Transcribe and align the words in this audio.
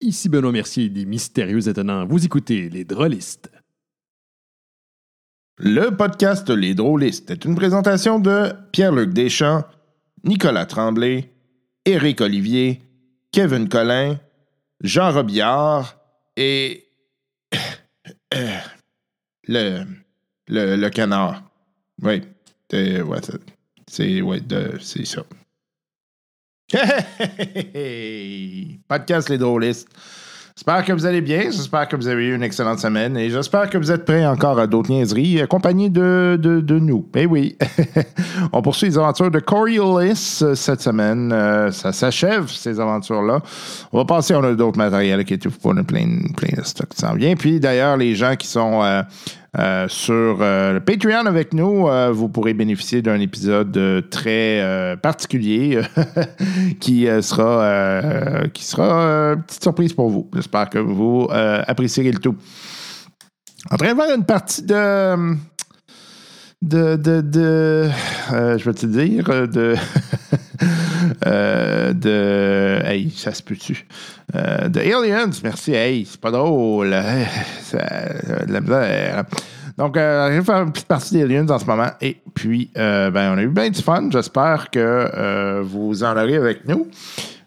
Ici 0.00 0.28
Benoît 0.28 0.52
Mercier 0.52 0.90
des 0.90 1.06
Mystérieux 1.06 1.68
Étonnants. 1.68 2.06
Vous 2.06 2.24
écoutez 2.24 2.68
Les 2.68 2.84
Drôlistes. 2.84 3.50
Le 5.58 5.88
podcast 5.88 6.50
Les 6.50 6.74
Drôlistes 6.74 7.30
est 7.30 7.46
une 7.46 7.54
présentation 7.54 8.18
de 8.18 8.52
Pierre-Luc 8.72 9.14
Deschamps, 9.14 9.64
Nicolas 10.22 10.66
Tremblay, 10.66 11.32
Éric 11.86 12.20
Olivier, 12.20 12.82
Kevin 13.32 13.68
Collin, 13.70 14.20
Jean 14.82 15.12
Robillard 15.12 15.98
et 16.36 16.84
euh, 18.34 18.58
le, 19.48 19.84
le, 20.48 20.76
le 20.76 20.90
canard. 20.90 21.42
Oui, 22.02 22.20
ouais, 22.74 23.20
c'est 24.78 25.06
ça. 25.06 25.24
Hey! 26.72 28.80
Podcast 28.88 29.28
Les 29.28 29.38
Drôlistes. 29.38 29.88
J'espère 30.56 30.84
que 30.84 30.92
vous 30.92 31.06
allez 31.06 31.20
bien, 31.20 31.42
j'espère 31.42 31.86
que 31.86 31.94
vous 31.94 32.08
avez 32.08 32.24
eu 32.24 32.34
une 32.34 32.42
excellente 32.42 32.80
semaine 32.80 33.16
et 33.16 33.30
j'espère 33.30 33.70
que 33.70 33.78
vous 33.78 33.92
êtes 33.92 34.04
prêts 34.04 34.26
encore 34.26 34.58
à 34.58 34.66
d'autres 34.66 34.90
niaiseries 34.90 35.40
accompagnés 35.40 35.90
de, 35.90 36.36
de, 36.40 36.60
de 36.60 36.78
nous. 36.80 37.08
Eh 37.14 37.26
oui, 37.26 37.56
on 38.52 38.62
poursuit 38.62 38.88
les 38.88 38.98
aventures 38.98 39.30
de 39.30 39.38
Coriolis 39.38 40.40
euh, 40.42 40.56
cette 40.56 40.80
semaine. 40.80 41.30
Euh, 41.32 41.70
ça 41.70 41.92
s'achève, 41.92 42.48
ces 42.48 42.80
aventures-là. 42.80 43.42
On 43.92 43.98
va 43.98 44.04
passer, 44.04 44.34
on 44.34 44.42
a 44.42 44.52
d'autres 44.54 44.78
matériels 44.78 45.24
qui 45.24 45.34
étaient 45.34 45.48
a 45.48 45.84
plein, 45.84 45.84
plein 45.84 46.56
de 46.56 46.64
stock 46.64 46.88
qui 46.88 46.98
s'en 46.98 47.14
vient. 47.14 47.36
Puis 47.36 47.60
d'ailleurs, 47.60 47.96
les 47.96 48.16
gens 48.16 48.34
qui 48.34 48.48
sont 48.48 48.82
euh, 48.82 49.02
euh, 49.58 49.88
sur 49.88 50.38
euh, 50.40 50.74
le 50.74 50.80
Patreon 50.80 51.24
avec 51.24 51.54
nous, 51.54 51.88
euh, 51.88 52.10
vous 52.12 52.28
pourrez 52.28 52.52
bénéficier 52.52 53.00
d'un 53.00 53.18
épisode 53.20 54.04
très 54.10 54.96
particulier 55.02 55.80
qui 56.80 57.06
sera, 57.22 58.42
qui 58.52 58.64
une 58.78 59.42
petite 59.42 59.62
surprise 59.62 59.92
pour 59.92 60.10
vous. 60.10 60.28
J'espère 60.34 60.68
que 60.68 60.78
vous 60.78 61.28
apprécierez 61.30 62.12
le 62.12 62.18
tout. 62.18 62.36
En 63.70 63.76
train 63.76 63.94
de 63.94 64.00
faire 64.00 64.14
une 64.14 64.24
partie 64.24 64.62
de. 64.62 65.36
De. 66.66 66.96
de, 66.96 67.20
de 67.20 67.88
euh, 68.32 68.58
je 68.58 68.64
vais 68.64 68.74
te 68.74 68.86
dire. 68.86 69.28
euh, 69.30 69.46
De. 69.46 69.74
euh, 71.26 71.92
de. 71.92 72.84
Hey, 72.84 73.10
ça 73.10 73.32
se 73.32 73.42
peut-tu? 73.42 73.86
De 74.34 74.80
Aliens, 74.80 75.30
merci. 75.44 75.72
Hey, 75.74 76.04
c'est 76.04 76.20
pas 76.20 76.30
drôle. 76.32 76.94
Ça, 77.62 77.78
de 78.46 78.52
la 78.52 78.60
misère. 78.60 79.24
Donc, 79.78 79.96
euh, 79.96 80.28
vais 80.38 80.44
faire 80.44 80.62
une 80.62 80.72
petite 80.72 80.88
partie 80.88 81.18
d'Aliens 81.18 81.48
en 81.48 81.58
ce 81.58 81.64
moment. 81.64 81.90
Et 82.00 82.16
puis, 82.34 82.70
ben, 82.74 83.32
on 83.34 83.38
a 83.38 83.42
eu 83.42 83.48
bien 83.48 83.70
du 83.70 83.80
fun. 83.80 84.08
J'espère 84.10 84.68
que 84.70 85.60
vous 85.62 86.02
en 86.02 86.16
aurez 86.16 86.36
avec 86.36 86.66
nous. 86.66 86.88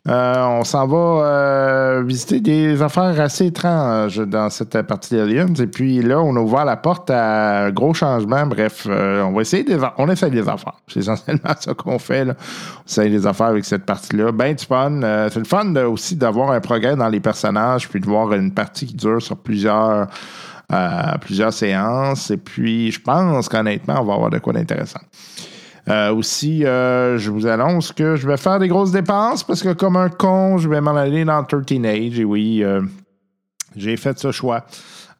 Euh, 0.09 0.43
on 0.43 0.63
s'en 0.63 0.87
va 0.87 0.97
euh, 0.97 2.03
visiter 2.03 2.39
des 2.39 2.81
affaires 2.81 3.19
assez 3.21 3.47
étranges 3.47 4.17
dans 4.17 4.49
cette 4.49 4.81
partie 4.83 5.15
d'Aliens. 5.15 5.53
Et 5.59 5.67
puis 5.67 6.01
là, 6.01 6.19
on 6.19 6.35
a 6.35 6.39
ouvert 6.39 6.65
la 6.65 6.77
porte 6.77 7.11
à 7.11 7.69
gros 7.69 7.93
changement. 7.93 8.47
Bref, 8.47 8.87
euh, 8.89 9.21
on 9.21 9.33
va 9.33 9.41
essayer 9.41 9.63
des 9.63 9.77
on 9.97 10.09
essaye 10.09 10.31
des 10.31 10.47
affaires. 10.49 10.77
C'est 10.87 11.01
essentiellement 11.01 11.51
ça 11.59 11.73
qu'on 11.75 11.99
fait. 11.99 12.25
Là. 12.25 12.33
On 12.37 12.85
essaye 12.87 13.11
des 13.11 13.27
affaires 13.27 13.47
avec 13.47 13.65
cette 13.65 13.85
partie-là. 13.85 14.31
Ben 14.31 14.55
du 14.55 14.65
fun. 14.65 14.99
C'est 15.29 15.39
le 15.39 15.45
fun 15.45 15.75
aussi 15.85 16.15
d'avoir 16.15 16.51
un 16.51 16.59
progrès 16.59 16.95
dans 16.95 17.09
les 17.09 17.19
personnages, 17.19 17.87
puis 17.87 17.99
de 17.99 18.05
voir 18.07 18.33
une 18.33 18.51
partie 18.51 18.87
qui 18.87 18.95
dure 18.95 19.21
sur 19.21 19.37
plusieurs, 19.37 20.07
plusieurs 21.21 21.53
séances. 21.53 22.31
Et 22.31 22.37
puis, 22.37 22.91
je 22.91 22.99
pense 22.99 23.47
qu'honnêtement, 23.47 24.01
on 24.01 24.05
va 24.05 24.13
avoir 24.15 24.29
de 24.31 24.39
quoi 24.39 24.53
d'intéressant. 24.53 25.01
Euh, 25.89 26.13
aussi, 26.13 26.65
euh, 26.65 27.17
je 27.17 27.31
vous 27.31 27.47
annonce 27.47 27.91
que 27.91 28.15
je 28.15 28.27
vais 28.27 28.37
faire 28.37 28.59
des 28.59 28.67
grosses 28.67 28.91
dépenses 28.91 29.43
parce 29.43 29.63
que, 29.63 29.73
comme 29.73 29.95
un 29.95 30.09
con, 30.09 30.57
je 30.57 30.69
vais 30.69 30.81
m'en 30.81 30.95
aller 30.95 31.25
dans 31.25 31.43
13 31.43 31.83
Age. 31.85 32.19
Et 32.19 32.25
oui, 32.25 32.63
euh, 32.63 32.81
j'ai 33.75 33.97
fait 33.97 34.17
ce 34.19 34.31
choix. 34.31 34.65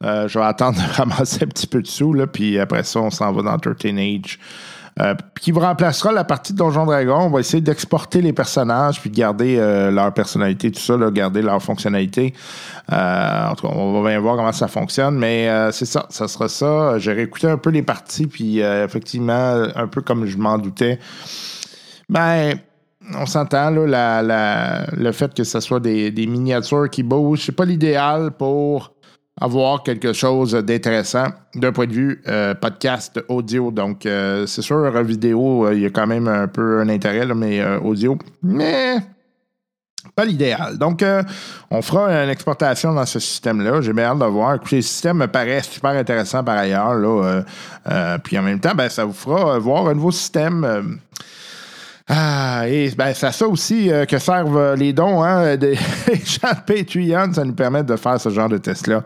Je 0.01 0.39
vais 0.39 0.45
attendre 0.45 0.77
de 0.77 0.93
ramasser 0.93 1.43
un 1.43 1.47
petit 1.47 1.67
peu 1.67 1.81
de 1.81 1.87
sous, 1.87 2.13
là, 2.13 2.27
puis 2.27 2.59
après 2.59 2.83
ça, 2.83 2.99
on 2.99 3.09
s'en 3.09 3.31
va 3.31 3.41
dans 3.41 3.57
13 3.57 3.97
Age. 3.97 4.39
Euh, 4.99 5.13
qui 5.39 5.51
remplacera 5.53 6.11
la 6.11 6.25
partie 6.25 6.51
de 6.51 6.57
Donjon 6.57 6.85
Dragon. 6.85 7.17
On 7.19 7.29
va 7.29 7.39
essayer 7.39 7.61
d'exporter 7.61 8.21
les 8.21 8.33
personnages 8.33 8.99
puis 8.99 9.09
de 9.09 9.15
garder 9.15 9.55
euh, 9.57 9.91
leur 9.91 10.13
personnalité, 10.13 10.71
tout 10.71 10.79
ça, 10.81 10.97
là, 10.97 11.09
garder 11.09 11.41
leur 11.41 11.61
fonctionnalité. 11.61 12.33
Euh, 12.91 13.47
en 13.47 13.55
tout 13.55 13.67
cas, 13.67 13.73
on 13.73 14.01
va 14.01 14.09
bien 14.09 14.19
voir 14.19 14.35
comment 14.35 14.51
ça 14.51 14.67
fonctionne, 14.67 15.15
mais 15.17 15.47
euh, 15.47 15.71
c'est 15.71 15.85
ça, 15.85 16.05
ça 16.09 16.27
sera 16.27 16.49
ça. 16.49 16.97
J'ai 16.99 17.13
réécouté 17.13 17.47
un 17.47 17.57
peu 17.57 17.69
les 17.69 17.83
parties, 17.83 18.27
puis 18.27 18.61
euh, 18.61 18.83
effectivement, 18.83 19.63
un 19.75 19.87
peu 19.87 20.01
comme 20.01 20.25
je 20.25 20.37
m'en 20.37 20.57
doutais, 20.57 20.99
ben, 22.09 22.55
on 23.17 23.25
s'entend, 23.25 23.69
là, 23.69 23.85
la- 23.87 24.21
la- 24.21 24.85
le 24.97 25.11
fait 25.11 25.33
que 25.33 25.43
ce 25.43 25.59
soit 25.61 25.79
des, 25.79 26.11
des 26.11 26.27
miniatures 26.27 26.89
qui 26.89 27.03
bougent, 27.03 27.43
c'est 27.45 27.55
pas 27.55 27.65
l'idéal 27.65 28.31
pour 28.31 28.93
avoir 29.41 29.83
quelque 29.83 30.13
chose 30.13 30.53
d'intéressant 30.53 31.27
d'un 31.55 31.71
point 31.71 31.87
de 31.87 31.93
vue 31.93 32.21
euh, 32.27 32.53
podcast 32.53 33.23
audio. 33.27 33.71
Donc, 33.71 34.05
euh, 34.05 34.45
c'est 34.45 34.61
sûr, 34.61 34.91
vidéo, 35.03 35.65
euh, 35.65 35.73
il 35.73 35.81
y 35.81 35.85
a 35.85 35.89
quand 35.89 36.07
même 36.07 36.27
un 36.27 36.47
peu 36.47 36.79
un 36.79 36.89
intérêt, 36.89 37.25
mais 37.33 37.63
audio. 37.77 38.17
Mais 38.43 38.97
pas 40.15 40.25
l'idéal. 40.25 40.77
Donc, 40.77 41.03
on 41.69 41.81
fera 41.81 42.11
une 42.23 42.29
exportation 42.29 42.93
dans 42.93 43.05
ce 43.05 43.19
système-là. 43.19 43.81
J'ai 43.81 43.93
bien 43.93 44.05
hâte 44.05 44.19
de 44.19 44.25
voir. 44.25 44.55
Écoutez, 44.55 44.77
le 44.77 44.81
système 44.81 45.17
me 45.17 45.27
paraît 45.27 45.61
super 45.61 45.91
intéressant 45.91 46.43
par 46.43 46.57
ailleurs. 46.57 46.95
Là, 46.95 47.43
puis 48.23 48.37
en 48.37 48.41
même 48.41 48.59
temps, 48.59 48.73
ben, 48.75 48.89
ça 48.89 49.05
vous 49.05 49.13
fera 49.13 49.59
voir 49.59 49.87
un 49.87 49.93
nouveau 49.93 50.11
système. 50.11 50.99
Euh, 52.09 52.13
ah, 52.15 52.67
et 52.67 52.91
ben, 52.97 53.13
c'est 53.13 53.27
à 53.27 53.31
ça 53.31 53.47
aussi 53.47 53.91
euh, 53.91 54.05
que 54.05 54.17
servent 54.17 54.57
euh, 54.57 54.75
les 54.75 54.93
dons 54.93 55.23
hein, 55.23 55.55
des 55.57 55.75
gens 55.75 56.55
Patreon. 56.65 57.33
Ça 57.33 57.43
nous 57.43 57.53
permet 57.53 57.83
de 57.83 57.95
faire 57.95 58.19
ce 58.19 58.29
genre 58.29 58.49
de 58.49 58.57
test-là. 58.57 59.03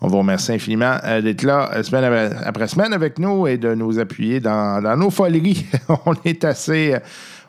On 0.00 0.08
vous 0.08 0.18
remercie 0.18 0.52
infiniment 0.52 0.96
euh, 1.04 1.20
d'être 1.20 1.42
là 1.42 1.70
euh, 1.74 1.82
semaine 1.82 2.32
après, 2.44 2.68
semaine 2.68 2.92
avec 2.92 3.18
nous 3.18 3.46
et 3.46 3.58
de 3.58 3.74
nous 3.74 3.98
appuyer 3.98 4.40
dans, 4.40 4.82
dans 4.82 4.96
nos 4.96 5.10
foleries. 5.10 5.66
on 6.06 6.14
est 6.24 6.44
assez. 6.44 6.94
euh, 6.94 6.98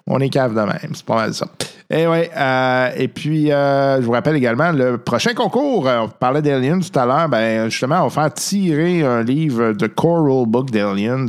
on 0.09 0.19
est 0.19 0.29
cave 0.29 0.53
de 0.55 0.61
même. 0.61 0.93
C'est 0.93 1.05
pas 1.05 1.15
mal 1.15 1.33
ça. 1.33 1.47
Et, 1.89 2.07
ouais, 2.07 2.29
euh, 2.35 2.89
et 2.97 3.07
puis, 3.07 3.51
euh, 3.51 4.01
je 4.01 4.05
vous 4.05 4.11
rappelle 4.11 4.35
également, 4.35 4.71
le 4.71 4.97
prochain 4.97 5.33
concours, 5.33 5.87
euh, 5.87 6.01
on 6.01 6.07
parlait 6.09 6.41
d'Aliens 6.41 6.79
tout 6.79 6.99
à 6.99 7.05
l'heure, 7.05 7.29
ben, 7.29 7.69
justement, 7.69 8.01
on 8.03 8.07
va 8.07 8.23
faire 8.23 8.33
tirer 8.33 9.03
un 9.03 9.23
livre 9.23 9.73
de 9.73 9.87
Coral 9.87 10.47
Book 10.47 10.71
d'Aliens. 10.71 11.27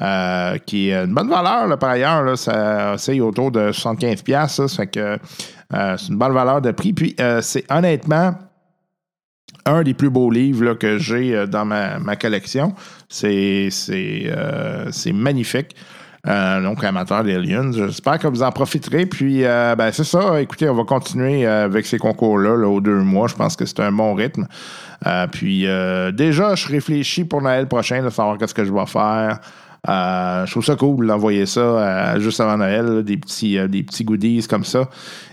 Euh, 0.00 0.58
qui 0.58 0.90
est 0.90 0.94
une 0.94 1.12
bonne 1.12 1.28
valeur 1.28 1.66
là, 1.66 1.76
par 1.76 1.90
ailleurs. 1.90 2.22
Là, 2.22 2.36
ça 2.36 2.94
c'est 2.98 3.18
autour 3.18 3.50
de 3.50 3.72
75$. 3.72 4.22
piastres, 4.22 4.70
Ça, 4.70 4.76
fait 4.76 4.86
que 4.86 5.18
euh, 5.74 5.96
c'est 5.96 6.08
une 6.08 6.18
bonne 6.18 6.32
valeur 6.32 6.60
de 6.60 6.70
prix. 6.70 6.92
Puis 6.92 7.16
euh, 7.18 7.40
c'est 7.42 7.64
honnêtement 7.68 8.34
un 9.66 9.82
des 9.82 9.94
plus 9.94 10.08
beaux 10.08 10.30
livres 10.30 10.74
que 10.74 10.98
j'ai 10.98 11.46
dans 11.48 11.64
ma, 11.64 11.98
ma 11.98 12.14
collection. 12.14 12.74
C'est 13.08 13.68
c'est, 13.72 14.32
c'est 14.92 15.12
magnifique. 15.12 15.74
Donc, 16.24 16.84
amateur 16.84 17.24
d'Aliens, 17.24 17.72
j'espère 17.72 18.18
que 18.18 18.28
vous 18.28 18.42
en 18.42 18.52
profiterez. 18.52 19.04
Puis, 19.06 19.42
ben, 19.42 19.90
c'est 19.92 20.04
ça. 20.04 20.40
Écoutez, 20.40 20.68
on 20.68 20.74
va 20.74 20.84
continuer 20.84 21.46
avec 21.46 21.86
ces 21.86 21.98
concours-là 21.98 22.56
là, 22.56 22.68
aux 22.68 22.80
deux 22.80 23.00
mois. 23.00 23.28
Je 23.28 23.34
pense 23.34 23.56
que 23.56 23.66
c'est 23.66 23.80
un 23.80 23.92
bon 23.92 24.14
rythme. 24.14 24.46
Puis, 25.32 25.66
déjà, 26.14 26.54
je 26.54 26.68
réfléchis 26.68 27.24
pour 27.24 27.42
Noël 27.42 27.66
prochain, 27.66 28.02
de 28.02 28.08
savoir 28.08 28.38
qu'est-ce 28.38 28.54
que 28.54 28.64
je 28.64 28.72
vais 28.72 28.86
faire. 28.86 29.40
Euh, 29.88 30.44
je 30.44 30.50
trouve 30.50 30.64
ça 30.64 30.76
cool 30.76 31.06
d'envoyer 31.06 31.46
ça 31.46 31.60
euh, 31.60 32.20
juste 32.20 32.40
avant 32.40 32.56
Noël, 32.56 33.04
des, 33.04 33.16
petits, 33.16 33.58
euh, 33.58 33.68
des 33.68 33.82
petits 33.82 34.04
goodies 34.04 34.46
comme 34.48 34.64
ça. 34.64 34.88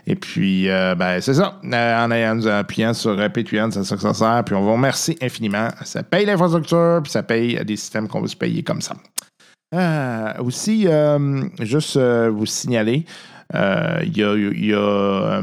Et 0.06 0.16
puis, 0.16 0.68
ben, 0.68 1.20
c'est 1.20 1.34
ça. 1.34 1.60
En 1.64 2.12
ayant 2.12 2.36
nous 2.36 2.48
appuyant 2.48 2.94
sur 2.94 3.16
Patreon, 3.16 3.72
c'est 3.72 3.84
ça 3.84 3.96
que 3.96 4.02
ça 4.02 4.14
sert. 4.14 4.44
Puis, 4.46 4.54
on 4.56 4.62
vous 4.62 4.74
remercie 4.74 5.18
infiniment. 5.22 5.70
Ça 5.84 6.04
paye 6.04 6.26
l'infrastructure, 6.26 7.00
puis 7.04 7.12
ça 7.12 7.24
paye 7.24 7.64
des 7.66 7.76
systèmes 7.76 8.08
qu'on 8.08 8.22
veut 8.22 8.28
se 8.28 8.36
payer 8.36 8.62
comme 8.62 8.82
ça. 8.82 8.96
Aussi, 10.40 10.88
juste 11.60 11.98
vous 11.98 12.46
signaler, 12.46 13.06
il 13.54 14.18
y, 14.18 14.24
a- 14.24 14.36
il 14.36 14.66
y 14.66 14.74
a, 14.74 14.78
euh, 14.78 15.42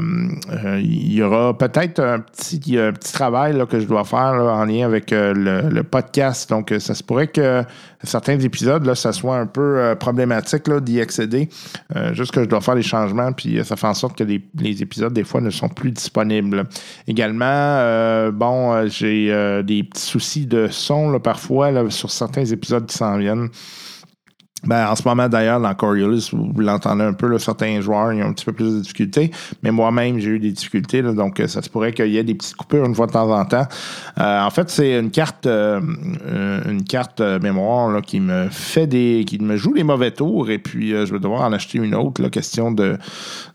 euh, 0.65 0.79
y 0.83 1.21
aura 1.21 1.57
peut-être 1.57 1.99
un 1.99 2.19
petit, 2.19 2.77
un 2.77 2.91
petit 2.91 3.13
travail 3.13 3.55
là, 3.55 3.65
que 3.65 3.79
je 3.79 3.85
dois 3.85 4.03
faire 4.03 4.33
là, 4.33 4.53
en 4.55 4.65
lien 4.65 4.85
avec 4.85 5.13
euh, 5.13 5.33
le, 5.33 5.83
podcast. 5.83 6.49
Donc, 6.49 6.71
euh, 6.71 6.79
ça 6.79 6.95
se 6.95 7.03
pourrait 7.03 7.27
que 7.27 7.63
certains 8.03 8.37
épisodes, 8.39 8.85
là, 8.85 8.95
ça 8.95 9.13
soit 9.13 9.37
un 9.37 9.45
peu 9.45 9.77
euh, 9.77 9.95
problématique 9.95 10.69
d'y 10.81 10.99
accéder. 10.99 11.47
Euh, 11.95 12.13
juste 12.13 12.31
que 12.31 12.43
je 12.43 12.49
dois 12.49 12.59
faire 12.61 12.75
les 12.75 12.81
changements, 12.81 13.31
puis 13.31 13.59
euh, 13.59 13.63
ça 13.63 13.75
fait 13.77 13.87
en 13.87 13.93
sorte 13.93 14.17
que 14.17 14.23
les, 14.25 14.43
les 14.59 14.81
épisodes, 14.81 15.13
des 15.13 15.23
fois, 15.23 15.39
ne 15.39 15.49
sont 15.49 15.69
plus 15.69 15.91
disponibles. 15.91 16.65
Également, 17.07 17.45
euh, 17.47 18.31
bon, 18.31 18.73
euh, 18.73 18.87
j'ai 18.87 19.27
euh, 19.31 19.63
des 19.63 19.83
petits 19.83 20.01
soucis 20.01 20.45
de 20.45 20.67
son 20.69 21.09
là, 21.09 21.19
parfois 21.19 21.71
là, 21.71 21.89
sur 21.89 22.11
certains 22.11 22.45
épisodes 22.45 22.85
qui 22.85 22.97
s'en 22.97 23.17
viennent. 23.17 23.49
Ben, 24.65 24.87
en 24.87 24.95
ce 24.95 25.05
moment, 25.05 25.27
d'ailleurs, 25.27 25.59
dans 25.59 25.73
Coriolis, 25.73 26.29
vous 26.31 26.61
l'entendez 26.61 27.03
un 27.03 27.13
peu, 27.13 27.37
certains 27.37 27.81
joueurs 27.81 28.13
ils 28.13 28.23
ont 28.23 28.27
un 28.27 28.33
petit 28.33 28.45
peu 28.45 28.53
plus 28.53 28.75
de 28.75 28.79
difficultés. 28.81 29.31
Mais 29.61 29.71
moi-même, 29.71 30.19
j'ai 30.19 30.31
eu 30.31 30.39
des 30.39 30.51
difficultés. 30.51 31.01
donc, 31.01 31.39
euh, 31.39 31.47
ça 31.47 31.61
se 31.61 31.69
pourrait 31.69 31.91
qu'il 31.91 32.07
y 32.07 32.17
ait 32.17 32.23
des 32.23 32.35
petites 32.35 32.55
coupures 32.55 32.85
une 32.85 32.95
fois 32.95 33.07
de 33.07 33.11
temps 33.11 33.29
en 33.29 33.45
temps. 33.45 33.67
Euh, 34.19 34.41
en 34.41 34.49
fait, 34.49 34.69
c'est 34.69 34.99
une 34.99 35.11
carte 35.11 35.45
euh, 35.45 35.81
une 36.65 36.83
carte 36.83 37.19
mémoire 37.19 37.89
là, 37.89 38.01
qui 38.01 38.19
me 38.19 38.47
fait 38.49 38.87
des. 38.87 39.25
qui 39.27 39.39
me 39.39 39.57
joue 39.57 39.73
les 39.73 39.83
mauvais 39.83 40.11
tours. 40.11 40.49
Et 40.49 40.59
puis, 40.59 40.89
je 40.91 41.11
vais 41.11 41.19
devoir 41.19 41.41
en 41.41 41.51
acheter 41.51 41.79
une 41.79 41.95
autre. 41.95 42.21
Là, 42.21 42.29
question 42.29 42.71
de, 42.71 42.97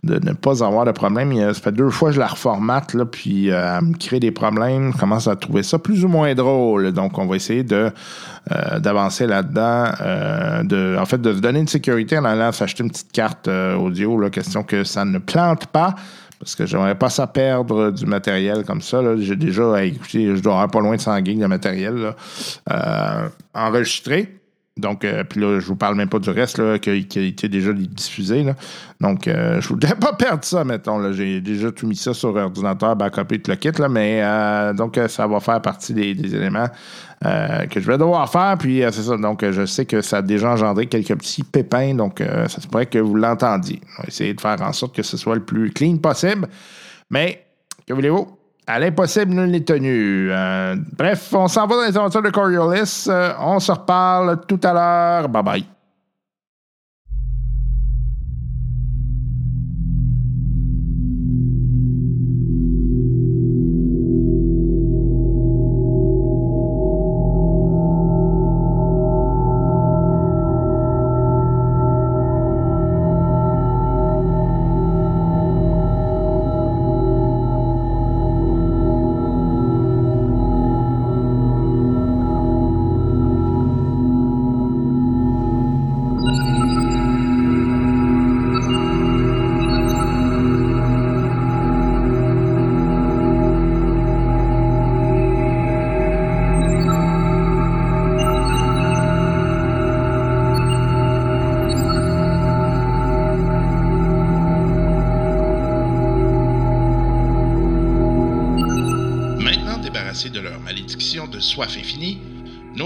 de 0.04 0.18
ne 0.18 0.32
pas 0.32 0.62
avoir 0.62 0.84
de 0.84 0.92
problème. 0.92 1.34
Ça 1.54 1.60
fait 1.60 1.72
deux 1.72 1.90
fois 1.90 2.10
que 2.10 2.16
je 2.16 2.20
la 2.20 2.26
reformate. 2.26 2.94
Là, 2.94 3.06
puis, 3.06 3.48
elle 3.48 3.82
me 3.82 3.96
crée 3.96 4.20
des 4.20 4.30
problèmes. 4.30 4.92
Je 4.92 4.98
commence 4.98 5.26
à 5.26 5.36
trouver 5.36 5.62
ça 5.62 5.78
plus 5.78 6.04
ou 6.04 6.08
moins 6.08 6.34
drôle. 6.34 6.92
Donc, 6.92 7.18
on 7.18 7.26
va 7.26 7.36
essayer 7.36 7.64
d'avancer 7.64 9.26
là-dedans, 9.26 9.84
de, 10.64 10.97
en 10.98 11.06
fait, 11.06 11.20
de 11.20 11.32
se 11.32 11.40
donner 11.40 11.60
une 11.60 11.68
sécurité 11.68 12.18
en 12.18 12.24
allant 12.24 12.52
s'acheter 12.52 12.82
une 12.82 12.90
petite 12.90 13.12
carte 13.12 13.48
euh, 13.48 13.76
audio, 13.76 14.18
là, 14.20 14.30
question 14.30 14.62
que 14.62 14.84
ça 14.84 15.04
ne 15.04 15.18
plante 15.18 15.66
pas, 15.66 15.94
parce 16.38 16.54
que 16.54 16.66
j'aimerais 16.66 16.94
pas 16.96 17.10
ça 17.10 17.26
perdre 17.26 17.90
du 17.90 18.06
matériel 18.06 18.64
comme 18.64 18.80
ça. 18.80 19.00
J'ai 19.16 19.36
déjà, 19.36 19.82
hey, 19.82 19.94
écoutez, 19.94 20.36
je 20.36 20.40
dois 20.40 20.54
avoir 20.54 20.70
pas 20.70 20.80
loin 20.80 20.96
de 20.96 21.00
100 21.00 21.24
gigs 21.24 21.40
de 21.40 21.46
matériel 21.46 21.94
là, 21.94 22.16
euh, 22.72 23.28
enregistré. 23.54 24.37
Donc, 24.78 25.04
euh, 25.04 25.24
puis 25.24 25.40
là, 25.40 25.60
je 25.60 25.66
vous 25.66 25.76
parle 25.76 25.96
même 25.96 26.08
pas 26.08 26.18
du 26.18 26.30
reste 26.30 26.58
là, 26.58 26.78
qui, 26.78 27.06
qui 27.06 27.18
a 27.18 27.22
été 27.22 27.48
déjà 27.48 27.72
diffusé. 27.72 28.44
Donc, 29.00 29.28
euh, 29.28 29.60
je 29.60 29.68
voudrais 29.68 29.94
pas 30.00 30.12
perdre 30.12 30.44
ça, 30.44 30.64
mettons. 30.64 31.12
J'ai 31.12 31.40
déjà 31.40 31.70
tout 31.70 31.86
mis 31.86 31.96
ça 31.96 32.14
sur 32.14 32.34
ordinateur, 32.34 32.96
backupé 32.96 33.40
tout 33.40 33.50
le 33.50 33.56
kit, 33.56 33.70
là, 33.78 33.88
mais 33.88 34.20
euh, 34.22 34.72
donc, 34.72 34.98
euh, 34.98 35.08
ça 35.08 35.26
va 35.26 35.40
faire 35.40 35.60
partie 35.60 35.94
des, 35.94 36.14
des 36.14 36.34
éléments 36.34 36.68
que 37.20 37.80
je 37.80 37.86
vais 37.86 37.98
devoir 37.98 38.30
faire. 38.30 38.56
Puis, 38.58 38.80
c'est 38.92 39.02
ça. 39.02 39.16
Donc, 39.16 39.44
je 39.44 39.66
sais 39.66 39.84
que 39.84 40.00
ça 40.00 40.18
a 40.18 40.22
déjà 40.22 40.52
engendré 40.52 40.86
quelques 40.86 41.16
petits 41.16 41.42
pépins. 41.42 41.92
Donc, 41.92 42.22
ça 42.22 42.60
se 42.60 42.68
pourrait 42.68 42.86
que 42.86 43.00
vous 43.00 43.16
l'entendiez. 43.16 43.80
On 43.98 44.02
va 44.02 44.06
essayer 44.06 44.34
de 44.34 44.40
faire 44.40 44.62
en 44.62 44.72
sorte 44.72 44.94
que 44.94 45.02
ce 45.02 45.16
soit 45.16 45.34
le 45.34 45.44
plus 45.44 45.72
clean 45.72 45.96
possible. 45.96 46.46
Mais, 47.10 47.44
que 47.88 47.92
voulez-vous? 47.92 48.37
À 48.70 48.78
l'impossible, 48.78 49.32
nul 49.32 49.50
n'est 49.50 49.64
tenu. 49.64 50.28
Euh, 50.30 50.76
bref, 50.98 51.32
on 51.32 51.48
s'en 51.48 51.66
va 51.66 51.76
dans 51.76 51.88
les 51.88 51.96
aventures 51.96 52.20
de 52.20 52.28
Coriolis. 52.28 53.06
Euh, 53.08 53.32
on 53.40 53.58
se 53.60 53.72
reparle 53.72 54.42
tout 54.46 54.60
à 54.62 54.74
l'heure. 54.74 55.28
Bye 55.30 55.42
bye. 55.42 55.77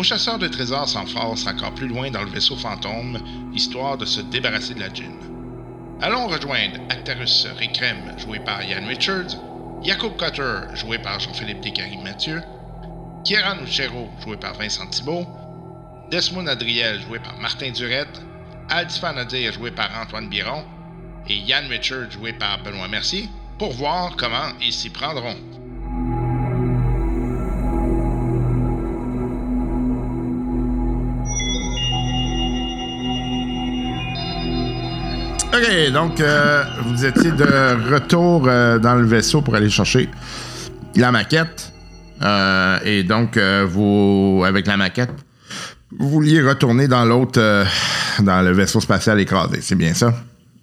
Nos 0.02 0.08
chasseurs 0.08 0.40
de 0.40 0.49
trésors 0.49 0.88
s'enfoncent 0.88 1.46
encore 1.46 1.72
plus 1.75 1.87
loin 1.87 2.10
dans 2.10 2.25
le 2.25 2.31
vaisseau 2.31 2.56
fantôme, 2.56 3.20
histoire 3.54 3.96
de 3.96 4.04
se 4.04 4.20
débarrasser 4.20 4.75
de 4.75 4.81
la 4.81 4.93
djinn. 4.93 5.16
Allons 6.00 6.26
rejoindre 6.26 6.81
Actarus 6.90 7.46
Recrem, 7.56 8.19
joué 8.19 8.40
par 8.40 8.64
Ian 8.64 8.84
Richards, 8.88 9.37
Jacob 9.81 10.16
Cutter, 10.16 10.75
joué 10.75 10.99
par 10.99 11.20
Jean-Philippe 11.20 11.60
Descaries 11.60 12.02
Mathieu, 12.02 12.43
Kieran 13.22 13.62
Uchero, 13.62 14.10
joué 14.25 14.37
par 14.37 14.54
Vincent 14.54 14.88
Thibault, 14.88 15.25
Desmond 16.10 16.48
Adriel, 16.48 17.00
joué 17.02 17.20
par 17.20 17.38
Martin 17.38 17.70
Durette, 17.70 18.22
Altifan 18.70 19.12
Nadir, 19.12 19.52
joué 19.52 19.70
par 19.70 19.88
Antoine 20.02 20.28
Biron, 20.28 20.64
et 21.28 21.37
Ian 21.37 21.69
Richards, 21.69 22.10
joué 22.10 22.32
par 22.32 22.60
Benoît 22.64 22.88
Mercier, 22.88 23.28
pour 23.56 23.72
voir 23.75 24.16
comment 24.16 24.50
ils 24.60 24.72
s'y 24.72 24.90
prendront. 24.90 25.37
OK, 35.54 35.93
donc 35.93 36.20
euh, 36.20 36.64
vous 36.87 37.04
étiez 37.04 37.31
de 37.31 37.90
retour 37.93 38.44
euh, 38.46 38.78
dans 38.78 38.94
le 38.94 39.04
vaisseau 39.06 39.43
pour 39.43 39.54
aller 39.54 39.69
chercher 39.70 40.08
la 40.96 41.12
maquette. 41.12 41.72
Euh, 42.22 42.78
et 42.84 43.02
donc, 43.02 43.37
euh, 43.37 43.66
vous, 43.69 44.43
avec 44.46 44.66
la 44.66 44.76
maquette, 44.76 45.10
vous 45.99 46.08
vouliez 46.08 46.40
retourner 46.43 46.88
dans 46.88 47.04
l'autre, 47.04 47.38
euh, 47.40 47.64
dans 48.20 48.40
le 48.43 48.52
vaisseau 48.52 48.81
spatial 48.81 49.20
écrasé. 49.20 49.60
C'est 49.60 49.75
bien 49.75 49.93
ça? 49.93 50.14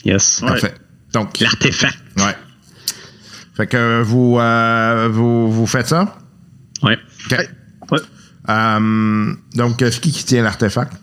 Yes. 0.05 0.39
Parfait. 0.41 0.73
Donc, 1.13 1.39
L'artefact. 1.39 1.97
ouais. 2.17 2.35
Fait 3.55 3.67
que 3.67 4.01
vous, 4.01 4.37
euh, 4.39 5.09
vous, 5.11 5.51
vous 5.51 5.67
faites 5.67 5.87
ça? 5.87 6.15
Ouais. 6.81 6.97
OK. 7.31 7.37
Ouais. 7.91 7.99
Euh, 8.49 9.33
donc, 9.53 9.75
c'est 9.79 9.99
qui 9.99 10.11
qui 10.11 10.23
tient 10.23 10.41
l'artefact? 10.41 10.93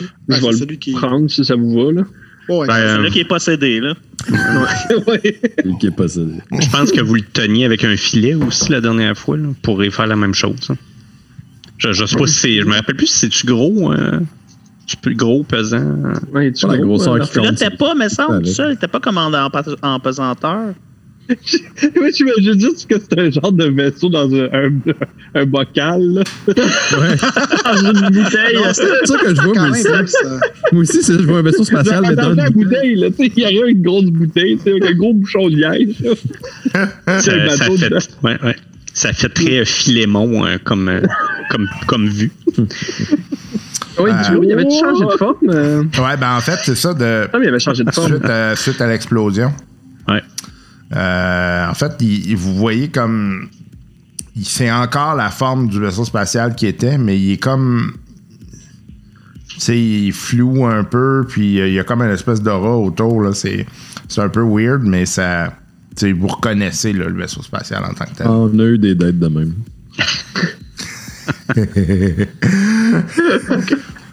Ouais, 0.00 0.06
je 0.28 0.40
vais 0.40 0.50
le 0.52 0.56
celui 0.56 0.78
qui- 0.78 0.92
prendre 0.92 1.28
si 1.28 1.44
ça 1.44 1.56
vous 1.56 1.74
va. 1.74 1.92
Là. 1.92 2.02
Ouais, 2.48 2.66
Ben, 2.66 2.74
c'est- 2.74 2.80
euh, 2.82 2.96
Celui 2.98 3.10
qui 3.10 3.20
est 3.20 3.24
possédé, 3.24 3.80
là. 3.80 3.94
ouais. 5.08 5.40
Qui 5.80 5.86
est 5.86 5.90
possédé. 5.90 6.34
je 6.60 6.68
pense 6.70 6.90
que 6.92 7.00
vous 7.00 7.14
le 7.14 7.22
teniez 7.22 7.64
avec 7.64 7.84
un 7.84 7.96
filet 7.96 8.34
aussi 8.34 8.70
la 8.72 8.80
dernière 8.80 9.16
fois. 9.16 9.36
Là, 9.36 9.48
pour 9.62 9.82
y 9.84 9.90
faire 9.90 10.06
la 10.06 10.16
même 10.16 10.34
chose. 10.34 10.56
hein. 10.70 10.76
Je, 11.78 11.92
je 11.92 12.06
sais 12.06 12.16
pas 12.16 12.26
si 12.26 12.34
c'est. 12.34 12.60
Je 12.60 12.64
me 12.66 12.74
rappelle 12.74 12.96
plus 12.96 13.06
si 13.08 13.18
c'est-tu 13.18 13.46
gros. 13.46 13.92
Euh, 13.92 14.20
tu 14.86 14.96
peux 14.96 15.12
gros, 15.12 15.42
pesant. 15.42 15.82
Ouais, 16.32 16.52
tu 16.52 16.64
Pas 16.66 16.72
la 16.72 16.78
gros, 16.78 16.86
grosseur 16.96 17.14
euh, 17.14 17.18
qui 17.20 17.36
Là, 17.38 17.48
compte. 17.48 17.56
t'es 17.58 17.70
pas, 17.70 17.94
mais 17.94 18.08
ça, 18.08 18.26
Avec. 18.30 18.46
ça, 18.48 18.74
t'es 18.76 18.86
pas 18.88 19.00
commandé 19.00 19.36
en, 19.36 19.50
pa- 19.50 19.64
en 19.82 19.98
pesanteur. 20.00 20.72
Ouais, 21.28 22.12
j'imagine 22.12 22.60
juste 22.60 22.86
que 22.88 22.94
c'est 22.98 23.18
un 23.18 23.30
genre 23.30 23.50
de 23.52 23.64
vaisseau 23.66 24.08
dans 24.08 24.32
un, 24.32 24.44
un, 24.52 24.70
un 25.34 25.46
bocal. 25.46 26.00
Là. 26.00 26.22
dans 26.46 27.76
une 27.76 28.10
bouteille. 28.10 28.54
Non, 28.56 28.62
C'est 28.72 29.06
ça 29.06 29.18
que 29.18 29.34
je 29.34 29.40
vois, 29.42 29.54
moi 29.54 29.70
aussi. 29.70 29.86
euh, 29.88 30.38
Moi 30.72 30.82
aussi, 30.82 31.02
c'est- 31.02 31.12
je 31.14 31.22
vois 31.26 31.38
un 31.38 31.42
vaisseau 31.42 31.64
spatial, 31.64 32.02
mais 32.08 32.14
dans 32.14 32.30
dans 32.30 32.34
la 32.34 32.46
une 32.48 32.52
bouteille. 32.52 32.64
bouteille, 32.64 32.94
là, 32.96 33.10
tu 33.10 33.16
sais, 33.24 33.32
il 33.36 33.42
y 33.42 33.44
a 33.44 33.48
rien 33.48 33.66
une 33.66 33.82
grosse 33.82 34.04
bouteille, 34.06 34.56
tu 34.58 34.62
sais, 34.64 34.70
avec 34.70 34.84
un 34.86 34.94
gros 34.94 35.14
bouchon 35.14 35.48
de 35.48 35.56
liège. 35.56 35.96
C'est 36.72 36.78
un 36.78 37.18
Ça, 37.18 37.20
ça 37.20 37.36
bateau 37.64 37.76
fait, 37.76 37.88
dedans. 37.90 37.98
ouais, 38.22 38.38
ouais. 38.44 38.56
ça 38.94 39.12
fait 39.12 39.28
très 39.28 39.64
Philémon 39.64 40.44
hein, 40.44 40.58
comme, 40.62 40.88
euh, 40.88 41.00
comme, 41.50 41.68
comme 41.86 42.08
vue. 42.08 42.30
Oui, 43.98 44.10
du 44.28 44.36
coup, 44.36 44.42
il 44.44 44.52
avait 44.52 44.64
changé 44.64 45.04
de 45.06 45.16
forme. 45.18 45.36
euh, 45.48 45.82
Ouais, 45.82 46.16
ben 46.20 46.36
en 46.36 46.40
fait, 46.40 46.58
c'est 46.64 46.74
ça 46.76 46.92
de. 46.92 47.28
Ah, 47.32 47.38
mais 47.38 47.46
il 47.46 47.48
avait 47.48 47.58
changé 47.58 47.82
de 47.82 47.90
forme. 47.90 48.08
suite, 48.12 48.24
à, 48.26 48.54
suite 48.54 48.80
à 48.80 48.86
l'explosion. 48.88 49.52
Ouais. 50.08 50.22
Euh, 50.94 51.68
en 51.68 51.74
fait, 51.74 51.92
il- 52.00 52.30
il- 52.30 52.36
vous 52.36 52.54
voyez 52.54 52.88
comme. 52.88 53.48
C'est 54.42 54.70
encore 54.70 55.14
la 55.14 55.30
forme 55.30 55.68
du 55.68 55.80
vaisseau 55.80 56.04
spatial 56.04 56.54
qui 56.54 56.66
était, 56.66 56.98
mais 56.98 57.18
il 57.18 57.32
est 57.32 57.36
comme. 57.42 57.92
Tu 59.48 59.60
sais, 59.60 59.80
il 59.80 60.12
flou 60.12 60.66
un 60.66 60.84
peu, 60.84 61.24
puis 61.26 61.58
euh, 61.60 61.68
il 61.68 61.74
y 61.74 61.78
a 61.80 61.84
comme 61.84 62.02
une 62.02 62.10
espèce 62.10 62.42
d'aura 62.42 62.76
autour. 62.76 63.22
là. 63.22 63.32
C'est 63.32 63.66
c'est 64.08 64.20
un 64.20 64.28
peu 64.28 64.42
weird, 64.42 64.82
mais 64.82 65.06
ça. 65.06 65.54
tu 65.96 66.00
sais, 66.08 66.12
vous 66.12 66.26
reconnaissez 66.26 66.92
là, 66.92 67.06
le 67.06 67.16
vaisseau 67.16 67.42
spatial 67.42 67.82
en 67.84 67.94
tant 67.94 68.04
que 68.04 68.14
tel. 68.16 68.26
On 68.26 68.58
a 68.58 68.64
eu 68.64 68.76
des 68.78 68.94
dettes 68.94 69.18
de 69.18 69.28
même. 69.28 69.54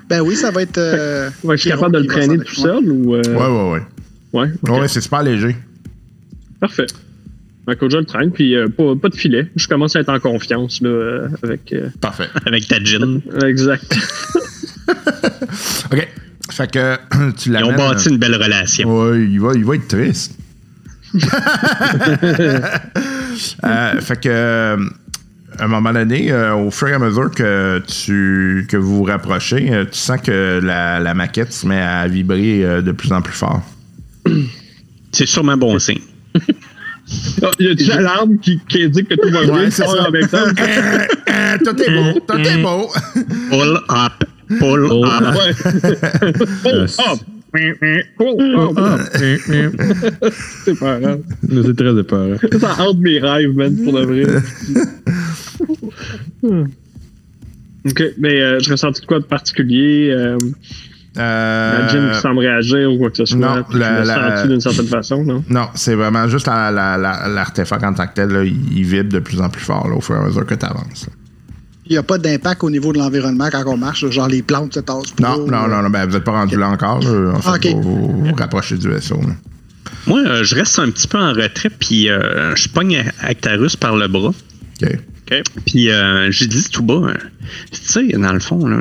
Ben 0.09 0.21
oui, 0.21 0.35
ça 0.35 0.51
va 0.51 0.61
être. 0.61 0.77
euh, 0.77 1.29
Ouais, 1.43 1.55
je 1.57 1.61
suis 1.61 1.69
capable 1.69 1.93
de 1.95 1.99
le 1.99 2.07
traîner 2.07 2.37
tout 2.37 2.55
seul 2.55 2.89
ou. 2.91 3.15
euh, 3.15 3.21
Ouais, 3.25 3.47
ouais, 3.47 3.71
ouais. 3.71 4.51
Ouais. 4.69 4.79
Ouais, 4.81 4.87
c'est 4.87 5.01
super 5.01 5.23
léger. 5.23 5.55
Parfait. 6.63 6.85
Écoute, 7.69 7.91
je 7.91 7.97
le 7.97 8.05
traîne, 8.05 8.31
puis 8.31 8.55
euh, 8.55 8.69
pas, 8.69 8.95
pas 8.95 9.09
de 9.09 9.15
filet. 9.15 9.49
Je 9.57 9.67
commence 9.67 9.97
à 9.97 9.99
être 9.99 10.07
en 10.07 10.19
confiance 10.19 10.79
là, 10.81 10.87
euh, 10.89 11.27
avec. 11.43 11.73
euh, 11.73 11.89
Parfait. 11.99 12.27
Avec 12.45 12.69
ta 12.69 12.81
gin. 12.81 13.19
exact. 13.45 13.93
OK. 15.91 16.07
Fait 16.51 16.71
que 16.71 16.95
tu 17.37 17.49
Ils 17.49 17.51
l'amènes. 17.51 17.71
ont 17.73 17.75
bâti 17.77 18.07
une 18.09 18.17
belle 18.17 18.35
relation. 18.41 19.09
Ouais, 19.09 19.19
il 19.25 19.39
va, 19.41 19.51
il 19.55 19.65
va 19.65 19.75
être 19.75 19.87
triste. 19.89 20.37
Euh, 23.63 23.99
fait 23.99 24.19
que 24.21 24.77
à 25.59 25.63
un 25.63 25.67
moment 25.67 25.91
donné, 25.91 26.31
euh, 26.31 26.53
au 26.55 26.69
fur 26.69 26.87
et 26.89 26.93
à 26.93 26.99
mesure 26.99 27.31
que 27.31 27.81
tu 27.87 28.65
que 28.69 28.77
vous 28.77 28.97
vous 28.97 29.03
rapprochez, 29.03 29.73
euh, 29.73 29.85
tu 29.85 29.97
sens 29.97 30.21
que 30.21 30.59
la, 30.63 30.99
la 30.99 31.13
maquette 31.15 31.51
se 31.51 31.65
met 31.65 31.79
à 31.81 32.07
vibrer 32.07 32.63
euh, 32.63 32.81
de 32.83 32.91
plus 32.91 33.11
en 33.11 33.21
plus 33.23 33.33
fort. 33.33 33.61
C'est 35.11 35.25
sûrement 35.25 35.57
bon 35.57 35.77
signe. 35.79 35.99
Il 37.59 37.65
y 37.65 37.69
a 37.69 37.75
déjà 37.75 37.99
l'arme 38.01 38.37
qui, 38.39 38.59
qui 38.69 38.83
indique 38.83 39.09
que 39.09 39.15
tout 39.15 39.29
va 39.29 39.43
bien 39.43 39.53
Ouais, 39.53 39.69
c'est 39.71 39.85
ça. 39.85 40.07
en 40.07 40.11
même 40.11 40.27
temps. 40.27 40.37
Euh, 40.37 41.05
euh, 41.29 41.57
tout 41.63 41.81
est 41.81 41.91
beau, 41.91 42.19
tout 42.27 42.37
est 42.39 42.57
beau. 42.61 42.89
Pull 43.49 43.77
up. 43.89 44.23
Pull 44.59 44.85
Oh, 44.89 45.05
up. 45.05 45.35
Ouais. 45.35 45.53
Oh, 48.19 48.35
oh. 48.39 48.73
Oh. 48.75 48.97
C'est 50.65 50.77
pas 50.79 50.99
grave. 50.99 51.21
C'est 51.51 51.75
très 51.75 51.99
épeurant. 51.99 52.37
Ça 52.59 52.75
hante 52.83 52.97
mes 52.99 53.19
rêves, 53.19 53.55
man, 53.55 53.75
pour 53.83 53.93
de 53.93 54.05
vrai. 54.05 54.25
Hmm. 56.41 56.63
ok, 57.87 58.03
mais 58.17 58.41
euh, 58.41 58.59
je 58.59 58.71
ressens 58.71 58.91
de 58.99 59.05
quoi 59.05 59.19
de 59.19 59.25
particulier? 59.25 60.09
Euh, 60.11 60.37
la 61.15 61.87
gym 61.89 61.99
Euh, 62.01 62.13
qui 62.13 62.19
semble 62.21 62.39
réagir 62.39 62.91
ou 62.91 62.97
quoi 62.97 63.09
que 63.11 63.17
ce 63.17 63.25
soit. 63.25 63.37
non, 63.37 63.63
puis 63.69 63.79
la- 63.79 64.03
la- 64.03 64.47
d'une 64.47 64.59
certaine 64.61 64.87
façon, 64.87 65.23
non? 65.23 65.43
non, 65.49 65.67
c'est 65.75 65.95
vraiment 65.95 66.27
juste 66.27 66.47
la- 66.47 66.71
la- 66.71 66.97
la- 66.97 67.27
l'artefact 67.27 67.83
en 67.83 67.93
tant 67.93 68.07
que 68.07 68.13
tel. 68.15 68.29
là, 68.29 68.43
il, 68.43 68.55
il 68.77 68.83
vibre 68.83 69.09
de 69.13 69.19
plus 69.19 69.39
en 69.41 69.49
plus 69.49 69.61
fort 69.63 69.87
là, 69.87 69.95
au 69.95 70.01
fur 70.01 70.15
et 70.15 70.19
à 70.19 70.21
mesure 70.23 70.45
que 70.45 70.55
tu 70.55 70.65
avances. 70.65 71.07
Il 71.85 71.91
n'y 71.91 71.97
a 71.97 72.03
pas 72.03 72.17
d'impact 72.17 72.63
au 72.63 72.69
niveau 72.69 72.93
de 72.93 72.97
l'environnement 72.97 73.49
quand 73.51 73.63
on 73.67 73.75
marche, 73.77 74.09
genre 74.09 74.27
les 74.29 74.41
plantes 74.41 74.73
se 74.73 74.79
tassent 74.79 75.11
pas. 75.11 75.35
Non, 75.37 75.45
non, 75.45 75.67
non, 75.67 75.81
non 75.83 75.89
ben, 75.89 76.05
vous 76.07 76.13
n'êtes 76.13 76.23
pas 76.23 76.31
rendu 76.31 76.57
là 76.57 76.69
encore. 76.69 76.99
là. 77.01 77.33
En 77.35 77.41
fait, 77.41 77.71
vous, 77.73 77.81
vous 77.81 78.25
vous 78.25 78.35
rapprochez 78.35 78.77
du 78.77 78.87
vaisseau. 78.89 79.17
là. 79.21 79.33
Moi, 80.07 80.19
euh, 80.25 80.43
je 80.43 80.55
reste 80.55 80.79
un 80.79 80.89
petit 80.89 81.07
peu 81.07 81.17
en 81.19 81.33
retrait, 81.33 81.69
puis 81.69 82.09
euh, 82.09 82.55
je 82.55 82.69
pogne 82.69 83.03
Actarus 83.21 83.75
par 83.75 83.95
le 83.97 84.07
bras. 84.07 84.33
OK. 84.81 85.41
Puis 85.65 85.89
euh, 85.89 86.31
j'ai 86.31 86.47
dit 86.47 86.63
tout 86.69 86.83
bas, 86.83 86.93
euh, 86.95 87.13
tu 87.71 87.79
sais, 87.81 88.07
dans 88.17 88.33
le 88.33 88.39
fond, 88.39 88.65
là, 88.67 88.77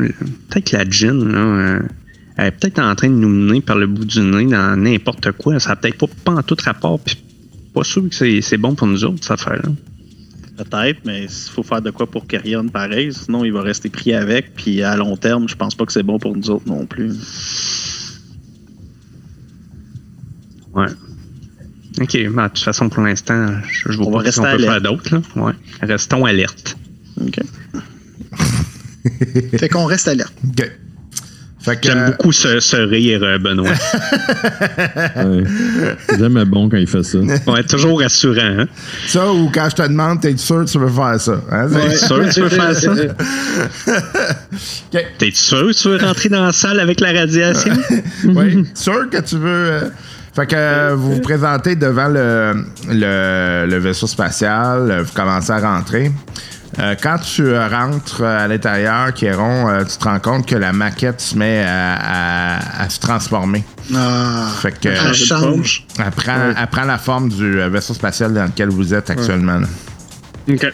peut-être 0.50 0.70
que 0.70 0.76
la 0.76 0.84
gin, 0.88 1.28
là, 1.32 1.38
euh, 1.38 1.80
elle 2.36 2.46
est 2.46 2.50
peut-être 2.52 2.78
en 2.78 2.94
train 2.94 3.08
de 3.08 3.14
nous 3.14 3.28
mener 3.28 3.60
par 3.60 3.76
le 3.76 3.86
bout 3.86 4.04
du 4.04 4.20
nez 4.20 4.46
dans 4.46 4.76
n'importe 4.76 5.32
quoi. 5.32 5.58
Ça 5.60 5.70
n'a 5.70 5.76
peut-être 5.76 5.98
pas, 5.98 6.06
pas 6.24 6.32
en 6.32 6.42
tout 6.42 6.56
rapport, 6.64 6.98
puis 7.00 7.16
pas 7.74 7.84
sûr 7.84 8.08
que 8.08 8.14
c'est 8.14 8.40
c'est 8.40 8.58
bon 8.58 8.74
pour 8.74 8.86
nous 8.86 9.04
autres, 9.04 9.22
cette 9.22 9.32
affaire-là. 9.32 9.70
Peut-être, 10.56 11.00
mais 11.04 11.24
il 11.24 11.28
faut 11.50 11.62
faire 11.62 11.80
de 11.82 11.90
quoi 11.90 12.06
pour 12.10 12.26
Carrion 12.26 12.68
pareil, 12.68 13.12
sinon 13.12 13.44
il 13.44 13.52
va 13.52 13.62
rester 13.62 13.88
pris 13.88 14.12
avec, 14.12 14.54
puis 14.54 14.82
à 14.82 14.96
long 14.96 15.16
terme, 15.16 15.48
je 15.48 15.56
pense 15.56 15.74
pas 15.74 15.86
que 15.86 15.92
c'est 15.92 16.02
bon 16.02 16.18
pour 16.18 16.36
nous 16.36 16.50
autres 16.50 16.66
non 16.68 16.84
plus. 16.86 17.12
Ouais. 20.74 20.86
OK, 22.00 22.12
ben, 22.12 22.44
de 22.44 22.48
toute 22.48 22.58
façon, 22.64 22.88
pour 22.88 23.02
l'instant, 23.02 23.48
je, 23.70 23.92
je 23.92 23.96
vois 23.98 24.06
On 24.06 24.12
pas 24.12 24.22
va 24.22 24.32
si 24.32 24.40
on 24.40 24.44
peut 24.44 24.58
faire 24.58 24.80
d'autres. 24.80 25.14
là. 25.14 25.22
Ouais. 25.36 25.52
Restons 25.82 26.24
alertes. 26.24 26.76
OK. 27.20 27.40
Fait 29.58 29.68
qu'on 29.68 29.84
reste 29.84 30.08
alerte. 30.08 30.32
OK. 30.48 30.70
Fait 31.64 31.76
que, 31.80 31.86
J'aime 31.88 31.98
euh, 31.98 32.06
beaucoup 32.10 32.32
ce, 32.32 32.58
ce 32.60 32.76
rire, 32.76 33.20
euh, 33.22 33.38
Benoît. 33.38 33.68
Ouais. 35.16 35.44
J'aime 36.18 36.42
bon 36.44 36.68
quand 36.68 36.76
il 36.76 36.86
fait 36.88 37.02
ça. 37.02 37.18
Ouais, 37.46 37.62
toujours 37.62 38.00
rassurant. 38.00 38.40
Hein? 38.60 38.66
ça, 39.06 39.32
ou 39.32 39.48
quand 39.54 39.68
je 39.70 39.76
te 39.76 39.82
demande, 39.82 40.20
t'es 40.20 40.36
sûr 40.36 40.64
que 40.64 40.70
tu 40.70 40.78
veux 40.78 40.88
faire 40.88 41.20
ça? 41.20 41.40
Hein? 41.50 41.68
T'es 41.72 41.96
sûr 41.96 42.18
que 42.20 42.32
tu 42.32 42.40
veux 42.42 42.48
faire 42.48 42.74
ça? 42.74 42.90
T'es 45.18 45.30
sûr 45.32 45.68
que 45.68 45.72
tu 45.72 45.88
veux 45.88 45.96
rentrer 45.98 46.28
dans 46.28 46.44
la 46.44 46.52
salle 46.52 46.80
avec 46.80 47.00
la 47.00 47.12
radiation? 47.12 47.74
oui, 48.24 48.64
sûr 48.74 49.08
que 49.10 49.20
tu 49.20 49.36
veux. 49.36 49.48
euh, 49.48 49.80
Fait 50.34 50.46
que 50.46 50.56
euh, 50.56 50.94
vous 50.96 51.14
vous 51.14 51.20
présentez 51.20 51.76
devant 51.76 52.08
le, 52.08 52.64
le, 52.88 53.66
le 53.68 53.78
vaisseau 53.78 54.06
spatial, 54.06 55.02
vous 55.04 55.12
commencez 55.14 55.52
à 55.52 55.58
rentrer. 55.58 56.10
Euh, 56.78 56.94
quand 57.00 57.18
tu 57.18 57.42
euh, 57.44 57.68
rentres 57.68 58.22
à 58.22 58.48
l'intérieur, 58.48 59.12
Kéron, 59.12 59.68
euh, 59.68 59.84
tu 59.84 59.98
te 59.98 60.04
rends 60.04 60.20
compte 60.20 60.46
que 60.46 60.54
la 60.56 60.72
maquette 60.72 61.20
se 61.20 61.36
met 61.36 61.62
à, 61.62 61.96
à- 62.56 62.82
à 62.84 62.88
se 62.88 62.98
transformer. 62.98 63.62
Ah, 63.94 64.48
Fait 64.62 64.72
que 64.80 64.88
elle 64.88 65.12
change. 65.14 65.86
elle 65.98 66.10
prend, 66.12 66.54
elle 66.58 66.66
prend 66.68 66.84
la 66.84 66.96
forme 66.98 67.28
du 67.28 67.60
euh, 67.60 67.68
vaisseau 67.68 67.92
spatial 67.92 68.32
dans 68.32 68.44
lequel 68.44 68.70
vous 68.70 68.94
êtes 68.94 69.10
actuellement. 69.10 69.60
Ok. 70.48 70.66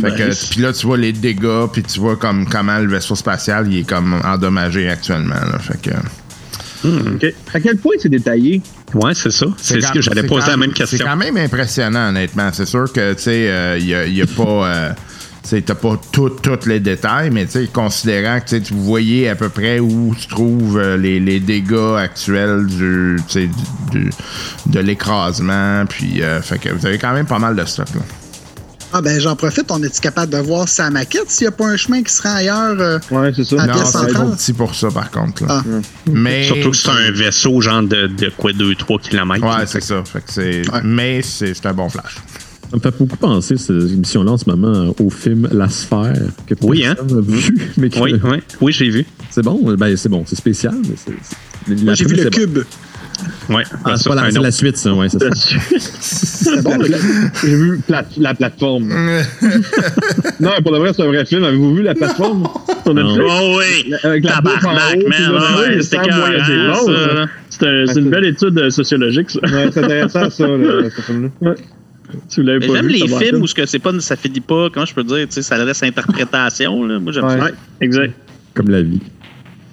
Fait 0.00 0.10
que, 0.16 0.48
puis 0.50 0.60
là, 0.60 0.72
tu 0.72 0.86
vois 0.86 0.96
les 0.96 1.12
dégâts, 1.12 1.66
puis 1.72 1.82
tu 1.82 2.00
vois 2.00 2.16
comme 2.16 2.46
comment 2.48 2.78
le 2.78 2.88
vaisseau 2.88 3.14
spatial 3.14 3.66
il 3.72 3.80
est 3.80 3.88
comme 3.88 4.20
endommagé 4.24 4.88
actuellement. 4.90 5.34
là. 5.34 5.58
Fait 5.58 5.80
que, 5.80 5.90
Ok. 6.86 7.34
À 7.52 7.60
quel 7.60 7.78
point 7.78 7.94
c'est 7.98 8.08
détaillé? 8.10 8.60
Ouais, 8.94 9.12
c'est 9.14 9.30
ça. 9.32 9.46
C'est 9.56 9.80
ce 9.80 9.92
que 9.92 10.00
j'allais 10.00 10.20
c'est 10.22 10.26
poser 10.26 10.50
la 10.50 10.56
même 10.56 10.70
C'est 10.70 10.84
question. 10.84 11.06
quand 11.06 11.16
même 11.16 11.36
impressionnant, 11.36 12.08
honnêtement. 12.10 12.50
C'est 12.52 12.66
sûr 12.66 12.92
que, 12.92 13.12
tu 13.14 13.22
sais, 13.22 13.48
euh, 13.50 13.78
il 13.78 14.12
n'y 14.12 14.22
a, 14.22 14.26
pas. 14.26 14.42
euh, 14.68 14.92
tu 15.48 15.62
t'as 15.62 15.74
pas 15.74 16.00
tous 16.10 16.30
tous 16.30 16.66
les 16.66 16.80
détails, 16.80 17.30
mais 17.30 17.46
considérant 17.72 18.40
que 18.40 18.56
tu 18.56 18.72
voyais 18.72 19.28
à 19.28 19.34
peu 19.34 19.50
près 19.50 19.78
où 19.80 20.14
se 20.14 20.26
trouvent 20.28 20.78
euh, 20.78 20.96
les, 20.96 21.20
les 21.20 21.38
dégâts 21.40 21.96
actuels 21.98 22.66
du, 22.66 23.16
du, 23.30 23.50
du- 23.90 24.10
de 24.66 24.80
l'écrasement, 24.80 25.84
puis 25.86 26.22
euh, 26.22 26.40
fait 26.40 26.58
que 26.58 26.70
vous 26.70 26.86
avez 26.86 26.96
quand 26.98 27.12
même 27.12 27.26
pas 27.26 27.38
mal 27.38 27.54
de 27.56 27.64
stock 27.66 27.88
là. 27.94 28.00
Ah 28.96 29.02
ben 29.02 29.20
j'en 29.20 29.34
profite, 29.34 29.64
on 29.70 29.82
est-tu 29.82 30.00
capable 30.00 30.32
de 30.32 30.38
voir 30.38 30.68
sa 30.68 30.88
maquette 30.88 31.28
s'il 31.28 31.46
n'y 31.46 31.48
a 31.48 31.50
pas 31.56 31.66
un 31.66 31.76
chemin 31.76 32.00
qui 32.04 32.12
se 32.12 32.22
rend 32.22 32.36
ailleurs? 32.36 32.76
euh, 32.78 32.98
Ouais, 33.10 33.32
c'est 33.34 33.42
ça. 33.42 33.66
Non, 33.66 33.84
c'est 33.84 34.12
trop 34.12 34.30
petit 34.30 34.52
pour 34.52 34.72
ça, 34.72 34.88
par 34.88 35.10
contre. 35.10 35.44
là. 35.44 35.64
Ah. 35.66 35.80
Mais 36.12 36.44
Surtout 36.44 36.70
que 36.70 36.76
c'est 36.76 36.90
un 36.90 37.10
vaisseau 37.10 37.60
genre 37.60 37.82
de, 37.82 38.06
de 38.06 38.30
quoi, 38.36 38.52
2-3 38.52 39.00
km. 39.00 39.44
Ouais, 39.44 39.66
c'est 39.66 39.82
ça. 39.82 40.04
Fait 40.04 40.20
que 40.20 40.30
c'est... 40.32 40.70
Ouais. 40.70 40.80
Mais 40.84 41.22
c'est 41.22 41.54
c'est 41.54 41.66
un 41.66 41.72
bon 41.74 41.88
flash. 41.88 42.18
Ça 42.70 42.76
me 42.76 42.80
fait 42.80 42.96
beaucoup 42.96 43.16
penser, 43.16 43.56
cette 43.56 43.70
émission-là, 43.70 44.30
en 44.32 44.38
ce 44.38 44.48
moment, 44.48 44.94
au 45.00 45.10
film 45.10 45.48
La 45.52 45.68
Sphère, 45.68 46.14
que 46.46 46.54
Oui, 46.62 46.86
hein? 46.86 46.94
personne 46.94 47.16
n'a 47.16 47.36
vu. 47.36 47.72
Mais 47.76 47.90
que- 47.90 47.98
Oui, 47.98 48.14
oui, 48.22 48.38
oui, 48.60 48.72
j'ai 48.72 48.90
vu. 48.90 49.04
C'est 49.28 49.42
bon, 49.42 49.60
ben, 49.76 49.96
c'est 49.96 50.08
bon, 50.08 50.22
c'est 50.24 50.36
spécial. 50.36 50.74
mais 50.88 50.94
c'est- 50.96 51.12
c'est- 51.20 51.74
Moi 51.82 51.84
la 51.86 51.94
j'ai 51.94 52.04
vu 52.04 52.14
le 52.14 52.26
est 52.26 52.46
bonne. 52.46 52.64
Ouais, 53.48 53.62
Ah, 53.84 53.96
c'est 53.96 54.08
la, 54.14 54.30
c'est 54.30 54.38
la 54.40 54.50
suite, 54.50 54.76
ça, 54.76 54.92
ouais, 54.94 55.08
c'est 55.08 55.18
ça. 55.34 56.60
Bon, 56.62 56.76
le 56.78 56.86
J'ai 57.42 57.54
vu 57.56 57.80
la 58.18 58.34
plateforme. 58.34 58.88
non, 60.40 60.50
pour 60.62 60.72
de 60.72 60.78
vrai, 60.78 60.92
c'est 60.94 61.02
un 61.02 61.06
vrai 61.06 61.24
film. 61.24 61.44
Avez-vous 61.44 61.74
vu 61.76 61.82
la 61.82 61.94
plateforme? 61.94 62.46
Sur 62.84 62.94
Netflix? 62.94 63.24
Oh 63.28 63.58
oui! 63.58 63.94
Avec 64.02 64.24
la 64.24 64.32
Tabarnak, 64.32 64.96
man! 65.08 65.32
le 65.32 65.38
Ah 65.38 65.82
C'était 65.82 65.96
là. 66.08 67.26
C'est 67.50 67.66
un- 67.66 67.86
c'est 67.86 68.00
une 68.00 68.10
belle 68.10 68.24
étude 68.26 68.58
euh, 68.58 68.70
sociologique, 68.70 69.30
ça. 69.30 69.40
Ouais, 69.42 69.70
c'est 69.72 69.84
intéressant, 69.84 70.28
ça, 70.30 70.46
le- 70.46 70.90
ce 70.96 71.00
film-là. 71.02 71.28
Ouais. 71.40 71.54
J'aime 72.30 72.86
vu, 72.86 72.88
les 72.88 73.08
films 73.08 73.42
où 73.42 73.46
ce 73.46 73.54
que 73.54 73.64
c'est 73.66 73.78
pas, 73.78 73.90
ça 74.00 74.16
finit 74.16 74.40
pas, 74.40 74.68
comment 74.72 74.86
je 74.86 74.94
peux 74.94 75.04
dire, 75.04 75.26
tu 75.26 75.32
sais, 75.34 75.42
ça 75.42 75.62
laisse 75.64 75.82
interprétation, 75.82 76.84
là. 76.84 76.98
Moi, 76.98 77.12
j'aime 77.12 77.24
Ouais. 77.24 77.38
ça. 77.38 77.44
Ouais, 77.46 77.54
exact. 77.80 78.14
Comme 78.54 78.68
la 78.70 78.82
vie. 78.82 79.00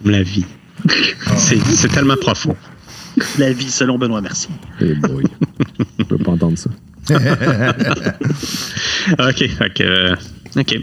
La 0.06 0.24
vie. 0.24 0.46
C'est 1.38 1.60
c'est 1.60 1.88
tellement 1.90 2.16
profond. 2.16 2.56
La 3.38 3.52
vie 3.54 3.70
selon 3.72 3.98
Benoît 3.98 4.22
Mercier. 4.22 4.52
Eh 4.80 4.94
boy. 4.96 5.24
Je 6.00 6.04
peux 6.04 6.18
pas 6.18 6.32
entendre 6.32 6.58
ça. 6.58 6.70
OK, 9.20 9.48
fait 9.48 9.74
que... 9.74 9.84
euh, 9.84 10.16
OK. 10.58 10.76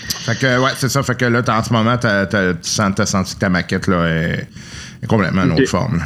Fait 0.00 0.38
que, 0.38 0.58
ouais, 0.62 0.70
c'est 0.76 0.88
ça. 0.88 1.02
Fait 1.02 1.16
que 1.16 1.24
là, 1.24 1.42
t'as- 1.42 1.58
en 1.58 1.62
ce 1.64 1.72
moment, 1.72 1.96
t'as, 1.96 2.26
t'as, 2.26 2.54
tu 2.54 2.68
sens, 2.68 2.92
t'as 2.94 3.06
senti 3.06 3.34
que 3.34 3.40
ta 3.40 3.48
maquette 3.48 3.86
là, 3.86 4.06
est, 4.08 4.48
est 5.02 5.06
complètement 5.06 5.44
une 5.44 5.52
Ok. 5.52 5.60
autre 5.60 5.68
forme. 5.70 6.02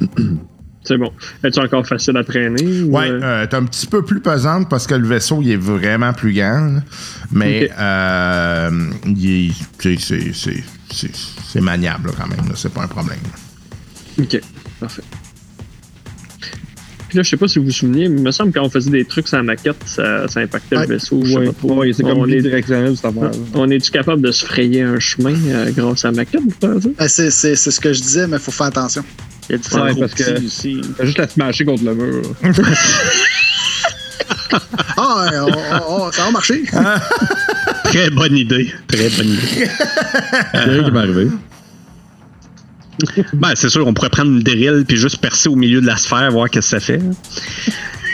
C'est 0.86 0.98
bon. 0.98 1.10
Es-tu 1.42 1.60
encore 1.60 1.86
facile 1.86 2.14
à 2.18 2.24
traîner? 2.24 2.82
ou, 2.82 2.94
Ouais, 2.94 3.08
euh, 3.10 3.20
euh, 3.22 3.46
t'es 3.46 3.56
un 3.56 3.64
petit 3.64 3.86
peu 3.86 4.02
plus 4.04 4.20
pesante 4.20 4.68
parce 4.68 4.86
que 4.86 4.94
le 4.94 5.06
vaisseau, 5.08 5.40
il 5.40 5.50
est 5.52 5.56
vraiment 5.56 6.12
plus 6.12 6.34
grand. 6.34 6.60
là. 6.74 6.80
Mais 7.32 7.64
Ok. 7.64 7.70
euh, 7.80 8.90
il 9.06 9.30
est, 9.48 9.52
c'est, 9.80 9.98
c'est, 9.98 10.62
c'est, 10.92 11.10
c'est 11.48 11.60
maniable 11.62 12.08
là, 12.08 12.12
quand 12.18 12.28
même. 12.28 12.46
là. 12.46 12.54
C'est 12.54 12.72
pas 12.72 12.82
un 12.82 12.86
problème. 12.88 13.18
Ok, 14.20 14.38
parfait. 14.86 15.02
Puis 17.08 17.18
là, 17.18 17.22
je 17.22 17.28
sais 17.30 17.36
pas 17.36 17.46
si 17.46 17.58
vous 17.60 17.66
vous 17.66 17.70
souvenez, 17.70 18.08
mais 18.08 18.16
il 18.18 18.22
me 18.24 18.30
semble 18.32 18.50
que 18.52 18.58
quand 18.58 18.64
on 18.66 18.70
faisait 18.70 18.90
des 18.90 19.04
trucs 19.04 19.28
sans 19.28 19.42
maquette, 19.44 19.76
ça, 19.86 20.26
ça 20.26 20.40
impactait 20.40 20.76
Ouais. 20.76 20.86
le 20.86 20.94
vaisseau. 20.94 21.20
je 21.24 21.30
sais 21.30 21.36
Ouais, 21.38 21.46
pas 21.46 21.52
trop. 21.52 21.74
ouais, 21.76 21.92
c'est 21.92 22.02
comme 22.02 22.18
on 22.18 22.26
est, 22.26 22.42
cette 22.42 22.54
affaire. 23.04 23.30
on 23.54 23.70
est-tu 23.70 23.90
capable 23.92 24.20
de 24.22 24.32
se 24.32 24.44
frayer 24.44 24.82
un 24.82 24.98
chemin 24.98 25.34
euh, 25.46 25.70
grâce 25.70 26.04
à 26.04 26.08
la 26.10 26.16
maquette, 26.16 26.40
vous 26.42 26.50
pensez? 26.58 26.92
Ben, 26.98 27.06
c'est, 27.08 27.30
c'est, 27.30 27.54
c'est 27.54 27.70
ce 27.70 27.78
que 27.78 27.92
je 27.92 28.00
disais, 28.00 28.26
mais 28.26 28.38
il 28.38 28.42
faut 28.42 28.50
faire 28.50 28.66
attention. 28.66 29.04
Il 29.48 29.52
y 29.52 29.54
a 29.54 29.58
du 29.58 29.74
Ouais, 29.76 30.00
parce 30.00 30.14
que-. 30.14 30.94
T'as 30.96 31.04
juste 31.04 31.20
à 31.20 31.28
smasher 31.28 31.64
contre 31.64 31.84
le 31.84 31.94
mur. 31.94 32.22
Ah, 34.96 35.26
ouais, 35.30 35.38
on- 35.38 35.46
on- 35.48 36.06
on- 36.06 36.12
ça 36.12 36.24
va 36.24 36.30
marcher. 36.30 36.62
Très 37.84 38.10
bonne 38.10 38.36
idée. 38.36 38.72
Très 38.86 39.08
bonne 39.10 39.28
idée. 39.28 39.68
C'est 40.52 40.58
rien 40.60 40.84
qui 40.84 40.90
va 40.90 41.00
arriver. 41.00 41.28
Ben, 43.34 43.52
c'est 43.54 43.68
sûr, 43.68 43.86
on 43.86 43.94
pourrait 43.94 44.10
prendre 44.10 44.30
une 44.30 44.42
drill 44.42 44.84
puis 44.86 44.96
juste 44.96 45.18
percer 45.18 45.48
au 45.48 45.56
milieu 45.56 45.80
de 45.80 45.86
la 45.86 45.96
sphère, 45.96 46.30
voir 46.30 46.48
qu'est-ce 46.50 46.74
que 46.74 46.80
ça 46.80 46.86
fait. 46.86 47.00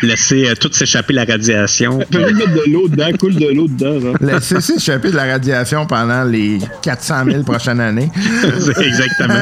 Laisser 0.03 0.49
euh, 0.49 0.55
tout 0.55 0.71
s'échapper 0.73 1.13
la 1.13 1.25
radiation. 1.25 2.01
Juste 2.11 2.33
mettre 2.33 2.55
de 2.55 2.73
l'eau 2.73 2.89
dedans, 2.89 3.11
coule 3.19 3.35
de 3.35 3.49
l'eau 3.49 3.69
dedans. 3.69 4.01
Genre. 4.01 4.17
Laissez 4.21 4.61
s'échapper 4.61 5.11
de 5.11 5.17
la 5.17 5.27
radiation 5.27 5.87
pendant 5.87 6.25
les 6.25 6.59
400 6.83 7.25
000 7.27 7.43
prochaines 7.43 7.81
années. 7.81 8.11
Exactement. 8.81 9.35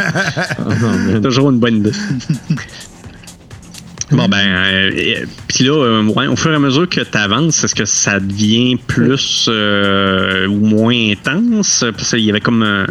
Man. 0.80 1.22
Toujours 1.22 1.50
une 1.50 1.60
bonne 1.60 1.76
idée. 1.76 1.92
Bon, 4.10 4.26
ben, 4.26 4.38
euh, 4.38 5.26
puis 5.48 5.64
là, 5.64 5.72
euh, 5.72 6.02
ouais, 6.04 6.26
au 6.26 6.36
fur 6.36 6.50
et 6.50 6.54
à 6.54 6.58
mesure 6.58 6.88
que 6.88 7.02
tu 7.02 7.18
avances, 7.18 7.62
est-ce 7.62 7.74
que 7.74 7.84
ça 7.84 8.18
devient 8.18 8.76
plus 8.76 9.48
euh, 9.48 10.46
ou 10.46 10.64
moins 10.64 11.12
intense? 11.12 11.84
Parce 11.94 12.10
qu'il 12.10 12.20
y 12.20 12.30
avait 12.30 12.40
comme 12.40 12.86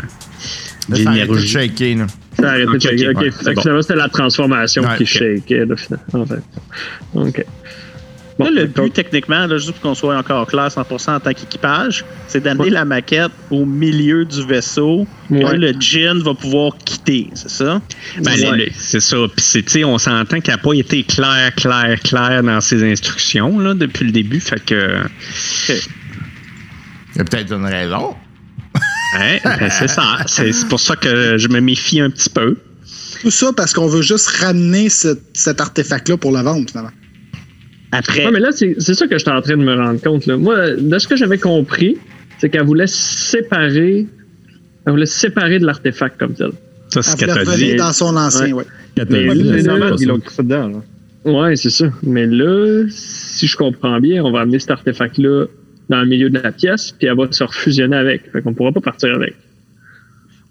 l'énergie. 0.89 1.47
shaker, 1.47 1.95
là. 1.97 2.07
Ça 2.39 2.49
a 2.49 2.53
arrêté 2.53 2.71
de 2.73 2.79
checker. 2.79 3.07
ok, 3.09 3.17
ouais, 3.21 3.31
Fait 3.31 3.53
bon. 3.53 3.61
finalement, 3.61 3.81
c'était 3.81 3.95
la 3.95 4.09
transformation 4.09 4.83
Ouais, 4.83 4.97
qui 4.97 5.03
ok. 5.03 5.09
shakeait, 5.09 5.65
là, 5.65 5.75
finalement, 5.75 6.05
en 6.13 6.25
fait. 6.25 6.43
OK. 7.13 7.45
Bon, 8.39 8.45
Là, 8.45 8.51
le 8.51 8.67
donc, 8.67 8.85
but, 8.85 8.93
techniquement, 8.93 9.47
là, 9.47 9.57
juste 9.57 9.71
pour 9.71 9.81
qu'on 9.81 9.95
soit 9.95 10.15
encore 10.15 10.45
clair 10.45 10.67
100% 10.69 11.15
en 11.15 11.19
tant 11.19 11.33
qu'équipage, 11.33 12.05
c'est 12.27 12.39
d'amener 12.39 12.65
Ouais. 12.65 12.69
la 12.69 12.85
maquette 12.85 13.31
au 13.49 13.65
milieu 13.65 14.25
du 14.25 14.45
vaisseau. 14.45 15.07
Ouais. 15.31 15.41
Là, 15.41 15.53
le 15.53 15.71
djinn 15.79 16.21
va 16.21 16.35
pouvoir 16.35 16.77
quitter, 16.85 17.29
c'est 17.33 17.49
ça? 17.49 17.81
Ben, 18.21 18.39
Ouais. 18.51 18.71
c'est 18.77 18.99
ça. 18.99 19.17
Puis, 19.35 19.43
c'est, 19.43 19.63
tu 19.63 19.71
sais, 19.71 19.83
on 19.83 19.97
s'entend 19.97 20.39
qu'il 20.39 20.53
n'a 20.53 20.59
pas 20.59 20.73
été 20.73 21.01
clair, 21.03 21.51
clair, 21.55 21.99
clair 22.03 22.43
dans 22.43 22.61
ses 22.61 22.83
instructions 22.83 23.57
là, 23.59 23.73
depuis 23.73 24.05
le 24.05 24.11
début. 24.11 24.39
Fait 24.39 24.63
que. 24.63 24.99
Il 25.69 27.17
y 27.17 27.21
a 27.21 27.23
peut-être 27.23 27.51
une 27.53 27.65
raison. 27.65 28.13
Ben, 29.43 29.69
c'est 29.69 29.87
ça. 29.87 30.17
C'est, 30.27 30.67
pour 30.67 30.79
ça 30.79 30.95
que 30.95 31.37
je 31.37 31.47
me 31.47 31.59
méfie 31.59 31.99
un 31.99 32.09
petit 32.09 32.29
peu. 32.29 32.55
Tout 33.21 33.31
ça 33.31 33.51
parce 33.55 33.73
qu'on 33.73 33.87
veut 33.87 34.01
juste 34.01 34.27
ramener 34.27 34.89
ce- 34.89 35.17
cet 35.33 35.59
artefact-là 35.59 36.17
pour 36.17 36.31
le 36.31 36.41
vendre, 36.41 36.69
finalement. 36.69 36.91
Après, 37.91 38.25
Ouais, 38.25 38.31
mais 38.31 38.39
là, 38.39 38.49
c'est 38.51 38.75
c'est 38.79 38.93
ça 38.93 39.07
que 39.07 39.17
j'étais 39.17 39.31
en 39.31 39.41
train 39.41 39.55
de 39.57 39.63
me 39.63 39.73
rendre 39.75 40.01
compte. 40.01 40.25
Là. 40.25 40.37
Moi, 40.37 40.71
de 40.77 40.99
ce 40.99 41.07
que 41.07 41.15
j'avais 41.15 41.37
compris, 41.37 41.97
c'est 42.37 42.49
qu'elle 42.49 42.65
voulait 42.65 42.85
séparer. 42.87 44.07
Elle 44.85 44.91
voulait 44.91 45.05
séparer 45.05 45.59
de 45.59 45.65
l'artefact 45.65 46.19
comme 46.19 46.33
tel. 46.33 46.51
Ça, 46.93 47.01
c'est 47.01 47.11
Elle 47.23 47.29
ce 47.29 47.33
qu'elle 47.35 47.45
t'a 47.45 47.55
dit. 47.55 47.75
dans 47.75 47.93
son 47.93 48.15
ancien, 48.15 48.51
ouais. 48.51 48.65
Mais 49.09 49.29
Ouais, 49.29 49.35
là, 49.35 49.91
ils 49.99 50.07
l'ont 50.07 50.17
dedans. 50.39 50.67
là. 50.67 51.31
Ouais, 51.31 51.55
c'est 51.55 51.69
ça. 51.69 51.85
Mais 52.03 52.25
là, 52.25 52.85
si 52.89 53.47
je 53.47 53.57
comprends 53.57 53.99
bien, 53.99 54.23
on 54.23 54.31
va 54.31 54.41
amener 54.41 54.59
cet 54.59 54.71
artefact-là 54.71 55.45
dans 55.89 56.01
le 56.01 56.07
milieu 56.07 56.29
de 56.29 56.39
la 56.39 56.51
pièce, 56.51 56.91
puis 56.91 57.07
elle 57.07 57.17
va 57.17 57.31
se 57.31 57.43
refusionner 57.43 57.97
avec. 57.97 58.31
Fait 58.31 58.41
qu'on 58.41 58.53
pourra 58.53 58.71
pas 58.71 58.81
partir 58.81 59.13
avec. 59.15 59.35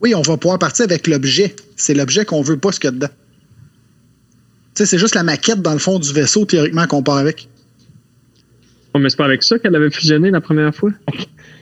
Oui, 0.01 0.15
on 0.15 0.23
va 0.23 0.37
pouvoir 0.37 0.59
partir 0.59 0.85
avec 0.85 1.07
l'objet. 1.07 1.55
C'est 1.77 1.95
l'objet 1.95 2.25
qu'on 2.25 2.43
veut 2.43 2.59
pas 2.59 2.73
ce 2.73 2.81
qu'il 2.81 2.89
y 2.89 2.93
a 2.93 2.93
dedans. 2.93 3.11
Tu 4.75 4.83
sais, 4.83 4.87
c'est 4.87 4.99
juste 4.99 5.15
la 5.15 5.23
maquette 5.23 5.63
dans 5.63 5.73
le 5.73 5.79
fond 5.79 5.99
du 5.99 6.13
vaisseau, 6.13 6.45
théoriquement, 6.45 6.87
qu'on 6.87 7.03
part 7.03 7.17
avec. 7.17 7.49
Oh, 8.95 8.99
mais 8.99 9.09
c'est 9.09 9.17
pas 9.17 9.25
avec 9.25 9.43
ça 9.43 9.59
qu'elle 9.59 9.75
avait 9.75 9.91
fusionné 9.91 10.31
la 10.31 10.41
première 10.41 10.75
fois? 10.75 10.91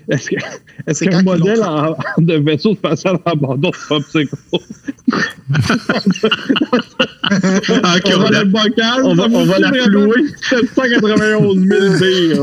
Est-ce 0.08 0.28
que- 0.30 0.36
est-ce 0.36 0.98
C'est 1.00 1.06
qu'un 1.06 1.22
modèle 1.22 1.62
en- 1.62 1.96
de 2.18 2.34
vaisseau 2.34 2.74
spatial 2.74 3.16
en 3.24 3.30
abandon, 3.30 3.70
c'est 3.74 3.88
pas 3.88 4.00
psycho? 4.00 4.36
Ah, 7.82 7.96
ok, 7.96 8.02
On 8.06 8.16
on 8.16 8.18
va 8.18 8.30
le 8.30 8.44
bocal, 8.44 9.00
on 9.04 9.14
va- 9.14 9.26
on 9.32 9.44
va 9.44 9.58
la 9.58 9.72
flouer. 9.72 10.24
791 10.42 11.58
000 11.66 11.80
billes. 11.98 12.38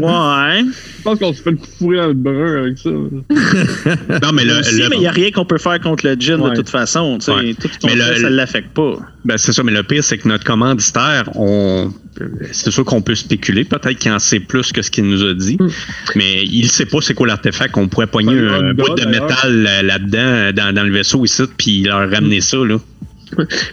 Ouais. 0.00 0.64
Je 0.98 1.02
pense 1.02 1.18
qu'on 1.18 1.32
se 1.34 1.42
fait 1.42 1.50
le 1.50 1.58
fourrer 1.78 1.96
dans 1.98 2.06
le 2.08 2.14
brun 2.14 2.56
avec 2.62 2.78
ça. 2.78 2.90
Non, 4.22 4.32
mais 4.32 4.44
le, 4.44 4.60
Aussi, 4.60 4.80
le- 4.80 4.88
mais 4.88 4.96
il 4.96 5.00
n'y 5.00 5.06
a 5.06 5.10
rien 5.10 5.30
qu'on 5.30 5.44
peut 5.44 5.58
faire 5.58 5.78
contre 5.80 6.06
le 6.06 6.12
Ouais. 6.14 6.50
de 6.50 6.54
toute 6.56 6.68
façon. 6.70 7.18
tu 7.18 7.26
sais. 7.26 7.32
Ouais. 7.32 7.54
Tout 7.54 7.68
ce 7.68 7.78
qu'on 7.78 7.88
Mais 7.88 7.96
le- 7.96 8.16
ça 8.16 8.30
ne 8.30 8.34
l'affecte 8.34 8.70
pas. 8.74 8.96
Ben, 9.24 9.36
c'est 9.36 9.52
ça, 9.52 9.62
mais 9.62 9.72
le 9.72 9.82
pire, 9.82 10.02
c'est 10.04 10.18
que 10.18 10.28
notre 10.28 10.44
commanditaire, 10.44 11.28
on, 11.34 11.90
c'est 12.52 12.70
sûr 12.70 12.84
qu'on 12.84 13.02
peut 13.02 13.14
spéculer, 13.14 13.64
peut-être 13.64 13.98
qu'il 13.98 14.12
en 14.12 14.18
sait 14.18 14.40
plus 14.40 14.72
que 14.72 14.82
ce 14.82 14.90
qu'il 14.94 15.04
nous 15.04 15.24
a 15.24 15.34
dit, 15.34 15.58
mais 16.14 16.44
il 16.44 16.68
sait 16.68 16.86
pas 16.86 16.98
c'est 17.00 17.14
quoi 17.14 17.26
l'artefact, 17.26 17.72
qu'on 17.72 17.88
pourrait 17.88 18.06
pogner 18.06 18.38
un, 18.38 18.74
bout 18.74 18.94
de 18.94 19.06
métal 19.06 19.66
euh, 19.66 19.82
là-dedans, 19.82 20.52
dans, 20.52 20.74
dans 20.74 20.82
le 20.84 20.92
vaisseau 20.92 21.24
ici, 21.24 21.42
puis 21.56 21.82
leur 21.82 22.10
ramener 22.10 22.40
ça, 22.40 22.58
là. 22.58 22.78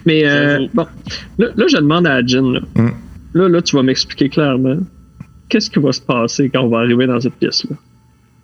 Mais 0.05 0.25
euh, 0.25 0.67
bon, 0.73 0.87
là, 1.37 1.47
là, 1.55 1.65
je 1.67 1.77
demande 1.77 2.07
à 2.07 2.25
Jin, 2.25 2.53
là. 2.53 2.61
Mm. 2.75 2.89
là, 3.33 3.49
là, 3.49 3.61
tu 3.61 3.75
vas 3.75 3.83
m'expliquer 3.83 4.29
clairement. 4.29 4.77
Qu'est-ce 5.49 5.69
qui 5.69 5.79
va 5.79 5.91
se 5.91 6.01
passer 6.01 6.49
quand 6.49 6.61
on 6.61 6.69
va 6.69 6.79
arriver 6.79 7.07
dans 7.07 7.19
cette 7.19 7.35
pièce-là? 7.35 7.75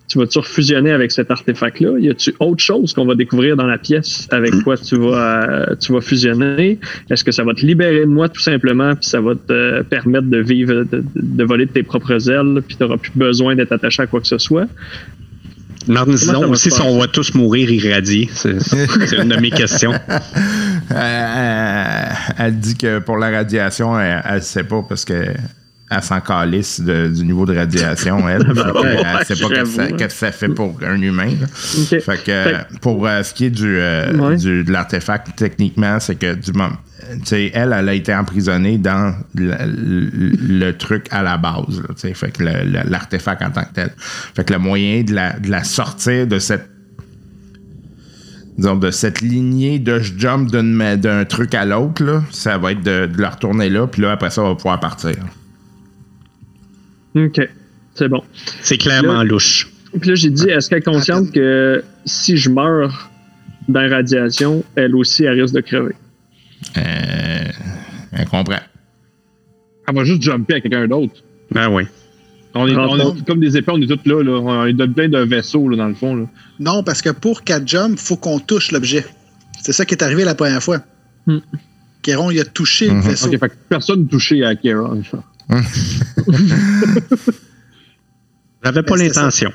Tu 0.08 0.18
vas-tu 0.18 0.40
refusionner 0.40 0.92
avec 0.92 1.12
cet 1.12 1.32
artefact-là? 1.32 2.00
Y 2.00 2.10
a-tu 2.10 2.34
autre 2.40 2.64
chose 2.64 2.94
qu'on 2.94 3.06
va 3.06 3.16
découvrir 3.16 3.58
dans 3.58 3.66
la 3.68 3.78
pièce 3.78 4.28
avec 4.32 4.54
quoi 4.64 4.78
tu 4.78 4.96
vas, 4.98 5.50
euh, 5.50 5.76
tu 5.76 5.92
vas 5.92 6.02
fusionner? 6.02 6.80
Est-ce 7.10 7.24
que 7.24 7.32
ça 7.32 7.44
va 7.44 7.54
te 7.54 7.66
libérer 7.66 8.02
de 8.02 8.06
moi 8.06 8.30
tout 8.30 8.42
simplement, 8.42 8.96
puis 8.96 9.06
ça 9.10 9.20
va 9.20 9.36
te 9.36 9.52
euh, 9.52 9.84
permettre 9.84 10.28
de 10.28 10.38
vivre, 10.38 10.86
de, 10.86 11.04
de 11.16 11.44
voler 11.44 11.66
de 11.66 11.72
tes 11.72 11.84
propres 11.84 12.30
ailes, 12.30 12.62
puis 12.66 12.78
tu 12.78 12.84
n'auras 12.84 12.98
plus 12.98 13.12
besoin 13.16 13.56
d'être 13.56 13.74
attaché 13.74 14.04
à 14.04 14.08
quoi 14.08 14.22
que 14.22 14.28
ce 14.28 14.38
soit? 14.38 14.68
Va 15.88 16.04
aussi 16.48 16.72
si 16.72 16.82
on 16.82 17.00
va 17.00 17.08
tous 17.08 17.34
mourir 17.34 17.72
irradiés. 17.72 18.30
C'est 18.34 18.52
une 19.18 19.30
de 19.30 19.40
mes 19.40 19.52
questions. 19.52 19.94
Euh, 20.90 22.06
elle, 22.40 22.46
elle 22.46 22.60
dit 22.60 22.78
que 22.78 23.00
pour 23.00 23.18
la 23.18 23.30
radiation, 23.30 24.00
elle, 24.00 24.22
elle 24.24 24.42
sait 24.42 24.64
pas 24.64 24.86
parce 24.88 25.04
que 25.04 25.14
elle 25.90 26.02
s'en 26.04 26.20
calisse 26.20 26.82
de- 26.82 27.08
du 27.08 27.24
niveau 27.26 27.46
de 27.46 27.56
radiation, 27.56 28.28
elle. 28.28 28.42
Ouais, 28.52 29.02
elle 29.20 29.26
sait 29.26 29.42
pas 29.42 29.50
qu'est-ce 29.50 29.78
que 29.78 30.10
ça- 30.10 30.28
que 30.28 30.32
fait 30.32 30.50
pour 30.50 30.78
un 30.86 31.02
humain. 31.02 31.30
Fait 31.88 32.24
que 32.24 32.30
euh, 32.32 32.58
pour 32.82 33.08
euh, 33.08 33.24
ce 33.24 33.34
qui 33.34 33.46
est 33.46 33.50
du, 33.50 33.78
euh, 33.78 34.14
Ouais. 34.18 34.36
du- 34.36 34.64
de 34.64 34.72
l'artefact, 34.72 35.30
techniquement, 35.36 36.00
c'est 36.00 36.16
que 36.16 36.36
du 36.36 36.52
moment. 36.52 36.76
Tu 37.20 37.26
sais, 37.26 37.52
elle, 37.54 37.74
elle 37.78 37.88
a 37.88 37.94
été 37.94 38.14
emprisonnée 38.14 38.78
dans 38.78 39.16
le, 39.36 39.54
le- 39.66 40.10
le 40.66 40.72
truc 40.78 41.08
à 41.12 41.24
la 41.24 41.38
base. 41.38 41.82
là, 41.82 42.14
fait 42.14 42.32
que 42.32 42.44
l'artefact 42.44 43.42
en 43.44 43.52
tant 43.52 43.64
que 43.64 43.74
tel. 43.74 43.92
Fait 43.98 44.44
que 44.44 44.52
le 44.54 44.60
moyen 44.60 45.04
de 45.04 45.14
la, 45.14 45.40
de 45.40 45.50
la 45.50 45.64
sortir 45.64 46.28
de 46.28 46.40
cette 46.40 46.68
disons, 48.58 48.76
de 48.76 48.90
cette 48.92 49.22
lignée 49.22 49.78
de 49.80 50.00
je 50.00 50.14
jump 50.18 50.50
d'un 50.52 51.26
truc 51.26 51.54
à 51.54 51.64
l'autre, 51.64 52.24
ça 52.32 52.58
va 52.58 52.72
être 52.72 52.82
de, 52.84 53.06
de 53.06 53.22
la 53.22 53.30
retourner 53.30 53.70
là, 53.70 53.86
puis 53.88 54.02
là, 54.02 54.12
après 54.14 54.32
ça, 54.32 54.42
on 54.42 54.50
va 54.50 54.56
pouvoir 54.56 54.80
partir. 54.80 55.12
OK. 57.26 57.42
C'est 57.96 58.10
bon. 58.10 58.24
C'est 58.62 58.78
clairement 58.78 59.14
Là- 59.14 59.24
louche. 59.24 59.70
Puis 60.00 60.10
là, 60.10 60.16
j'ai 60.16 60.30
dit, 60.30 60.50
est-ce 60.50 60.70
qu'elle 60.70 60.80
est 60.80 60.82
consciente 60.82 61.32
que 61.32 61.84
si 62.06 62.38
je 62.38 62.50
meurs 62.50 63.10
dans 63.68 63.82
la 63.82 63.90
radiation, 63.98 64.64
elle 64.76 64.96
aussi, 64.96 65.24
elle 65.24 65.42
risque 65.42 65.56
de 65.56 65.62
crever? 65.62 65.96
Euh, 66.78 67.44
elle 68.14 68.26
comprend. 68.28 68.60
Elle 69.88 69.96
va 69.96 70.04
juste 70.04 70.22
jumper 70.22 70.56
à 70.56 70.62
quelqu'un 70.62 70.88
d'autre. 70.88 71.14
Ben 71.52 71.70
oui. 71.70 71.84
On 72.54 72.68
est, 72.68 72.76
on 72.76 73.16
est 73.16 73.26
comme 73.26 73.40
des 73.40 73.56
épées, 73.56 73.72
on 73.74 73.82
est 73.82 73.88
tous 73.88 74.10
là. 74.10 74.24
là. 74.24 74.32
On 74.32 74.66
est 74.66 74.88
plein 74.94 75.10
de 75.10 75.20
vaisseaux, 75.20 75.70
là, 75.70 75.78
dans 75.78 75.88
le 75.88 75.94
fond. 75.96 76.16
Là. 76.16 76.26
Non, 76.60 76.84
parce 76.84 77.02
que 77.02 77.10
pour 77.12 77.44
qu'elle 77.44 77.68
jump, 77.68 77.92
il 77.94 78.00
faut 78.00 78.18
qu'on 78.18 78.40
touche 78.40 78.72
l'objet. 78.72 79.06
C'est 79.62 79.74
ça 79.74 79.86
qui 79.86 79.94
est 79.96 80.04
arrivé 80.04 80.24
la 80.24 80.36
première 80.36 80.62
fois. 80.64 80.80
Hmm. 81.28 81.38
Kéron, 82.02 82.32
il 82.32 82.40
a 82.40 82.46
touché 82.46 82.88
le 82.88 82.96
Mhm. 82.96 83.02
vaisseau. 83.02 83.28
Ok, 83.28 83.40
fait 83.40 83.50
que 83.50 83.56
personne 83.70 84.08
touché 84.08 84.44
à 84.44 84.56
Kieran. 84.56 85.02
J'avais 88.64 88.84
pas 88.84 88.96
Ben, 88.96 89.04
l'intention. 89.04 89.52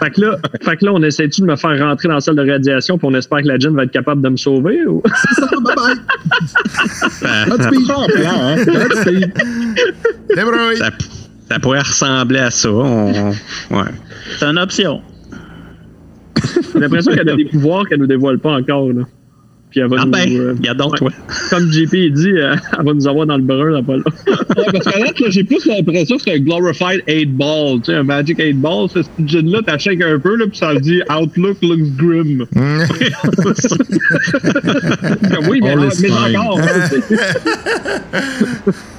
Fait 0.00 0.10
que 0.10 0.20
là, 0.20 0.36
fait 0.62 0.76
que 0.76 0.84
là 0.84 0.92
on 0.92 1.02
essaie-tu 1.02 1.42
de 1.42 1.46
me 1.46 1.54
faire 1.56 1.78
rentrer 1.78 2.08
dans 2.08 2.14
la 2.14 2.20
salle 2.20 2.34
de 2.36 2.50
radiation 2.50 2.98
puis 2.98 3.06
on 3.08 3.14
espère 3.14 3.40
que 3.42 3.46
la 3.46 3.58
Jeanne 3.58 3.76
va 3.76 3.84
être 3.84 3.92
capable 3.92 4.20
de 4.20 4.28
me 4.30 4.36
sauver? 4.36 4.84
Ou... 4.86 5.00
hein? 8.26 8.56
Ça, 10.76 10.90
ça 11.48 11.58
pourrait 11.60 11.80
ressembler 11.80 12.40
à 12.40 12.50
ça. 12.50 12.70
On- 12.70 13.30
ouais. 13.30 13.84
C'est 14.38 14.46
une 14.46 14.58
option. 14.58 15.02
J'ai 16.74 16.80
l'impression 16.80 17.12
qu'elle 17.14 17.28
a 17.30 17.36
des 17.36 17.44
pouvoirs 17.46 17.86
qu'elle 17.88 18.00
nous 18.00 18.06
dévoile 18.06 18.38
pas 18.38 18.52
encore. 18.52 18.88
Là. 18.88 19.02
Puis 19.70 19.80
elle 19.80 19.88
va 19.88 19.96
Ah 20.00 20.04
nous, 20.06 20.10
ben, 20.12 20.32
euh, 20.32 20.54
regardons, 20.56 20.90
ouais. 20.90 20.98
toi. 20.98 21.10
comme 21.50 21.70
JP 21.70 21.94
dit, 22.12 22.30
euh, 22.32 22.54
elle 22.78 22.84
va 22.84 22.94
nous 22.94 23.06
avoir 23.06 23.26
dans 23.26 23.36
le 23.36 23.42
brun 23.42 23.70
là, 23.70 23.82
pas 23.82 23.96
là. 23.96 24.02
Ouais, 24.56 24.64
parce 24.72 24.86
qu'à 24.86 24.98
là, 24.98 25.06
j'ai 25.28 25.44
plus 25.44 25.64
l'impression 25.66 26.16
que 26.16 26.22
c'est 26.22 26.34
un 26.34 26.38
glorified 26.38 27.02
8 27.06 27.26
ball. 27.36 27.80
Tu 27.80 27.92
sais, 27.92 27.94
un 27.94 28.02
Magic 28.02 28.38
8 28.38 28.54
ball. 28.54 28.88
Ce 28.88 29.00
gin-là, 29.24 29.60
t'achètes 29.62 30.02
un 30.02 30.18
peu, 30.18 30.36
là, 30.36 30.46
puis 30.46 30.56
ça 30.58 30.74
dit 30.74 31.00
Outlook 31.10 31.58
looks 31.62 31.96
grim. 31.96 32.46
Comme, 35.34 35.48
oui, 35.48 35.60
mais, 35.62 35.74
is 35.74 36.02
mais 36.02 36.36
encore. 36.36 36.60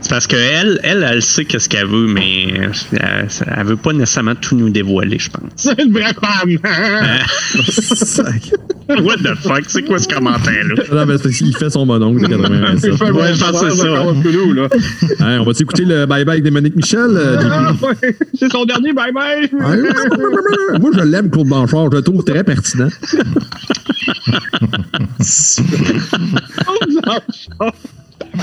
C'est 0.00 0.10
parce 0.10 0.26
qu'elle, 0.28 0.78
elle, 0.84 1.04
elle 1.10 1.22
sait 1.22 1.44
qu'est-ce 1.44 1.68
qu'elle 1.68 1.86
veut, 1.88 2.06
mais 2.06 2.44
elle, 2.92 3.28
elle 3.56 3.66
veut 3.66 3.76
pas 3.76 3.92
nécessairement 3.92 4.36
tout 4.36 4.54
nous 4.56 4.70
dévoiler, 4.70 5.18
je 5.18 5.28
pense. 5.28 5.42
C'est 5.56 5.80
une 5.82 5.92
vraie 5.92 6.14
femme. 6.14 6.56
Sac. 7.68 8.52
What 8.88 9.16
the 9.16 9.34
fuck? 9.42 9.64
C'est 9.66 9.82
quoi 9.82 9.98
ce 9.98 10.08
commentaire-là? 10.08 10.82
Non, 10.92 11.04
mais 11.06 11.18
qu'il 11.30 11.54
fait 11.56 11.68
son 11.68 11.84
mononcle 11.84 12.22
de 12.28 12.36
87. 12.36 12.94
C'est 12.96 13.04
un 13.04 13.12
Ouais, 13.12 13.12
bon 13.12 13.34
je 13.34 13.44
pense 13.44 13.60
que 13.60 13.70
c'est 13.70 13.76
ça, 13.76 13.92
encore 13.92 14.14
hein. 15.20 15.38
on 15.40 15.44
va 15.44 15.52
écouter 15.58 15.84
le 15.84 16.06
bye-bye 16.06 16.40
de 16.42 16.50
Monique 16.50 16.76
Michel? 16.76 17.00
euh, 17.10 17.36
Ah, 17.50 17.72
ouais. 17.82 18.16
C'est 18.34 18.50
son 18.50 18.64
dernier 18.64 18.92
bye-bye. 18.92 19.50
Ouais. 19.52 20.78
Moi, 20.80 20.90
je 20.94 21.00
l'aime, 21.02 21.28
Claude 21.30 21.48
Blanchard. 21.48 21.90
Je 21.90 21.96
le 21.96 22.02
trouve 22.02 22.24
très 22.24 22.44
pertinent. 22.44 22.88
Tabarnak. 24.60 25.08
C'est 25.20 25.62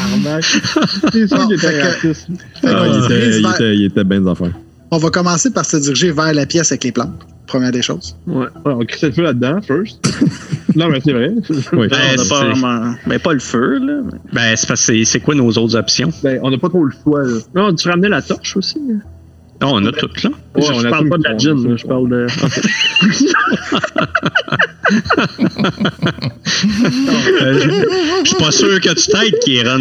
Ah, 2.64 2.86
il, 2.90 3.86
était, 3.86 4.04
bien 4.04 4.22
des 4.22 4.30
affaires. 4.30 4.52
On 4.92 4.98
va 4.98 5.10
commencer 5.10 5.52
par 5.52 5.66
se 5.66 5.78
diriger 5.78 6.12
vers 6.12 6.34
la 6.34 6.46
pièce 6.46 6.72
avec 6.72 6.84
les 6.84 6.92
plantes. 6.92 7.26
première 7.48 7.72
des 7.72 7.82
choses. 7.82 8.16
Ouais. 8.28 8.46
Ouais, 8.66 8.74
on 8.74 8.86
crée 8.86 9.08
le 9.08 9.14
feu 9.14 9.24
là-dedans, 9.24 9.62
first. 9.62 10.00
non, 10.76 10.90
mais 10.90 11.00
c'est 11.04 11.14
vrai. 11.14 11.32
Oui. 11.74 11.88
Ben, 11.88 11.98
on 12.18 12.22
c'est- 12.22 12.30
pas 12.30 12.44
vraiment. 12.46 12.96
Ben, 13.06 13.20
pas 13.20 13.34
le 13.34 13.40
feu, 13.40 13.80
là. 13.80 14.02
Ben, 14.34 14.56
c'est 14.56 14.68
parce 14.68 14.86
que 14.86 15.04
c'est- 15.04 15.20
quoi 15.20 15.36
nos 15.36 15.50
autres 15.52 15.76
options? 15.76 16.10
Ben, 16.24 16.40
on 16.44 16.50
n'a 16.52 16.58
pas 16.58 16.70
trop 16.70 16.84
le 16.84 16.92
choix, 17.04 17.24
là. 17.24 17.38
Non, 17.56 17.74
tu 17.76 17.88
ramenais 17.90 18.10
la 18.10 18.22
torche 18.22 18.58
aussi. 18.58 18.80
Ah, 19.62 19.68
on 19.68 19.86
a 19.86 19.92
toutes 19.94 20.22
là. 20.24 20.32
je, 20.58 20.72
on 20.72 20.84
a 20.84 20.90
parle 20.90 21.06
tout 21.06 21.10
pas 21.12 21.18
de 21.18 21.24
la 21.24 21.38
gin, 21.38 21.78
je 21.78 21.86
parle 21.86 22.10
de. 22.10 22.28
Je 26.48 28.24
je 28.24 28.28
suis 28.30 28.36
pas 28.38 28.52
sûr 28.52 28.80
que 28.82 28.94
tu 28.94 29.08
t'aides, 29.08 29.40
Kieran. 29.44 29.80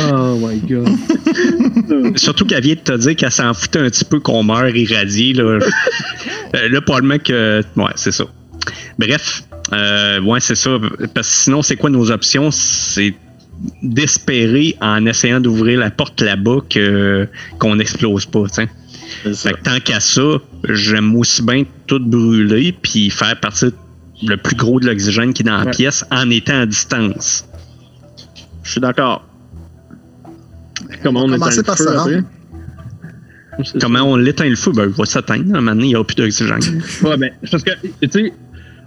Oh 0.00 0.38
my 0.38 0.58
god. 0.60 2.16
Surtout 2.18 2.44
qu'elle 2.46 2.62
vient 2.62 2.74
de 2.74 2.80
te 2.80 2.96
dire 2.96 3.16
qu'elle 3.16 3.30
s'en 3.32 3.52
foutait 3.54 3.80
un 3.80 3.88
petit 3.90 4.04
peu 4.04 4.20
qu'on 4.20 4.42
meurt 4.42 4.74
irradié. 4.74 5.32
Là, 5.34 5.58
Euh, 6.54 6.68
là 6.68 6.80
probablement 6.82 7.18
que. 7.18 7.62
Ouais, 7.76 7.92
c'est 7.96 8.12
ça. 8.12 8.24
Bref, 8.98 9.44
euh, 9.72 10.20
ouais, 10.20 10.40
c'est 10.40 10.54
ça. 10.54 10.78
Parce 11.14 11.28
que 11.28 11.34
sinon, 11.34 11.62
c'est 11.62 11.76
quoi 11.76 11.88
nos 11.90 12.10
options? 12.10 12.50
C'est 12.50 13.14
d'espérer 13.82 14.76
en 14.80 15.06
essayant 15.06 15.40
d'ouvrir 15.40 15.78
la 15.78 15.90
porte 15.90 16.20
là-bas 16.20 16.58
que 16.68 17.28
qu'on 17.58 17.76
n'explose 17.76 18.26
pas. 18.26 18.44
ça. 18.50 18.64
Fait 19.34 19.52
que 19.52 19.62
tant 19.62 19.78
qu'à 19.80 20.00
ça, 20.00 20.38
j'aime 20.68 21.14
aussi 21.16 21.42
bien 21.42 21.64
tout 21.86 22.00
brûler 22.00 22.72
puis 22.80 23.10
faire 23.10 23.38
partir 23.40 23.70
le 24.22 24.36
plus 24.36 24.56
gros 24.56 24.80
de 24.80 24.86
l'oxygène 24.86 25.32
qui 25.32 25.42
est 25.42 25.46
dans 25.46 25.58
la 25.58 25.64
Ouais. 25.64 25.70
pièce 25.70 26.04
en 26.10 26.30
étant 26.30 26.60
à 26.60 26.66
distance. 26.66 27.46
Je 28.62 28.70
suis 28.72 28.80
d'accord. 28.80 29.24
Comment 31.02 31.24
on, 31.24 31.32
éteint 31.32 31.50
le 31.56 31.62
par 31.62 31.76
feu 31.76 31.88
après? 31.88 32.22
C'est 33.64 33.80
Comment 33.80 34.02
on 34.02 34.16
l'éteint 34.16 34.48
le 34.48 34.56
feu? 34.56 34.72
Ben, 34.72 34.84
il 34.84 34.94
va 34.94 35.04
s'atteindre. 35.04 35.54
À 35.54 35.58
un 35.58 35.60
moment 35.60 35.72
donné, 35.72 35.86
il 35.86 35.88
n'y 35.88 35.96
aura 35.96 36.06
plus 36.06 36.14
d'oxygène. 36.16 36.60
Ouais, 37.02 37.16
ben, 37.16 37.30
c'est 37.42 37.50
parce 37.50 37.64
que, 37.64 37.70
tu 38.00 38.08
sais, 38.10 38.32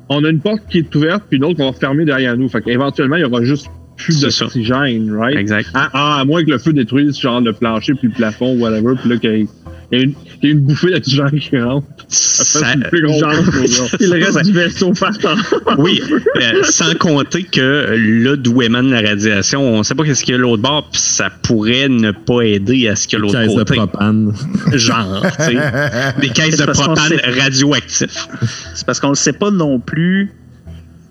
on 0.09 0.23
a 0.23 0.29
une 0.29 0.39
porte 0.39 0.61
qui 0.69 0.79
est 0.79 0.95
ouverte, 0.95 1.23
puis 1.29 1.37
une 1.37 1.45
autre 1.45 1.57
qu'on 1.57 1.71
va 1.71 1.77
fermer 1.77 2.05
derrière 2.05 2.35
nous. 2.37 2.49
Fait 2.49 2.61
qu'éventuellement, 2.61 3.15
il 3.17 3.21
y 3.21 3.25
aura 3.25 3.43
juste 3.43 3.67
plus 3.97 4.21
d'oxygène, 4.21 5.13
right? 5.15 5.37
Exact. 5.37 5.69
À, 5.73 5.89
ah, 5.93 6.19
à 6.19 6.25
moins 6.25 6.43
que 6.43 6.51
le 6.51 6.57
feu 6.57 6.73
détruise 6.73 7.19
genre 7.19 7.41
le 7.41 7.53
plancher 7.53 7.93
puis 7.93 8.07
le 8.07 8.13
plafond, 8.13 8.57
whatever, 8.59 8.95
puis 8.99 9.09
là 9.09 9.17
qu'il 9.17 9.47
il 9.91 9.97
y, 9.97 10.01
a 10.01 10.03
une- 10.05 10.13
il 10.41 10.47
y 10.47 10.51
a 10.51 10.51
une 10.53 10.59
bouffée 10.61 10.91
d'oxygène 10.91 11.39
qui 11.39 11.57
rentre. 11.59 11.87
Ça 12.07 12.65
fait 12.67 12.89
plus 12.89 13.07
genre, 13.19 13.31
explosion. 13.33 13.85
Il 13.99 14.13
reste 14.13 14.43
du 14.43 14.51
vaisseau 14.51 14.91
partant. 14.93 15.35
Oui, 15.77 16.01
euh, 16.41 16.63
sans 16.63 16.93
compter 16.95 17.43
que 17.43 17.95
là 17.97 18.35
d'où 18.35 18.61
émane 18.61 18.89
la 18.89 19.01
radiation, 19.01 19.61
on 19.61 19.79
ne 19.79 19.83
sait 19.83 19.95
pas 19.95 20.03
qu'est-ce 20.03 20.23
qu'il 20.23 20.33
y 20.33 20.37
a 20.37 20.39
l'autre 20.39 20.61
bord, 20.61 20.87
puis 20.91 20.99
ça 21.01 21.29
pourrait 21.43 21.89
ne 21.89 22.11
pas 22.11 22.41
aider 22.41 22.87
à 22.87 22.95
ce 22.95 23.07
que 23.07 23.17
l'autre 23.17 23.33
Caisse 23.39 23.51
de 23.53 23.57
côté. 23.59 23.75
propane. 23.75 24.33
Genre, 24.73 25.25
tu 25.37 25.43
sais, 25.45 25.55
des 26.21 26.29
caisses 26.29 26.57
de 26.57 26.65
propane 26.65 27.13
radioactifs. 27.39 28.27
C'est 28.73 28.85
parce 28.85 28.99
qu'on 28.99 29.09
ne 29.11 29.15
sait 29.15 29.33
pas 29.33 29.51
non 29.51 29.79
plus. 29.79 30.31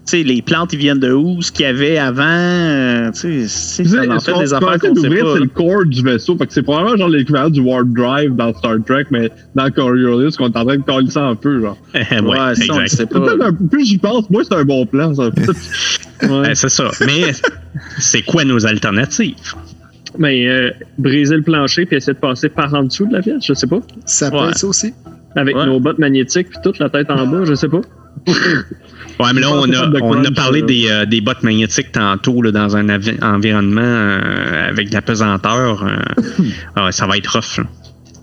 Tu 0.06 0.18
sais, 0.18 0.22
les 0.22 0.42
plantes, 0.42 0.72
ils 0.74 0.78
viennent 0.78 0.98
de 1.00 1.12
où? 1.12 1.40
Ce 1.40 1.50
qu'il 1.50 1.64
y 1.64 1.68
avait 1.68 1.96
avant. 1.96 2.22
euh, 2.26 3.10
tu 3.12 3.48
sais, 3.48 3.84
ça 3.84 4.00
en 4.06 4.20
fait 4.20 4.38
des 4.38 4.52
affaires 4.52 4.78
qu'on 4.78 4.94
sait 4.94 5.08
pas. 5.08 5.32
c'est 5.34 5.40
le 5.40 5.46
core 5.48 5.86
du 5.86 6.02
vaisseau. 6.02 6.36
Fait 6.36 6.46
que 6.46 6.52
c'est 6.52 6.62
probablement 6.62 6.96
genre 6.98 7.08
l'équivalent 7.08 7.48
du 7.48 7.60
warp 7.60 7.86
drive 7.88 8.34
dans 8.36 8.52
Star 8.52 8.76
Trek, 8.86 9.06
mais 9.10 9.30
dans 9.54 9.70
Coriolis, 9.70 10.36
qu'on 10.36 10.48
est 10.50 10.56
en 10.58 10.64
train 10.66 10.76
de 10.76 10.82
coller 10.82 11.10
ça 11.10 11.22
un 11.28 11.34
peu, 11.34 11.60
genre. 11.62 11.78
ouais, 11.94 12.20
Ouais, 12.20 12.54
ça, 12.54 12.64
on 12.74 12.86
sait 12.86 13.06
pas. 13.06 13.18
Peut-être 13.20 13.42
un- 13.42 13.52
plus 13.54 13.86
j'y 13.86 13.96
pense, 13.98 14.28
moi, 14.28 14.42
c'est 14.44 14.54
un 14.54 14.64
bon 14.64 14.84
plan, 14.84 15.14
ça. 15.14 15.30
C'est 16.54 16.68
ça. 16.68 16.90
Mais 17.06 17.32
c'est 17.98 18.22
quoi 18.22 18.44
nos 18.44 18.64
alternatives? 18.66 19.34
Mais 20.18 20.46
euh, 20.48 20.70
briser 20.96 21.36
le 21.36 21.42
plancher 21.42 21.86
puis 21.86 21.96
essayer 21.96 22.14
de 22.14 22.18
passer 22.18 22.48
par 22.48 22.72
en 22.72 22.84
dessous 22.84 23.06
de 23.06 23.14
la 23.14 23.20
pièce, 23.20 23.44
je 23.46 23.52
sais 23.52 23.66
pas. 23.66 23.80
Ça 24.06 24.30
peut 24.30 24.36
Ouais. 24.38 24.48
être 24.50 24.58
ça 24.58 24.66
aussi. 24.68 24.94
Avec 25.34 25.56
Ouais. 25.56 25.66
nos 25.66 25.80
bottes 25.80 25.98
magnétiques 25.98 26.48
puis 26.50 26.58
toute 26.62 26.78
la 26.78 26.88
tête 26.88 27.10
en 27.10 27.26
bas, 27.26 27.44
je 27.44 27.54
sais 27.54 27.68
pas. 27.68 27.80
Ouais, 29.20 29.32
mais 29.32 29.40
là, 29.40 29.46
Je 29.48 29.52
on 29.54 29.62
a, 29.72 29.86
de 29.86 29.98
on 30.02 30.32
parlé 30.34 30.62
des, 30.62 30.88
euh, 30.90 31.04
des 31.06 31.20
bottes 31.20 31.42
magnétiques 31.42 31.92
tantôt 31.92 32.42
là, 32.42 32.50
dans 32.50 32.76
un 32.76 32.88
environnement 33.22 33.80
euh, 33.82 34.68
avec 34.68 34.88
de 34.88 34.94
la 34.94 35.02
pesanteur. 35.02 35.84
euh, 35.84 36.42
ah 36.76 36.86
ouais, 36.86 36.92
ça 36.92 37.06
va 37.06 37.16
être 37.16 37.28
rough. 37.32 37.58
là. 37.58 37.64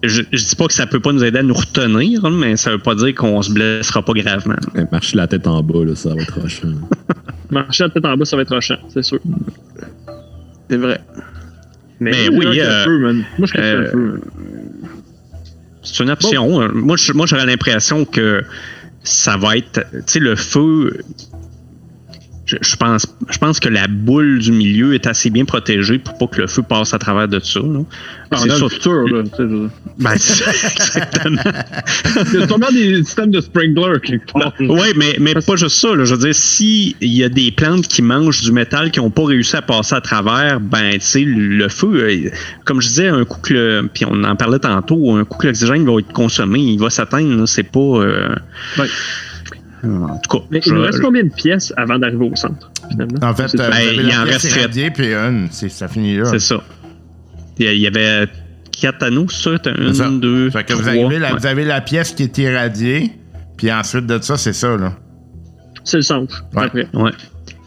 Je, 0.03 0.23
je 0.33 0.45
dis 0.45 0.55
pas 0.55 0.65
que 0.65 0.73
ça 0.73 0.87
peut 0.87 0.99
pas 0.99 1.11
nous 1.13 1.23
aider 1.23 1.39
à 1.39 1.43
nous 1.43 1.53
retenir, 1.53 2.25
hein, 2.25 2.31
mais 2.33 2.57
ça 2.57 2.71
veut 2.71 2.79
pas 2.79 2.95
dire 2.95 3.13
qu'on 3.13 3.41
se 3.41 3.51
blessera 3.53 4.03
pas 4.03 4.13
gravement. 4.13 4.55
Eh, 4.75 4.81
Marcher 4.91 5.15
la 5.15 5.27
tête 5.27 5.45
en 5.47 5.61
bas, 5.61 5.85
là, 5.85 5.95
ça 5.95 6.09
va 6.15 6.21
être 6.23 6.41
rochant. 6.41 6.67
Marcher 7.51 7.83
la 7.85 7.89
tête 7.91 8.05
en 8.05 8.17
bas, 8.17 8.25
ça 8.25 8.35
va 8.35 8.41
être 8.41 8.53
rochant, 8.55 8.77
c'est 8.89 9.03
sûr. 9.03 9.19
C'est 10.69 10.77
vrai. 10.77 10.99
Mais 11.99 12.11
Là, 12.11 12.17
oui, 12.33 12.59
euh, 12.59 12.83
feu, 12.83 12.97
man. 12.99 13.23
Moi, 13.37 13.47
je 13.53 13.61
euh, 13.61 13.77
le 13.79 13.85
feu. 13.91 14.21
C'est 15.83 16.03
une 16.03 16.09
option. 16.09 16.61
hein. 16.61 16.69
Moi, 16.73 16.97
je- 16.97 17.13
moi, 17.13 17.25
j'aurais 17.27 17.45
l'impression 17.45 18.03
que 18.05 18.43
ça 19.03 19.37
va 19.37 19.57
être. 19.57 19.85
Tu 19.91 20.03
sais, 20.07 20.19
le 20.19 20.35
feu. 20.35 21.01
Je, 22.51 22.57
je 22.59 22.75
pense, 22.75 23.05
je 23.29 23.37
pense 23.37 23.59
que 23.61 23.69
la 23.69 23.87
boule 23.87 24.39
du 24.39 24.51
milieu 24.51 24.93
est 24.93 25.07
assez 25.07 25.29
bien 25.29 25.45
protégée 25.45 25.99
pour 25.99 26.17
pas 26.17 26.27
que 26.27 26.41
le 26.41 26.47
feu 26.47 26.61
passe 26.63 26.93
à 26.93 26.99
travers 26.99 27.27
de 27.29 27.39
ça. 27.39 27.61
là. 27.61 27.79
Ah, 28.31 28.37
C'est 28.39 28.69
futur, 28.69 29.07
là. 29.07 29.23
Ben, 29.99 30.17
c'est- 30.17 30.43
exactement. 30.75 31.41
Il 32.33 32.39
y 32.39 32.43
a 32.43 32.47
sûrement 32.47 32.71
des 32.71 33.03
systèmes 33.03 33.31
de 33.31 33.39
sprinkler 33.41 33.99
quelque 34.03 34.31
part. 34.33 34.53
Oui, 34.59 34.87
mais, 34.97 35.15
mais 35.19 35.33
pas 35.33 35.55
juste 35.55 35.77
ça. 35.77 35.95
là. 35.95 36.03
Je 36.05 36.13
veux 36.15 36.19
dire, 36.25 36.35
si 36.35 36.95
il 36.99 37.13
y 37.13 37.23
a 37.23 37.29
des 37.29 37.51
plantes 37.51 37.87
qui 37.87 38.01
mangent 38.01 38.41
du 38.41 38.51
métal 38.51 38.91
qui 38.91 38.99
n'ont 38.99 39.09
pas 39.11 39.25
réussi 39.25 39.55
à 39.55 39.61
passer 39.61 39.95
à 39.95 40.01
travers, 40.01 40.59
ben, 40.59 40.91
tu 40.93 40.99
sais, 41.01 41.23
le 41.25 41.67
feu, 41.69 41.87
euh, 41.93 42.29
comme 42.65 42.81
je 42.81 42.87
disais, 42.87 43.07
un 43.07 43.23
coup 43.25 43.39
que 43.41 43.53
le, 43.53 43.89
puis 43.93 44.05
on 44.07 44.23
en 44.23 44.35
parlait 44.35 44.59
tantôt, 44.59 45.15
un 45.15 45.23
coup 45.25 45.37
que 45.37 45.47
l'oxygène 45.47 45.85
va 45.85 45.99
être 45.99 46.11
consommé, 46.11 46.59
il 46.59 46.79
va 46.79 46.89
s'atteindre. 46.89 47.47
C'est 47.47 47.63
pas. 47.63 47.79
euh, 47.79 48.35
Ouais. 48.77 48.87
En 49.83 50.17
tout 50.19 50.37
cas, 50.37 50.43
Mais 50.51 50.61
je- 50.61 50.69
il 50.69 50.75
nous 50.75 50.81
reste 50.81 50.99
combien 51.01 51.23
de 51.23 51.29
pièces 51.33 51.73
avant 51.77 51.97
d'arriver 51.97 52.29
au 52.31 52.35
centre, 52.35 52.71
finalement? 52.89 53.19
En 53.27 53.33
fait, 53.33 53.43
euh, 53.59 53.65
vous 53.65 53.71
Ben, 53.71 53.79
il 53.93 54.11
en 54.15 54.23
resterait- 54.25 54.59
irradiée, 54.59 54.91
puis 54.91 55.13
une, 55.13 55.47
c'est- 55.51 55.69
ça 55.69 55.87
finit 55.87 56.17
là. 56.17 56.25
c'est 56.25 56.39
ça. 56.39 56.61
Il 57.57 57.73
y 57.79 57.87
avait 57.87 58.27
quatre 58.71 59.03
anneaux, 59.03 59.27
ça? 59.29 59.51
T'as 59.61 59.73
Une, 59.75 59.93
ça. 59.93 60.09
deux, 60.09 60.49
Fait 60.51 60.63
que 60.63 60.73
vous, 60.73 60.81
trois. 60.81 60.93
avez 60.93 61.19
la, 61.19 61.33
Ouais. 61.33 61.39
vous 61.39 61.45
avez 61.47 61.65
la 61.65 61.81
pièce 61.81 62.11
qui 62.11 62.23
est 62.23 62.37
irradiée, 62.37 63.11
puis 63.57 63.71
ensuite 63.71 64.05
de 64.05 64.19
ça, 64.21 64.37
c'est 64.37 64.53
ça, 64.53 64.77
là. 64.77 64.93
C'est 65.83 65.97
le 65.97 66.03
centre, 66.03 66.45
Ouais. 66.55 66.63
après. 66.65 66.87
Ouais. 66.93 67.11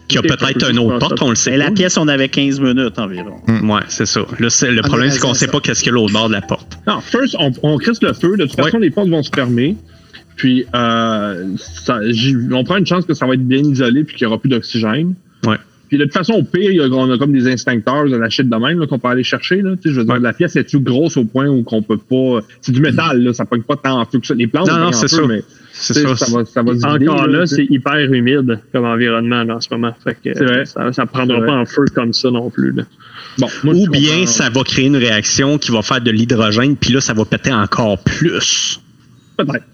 Qui 0.07 0.19
a 0.19 0.21
peut-être 0.21 0.69
une 0.69 0.77
autre 0.79 0.99
porte, 0.99 1.21
on 1.23 1.29
le 1.29 1.35
sait 1.35 1.51
Mais 1.51 1.57
la 1.57 1.71
pièce, 1.71 1.97
on 1.97 2.07
avait 2.07 2.29
15 2.29 2.59
minutes 2.59 2.99
environ. 2.99 3.37
Ouais, 3.47 3.81
c'est 3.87 4.05
ça. 4.05 4.21
Là, 4.39 4.49
c'est- 4.51 4.69
le 4.71 4.81
Ah, 4.83 4.87
problème, 4.87 5.09
c'est 5.09 5.19
qu'on 5.19 5.33
c'est 5.33 5.45
sait 5.47 5.51
pas 5.51 5.59
qu'est-ce 5.59 5.79
qu'il 5.81 5.87
y 5.91 5.91
a 5.91 5.95
l'autre 5.95 6.13
bord 6.13 6.27
de 6.27 6.33
la 6.33 6.41
porte. 6.41 6.77
Non, 6.85 7.01
first, 7.01 7.35
on, 7.39 7.51
on 7.63 7.77
crisse 7.77 8.01
le 8.03 8.13
feu. 8.13 8.37
De 8.37 8.45
toute 8.45 8.55
façon, 8.55 8.77
les 8.77 8.91
portes 8.91 9.09
vont 9.09 9.23
se 9.23 9.31
fermer. 9.33 9.75
Puis, 10.35 10.65
euh, 10.75 11.45
ça, 11.57 11.99
on 12.51 12.63
prend 12.63 12.77
une 12.77 12.85
chance 12.85 13.05
que 13.05 13.13
ça 13.13 13.25
va 13.25 13.35
être 13.35 13.47
bien 13.47 13.59
isolé 13.59 14.03
puis 14.03 14.15
qu'il 14.15 14.27
n'y 14.27 14.31
aura 14.31 14.39
plus 14.39 14.49
d'oxygène. 14.49 15.15
Ouais. 15.45 15.57
Puis, 15.87 15.97
de 15.99 16.03
toute 16.03 16.13
façon, 16.13 16.33
au 16.33 16.43
pire, 16.43 16.71
il 16.71 16.77
y 16.77 16.81
a, 16.81 16.87
on 16.87 17.09
a 17.11 17.17
comme 17.17 17.31
des 17.31 17.47
instincteurs 17.47 18.05
de 18.09 18.17
la 18.17 18.27
shit 18.29 18.49
de 18.49 18.55
même 18.55 18.85
qu'on 18.87 18.97
peut 18.99 19.07
aller 19.07 19.23
chercher. 19.23 19.61
Là, 19.61 19.75
je 19.83 19.89
veux 19.91 20.03
dire, 20.03 20.15
Ouais. 20.15 20.19
la 20.19 20.33
pièce 20.33 20.55
est-tu 20.55 20.79
grosse 20.79 21.15
au 21.15 21.25
point 21.25 21.47
où 21.47 21.61
qu'on 21.63 21.83
peut 21.83 21.97
pas. 21.99 22.39
C'est 22.59 22.71
du 22.71 22.81
métal, 22.81 23.21
là, 23.23 23.33
ça 23.33 23.45
pogne 23.45 23.61
pas 23.61 23.75
tant 23.77 24.01
en 24.01 24.05
feu 24.05 24.19
que 24.19 24.25
ça. 24.27 24.33
Les 24.33 24.47
plantes, 24.47 24.67
Non, 24.67 24.77
non, 24.79 24.91
c'est 24.91 25.07
ça. 25.07 25.21
mais 25.27 25.43
C'est 25.71 25.93
ça. 25.93 26.15
ça 26.15 26.25
va, 26.35 26.43
ça 26.43 26.63
va 26.63 26.73
se 26.73 26.93
vider, 26.93 27.07
Encore 27.07 27.27
là, 27.27 27.45
c'est 27.45 27.65
hyper 27.69 28.11
humide 28.11 28.59
comme 28.73 28.85
environnement 28.85 29.43
là, 29.43 29.57
en 29.57 29.61
ce 29.61 29.69
moment. 29.71 29.93
Fait 30.03 30.17
que 30.21 30.43
vrai. 30.43 30.65
ça, 30.65 30.91
ça 30.91 31.05
prendra 31.05 31.39
pas 31.45 31.53
en 31.53 31.65
feu 31.65 31.85
comme 31.93 32.13
ça 32.13 32.31
non 32.31 32.49
plus. 32.49 32.71
Là. 32.71 32.83
Bon, 33.37 33.47
moi, 33.63 33.75
Ou 33.75 33.87
bien 33.89 34.09
comprends. 34.11 34.25
ça 34.27 34.49
va 34.49 34.63
créer 34.63 34.85
une 34.87 34.95
réaction 34.97 35.57
qui 35.59 35.71
va 35.71 35.81
faire 35.83 36.01
de 36.01 36.09
l'hydrogène, 36.11 36.75
puis 36.77 36.93
là, 36.93 36.99
ça 37.01 37.13
va 37.13 37.25
péter 37.25 37.53
encore 37.53 37.99
plus. 38.03 38.81
Peut-être. 39.37 39.65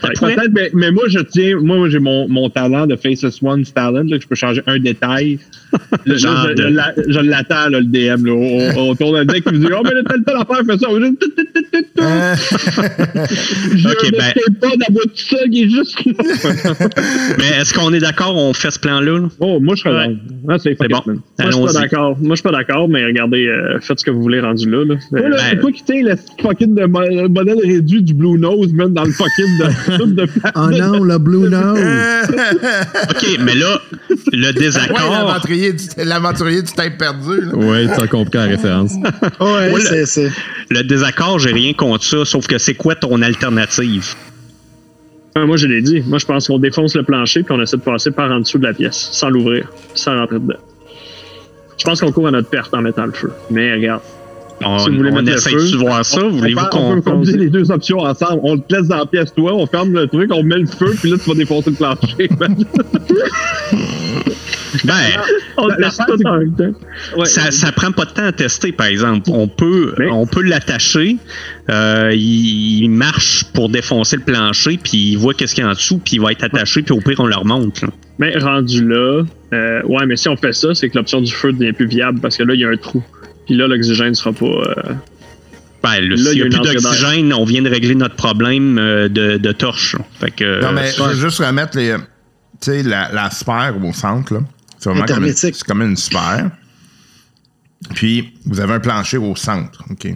Peut-être, 0.00 0.50
mais, 0.52 0.70
mais 0.72 0.90
moi, 0.90 1.04
je 1.08 1.18
tiens, 1.20 1.58
moi, 1.60 1.76
moi, 1.76 1.88
j'ai 1.90 1.98
mon, 1.98 2.26
mon 2.28 2.48
talent 2.48 2.86
de 2.86 2.96
Faceless 2.96 3.40
One's 3.42 3.72
talent, 3.74 4.04
là, 4.08 4.16
que 4.16 4.22
je 4.22 4.28
peux 4.28 4.34
changer 4.34 4.62
un 4.66 4.78
détail. 4.78 5.38
Là, 6.04 6.16
Genre 6.16 6.48
je, 6.48 6.52
de- 6.54 6.62
je 6.64 6.68
l'a- 6.68 6.92
je 7.08 7.18
l'attends, 7.20 7.68
là, 7.70 7.80
le 7.80 7.84
DM, 7.86 8.26
là, 8.26 8.32
au- 8.34 8.90
autour 8.90 9.14
d'un 9.14 9.24
deck 9.24 9.42
qui 9.44 9.54
me 9.54 9.58
dit, 9.58 9.66
oh, 9.74 9.80
mais 9.82 9.94
là, 9.94 10.02
telle, 10.06 10.22
telle 10.22 10.36
affaire, 10.36 10.58
fais 10.66 10.76
ça. 10.78 10.88
Je 13.74 13.88
ne 13.88 14.10
ben- 14.18 14.32
sais 14.34 14.52
pas 14.60 14.68
d'avoir 14.76 15.04
tout 15.04 15.10
ça 15.16 15.36
qui 15.50 15.62
est 15.62 15.68
juste 15.70 15.98
là. 16.04 16.12
Mais 17.38 17.60
est-ce 17.60 17.72
qu'on 17.74 17.92
est 17.92 18.00
d'accord, 18.00 18.36
on 18.36 18.52
fait 18.52 18.70
ce 18.70 18.78
plan-là? 18.78 19.18
là? 19.18 19.28
Oh, 19.40 19.60
moi, 19.60 19.74
je 19.76 19.82
serais 19.82 19.92
Ouais. 20.08 20.16
Ah, 20.48 20.58
c'est 20.58 20.76
C'est 20.80 20.88
bon. 20.88 21.02
Moi, 21.06 21.16
je 21.38 21.50
suis 21.52 21.64
pas 21.64 21.72
d'accord. 21.72 22.18
Moi, 22.20 22.30
je 22.30 22.34
suis 22.36 22.42
pas 22.42 22.52
d'accord, 22.52 22.88
mais 22.88 23.04
regardez, 23.04 23.46
euh, 23.46 23.78
faites 23.80 24.00
ce 24.00 24.04
que 24.04 24.10
vous 24.10 24.22
voulez 24.22 24.40
rendu 24.40 24.70
là. 24.70 24.84
là. 24.84 24.94
Toi, 25.10 25.28
là, 25.28 25.36
Euh, 25.36 25.38
c'est 25.50 25.58
toi 25.60 25.72
qui 25.72 25.82
tiens 25.84 26.02
le 26.02 26.16
fucking 26.42 26.74
de 26.74 26.84
mo- 26.84 27.28
modèle 27.28 27.58
réduit 27.64 28.02
du 28.02 28.14
Blue 28.14 28.38
Nose, 28.38 28.72
même 28.72 28.92
dans 28.92 29.04
le 29.04 29.12
fucking 29.12 29.58
de 29.58 29.64
Oh 30.54 30.68
non, 30.70 31.02
le 31.04 31.18
Blue 31.18 31.48
Nose! 31.48 31.78
OK, 33.10 33.38
mais 33.40 33.54
là, 33.54 33.80
le 34.32 34.46
Ouais, 34.46 34.52
désaccord. 34.52 35.10
l'aventurier 35.10 35.72
du, 35.72 35.84
l'aventurier 35.98 36.62
du 36.62 36.72
tête 36.72 36.98
perdu, 36.98 37.40
là. 37.42 37.54
Ouais, 37.54 37.86
tu 37.86 38.02
as 38.02 38.06
compris 38.06 38.38
la 38.38 38.44
référence. 38.44 38.92
Ouais, 39.40 39.72
Ouais, 39.72 39.80
c'est, 39.80 40.06
c'est. 40.06 40.30
le 40.70 40.82
désaccord, 40.82 41.38
j'ai 41.38 41.52
rien 41.52 41.72
contre 41.74 42.04
ça, 42.04 42.24
sauf 42.24 42.46
que 42.46 42.58
c'est 42.58 42.74
quoi 42.74 42.94
ton 42.94 43.20
alternative? 43.22 44.14
euh, 45.36 45.46
moi, 45.46 45.56
je 45.56 45.66
l'ai 45.66 45.80
dit. 45.82 46.02
Moi, 46.06 46.18
je 46.18 46.26
pense 46.26 46.46
qu'on 46.48 46.58
défonce 46.58 46.94
le 46.94 47.02
plancher 47.04 47.42
puis 47.42 47.54
on 47.56 47.60
essaie 47.62 47.76
de 47.78 47.82
passer 47.82 48.10
par 48.10 48.30
en 48.30 48.40
dessous 48.40 48.58
de 48.58 48.64
la 48.66 48.74
pièce, 48.74 49.08
sans 49.12 49.30
l'ouvrir, 49.30 49.68
sans 49.94 50.14
rentrer 50.18 50.38
dedans. 50.38 50.58
Je 51.78 51.84
pense 51.84 52.00
qu'on 52.00 52.12
court 52.12 52.28
à 52.28 52.30
notre 52.30 52.48
perte 52.50 52.72
en 52.74 52.82
mettant 52.82 53.06
le 53.06 53.12
feu. 53.12 53.32
Mais 53.50 53.72
regarde. 53.72 54.02
On, 54.64 54.78
Si 54.78 54.90
vous 54.90 54.96
voulez 54.96 55.10
on 55.12 55.20
le 55.20 55.28
essaie 55.32 55.50
de 55.52 55.76
voir 55.76 56.04
ça. 56.04 56.22
on- 56.24 56.30
Voulez-vous 56.30 56.60
on, 56.60 56.68
qu'on. 56.68 56.94
peut 56.94 57.00
qu'on- 57.02 57.10
combiner 57.12 57.38
les 57.38 57.50
deux 57.50 57.70
options 57.70 57.98
ensemble. 57.98 58.40
On 58.42 58.58
te 58.58 58.74
laisse 58.74 58.88
dans 58.88 58.98
la 58.98 59.06
pièce, 59.06 59.32
toi, 59.34 59.54
on 59.54 59.66
ferme 59.66 59.92
le 59.92 60.06
truc, 60.06 60.30
on 60.32 60.42
met 60.42 60.58
le 60.58 60.66
feu, 60.66 60.94
puis 61.00 61.10
là, 61.10 61.16
tu 61.22 61.28
vas 61.28 61.34
défoncer 61.36 61.70
le 61.70 61.76
plancher. 61.76 62.28
Ben, 64.84 64.94
on 65.58 65.66
La- 65.68 65.76
te 65.76 65.80
laisse 65.82 65.98
l'affaire, 65.98 66.16
tout 66.16 66.26
en 66.26 66.38
même 66.38 66.54
temps. 66.54 66.72
Ouais. 67.18 67.26
ça, 67.26 67.50
ça 67.50 67.72
prend 67.72 67.92
pas 67.92 68.06
de 68.06 68.10
temps 68.10 68.24
à 68.24 68.32
tester, 68.32 68.72
par 68.72 68.86
exemple. 68.86 69.28
On 69.30 69.46
peut, 69.46 69.94
Mais- 69.98 70.10
on 70.10 70.26
peut 70.26 70.42
l'attacher. 70.42 71.18
euh, 71.68 72.10
il, 72.14 72.84
il 72.84 72.88
marche 72.90 73.44
pour 73.52 73.68
défoncer 73.68 74.16
le 74.16 74.22
plancher, 74.22 74.78
puis 74.82 75.12
il 75.12 75.16
voit 75.18 75.34
qu'est-ce 75.34 75.54
qu'il 75.54 75.62
y 75.62 75.66
a 75.66 75.70
en 75.70 75.74
dessous, 75.74 75.98
puis 76.02 76.14
il 76.16 76.20
va 76.22 76.32
être 76.32 76.42
attaché, 76.44 76.82
puis 76.82 76.94
au 76.94 77.00
pire, 77.00 77.20
on 77.20 77.26
le 77.26 77.36
remonte. 77.36 77.82
là. 77.82 77.88
Mais 78.18 78.36
rendu 78.38 78.86
là, 78.86 79.22
euh, 79.52 79.82
ouais, 79.84 80.06
mais 80.06 80.16
si 80.16 80.28
on 80.28 80.36
fait 80.36 80.52
ça, 80.54 80.74
c'est 80.74 80.88
que 80.88 80.96
l'option 80.98 81.20
du 81.20 81.30
feu 81.32 81.52
devient 81.52 81.72
plus 81.72 81.86
viable 81.86 82.20
parce 82.20 82.36
que 82.38 82.42
là, 82.42 82.54
il 82.54 82.60
y 82.60 82.64
a 82.64 82.68
un 82.70 82.76
trou. 82.76 83.02
Puis 83.46 83.54
là, 83.56 83.66
l'oxygène 83.66 84.14
sera 84.14 84.32
pas. 84.32 84.46
euh, 84.46 84.94
Ben, 85.82 86.00
là, 86.00 86.16
il 86.32 86.32
y 86.32 86.34
n'y 86.36 86.42
a 86.42 86.44
plus 86.44 86.60
d'oxygène, 86.60 87.32
on 87.32 87.44
vient 87.44 87.62
de 87.62 87.68
régler 87.68 87.94
notre 87.94 88.14
problème 88.16 88.78
euh, 88.78 89.08
de, 89.08 89.36
de 89.36 89.52
torche. 89.52 89.96
Fait 90.20 90.30
que, 90.30 90.62
Non, 90.62 90.72
mais 90.72 90.88
euh, 90.88 90.92
je 90.96 91.02
veux 91.02 91.28
juste 91.28 91.38
remettre 91.38 91.76
les. 91.76 91.96
La, 92.84 93.10
la 93.12 93.28
sphère 93.30 93.74
au 93.82 93.92
centre, 93.92 94.34
là. 94.34 94.40
C'est 94.78 94.88
vraiment 94.90 95.04
comme 95.06 95.24
une, 95.26 95.34
comme 95.66 95.96
sphère. 95.96 96.50
Puis, 97.94 98.32
vous 98.46 98.60
avez 98.60 98.74
un 98.74 98.80
plancher 98.80 99.16
au 99.16 99.34
centre, 99.34 99.84
OK? 99.90 100.06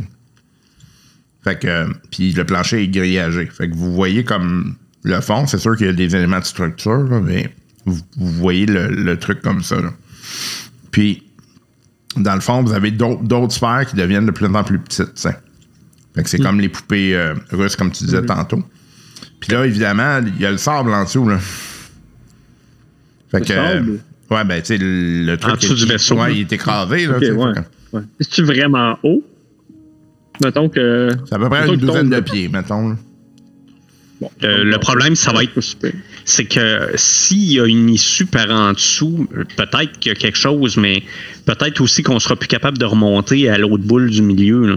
Fait 1.43 1.59
que. 1.59 1.67
euh, 1.67 1.87
Puis, 2.13 2.33
le 2.33 2.45
plancher 2.45 2.83
est 2.85 2.89
grillagé. 2.89 3.47
Fait 3.47 3.69
que 3.69 3.75
vous 3.75 3.93
voyez 3.93 4.23
comme 4.25 4.77
le 5.03 5.21
fond. 5.21 5.47
C'est 5.49 5.59
sûr 5.59 5.77
qu'il 5.77 5.87
y 5.87 5.91
a 5.91 5.93
des 5.93 6.15
éléments 6.15 6.39
de 6.39 6.45
structure, 6.45 7.03
là, 7.03 7.21
mais 7.21 7.53
vous, 7.85 8.01
vous 8.17 8.33
voyez 8.33 8.67
le, 8.67 8.87
le 8.89 9.19
truc 9.19 9.41
comme 9.43 9.63
ça, 9.65 9.81
là. 9.81 9.91
Puis, 10.93 11.25
dans 12.23 12.35
le 12.35 12.41
fond, 12.41 12.63
vous 12.63 12.73
avez 12.73 12.91
d'autres 12.91 13.53
sphères 13.53 13.87
qui 13.89 13.97
deviennent 13.97 14.27
de 14.27 14.31
plus 14.31 14.47
en 14.47 14.65
plus 14.65 14.79
petites. 14.79 15.19
Fait 16.15 16.23
que 16.23 16.29
c'est 16.31 16.39
comme 16.39 16.61
les 16.61 16.69
poupées 16.69 17.15
euh, 17.15 17.35
russes, 17.51 17.77
comme 17.77 17.91
tu 17.93 18.05
disais 18.05 18.23
tantôt. 18.23 18.63
Puis 19.41 19.53
là, 19.53 19.67
évidemment, 19.67 20.21
il 20.27 20.41
y 20.41 20.47
a 20.47 20.51
le 20.51 20.57
sable 20.59 20.91
en 20.93 21.05
dessous, 21.05 21.29
là. 21.29 21.39
Fait 23.31 23.41
que. 23.41 23.47
sable? 23.49 24.01
euh, 24.31 24.35
ouais, 24.35 24.45
ben, 24.45 24.61
tu 24.61 24.67
sais, 24.69 24.79
le, 24.79 25.25
le 25.27 25.37
truc. 25.37 25.53
En 25.53 25.57
dessous 25.57 25.73
est- 25.73 25.77
du 25.77 25.87
vaisseau, 25.87 26.17
Ouais, 26.19 26.35
il 26.35 26.41
est 26.41 26.53
écrasé, 26.53 27.07
là. 27.07 27.15
Ok, 27.15 27.21
tu 27.21 27.27
sais, 27.27 27.33
ouais. 27.33 27.53
ouais. 27.93 28.01
C'est-tu 28.21 28.43
vraiment 28.45 28.99
haut? 29.03 29.23
Mettons 30.43 30.69
que. 30.69 31.11
C'est 31.27 31.35
à 31.35 31.39
peu 31.39 31.49
près 31.49 31.67
une 31.69 31.77
douzaine 31.77 32.11
de 32.11 32.21
pieds, 32.21 32.49
mettons. 32.49 32.97
Bon, 34.21 34.31
Euh, 34.43 34.65
le 34.65 34.79
problème, 34.79 35.15
ça 35.15 35.33
va 35.33 35.43
être-. 35.45 35.61
C'est 36.29 36.45
que 36.45 36.91
s'il 36.97 37.53
y 37.53 37.61
a 37.61 37.65
une 37.67 37.89
issue 37.89 38.27
par 38.27 38.51
en 38.51 38.73
dessous, 38.73 39.27
peut-être 39.57 39.99
qu'il 40.01 40.11
y 40.11 40.15
a 40.15 40.19
quelque 40.19 40.37
chose, 40.37 40.77
mais 40.77 41.03
peut-être 41.47 41.81
aussi 41.81 42.03
qu'on 42.03 42.19
sera 42.19 42.37
plus 42.37 42.49
capable 42.49 42.77
de 42.79 42.85
remonter 42.85 43.49
à 43.49 43.57
l'autre 43.59 43.85
boule 43.85 44.11
du 44.11 44.21
milieu. 44.23 44.67
là. 44.67 44.77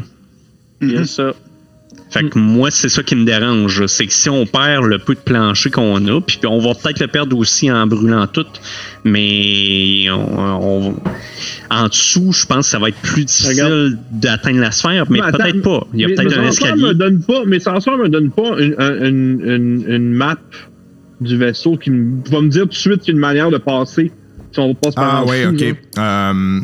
Il 0.81 0.91
y 0.93 0.97
a 0.97 1.05
ça. 1.05 1.33
Fait 2.11 2.27
que 2.27 2.39
moi, 2.39 2.71
c'est 2.71 2.89
ça 2.89 3.03
qui 3.03 3.15
me 3.15 3.23
dérange. 3.23 3.85
C'est 3.85 4.07
que 4.07 4.13
si 4.13 4.29
on 4.29 4.47
perd 4.47 4.83
le 4.85 4.97
peu 4.97 5.13
de 5.13 5.19
plancher 5.19 5.69
qu'on 5.69 6.07
a, 6.07 6.21
puis 6.21 6.39
on 6.47 6.57
va 6.59 6.73
peut-être 6.73 6.99
le 7.01 7.07
perdre 7.07 7.37
aussi 7.37 7.69
en 7.71 7.85
brûlant 7.85 8.25
tout, 8.25 8.47
mais 9.03 10.07
on, 10.09 10.87
on- 10.89 10.95
en 11.71 11.87
dessous, 11.87 12.31
je 12.33 12.47
pense 12.47 12.65
que 12.65 12.71
ça 12.71 12.79
va 12.79 12.89
être 12.89 12.97
plus 13.01 13.25
difficile 13.25 13.97
d'atteindre 14.11 14.59
la 14.59 14.71
sphère, 14.71 15.05
mais, 15.11 15.19
peut-être 15.19 15.61
pas. 15.61 15.85
Il 15.93 15.99
y 16.01 16.05
a 16.05 16.07
mais- 16.07 16.15
peut-être 16.15 16.37
un 16.39 16.47
escalier. 16.47 16.81
Me 16.81 16.93
donne 16.95 17.21
pas, 17.21 17.43
mais 17.45 17.57
me 17.59 18.07
donne 18.09 18.31
pas 18.31 18.59
une, 18.59 18.75
un- 18.79 19.05
une, 19.05 19.41
une, 19.45 19.85
une 19.87 20.13
map 20.13 20.37
du 21.21 21.37
vaisseau 21.37 21.77
qui 21.77 21.89
va 21.89 22.41
me 22.41 22.49
dire 22.49 22.63
tout 22.63 22.69
de 22.69 22.73
suite 22.73 23.01
qu'il 23.01 23.09
y 23.09 23.11
a 23.11 23.15
une 23.15 23.19
manière 23.19 23.49
de 23.51 23.57
passer. 23.57 24.11
Si 24.51 24.59
on 24.59 24.73
passe 24.73 24.95
par 24.95 25.17
Ah, 25.17 25.25
oui, 25.27 25.45
ok. 25.45 25.75
Euh, 25.97 26.59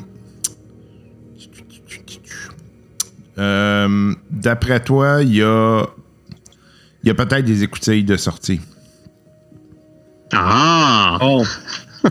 euh, 3.38 4.14
D'après 4.32 4.80
toi, 4.80 5.22
il 5.22 5.36
y 5.36 5.44
a. 5.44 5.84
Il 7.04 7.08
y 7.08 7.12
a 7.12 7.14
peut-être 7.14 7.46
des 7.46 7.62
écoutilles 7.64 8.04
de 8.04 8.16
sortie. 8.16 8.60
Ah! 10.34 11.20
Oh. 11.22 11.44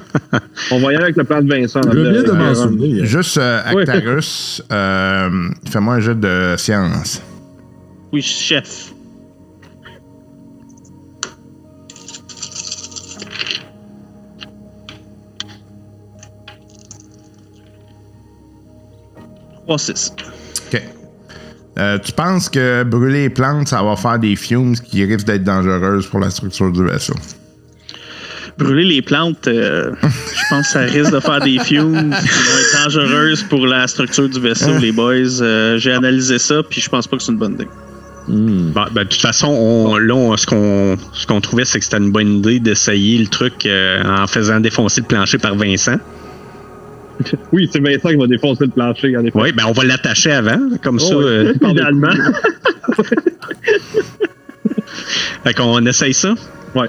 on 0.70 0.78
va 0.80 0.92
y 0.92 0.94
aller 0.94 1.04
avec 1.04 1.16
le 1.16 1.24
plan 1.24 1.42
de 1.42 1.48
Vincent. 1.52 1.80
Je 1.82 1.98
viens 1.98 2.22
de 2.22 2.30
m'en 2.30 2.44
Euh, 2.44 2.54
souvenir. 2.54 3.04
Juste 3.04 3.38
euh. 3.38 3.60
Actarus, 3.64 4.62
euh, 4.70 5.48
fais-moi 5.68 5.94
un 5.94 6.00
jeu 6.00 6.14
de 6.14 6.54
science. 6.56 7.20
Oui, 8.12 8.22
chef. 8.22 8.92
Trois, 19.64 19.78
six. 19.78 20.12
OK. 20.72 20.82
Euh, 21.78 21.98
tu 21.98 22.12
penses 22.12 22.48
que 22.48 22.84
brûler 22.84 23.22
les 23.24 23.30
plantes, 23.30 23.68
ça 23.68 23.82
va 23.82 23.96
faire 23.96 24.18
des 24.18 24.36
fumes 24.36 24.76
qui 24.76 25.04
risquent 25.04 25.26
d'être 25.26 25.42
dangereuses 25.44 26.06
pour 26.06 26.20
la 26.20 26.30
structure 26.30 26.70
du 26.70 26.84
vaisseau? 26.84 27.14
Brûler 28.56 28.84
les 28.84 29.02
plantes, 29.02 29.48
euh, 29.48 29.90
je 30.02 30.42
pense 30.48 30.66
que 30.66 30.72
ça 30.72 30.80
risque 30.80 31.10
de 31.12 31.18
faire 31.18 31.40
des 31.40 31.58
fumes 31.58 32.14
qui 32.14 32.28
vont 32.28 32.58
être 32.60 32.84
dangereuses 32.84 33.42
pour 33.42 33.66
la 33.66 33.86
structure 33.88 34.28
du 34.28 34.38
vaisseau, 34.38 34.78
les 34.78 34.92
boys. 34.92 35.40
Euh, 35.42 35.76
J'ai 35.78 35.92
analysé 35.92 36.38
ça, 36.38 36.62
puis 36.62 36.80
je 36.80 36.88
pense 36.88 37.08
pas 37.08 37.16
que 37.16 37.22
c'est 37.24 37.32
une 37.32 37.38
bonne 37.38 37.54
idée. 37.54 37.68
Hmm. 38.28 38.70
Bon, 38.70 38.84
ben, 38.92 39.02
de 39.02 39.08
toute 39.08 39.20
façon, 39.20 39.48
on- 39.48 39.96
là, 39.98 40.14
on- 40.14 40.36
ce 40.36 40.46
qu'on 40.46 40.96
ce 41.12 41.26
qu'on 41.26 41.40
trouvait, 41.40 41.64
c'est 41.64 41.78
que 41.80 41.84
c'était 41.84 41.98
une 41.98 42.12
bonne 42.12 42.36
idée 42.38 42.58
d'essayer 42.60 43.18
le 43.18 43.26
truc 43.26 43.66
euh, 43.66 44.02
en 44.04 44.26
faisant 44.28 44.60
défoncer 44.60 45.00
le 45.00 45.06
plancher 45.08 45.36
par 45.38 45.56
Vincent. 45.56 45.96
Oui, 47.52 47.68
c'est 47.72 47.80
Vincent 47.80 48.08
qui 48.10 48.16
va 48.16 48.26
défoncer 48.26 48.64
le 48.64 48.70
plancher. 48.70 49.16
En 49.16 49.24
effet. 49.24 49.38
Oui, 49.38 49.52
ben 49.52 49.64
on 49.68 49.72
va 49.72 49.84
l'attacher 49.84 50.32
avant, 50.32 50.58
comme 50.82 50.98
ça. 50.98 51.14
Oh, 51.14 51.18
oui. 51.20 51.24
euh, 51.26 51.54
Idéalement. 51.68 52.08
fait 55.44 55.54
qu'on 55.54 55.84
essaye 55.86 56.14
ça. 56.14 56.34
Ouais. 56.74 56.88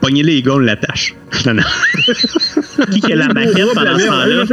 Pognez 0.00 0.22
les 0.22 0.42
gars, 0.42 0.52
on 0.54 0.58
l'attache. 0.58 1.14
Non, 1.46 1.54
non. 1.54 1.62
Qui 2.92 3.00
qui 3.00 3.12
a 3.12 3.16
la 3.16 3.28
maquette 3.28 3.72
pendant 3.74 3.98
ce 3.98 4.06
temps-là? 4.06 4.44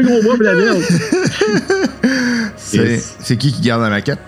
C'est 2.58 3.38
qui 3.38 3.52
qui 3.52 3.62
garde 3.62 3.82
la 3.84 3.90
maquette? 3.90 4.20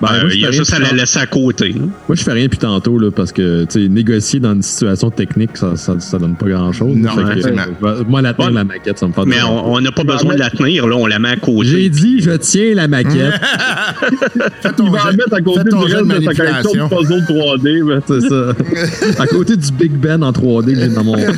Ben, 0.00 0.08
Euh, 0.12 0.20
moi, 0.22 0.28
je 0.30 0.34
il 0.34 0.40
y 0.42 0.46
a 0.46 0.50
juste 0.50 0.72
à 0.74 0.78
la 0.78 0.92
laisser 0.92 1.18
à 1.18 1.26
côté. 1.26 1.70
là. 1.70 1.80
Moi, 1.80 2.16
je 2.16 2.22
fais 2.22 2.32
rien 2.32 2.44
depuis 2.44 2.58
tantôt, 2.58 2.98
là, 2.98 3.10
parce 3.10 3.32
que, 3.32 3.64
tu 3.64 3.82
sais, 3.82 3.88
négocier 3.88 4.40
dans 4.40 4.52
une 4.52 4.60
situation 4.62 5.10
technique, 5.10 5.56
ça, 5.56 5.74
ça, 5.76 5.98
ça 6.00 6.18
donne 6.18 6.36
pas 6.36 6.46
grand-chose. 6.46 6.94
Non, 6.94 7.14
que, 7.16 7.84
euh, 7.86 8.04
moi, 8.06 8.20
la 8.20 8.34
tenir, 8.34 8.48
Ouais. 8.48 8.54
la 8.54 8.64
maquette, 8.64 8.98
ça 8.98 9.06
me 9.08 9.12
fait 9.14 9.22
Mais 9.26 9.42
on 9.42 9.80
n'a 9.80 9.92
pas 9.92 10.04
besoin 10.04 10.34
de 10.34 10.38
la 10.40 10.50
tenir, 10.50 10.86
là, 10.86 10.96
on 10.96 11.06
la 11.06 11.18
met 11.18 11.30
à 11.30 11.36
côté. 11.36 11.68
J'ai 11.68 11.88
dit, 11.88 12.20
je 12.20 12.32
tiens 12.32 12.74
la 12.74 12.88
maquette. 12.88 13.40
Il 14.78 14.90
va 14.90 14.98
la 15.06 15.12
mettre 15.12 15.34
à 15.34 15.40
côté 15.40 15.64
du 15.64 15.70
ton 15.70 15.86
jet 15.86 15.96
reste 15.96 16.08
de 16.08 16.18
de 16.18 16.24
sa 16.24 16.34
collection 16.34 16.72
de 16.72 16.78
manipulation. 16.78 16.88
puzzles 16.88 17.24
3D. 17.26 17.82
mais- 17.82 18.00
C'est 18.06 18.20
ça. 19.16 19.22
à 19.22 19.26
côté 19.26 19.56
du 19.56 19.72
Big 19.72 19.92
Ben 19.92 20.22
en 20.22 20.32
3D 20.32 20.74
que 20.74 20.80
j'ai 20.80 20.88
dans 20.88 21.04
mon 21.04 21.12
regardant. 21.16 21.36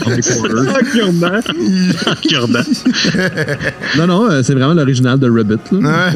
Non, 3.96 4.06
non, 4.06 4.30
euh, 4.30 4.42
c'est 4.42 4.54
vraiment 4.54 4.74
l'original 4.74 5.18
de 5.18 5.28
Rabbit. 5.30 5.58
Là. 5.72 6.10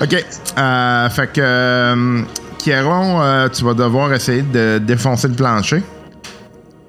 OK. 0.00 0.24
Euh, 0.58 1.10
fait 1.10 1.32
que, 1.32 1.40
euh, 1.40 2.22
Kieron, 2.58 3.22
euh, 3.22 3.48
tu 3.48 3.64
vas 3.64 3.74
devoir 3.74 4.12
essayer 4.12 4.42
de 4.42 4.78
défoncer 4.78 5.28
le 5.28 5.34
plancher. 5.34 5.82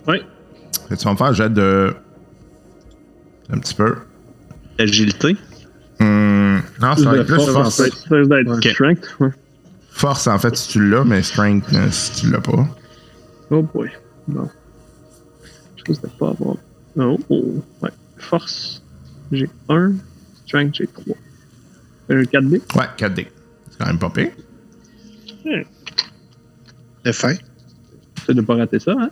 Oui. 0.07 0.17
Fait 0.89 0.95
que 0.95 0.99
tu 0.99 1.05
vas 1.05 1.11
me 1.11 1.17
faire 1.17 1.27
un 1.27 1.33
jet 1.33 1.49
de. 1.49 1.93
Un 3.51 3.59
petit 3.59 3.73
peu. 3.73 3.95
L'agilité. 4.77 5.37
Hum, 5.99 6.61
non, 6.81 6.95
ça 6.95 7.11
va 7.11 7.17
être 7.17 7.27
plus 7.27 7.41
en 7.41 7.53
force. 7.53 7.83
fait. 7.83 8.49
Ok. 8.49 8.67
strength. 8.67 9.15
ouais. 9.19 9.29
Force, 9.91 10.27
en 10.27 10.39
fait, 10.39 10.55
si 10.55 10.69
tu 10.69 10.89
l'as, 10.89 11.03
mais 11.03 11.21
strength, 11.21 11.65
euh, 11.73 11.87
si 11.91 12.21
tu 12.21 12.31
l'as 12.31 12.39
pas. 12.41 12.65
Oh 13.51 13.61
boy. 13.61 13.91
Non. 14.27 14.49
Je 15.75 15.83
risque 15.85 16.01
de 16.03 16.07
pas 16.07 16.29
avoir. 16.29 16.55
Oh, 16.97 17.19
oh. 17.29 17.63
Ouais. 17.81 17.91
Force. 18.17 18.81
J'ai 19.31 19.49
1. 19.69 19.93
Strength, 20.47 20.75
j'ai 20.75 20.87
3. 20.87 21.15
Un 22.11 22.21
4D. 22.23 22.51
Ouais, 22.75 22.85
4D. 22.97 23.27
C'est 23.69 23.77
quand 23.79 23.87
même 23.87 23.99
pas 23.99 24.09
pire. 24.09 24.31
C'est 27.05 27.13
fin. 27.13 27.33
C'est 28.25 28.35
de 28.35 28.41
pas 28.41 28.55
rater 28.55 28.79
ça, 28.79 28.91
hein? 28.99 29.09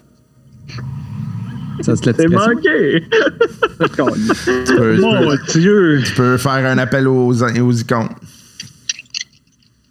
Ça 1.81 1.95
se 1.95 2.03
C'est 2.03 2.27
manqué! 2.27 3.03
Tu 3.79 3.87
peux, 4.75 4.95
tu 4.95 5.01
Mon 5.01 5.29
peux- 5.29 5.59
Dieu! 5.59 6.01
tu 6.05 6.13
peux 6.13 6.37
faire 6.37 6.51
un 6.65 6.77
appel 6.77 7.07
aux, 7.07 7.41
aux 7.41 7.71
icônes. 7.71 8.09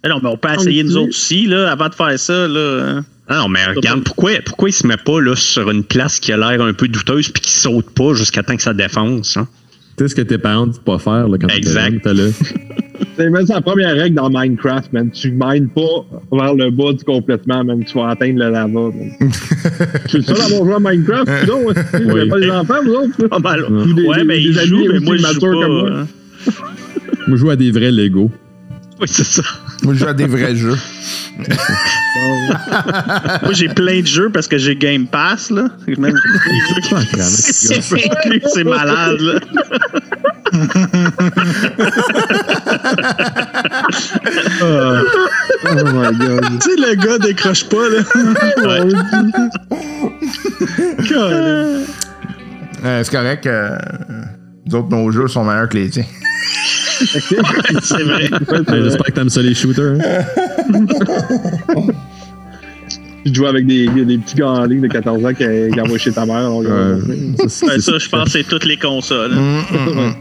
Eh 0.03 0.07
non, 0.07 0.19
mais 0.21 0.29
on 0.29 0.37
peut 0.37 0.49
essayer 0.53 0.83
nous 0.83 0.95
autres 0.97 1.09
aussi, 1.09 1.47
là, 1.47 1.71
avant 1.71 1.89
de 1.89 1.95
faire 1.95 2.17
ça, 2.19 2.47
là. 2.47 3.01
Ah 3.27 3.37
non, 3.37 3.49
mais 3.49 3.65
regarde, 3.65 4.03
pourquoi, 4.03 4.31
pourquoi 4.45 4.69
il 4.69 4.73
se 4.73 4.85
met 4.87 4.97
pas 4.97 5.19
là, 5.19 5.35
sur 5.35 5.69
une 5.71 5.83
place 5.83 6.19
qui 6.19 6.31
a 6.31 6.37
l'air 6.37 6.61
un 6.63 6.73
peu 6.73 6.87
douteuse 6.87 7.29
puis 7.29 7.41
qui 7.41 7.51
saute 7.51 7.89
pas 7.89 8.13
jusqu'à 8.13 8.43
temps 8.43 8.55
que 8.55 8.61
ça 8.61 8.73
défonce? 8.73 9.35
Hein? 9.37 9.47
Tu 9.97 10.03
sais 10.03 10.09
ce 10.09 10.15
que 10.15 10.21
tes 10.21 10.37
parents 10.37 10.67
disent 10.67 10.79
pas 10.79 10.99
faire 10.99 11.27
là, 11.27 11.37
quand 11.39 11.49
jeune, 11.49 11.99
t'es 12.01 12.13
là. 12.13 12.23
C'est 13.19 13.29
même 13.29 13.45
la 13.49 13.59
première 13.61 13.95
règle 13.95 14.15
dans 14.15 14.29
Minecraft, 14.29 14.93
man. 14.93 15.11
Tu 15.11 15.31
mines 15.31 15.67
pas 15.67 16.05
vers 16.31 16.53
le 16.55 16.71
bas 16.71 16.93
du 16.93 17.03
complètement, 17.03 17.65
même. 17.65 17.83
Tu 17.83 17.93
vas 17.97 18.09
atteindre 18.11 18.39
le 18.39 18.49
lava. 18.49 18.91
C'est 20.07 20.17
le 20.19 20.23
seul 20.23 20.39
à 20.39 20.45
avoir 20.45 20.63
joué 20.63 20.73
à 20.75 20.79
Minecraft, 20.79 21.29
sinon, 21.41 21.65
ouais. 21.65 21.73
Vous 21.73 22.11
Oui. 22.13 22.19
avez 22.21 22.29
pas 22.29 22.39
des 22.39 22.49
enfants, 22.51 22.73
vous 22.85 22.91
autres? 22.93 23.27
Pas 23.27 23.39
mal. 23.39 23.65
Ou 23.69 23.93
des- 23.93 24.03
ouais, 24.03 24.17
des- 24.19 24.23
mais 24.23 24.35
des 24.37 24.43
il 24.45 24.57
amis 24.59 24.67
joue, 24.69 24.85
mais 24.93 24.99
moi, 24.99 25.17
je 25.17 25.21
joue 25.21 25.33
pas. 25.33 25.39
comme 25.39 25.67
moi. 25.79 25.89
hein. 25.91 26.07
Moi, 27.27 27.35
je 27.35 27.35
joue 27.35 27.49
à 27.49 27.55
des 27.57 27.71
vrais 27.71 27.91
Lego. 27.91 28.31
Oui, 29.01 29.07
c'est 29.09 29.25
ça. 29.25 29.43
Moi, 29.83 29.93
je 29.93 29.99
joue 29.99 30.07
à 30.07 30.13
des 30.13 30.25
vrais 30.25 30.55
jeux. 30.55 30.75
Moi, 33.43 33.51
j'ai 33.53 33.67
plein 33.69 34.01
de 34.01 34.07
jeux 34.07 34.29
parce 34.29 34.47
que 34.47 34.57
j'ai 34.57 34.75
Game 34.75 35.07
Pass, 35.07 35.51
là. 35.51 35.67
Même, 35.97 36.15
c'est 38.53 38.63
malade, 38.63 39.19
là. 39.19 39.39
Oh 44.61 45.83
my 45.93 46.17
god. 46.17 46.41
Tu 46.61 46.69
sais, 46.69 46.75
le 46.77 46.95
gars 46.95 47.17
décroche 47.19 47.65
pas, 47.69 47.89
là. 47.89 48.03
Colin. 51.07 51.83
Euh, 52.85 53.03
c'est 53.03 53.11
correct. 53.11 53.45
euh, 53.45 53.77
nous 54.65 54.75
autres, 54.75 54.89
nos 54.89 55.11
jeux 55.11 55.27
sont 55.27 55.43
meilleurs 55.43 55.69
que 55.69 55.77
les 55.77 55.89
tiens. 55.89 56.05
C'est 56.99 57.19
vrai. 58.03 58.29
J'espère 58.31 59.05
que 59.05 59.11
t'aimes 59.11 59.29
ça 59.29 59.41
les 59.41 59.53
shooters. 59.53 59.97
hein. 59.99 60.23
Tu 63.25 63.33
joues 63.33 63.45
avec 63.47 63.65
des, 63.67 63.87
des 63.87 64.17
petits 64.17 64.35
gars 64.35 64.47
en 64.49 64.65
ligne 64.65 64.81
de 64.81 64.87
14 64.87 65.25
ans 65.25 65.33
qui, 65.33 65.43
qui 65.73 65.81
envoient 65.81 65.97
chez 65.97 66.11
ta 66.11 66.25
mère. 66.25 66.53
Ouais. 66.55 66.65
Ça, 67.47 67.67
Ben, 67.67 67.79
ça, 67.81 67.97
je 67.97 68.09
pense 68.09 68.23
que 68.25 68.29
c'est 68.31 68.43
toutes 68.47 68.65
les 68.65 68.77
consoles. 68.77 69.33
Hum, 69.33 69.61
hum, 69.71 69.97
hum. 69.97 70.13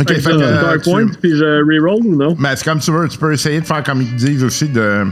Ok, 0.00 0.12
fait 0.12 0.20
que, 0.22 0.28
euh, 0.40 0.78
tu- 0.78 0.90
Point, 0.90 1.06
puis 1.20 1.34
je 1.36 1.44
reroll 1.64 2.02
ou 2.06 2.16
non? 2.16 2.36
ben, 2.38 2.54
c'est 2.54 2.64
comme 2.64 2.78
tu 2.78 2.90
veux. 2.92 3.08
Tu 3.08 3.18
peux 3.18 3.32
essayer 3.32 3.60
de 3.60 3.66
faire 3.66 3.82
comme 3.82 4.00
ils 4.02 4.14
disent 4.14 4.44
aussi 4.44 4.68
de. 4.68 5.04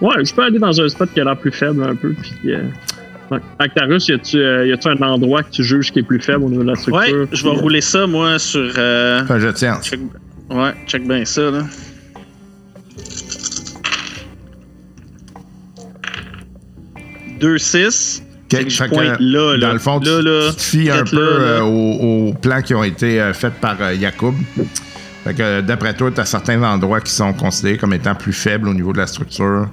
Ouais, 0.00 0.24
je 0.24 0.34
peux 0.34 0.42
aller 0.42 0.58
dans 0.58 0.78
un 0.80 0.88
spot 0.88 1.08
qui 1.14 1.20
a 1.20 1.24
l'air 1.24 1.36
plus 1.36 1.52
faible 1.52 1.82
un 1.82 1.94
peu. 1.94 2.12
Puis, 2.12 2.52
euh. 2.52 2.60
Actarus, 3.58 4.08
y 4.08 4.12
a-tu 4.12 4.36
euh, 4.38 4.66
y 4.66 4.72
a-tu 4.72 4.88
un 4.88 5.00
endroit 5.00 5.42
que 5.42 5.50
tu 5.50 5.64
juges 5.64 5.90
qui 5.90 6.00
est 6.00 6.02
plus 6.02 6.20
faible 6.20 6.44
au 6.44 6.50
niveau 6.50 6.62
de 6.62 6.68
la 6.68 6.74
structure? 6.74 7.20
Ouais, 7.20 7.26
je 7.32 7.42
vais 7.44 7.48
euh, 7.48 7.52
rouler 7.52 7.80
ça, 7.80 8.06
moi, 8.06 8.38
sur. 8.38 8.70
euh, 8.76 9.22
Enfin, 9.22 9.38
je 9.38 9.48
tiens. 9.48 9.78
check... 9.82 10.00
Ouais, 10.50 10.72
check 10.86 11.08
bien 11.08 11.24
ça, 11.24 11.50
là. 11.50 11.62
Deux 17.42 17.58
6 17.58 18.22
Ok, 18.52 18.58
Fait 18.58 18.64
que 18.64 18.70
je 18.70 18.76
fait 18.76 18.88
que, 18.88 18.94
pointe 18.94 19.16
là, 19.20 19.56
là. 19.56 19.66
Dans 19.68 19.72
le 19.72 19.78
fond, 19.78 19.98
tu, 20.00 20.08
Là, 20.08 20.20
là. 20.22 20.50
tu 20.50 20.56
te 20.56 20.62
fies 20.62 20.90
un 20.90 21.04
peu 21.04 21.16
là, 21.16 21.38
là. 21.38 21.44
euh, 21.44 21.60
aux, 21.62 22.28
aux 22.30 22.34
plans 22.34 22.60
qui 22.62 22.74
ont 22.74 22.84
été 22.84 23.20
euh, 23.20 23.32
faits 23.34 23.54
par 23.60 23.76
euh, 23.80 23.94
Yacoub. 23.94 24.34
Fait 25.24 25.34
que 25.34 25.60
d'après 25.62 25.94
toi, 25.94 26.10
tu 26.10 26.20
as 26.20 26.24
certains 26.24 26.62
endroits 26.62 27.00
qui 27.00 27.12
sont 27.12 27.32
considérés 27.32 27.78
comme 27.78 27.92
étant 27.94 28.14
plus 28.14 28.32
faibles 28.32 28.68
au 28.68 28.74
niveau 28.74 28.92
de 28.92 28.98
la 28.98 29.06
structure, 29.06 29.68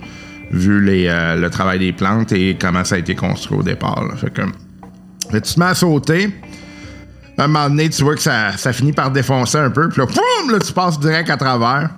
vu 0.51 0.81
les, 0.83 1.07
euh, 1.07 1.35
le 1.35 1.49
travail 1.49 1.79
des 1.79 1.91
plantes 1.91 2.31
et 2.31 2.55
comment 2.59 2.83
ça 2.83 2.95
a 2.95 2.97
été 2.99 3.15
construit 3.15 3.57
au 3.57 3.63
départ. 3.63 4.01
là. 4.07 4.15
Fait 4.15 4.29
que, 4.31 4.41
fait 5.31 5.41
que 5.41 5.45
tu 5.47 5.53
te 5.55 5.59
mets 5.59 5.65
à 5.67 5.75
sauter. 5.75 6.29
À 7.37 7.43
un 7.43 7.47
moment 7.47 7.69
donné, 7.69 7.89
tu 7.89 8.03
vois 8.03 8.15
que 8.15 8.21
ça, 8.21 8.51
ça 8.57 8.71
finit 8.73 8.91
par 8.93 9.11
défoncer 9.11 9.57
un 9.57 9.69
peu. 9.71 9.89
Puis 9.89 9.99
là, 10.01 10.07
poum, 10.07 10.51
là, 10.51 10.59
tu 10.59 10.71
passes 10.73 10.99
direct 10.99 11.29
à 11.29 11.37
travers. 11.37 11.89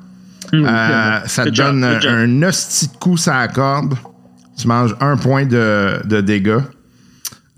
Euh, 0.53 1.19
ça 1.25 1.43
te 1.45 1.49
donne 1.49 1.99
job. 2.01 2.11
un 2.11 2.43
hostie 2.43 2.87
de 2.87 2.97
coup 2.97 3.17
sur 3.17 3.33
la 3.33 3.47
corde. 3.47 3.95
Tu 4.57 4.67
manges 4.67 4.95
un 4.99 5.17
point 5.17 5.45
de, 5.45 6.01
de 6.05 6.21
dégâts 6.21 6.49
euh, 6.49 6.61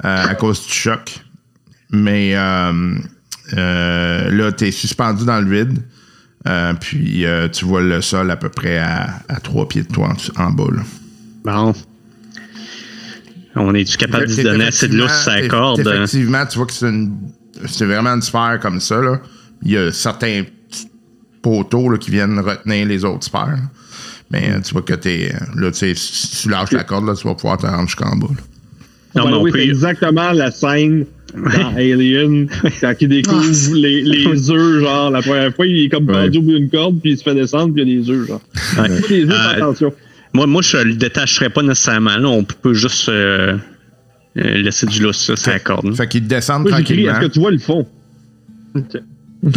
à 0.03 0.35
cause 0.35 0.65
du 0.65 0.71
choc. 0.71 1.19
Mais 1.91 2.35
euh, 2.35 2.95
euh, 3.57 4.29
là, 4.31 4.51
tu 4.51 4.65
es 4.67 4.71
suspendu 4.71 5.25
dans 5.25 5.39
le 5.41 5.49
vide. 5.49 5.79
Euh, 6.47 6.73
puis 6.73 7.25
euh, 7.25 7.47
tu 7.47 7.63
vois 7.65 7.81
le 7.81 8.01
sol 8.01 8.29
à 8.29 8.35
peu 8.35 8.49
près 8.49 8.77
à, 8.77 9.21
à 9.29 9.39
trois 9.39 9.67
pieds 9.67 9.83
de 9.83 9.87
toi 9.93 10.13
en, 10.37 10.43
en 10.43 10.51
bas. 10.51 10.67
là. 10.73 10.81
Bon. 11.45 11.73
On 13.55 13.73
est-tu 13.75 13.97
capable 13.97 14.27
de 14.27 14.33
donner 14.43 14.65
assez 14.65 14.87
de 14.87 14.97
lousse 14.97 15.21
sur 15.21 15.31
la 15.31 15.47
corde? 15.47 15.79
Effectivement, 15.93 16.45
tu 16.45 16.57
vois 16.57 16.65
que 16.67 16.73
c'est 16.73 16.89
une- 16.89 17.17
c'est 17.67 17.85
vraiment 17.85 18.09
une 18.09 18.21
sphère 18.21 18.59
comme 18.61 18.79
ça. 18.81 18.99
Là. 18.99 19.21
Il 19.61 19.71
y 19.71 19.77
a 19.77 19.91
certains 19.91 20.43
poteaux 21.41 21.87
là, 21.89 21.97
qui 21.97 22.09
viennent 22.11 22.39
retenir 22.39 22.87
les 22.87 23.05
autres 23.05 23.25
sphères. 23.25 23.59
Mais 24.33 24.49
euh, 24.49 24.59
tu 24.65 24.73
vois 24.73 24.81
que 24.81 24.93
t'es. 24.95 25.31
Là, 25.55 25.71
tu 25.71 25.77
sais, 25.77 25.93
si 25.95 26.41
tu 26.43 26.49
lâches 26.49 26.71
la 26.71 26.83
corde, 26.83 27.05
là, 27.05 27.13
tu 27.15 27.25
vas 27.27 27.35
pouvoir 27.35 27.57
te 27.57 27.65
rendre 27.67 27.87
jusqu'en 27.87 28.15
bas. 28.17 28.27
là. 28.29 28.35
Non, 29.15 29.25
Ouais, 29.25 29.29
mais 29.31 29.37
on 29.37 29.41
oui, 29.43 29.51
peut- 29.51 29.59
c'est 29.59 29.65
exactement 29.67 30.31
la 30.31 30.49
scène 30.51 31.05
dans 31.35 31.75
Alien 31.77 32.47
quand 32.81 32.93
il 32.99 33.07
découvre 33.09 33.75
les, 33.75 34.01
les 34.01 34.25
œufs, 34.51 34.81
genre, 34.83 35.11
la 35.11 35.21
première 35.21 35.53
fois, 35.55 35.67
il 35.67 35.85
est 35.85 35.89
comme 35.89 36.07
Ouais. 36.09 36.13
pendu 36.25 36.39
au 36.39 36.41
bout 36.41 36.57
d'une 36.57 36.69
corde, 36.69 36.99
puis 36.99 37.11
il 37.11 37.17
se 37.17 37.23
fait 37.23 37.35
descendre, 37.35 37.73
puis 37.73 37.83
il 37.83 37.89
y 37.89 37.91
a 37.99 38.01
des 38.03 38.09
œufs, 38.09 38.27
genre. 38.27 38.41
Ouais. 38.79 38.89
Les 39.09 39.23
œufs, 39.25 39.31
Euh, 39.31 39.55
attention. 39.55 39.93
Moi, 40.33 40.47
moi, 40.47 40.63
je 40.63 40.77
le 40.77 40.95
détacherais 40.95 41.51
pas 41.51 41.61
nécessairement. 41.61 42.17
Là. 42.17 42.27
On 42.27 42.43
peut 42.43 42.73
juste 42.73 43.07
euh, 43.09 43.55
euh, 44.37 44.57
laisser 44.63 44.87
du 44.87 45.03
lousse 45.03 45.17
ça, 45.25 45.35
sur 45.35 45.51
la 45.51 45.59
corde. 45.59 45.93
Fait 45.95 46.07
qu'ils 46.07 46.25
descendent 46.25 46.63
Moi, 46.63 46.71
tranquillement. 46.71 47.11
est-ce 47.13 47.27
que 47.27 47.31
tu 47.33 47.39
vois 47.39 47.51
le 47.51 47.59
fond? 47.59 47.87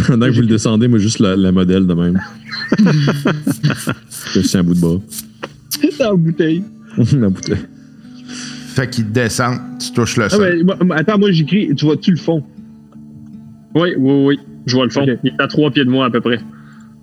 Pendant 0.07 0.25
que 0.27 0.31
vous 0.33 0.41
le 0.41 0.47
descendez, 0.47 0.87
moi, 0.87 0.99
juste 0.99 1.17
la, 1.17 1.35
la 1.35 1.51
modèle 1.51 1.87
de 1.87 1.93
même. 1.95 2.21
Je 4.33 4.39
suis 4.41 4.57
un 4.57 4.63
bout 4.63 4.73
de 4.73 4.79
bras. 4.79 4.97
dans 5.99 6.09
la 6.11 6.15
bouteille. 6.15 6.63
la 7.13 7.29
bouteille. 7.29 7.57
Fait 8.75 8.89
qu'ils 8.89 9.11
descendent, 9.11 9.59
tu 9.79 9.91
touches 9.91 10.17
le 10.17 10.25
Ah, 10.25 10.29
sol. 10.29 10.63
ben, 10.63 10.85
moi, 10.85 10.95
attends, 10.97 11.17
moi, 11.17 11.31
j'écris, 11.31 11.73
tu 11.75 11.85
vois-tu 11.85 12.11
le 12.11 12.17
fond? 12.17 12.43
Oui, 13.75 13.89
oui, 13.97 14.25
oui. 14.25 14.39
Je 14.65 14.75
vois 14.75 14.85
le 14.85 14.91
fond. 14.91 15.05
Il 15.23 15.29
est 15.29 15.41
à 15.41 15.47
trois 15.47 15.71
pieds 15.71 15.85
de 15.85 15.89
moi 15.89 16.05
à 16.05 16.09
peu 16.09 16.21
près. 16.21 16.39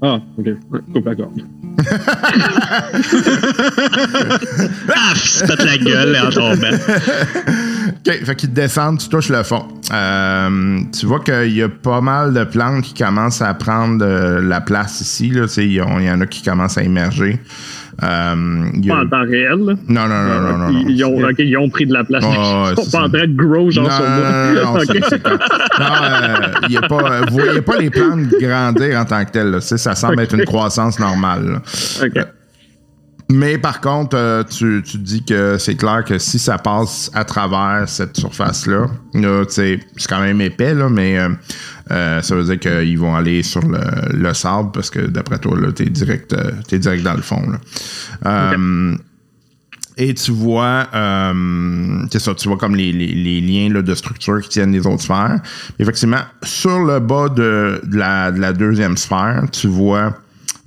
Ah, 0.03 0.21
ok. 0.39 0.47
Coupe 0.93 1.07
la 1.07 1.15
corde. 1.15 1.41
Ah! 4.97 5.15
Se 5.17 5.45
pète 5.47 5.65
la 5.65 5.77
gueule 5.79 6.17
en 6.17 6.31
tombant. 6.31 6.77
OK, 8.07 8.25
fait 8.25 8.35
qu'ils 8.35 8.53
descendent, 8.53 8.99
tu 8.99 9.09
touches 9.09 9.31
le 9.31 9.43
fond. 9.43 9.65
Euh, 9.93 10.79
tu 10.99 11.07
vois 11.07 11.21
qu'il 11.21 11.55
y 11.55 11.63
a 11.63 11.69
pas 11.71 12.03
mal 12.03 12.35
de 12.35 12.45
plantes 12.45 12.83
qui 12.83 12.93
commencent 13.03 13.41
à 13.41 13.55
prendre 13.55 14.05
euh, 14.05 14.43
la 14.43 14.61
place 14.61 15.01
ici. 15.01 15.33
Il 15.57 15.63
y, 15.63 15.75
y 15.77 15.81
en 15.81 16.21
a 16.21 16.27
qui 16.27 16.43
commencent 16.43 16.77
à 16.77 16.83
émerger. 16.83 17.41
Euh, 18.03 18.67
il 18.75 18.85
y 18.85 18.91
a- 18.91 18.95
Pas 18.97 19.01
en 19.05 19.09
temps 19.09 19.23
réel. 19.25 19.59
là. 19.65 19.75
Non, 19.89 20.07
non, 20.09 20.09
non, 20.09 20.41
non, 20.41 20.59
non. 20.59 20.73
non. 20.73 20.79
Ils, 20.87 20.91
ils 20.97 21.05
ont, 21.05 21.17
ok, 21.17 21.35
ils 21.39 21.57
ont 21.57 21.71
pris 21.71 21.87
de 21.87 21.95
la 21.95 22.05
place. 22.05 22.23
Ouais, 22.25 22.31
ils 22.77 22.85
sont 22.85 22.91
pas 22.91 23.05
en 23.05 23.09
train 23.09 23.27
de 23.27 23.35
grow 23.37 23.71
genre 23.71 23.85
non, 23.85 23.91
sur 23.91 24.05
moi. 24.05 24.53
non, 24.53 24.55
non, 24.55 24.75
non, 24.75 24.81
euh, 25.81 26.89
pas, 26.89 27.21
vous 27.31 27.39
voyez 27.39 27.63
pas 27.63 27.77
les 27.79 27.91
plantes 27.91 28.29
grandir 28.41 28.99
en 28.99 29.05
tant 29.05 29.25
que 29.25 29.31
telles. 29.31 29.51
là. 29.51 29.61
Ça 29.61 29.95
semble 29.95 30.21
être 30.21 30.35
une 30.35 30.45
croissance 30.45 30.99
normale. 30.99 31.53
là. 31.53 31.63
Ok. 32.05 32.27
Mais 33.31 33.57
par 33.59 33.81
contre, 33.81 34.17
euh, 34.17 34.43
tu, 34.45 34.83
tu 34.85 34.99
dis 34.99 35.25
que 35.25 35.57
c'est 35.59 35.77
clair 35.77 36.05
que 36.05 36.19
si 36.19 36.39
ça 36.39 36.59
passe 36.59 37.11
à 37.15 37.25
travers 37.25 37.89
cette 37.89 38.17
surface-là, 38.17 38.87
là, 39.15 39.45
tu 39.47 39.53
sais, 39.53 39.81
c'est 39.97 40.09
quand 40.09 40.21
même 40.21 40.41
épais, 40.43 40.75
là, 40.75 40.89
mais 40.91 41.19
euh, 41.19 41.31
euh, 41.91 42.21
ça 42.21 42.35
veut 42.37 42.45
dire 42.45 42.61
qu'ils 42.61 42.99
vont 42.99 43.15
aller 43.17 43.43
sur 43.43 43.63
le, 43.63 43.79
le 44.13 44.35
sable 44.35 44.71
parce 44.73 44.91
que 44.91 45.01
d'après 45.01 45.39
toi, 45.39 45.59
là, 45.59 45.73
t'es 45.73 45.87
direct, 45.87 46.35
euh, 46.35 46.51
t'es 46.69 46.79
direct 46.79 47.03
dans 47.03 47.15
le 47.15 47.23
fond. 47.23 47.43
Là. 47.51 47.59
Euh, 48.27 48.95
Et 49.97 50.13
tu 50.13 50.33
vois, 50.33 50.89
euh, 50.93 52.03
c'est 52.11 52.19
ça, 52.19 52.35
tu 52.35 52.49
vois 52.49 52.59
comme 52.59 52.75
les, 52.75 52.91
les- 52.93 53.15
les 53.15 53.41
liens 53.41 53.73
là, 53.73 53.81
de 53.81 53.95
structure 53.95 54.41
qui 54.43 54.49
tiennent 54.51 54.73
les 54.73 54.87
autres 54.87 55.03
sphères. 55.03 55.41
Effectivement, 55.79 56.23
sur 56.43 56.81
le 56.85 56.99
bas 57.01 57.29
de, 57.29 57.81
de 57.85 57.97
la, 57.97 58.33
de 58.33 58.41
la 58.41 58.53
deuxième 58.53 58.97
sphère, 58.97 59.45
tu 59.53 59.69
vois 59.69 60.15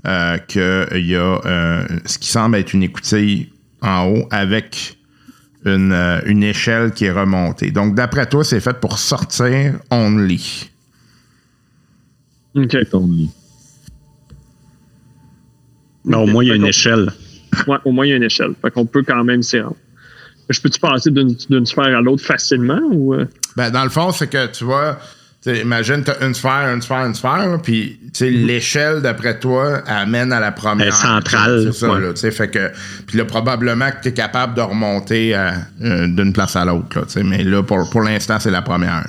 euh, 0.06 0.38
qu'il 0.38 1.06
y 1.06 1.16
a 1.16 1.42
euh, 1.46 1.88
ce 2.06 2.18
qui 2.18 2.30
semble 2.30 2.56
être 2.58 2.74
une 2.74 2.84
écoutille 2.84 3.52
en 3.82 4.08
haut 4.08 4.28
avec 4.32 4.98
une, 5.66 5.92
euh, 5.92 6.22
une 6.26 6.44
échelle 6.44 6.92
qui 6.92 7.06
est 7.06 7.12
remontée. 7.12 7.72
Donc, 7.72 7.96
d'après 7.96 8.26
toi, 8.28 8.44
c'est 8.44 8.60
fait 8.60 8.80
pour 8.80 9.00
sortir 9.00 9.74
only. 9.92 10.70
Ok. 12.56 12.78
Ton 12.90 13.08
lit. 13.08 13.30
Non, 16.06 16.24
au 16.24 16.28
moins, 16.28 16.44
il 16.44 16.48
y 16.48 16.52
a 16.52 16.56
une 16.56 16.66
échelle. 16.66 17.12
Ouais, 17.68 17.78
au 17.84 17.92
moins, 17.92 18.06
il 18.06 18.10
y 18.10 18.14
a 18.14 18.16
une 18.16 18.24
échelle. 18.24 18.54
Fait 18.62 18.72
qu'on 18.72 18.86
peut 18.86 19.04
quand 19.04 19.24
même 19.24 19.44
s'y 19.44 19.60
rendre. 19.60 19.76
Je 20.50 20.62
peux-tu 20.62 20.80
passer 20.80 21.12
d'une 21.12 21.36
d'une 21.50 21.66
sphère 21.66 21.98
à 21.98 22.02
l'autre 22.02 22.24
facilement 22.24 22.80
ou. 22.92 23.14
euh? 23.14 23.26
Ben, 23.58 23.70
dans 23.70 23.84
le 23.84 23.90
fond, 23.90 24.14
c'est 24.14 24.28
que 24.30 24.48
tu 24.48 24.64
vois, 24.64 24.98
imagine, 25.56 26.04
tu 26.04 26.12
as 26.12 26.26
une 26.26 26.34
sphère, 26.34 26.74
une 26.74 26.82
sphère, 26.82 27.06
une 27.06 27.14
sphère, 27.14 27.48
là, 27.50 27.58
puis 27.62 27.98
tu 28.02 28.10
sais, 28.14 28.30
l'échelle, 28.30 29.02
d'après 29.02 29.40
toi, 29.40 29.82
amène 29.88 30.32
à 30.34 30.40
la 30.40 30.52
première. 30.52 30.88
Elle 30.88 30.94
est 30.94 30.96
centrale, 30.96 31.64
C'est 31.72 31.80
ça, 31.80 31.94
ouais. 31.94 32.02
là, 32.02 32.10
tu 32.14 32.20
sais, 32.22 32.32
fait 32.32 32.50
que. 32.50 32.72
Puis 33.06 33.18
là, 33.18 33.26
probablement 33.26 33.90
que 33.92 34.02
tu 34.04 34.10
es 34.10 34.14
capable 34.14 34.56
de 34.56 34.62
remonter 34.62 35.34
à, 35.34 35.54
euh, 35.84 36.08
d'une 36.08 36.34
place 36.34 36.56
à 36.56 36.66
l'autre, 36.66 36.98
là, 37.00 37.06
tu 37.06 37.14
sais, 37.14 37.24
mais 37.24 37.44
là, 37.44 37.64
pour, 37.64 37.90
pour 37.90 38.02
l'instant, 38.02 38.40
c'est 38.40 38.52
la 38.52 38.62
première. 38.62 39.06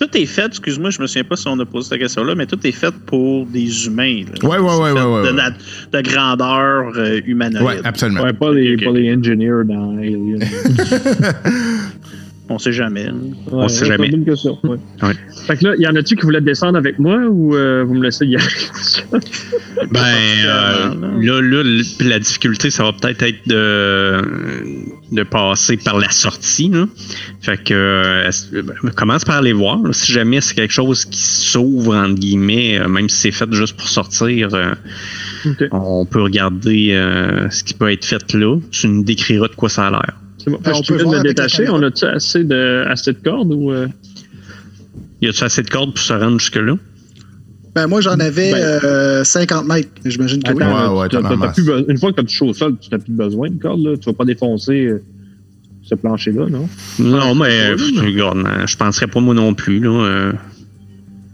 Tout 0.00 0.18
est 0.18 0.26
fait, 0.26 0.46
excuse-moi, 0.46 0.90
je 0.90 1.00
me 1.00 1.06
souviens 1.06 1.24
pas 1.24 1.36
si 1.36 1.46
on 1.48 1.58
a 1.60 1.64
posé 1.64 1.90
cette 1.90 2.00
question-là, 2.00 2.34
mais 2.34 2.46
tout 2.46 2.58
est 2.66 2.72
fait 2.72 2.92
pour 3.06 3.46
des 3.46 3.86
humains. 3.86 4.24
là. 4.24 4.48
Ouais, 4.48 4.58
ouais, 4.58 4.70
C'est 4.70 4.82
ouais, 4.82 4.92
fait 4.92 5.02
ouais, 5.02 5.30
ouais, 5.30 6.02
de, 6.02 6.10
grandeur 6.10 6.92
euh, 6.96 7.20
humanoïde. 7.24 7.64
Ouais, 7.64 7.80
absolument. 7.84 8.22
Ouais, 8.22 8.32
pas 8.32 8.52
les, 8.52 8.76
pas 8.76 8.90
les 8.90 9.14
engineers 9.14 9.64
dans 9.64 9.96
Alien. 9.96 10.40
On 12.54 12.56
On 12.56 12.58
sait 12.60 12.72
jamais. 12.72 13.08
Ouais, 13.50 13.68
sait 13.68 13.80
c'est 13.80 13.86
jamais. 13.86 14.06
une 14.06 14.12
bonne 14.12 14.24
question. 14.26 14.56
Ouais. 14.62 14.78
Ouais. 15.02 15.14
Fait 15.48 15.56
que 15.56 15.64
là, 15.64 15.74
y 15.76 15.88
en 15.88 15.96
a-tu 15.96 16.14
qui 16.14 16.22
voulaient 16.22 16.40
descendre 16.40 16.78
avec 16.78 17.00
moi 17.00 17.16
ou 17.28 17.56
euh, 17.56 17.82
vous 17.84 17.94
me 17.94 18.02
laissez 18.04 18.26
y 18.26 18.36
aller? 18.36 18.46
Ben, 19.90 20.00
euh, 20.46 20.94
là, 21.20 21.42
là, 21.42 21.82
la 22.00 22.18
difficulté, 22.20 22.70
ça 22.70 22.84
va 22.84 22.92
peut-être 22.92 23.22
être 23.22 23.46
de, 23.48 24.22
de 25.10 25.22
passer 25.24 25.76
par 25.76 25.98
la 25.98 26.10
sortie. 26.10 26.68
Là. 26.68 26.86
Fait 27.40 27.62
que, 27.62 27.74
euh, 27.74 28.30
ben, 28.62 28.90
commence 28.94 29.24
par 29.24 29.38
aller 29.38 29.52
voir. 29.52 29.82
là. 29.82 29.92
Si 29.92 30.12
jamais 30.12 30.40
c'est 30.40 30.54
quelque 30.54 30.72
chose 30.72 31.04
qui 31.04 31.20
s'ouvre, 31.20 31.96
entre 31.96 32.14
guillemets, 32.20 32.80
même 32.88 33.08
si 33.08 33.16
c'est 33.18 33.32
fait 33.32 33.52
juste 33.52 33.76
pour 33.76 33.88
sortir, 33.88 34.48
on 35.72 36.06
peut 36.06 36.22
regarder 36.22 36.96
ce 37.50 37.64
qui 37.64 37.74
peut 37.74 37.90
être 37.90 38.04
fait 38.04 38.32
là. 38.32 38.58
Tu 38.70 38.86
nous 38.86 39.02
décriras 39.02 39.48
de 39.48 39.54
quoi 39.54 39.68
ça 39.68 39.88
a 39.88 39.90
l'air. 39.90 40.14
C'est 40.44 40.50
bon. 40.50 40.58
Ben, 40.62 40.72
je 40.82 40.92
me 40.92 41.22
détacher. 41.22 41.68
On 41.70 41.82
a-tu 41.82 42.04
assez 42.04 42.44
de, 42.44 42.84
assez 42.88 43.12
de 43.12 43.18
cordes 43.18 43.52
ou. 43.52 43.72
euh? 43.72 43.88
Y 45.22 45.28
a-tu 45.28 45.42
assez 45.44 45.62
de 45.62 45.70
cordes 45.70 45.94
pour 45.94 46.02
se 46.02 46.12
rendre 46.12 46.38
jusque-là? 46.38 46.74
Ben, 47.74 47.86
moi, 47.86 48.00
j'en 48.02 48.12
avais 48.20 48.52
Ben- 48.52 48.80
euh, 48.84 49.24
50 49.24 49.66
mètres. 49.66 49.88
J'imagine 50.04 50.42
que 50.42 50.52
oui. 50.52 50.62
Attends, 50.62 50.94
Ouais, 50.96 51.00
ouais, 51.00 51.52
plus 51.54 51.64
une 51.88 51.98
fois 51.98 52.10
que 52.12 52.16
tu 52.16 52.20
as 52.20 52.24
touché 52.24 52.44
au 52.44 52.52
sol, 52.52 52.76
tu 52.80 52.88
n'as 52.92 52.98
plus 52.98 53.12
besoin 53.12 53.48
de 53.50 53.58
corde. 53.60 53.80
Là. 53.82 53.96
Tu 53.96 54.04
vas 54.04 54.12
pas 54.12 54.24
défoncer 54.24 54.84
euh, 54.86 55.02
ce 55.82 55.94
plancher-là, 55.94 56.46
non? 56.50 56.68
Non, 56.98 57.34
mais 57.34 57.70
euh, 57.70 57.76
regarde, 58.02 58.38
euh, 58.46 58.66
je 58.66 58.76
penserais 58.76 59.06
pas 59.06 59.20
moi 59.20 59.34
non 59.34 59.54
plus. 59.54 59.80
Là, 59.80 59.90
euh, 60.04 60.32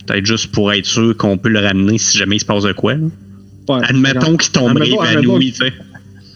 Peut-être 0.06 0.26
juste 0.26 0.50
pour 0.50 0.72
être 0.72 0.86
sûr 0.86 1.16
qu'on 1.16 1.36
peut 1.36 1.50
le 1.50 1.60
ramener 1.60 1.98
si 1.98 2.16
jamais 2.18 2.36
il 2.36 2.40
se 2.40 2.44
passe 2.44 2.64
de 2.64 2.72
quoi. 2.72 2.94
là. 2.94 3.06
Ouais. 3.68 3.80
Admettons 3.84 4.36
qu'il 4.36 4.50
tomberait 4.50 4.88
évanoui, 4.88 5.52
tu 5.52 5.58
sais. 5.66 5.72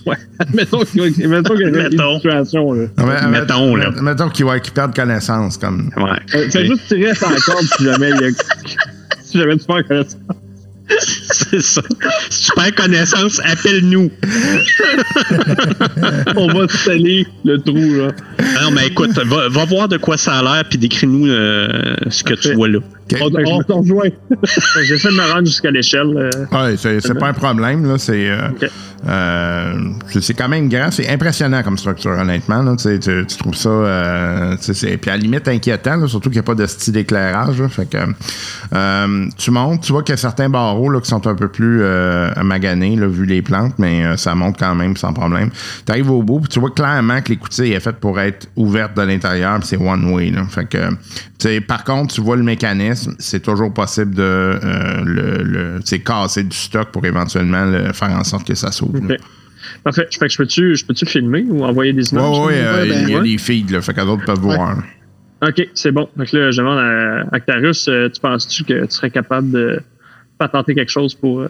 Ouais. 0.07 0.17
Admettons 0.39 0.85
qu'il 0.85 1.01
y 1.01 1.05
a 1.05 1.07
admettons 1.25 1.55
qu'il 1.55 1.63
y 1.63 1.65
a 1.65 1.69
une 1.69 1.77
Mettons. 1.77 2.15
situation. 2.17 2.73
Là. 2.73 2.87
Ah, 2.99 3.03
mais- 3.29 3.41
Mettons, 3.41 3.77
là. 3.77 3.91
met- 3.91 4.01
Mettons 4.03 4.29
qu'il 4.29 4.45
va 4.45 4.59
qu'il 4.61 4.73
perde 4.75 4.95
connaissance. 4.95 5.57
Comme... 5.59 5.91
Ouais. 5.97 6.11
Euh, 6.35 6.49
Fais 6.51 6.67
juste 6.67 6.87
tirer 6.89 7.15
sa 7.15 7.29
corde 7.45 7.65
si 7.79 7.85
jamais 7.85 8.11
il 8.11 8.21
y 8.21 8.25
a. 8.25 8.29
si 9.25 9.39
jamais 9.39 9.57
tu 9.57 9.65
perds 9.67 9.87
connaissance. 9.89 10.17
C'est 11.33 11.63
ça. 11.63 11.81
Si 12.29 12.43
tu 12.45 12.51
perds 12.57 12.75
connaissance, 12.75 13.41
appelle-nous. 13.45 14.11
On 16.37 16.47
va 16.49 16.69
sceller 16.69 17.27
le 17.45 17.57
trou, 17.59 17.75
là. 17.77 18.09
Non, 18.63 18.71
mais 18.73 18.89
écoute, 18.89 19.13
va, 19.13 19.49
va 19.49 19.65
voir 19.65 19.89
de 19.89 19.97
quoi 19.97 20.17
ça 20.19 20.35
a 20.35 20.43
l'air, 20.43 20.65
puis 20.69 20.77
décris-nous 20.79 21.27
euh, 21.29 21.95
ce 22.11 22.23
que 22.23 22.35
tu 22.35 22.53
vois 22.55 22.69
là. 22.69 22.81
OK. 23.13 23.19
On, 23.21 23.27
on 23.27 23.63
se 23.63 23.73
rejoint. 23.73 24.09
J'essaie 24.85 25.09
de 25.09 25.15
me 25.15 25.33
rendre 25.33 25.47
jusqu'à 25.47 25.71
l'échelle. 25.71 26.17
euh. 26.17 26.31
Ouais, 26.53 26.77
c'est 26.77 27.01
c'est 27.01 27.15
pas 27.19 27.29
un 27.29 27.33
problème. 27.35 27.87
Là. 27.87 27.99
C'est, 27.99 28.31
euh, 28.31 28.49
euh, 29.09 29.75
c'est- 30.11 30.21
c'est 30.23 30.35
quand 30.35 30.49
même 30.49 30.69
grand. 30.69 30.91
C'est 30.91 31.09
impressionnant 31.11 31.63
comme 31.63 31.77
structure, 31.77 32.13
honnêtement. 32.13 32.63
Là. 32.63 32.77
Tu, 32.77 32.85
sais, 32.85 32.99
tu, 32.99 33.25
tu 33.27 33.37
trouves 33.37 33.55
ça. 33.55 33.69
Euh, 33.69 34.57
c'est- 34.61 34.97
puis 34.97 35.11
à 35.11 35.17
la 35.17 35.23
limite 35.23 35.47
inquiétant, 35.49 35.97
là, 35.97 36.09
surtout 36.09 36.31
qu'il 36.31 36.39
n'y 36.39 36.45
a 36.45 36.45
pas 36.45 36.55
de 36.55 36.67
style 36.67 36.95
d'éclairage. 36.95 37.61
là. 37.61 37.69
Fait 37.69 37.89
que, 37.89 37.99
euh, 38.75 39.27
tu 39.37 39.51
montes, 39.51 39.83
tu 39.83 39.93
vois 39.93 40.03
qu'il 40.03 40.13
y 40.13 40.15
a 40.15 40.17
certains 40.19 40.49
barreaux 40.49 40.89
là, 40.91 41.01
qui 41.01 41.09
sont 41.09 41.27
un 41.27 41.35
peu 41.35 41.49
plus 41.49 41.81
euh, 41.83 42.31
maganés, 42.43 42.97
là, 42.97 43.07
vu 43.07 43.27
les 43.27 43.43
plantes, 43.43 43.75
mais 43.79 44.05
euh, 44.05 44.17
ça 44.17 44.35
monte 44.35 44.57
quand 44.59 44.75
même 44.75 44.97
sans 44.97 45.13
problème. 45.13 45.51
Tu 45.85 45.93
arrives 45.93 46.11
au 46.11 46.23
bout, 46.23 46.41
puis 46.41 46.49
tu 46.49 46.61
vois 46.61 46.71
clairement 46.71 47.21
que 47.21 47.29
l'écoutille 47.31 47.73
est 47.73 47.81
faite 47.81 47.97
pour 47.97 48.19
être 48.21 48.47
ouverte 48.57 48.97
de 48.97 49.03
l'intérieur, 49.03 49.59
puis 49.59 49.69
c'est 49.69 49.77
one 49.77 50.11
way. 50.13 50.31
Là. 50.31 50.45
Fait 50.49 50.65
que, 50.67 51.59
par 51.61 51.85
contre, 51.85 52.15
tu 52.15 52.21
vois 52.23 52.37
le 52.37 52.43
mécanisme, 52.43 52.94
c'est 53.19 53.41
toujours 53.41 53.73
possible 53.73 54.15
de 54.15 54.23
euh, 54.23 55.03
le, 55.05 55.43
le, 55.43 55.99
casser 55.99 56.45
du 56.45 56.57
stock 56.57 56.91
pour 56.91 57.05
éventuellement 57.05 57.65
le- 57.65 57.93
faire 57.93 58.11
en 58.13 58.25
sorte 58.25 58.47
que 58.47 58.55
ça 58.55 58.71
s'ouvre. 58.73 58.99
Parfait. 59.83 60.07
Fait 60.11 60.27
que 60.27 60.33
je 60.33 60.37
peux-tu 60.39 60.77
je 60.77 60.85
peux-tu 60.85 61.07
filmer 61.07 61.45
ou 61.49 61.65
envoyer 61.65 61.93
des 61.93 62.13
images? 62.13 62.39
là? 62.39 62.47
euh, 62.53 62.87
ben, 62.89 63.03
il 63.03 63.11
y 63.11 63.15
a 63.15 63.19
ouais. 63.19 63.25
des 63.25 63.39
feeds, 63.39 63.73
là, 63.73 63.81
fait 63.81 63.95
que 63.95 64.01
les 64.01 64.07
autres 64.07 64.25
peuvent 64.25 64.45
Ouais. 64.45 64.57
voir. 64.57 64.83
OK, 65.47 65.69
c'est 65.75 65.93
bon. 65.93 66.09
Donc 66.17 66.33
là, 66.33 66.51
je 66.51 66.59
demande 66.59 66.79
à 66.79 67.35
Actarus, 67.35 67.87
euh, 67.89 68.09
tu 68.09 68.21
penses-tu 68.21 68.65
que 68.65 68.85
tu 68.85 68.91
serais 68.91 69.11
capable 69.11 69.51
de 69.51 69.81
patenter 70.39 70.75
quelque 70.75 70.91
chose 70.91 71.15
pour, 71.15 71.47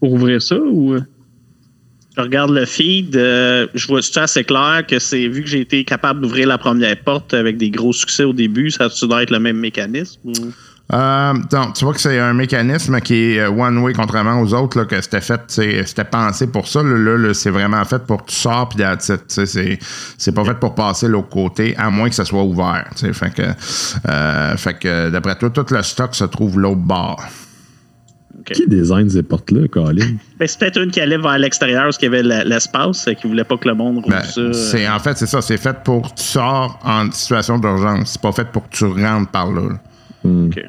pour 0.00 0.12
ouvrir 0.12 0.40
ça 0.42 0.56
ou? 0.58 0.96
Je 2.18 2.22
regarde 2.24 2.50
le 2.50 2.64
feed, 2.66 3.14
euh, 3.14 3.68
je 3.74 3.86
vois 3.86 4.02
c'est 4.02 4.18
assez 4.18 4.42
clair 4.42 4.82
que 4.88 4.98
c'est 4.98 5.28
vu 5.28 5.42
que 5.44 5.48
j'ai 5.48 5.60
été 5.60 5.84
capable 5.84 6.20
d'ouvrir 6.20 6.48
la 6.48 6.58
première 6.58 6.96
porte 6.98 7.32
avec 7.32 7.56
des 7.58 7.70
gros 7.70 7.92
succès 7.92 8.24
au 8.24 8.32
début, 8.32 8.72
ça 8.72 8.88
doit 9.02 9.22
être 9.22 9.30
le 9.30 9.38
même 9.38 9.58
mécanisme. 9.58 10.18
ou- 10.24 10.32
Euh, 10.90 11.34
tu 11.76 11.84
vois 11.84 11.92
que 11.92 12.00
c'est 12.00 12.18
un 12.18 12.32
mécanisme 12.32 12.98
qui 13.02 13.14
est 13.34 13.40
euh, 13.40 13.50
one-way, 13.50 13.92
contrairement 13.92 14.40
aux 14.40 14.54
autres, 14.54 14.78
là, 14.78 14.84
que 14.86 14.98
c'était 15.02 15.20
fait, 15.20 15.42
c'était 15.48 16.04
pensé 16.04 16.46
pour 16.46 16.66
ça. 16.66 16.82
Là, 16.82 17.18
là, 17.18 17.34
c'est 17.34 17.50
vraiment 17.50 17.84
fait 17.84 17.98
pour 18.06 18.24
que 18.24 18.30
tu 18.30 18.36
sors, 18.36 18.70
puis 18.70 18.82
c'est 19.28 20.34
pas 20.34 20.44
fait 20.46 20.54
pour 20.58 20.74
passer 20.74 21.06
l'autre 21.06 21.28
côté, 21.28 21.76
à 21.76 21.90
moins 21.90 22.08
que 22.08 22.14
ça 22.14 22.24
soit 22.24 22.42
ouvert. 22.42 22.88
Fait 23.12 23.34
que, 23.34 23.42
euh, 24.08 24.56
fait 24.56 24.74
que 24.78 25.10
d'après 25.10 25.36
toi, 25.36 25.50
tout 25.50 25.66
le 25.70 25.82
stock 25.82 26.14
se 26.14 26.24
trouve 26.24 26.58
l'autre 26.58 26.76
bord. 26.80 27.22
Qui 28.54 28.66
design 28.66 29.08
ces 29.10 29.22
portes-là, 29.22 29.68
Colin? 29.68 29.94
Ben, 30.38 30.46
c'est 30.46 30.58
peut-être 30.58 30.80
une 30.80 30.90
qui 30.90 31.00
allait 31.00 31.18
vers 31.18 31.36
l'extérieur 31.38 31.84
parce 31.84 31.98
qu'il 31.98 32.12
y 32.12 32.16
avait 32.16 32.44
l'espace, 32.44 33.06
et 33.08 33.14
qui 33.16 33.26
voulait 33.26 33.44
pas 33.44 33.56
que 33.56 33.68
le 33.68 33.74
monde 33.74 33.96
roule 34.04 34.12
Ben, 34.12 34.22
ça. 34.22 34.40
euh. 34.40 34.52
c'est 34.52 34.88
en 34.88 34.98
fait 35.00 35.16
c'est 35.18 35.26
ça, 35.26 35.40
c'est 35.42 35.56
fait 35.56 35.76
pour 35.84 36.02
que 36.14 36.18
tu 36.20 36.24
sors 36.24 36.78
en 36.84 37.10
situation 37.10 37.58
d'urgence. 37.58 38.12
C'est 38.12 38.22
pas 38.22 38.32
fait 38.32 38.46
pour 38.52 38.68
que 38.68 38.76
tu 38.76 38.84
rentres 38.84 39.30
par 39.30 39.50
là. 39.52 39.62
là. 39.70 39.80
Ok. 40.30 40.60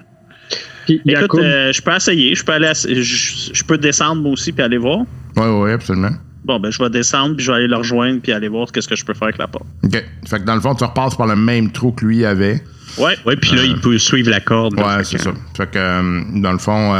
Puis 0.87 1.01
Écoute, 1.05 1.39
euh, 1.41 1.71
je 1.71 1.81
peux 1.83 1.93
essayer, 1.95 2.33
je 2.33 2.43
peux 2.43 2.51
aller, 2.53 2.67
ass- 2.67 2.87
je, 2.91 3.51
je 3.53 3.63
peux 3.63 3.77
descendre 3.77 4.21
moi 4.23 4.31
aussi 4.31 4.51
puis 4.51 4.63
aller 4.63 4.77
voir. 4.79 5.01
Oui, 5.37 5.43
oui, 5.45 5.71
absolument. 5.71 6.09
Bon, 6.45 6.59
ben 6.59 6.71
je 6.71 6.81
vais 6.81 6.89
descendre 6.89 7.35
puis 7.35 7.45
je 7.45 7.51
vais 7.51 7.57
aller 7.57 7.67
le 7.67 7.75
rejoindre 7.75 8.21
puis 8.21 8.31
aller 8.31 8.47
voir 8.47 8.71
qu'est-ce 8.71 8.87
que 8.87 8.95
je 8.95 9.05
peux 9.05 9.13
faire 9.13 9.25
avec 9.27 9.37
la 9.37 9.47
porte. 9.47 9.67
OK. 9.83 10.03
Fait 10.27 10.39
que 10.39 10.45
dans 10.45 10.55
le 10.55 10.61
fond, 10.61 10.73
tu 10.73 10.83
repasses 10.83 11.15
par 11.15 11.27
le 11.27 11.35
même 11.35 11.71
trou 11.71 11.91
que 11.91 12.05
lui 12.05 12.25
avait. 12.25 12.63
Ouais. 12.97 13.15
Ouais, 13.25 13.35
puis 13.35 13.51
là, 13.55 13.63
il 13.65 13.79
peut 13.79 13.99
suivre 13.99 14.31
la 14.31 14.39
corde. 14.39 14.73
Ouais, 14.79 15.03
c'est 15.03 15.19
ça. 15.19 15.31
Fait 15.55 15.69
que, 15.69 15.77
euh, 15.77 16.21
dans 16.41 16.53
le 16.53 16.57
fond, 16.57 16.93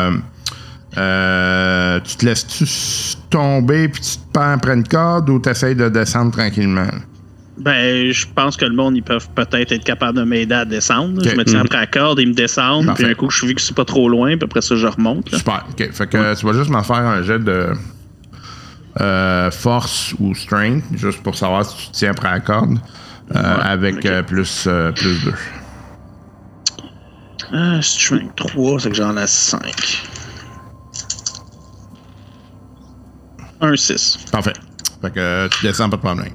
euh, 0.98 2.00
tu 2.04 2.16
te 2.18 2.26
laisses-tu 2.26 2.66
tomber 3.30 3.88
puis 3.90 4.02
tu 4.02 4.18
te 4.18 4.32
pends 4.34 4.54
après 4.54 4.74
une 4.74 4.88
corde 4.88 5.30
ou 5.30 5.40
tu 5.40 5.50
essaies 5.50 5.76
de 5.76 5.88
descendre 5.90 6.32
tranquillement? 6.32 6.88
Ben, 7.58 8.12
je 8.12 8.26
pense 8.34 8.56
que 8.56 8.64
le 8.66 8.74
monde, 8.74 8.96
ils 8.96 9.04
peuvent 9.04 9.28
peut-être 9.36 9.74
être 9.74 9.84
capables 9.84 10.18
de 10.18 10.24
m'aider 10.24 10.56
à 10.56 10.64
descendre. 10.66 11.22
Je 11.24 11.36
me 11.36 11.44
tiens 11.44 11.60
Mhm. 11.60 11.66
après 11.66 11.78
la 11.82 11.88
corde, 11.88 12.20
ils 12.20 12.30
me 12.30 12.34
descendent. 12.34 12.86
Parfait. 12.86 13.04
Puis 13.04 13.12
un 13.12 13.16
coup, 13.16 13.30
je 13.30 13.38
suis 13.38 13.48
vu 13.48 13.54
que 13.56 13.62
c'est 13.62 13.76
pas 13.76 13.84
trop 13.86 14.08
loin, 14.08 14.30
puis 14.38 14.46
après 14.46 14.62
ça, 14.62 14.76
je 14.78 14.88
remonte. 14.88 15.30
là. 15.32 15.38
Super. 15.38 15.66
OK. 15.70 15.92
Fait 15.92 16.08
que 16.08 16.40
tu 16.40 16.46
vas 16.46 16.54
juste 16.54 16.70
m'en 16.70 16.84
faire 16.84 16.96
un 16.98 17.22
jet 17.22 17.40
de 17.40 17.68
euh, 19.02 19.52
force 19.52 20.14
ou 20.20 20.34
strength, 20.34 20.86
juste 20.96 21.22
pour 21.22 21.36
savoir 21.36 21.66
si 21.66 21.76
tu 21.78 21.92
te 21.92 21.98
tiens 21.98 22.12
après 22.12 22.32
la 22.32 22.40
corde. 22.40 22.80
euh, 23.36 23.58
avec 23.62 23.98
ok. 23.98 24.06
euh, 24.08 24.24
plus, 24.24 24.68
plus 24.96 25.24
2. 25.26 25.34
Ah, 27.52 27.82
strength 27.82 28.36
3, 28.36 28.80
c'est 28.80 28.90
que 28.90 28.96
j'en 28.96 29.18
ai 29.18 29.28
5. 29.28 29.62
Un 33.62 33.76
6. 33.76 34.26
Parfait. 34.32 34.54
Fait 35.02 35.12
que 35.12 35.20
euh, 35.20 35.48
tu 35.50 35.66
descends, 35.66 35.90
pas 35.90 35.98
de 35.98 36.02
problème. 36.02 36.34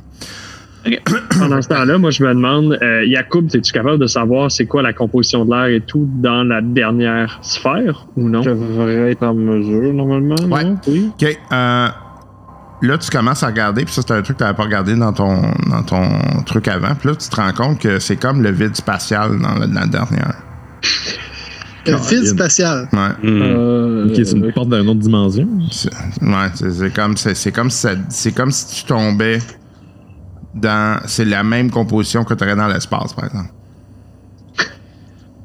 OK. 0.87 1.03
pendant 1.39 1.63
ce 1.63 1.69
temps-là, 1.69 1.99
moi, 1.99 2.11
je 2.11 2.23
me 2.23 2.29
demande, 2.29 2.79
euh, 2.83 3.05
Yacoub, 3.07 3.47
es-tu 3.55 3.73
capable 3.73 3.99
de 3.99 4.07
savoir 4.07 4.51
c'est 4.51 4.67
quoi 4.67 4.83
la 4.83 4.93
composition 4.93 5.45
de 5.45 5.51
l'air 5.51 5.67
et 5.67 5.81
tout 5.81 6.09
dans 6.17 6.45
la 6.45 6.61
dernière 6.61 7.39
sphère 7.43 8.07
ou 8.17 8.29
non? 8.29 8.43
Je 8.43 8.51
devrais 8.51 9.13
être 9.13 9.23
en 9.23 9.35
mesure, 9.35 9.93
normalement. 9.93 10.37
Ouais. 10.51 10.65
non? 10.65 10.79
Oui. 10.87 11.11
OK. 11.13 11.39
euh, 11.53 11.89
là, 12.83 12.99
tu 12.99 13.11
commences 13.11 13.43
à 13.43 13.47
regarder, 13.47 13.85
puis 13.85 13.95
ça, 13.95 14.03
c'est 14.07 14.13
un 14.13 14.23
truc 14.23 14.37
que 14.37 14.43
tu 14.43 14.45
n'avais 14.45 14.57
pas 14.57 14.65
regardé 14.65 14.95
dans 14.95 15.13
ton, 15.13 15.41
dans 15.71 15.83
ton 15.83 16.43
truc 16.45 16.69
avant. 16.69 16.95
Puis 16.95 17.09
là, 17.09 17.15
tu 17.17 17.29
te 17.29 17.37
rends 17.37 17.53
compte 17.53 17.79
que 17.79 17.99
c'est 17.99 18.17
comme 18.17 18.43
le 18.43 18.51
vide 18.51 18.77
spatial 18.77 19.39
dans 19.39 19.55
la, 19.55 19.67
dans 19.67 19.81
la 19.81 19.87
dernière. 19.87 20.35
Le 21.87 21.97
vide 21.97 22.27
spatial. 22.27 22.89
Ouais. 22.93 22.99
Euh, 23.29 24.07
Ok, 24.09 24.15
c'est 24.17 24.33
une 24.37 24.53
porte 24.53 24.69
d'une 24.71 24.89
autre 24.89 25.01
dimension. 25.01 25.49
C'est, 25.71 25.91
ouais, 26.23 26.49
c'est, 26.55 26.71
c'est 26.71 26.91
comme, 26.95 27.17
c'est, 27.17 27.35
c'est 27.35 27.53
comme 27.53 27.71
si 27.71 27.79
ça- 27.79 27.95
c'est 28.09 28.33
comme 28.33 28.51
si 28.51 28.77
tu 28.77 28.85
tombais 28.85 29.39
dans. 30.55 31.01
C'est 31.07 31.25
la 31.25 31.43
même 31.43 31.71
composition 31.71 32.25
que 32.25 32.35
tu 32.35 32.45
aurais 32.45 32.57
dans 32.57 32.69
l'espace, 32.69 33.13
par 33.13 33.25
exemple. 33.27 33.51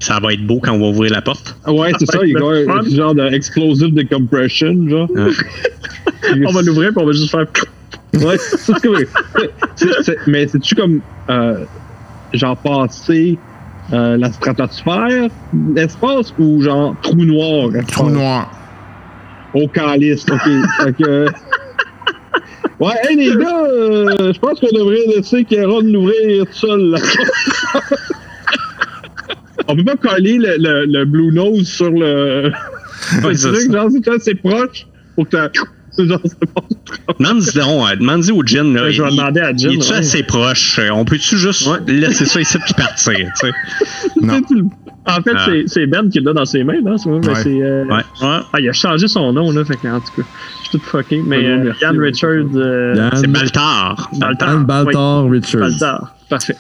Ça 0.02 0.20
va 0.22 0.32
être 0.34 0.46
beau 0.48 0.62
quand 0.64 0.72
on 0.72 0.80
va 0.80 0.86
ouvrir 0.88 1.12
la 1.12 1.22
porte. 1.22 1.58
Ouais, 1.68 1.92
c'est 2.00 2.06
ça, 2.06 2.20
il 2.24 2.30
y 2.30 2.34
fun. 2.34 2.78
un 2.80 2.84
genre 2.96 3.14
de 3.14 3.28
explosive 3.34 3.94
decompression, 3.94 4.88
genre. 4.88 5.10
On 6.46 6.52
va 6.52 6.62
l'ouvrir 6.62 6.90
puis 6.94 7.02
on 7.02 7.06
va 7.06 7.12
juste 7.14 7.32
faire. 7.32 7.46
Ouais, 8.14 8.38
c'est 8.40 8.58
c'est- 9.76 9.88
c'est- 10.04 10.18
mais 10.28 10.48
c'est-tu 10.48 10.74
comme. 10.76 11.00
Euh, 11.30 11.64
genre 12.34 12.58
passer 12.58 13.38
euh, 13.94 14.18
la 14.18 14.32
stratosphère, 14.32 15.30
l'espace, 15.76 16.34
ou 16.40 16.62
genre 16.62 16.96
trou 17.02 17.16
noir? 17.26 17.70
Trou 17.70 17.80
espace? 18.08 18.12
noir. 18.12 18.52
Au 19.54 19.68
calice, 19.68 20.26
ok. 20.30 20.42
Fait 20.84 20.94
que- 20.94 21.26
Ouais, 22.80 22.94
hey 23.10 23.16
les 23.18 23.36
gars, 23.36 23.64
euh, 23.66 24.32
je 24.34 24.40
pense 24.40 24.60
qu'on 24.62 24.72
devrait 24.74 25.00
laisser 25.14 25.44
Kéron 25.44 25.82
l'ouvrir 25.82 26.46
tout 26.46 26.54
seul. 26.54 26.92
Là. 26.92 27.00
On 29.68 29.76
peut 29.76 29.84
pas 29.84 29.98
coller 29.98 30.38
le, 30.38 30.56
le, 30.58 30.86
le 30.86 31.06
Blue 31.06 31.32
Nose 31.34 31.68
sur 31.68 31.92
le. 31.92 32.52
Ouais, 33.24 33.36
c'est 33.36 33.50
truc, 33.50 33.62
ça. 33.70 33.72
genre, 33.74 33.90
c'est 33.92 34.08
assez 34.10 34.36
proche 34.36 34.88
pour 35.16 35.28
que 35.28 35.38
Demande-y 36.06 37.54
donc, 37.54 37.97
demande-y 38.00 38.32
au 38.32 38.45
Jin. 38.45 38.74
Là, 38.74 38.89
Je 38.89 39.02
vais 39.04 39.10
il- 39.10 39.18
demander 39.18 39.41
à 39.41 39.56
Jin, 39.56 39.70
Il 39.72 39.80
est-tu 39.80 39.91
ouais. 39.91 39.97
assez 39.97 40.24
proche? 40.24 40.80
On 40.91 41.06
peut-tu 41.06 41.38
juste 41.38 41.70
laisser 41.88 42.26
ça 42.26 42.39
ici 42.41 42.58
puis 42.60 42.74
partir? 42.74 43.14
tu 43.16 43.47
sais? 43.47 43.52
Non. 44.22 44.41
En 45.18 45.22
fait, 45.22 45.32
Ah. 45.36 45.45
c'est- 45.68 45.88
Ben 45.88 46.10
qui 46.10 46.20
l'a 46.20 46.34
dans 46.34 46.45
ses 46.45 46.64
mains, 46.64 46.82
là, 46.84 46.95
c'est 46.97 47.10
vrai, 47.10 47.20
mais 47.22 47.28
Ouais. 47.30 47.36
c'est. 47.36 47.62
euh, 47.64 47.86
Ouais. 47.86 48.01
Ah, 48.22 48.43
il 48.60 48.70
a 48.70 48.74
changé 48.74 49.07
son 49.07 49.32
nom, 49.34 49.51
là, 49.51 49.64
fait 49.66 49.76
que, 49.78 49.88
en 49.88 49.99
tout 49.99 50.22
cas, 50.22 50.28
je 50.64 50.70
suis 50.70 50.78
tout 50.80 50.86
fucké. 50.86 51.22
Mais 51.26 51.38
Ouais, 51.38 51.45
euh, 51.47 51.64
merci, 51.66 51.82
Yann. 51.84 51.99
Richard. 51.99 52.30
euh, 52.55 53.10
C'est 53.16 53.28
Baltar. 53.28 54.10
Baltar. 54.20 54.60
Baltar 54.60 55.26
Oui. 55.26 55.41
Baltar. 55.53 56.16
Parfait. 56.30 56.55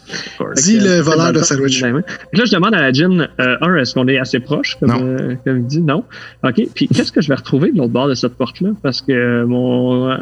Dis 0.63 0.79
le 0.79 0.87
euh, 0.89 1.01
voleur 1.03 1.31
de 1.31 1.39
sandwich. 1.39 1.79
Là, 1.83 1.91
je 2.33 2.51
demande 2.51 2.73
à 2.73 2.81
la 2.81 2.91
Jin, 2.91 3.27
euh, 3.39 3.55
un, 3.61 3.75
est-ce 3.75 3.93
qu'on 3.93 4.07
est 4.07 4.17
assez 4.17 4.39
proche, 4.39 4.77
comme, 4.79 4.89
Non. 4.89 4.99
euh, 5.03 5.35
comme 5.45 5.57
il 5.59 5.65
dit? 5.67 5.81
Non. 5.81 6.03
OK. 6.43 6.61
Puis, 6.73 6.87
qu'est-ce 6.87 7.11
que 7.11 7.21
je 7.21 7.27
vais 7.27 7.35
retrouver 7.35 7.71
de 7.71 7.77
l'autre 7.77 7.93
bord 7.93 8.07
de 8.07 8.15
cette 8.15 8.33
porte-là? 8.35 8.69
Parce 8.81 9.01
que 9.01 9.43
mon. 9.43 10.09
euh, 10.09 10.15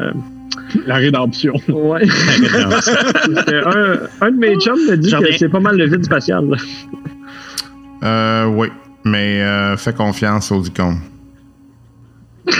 La 0.86 0.96
rédemption. 0.96 1.54
ouais. 1.68 2.06
Parce 2.70 2.90
que 2.90 3.54
un, 3.64 4.26
un 4.26 4.30
de 4.32 4.36
mes 4.36 4.54
chums 4.56 4.78
me 4.90 4.96
dit 4.96 5.10
que 5.10 5.32
c'est 5.38 5.48
pas 5.48 5.60
mal 5.60 5.76
le 5.78 5.86
vide 5.86 6.04
spatial. 6.04 6.44
Euh, 8.02 8.46
oui. 8.46 8.68
Mais 9.04 9.40
euh, 9.42 9.76
fais 9.76 9.92
confiance 9.92 10.50
aux 10.52 10.62
icônes. 10.62 10.98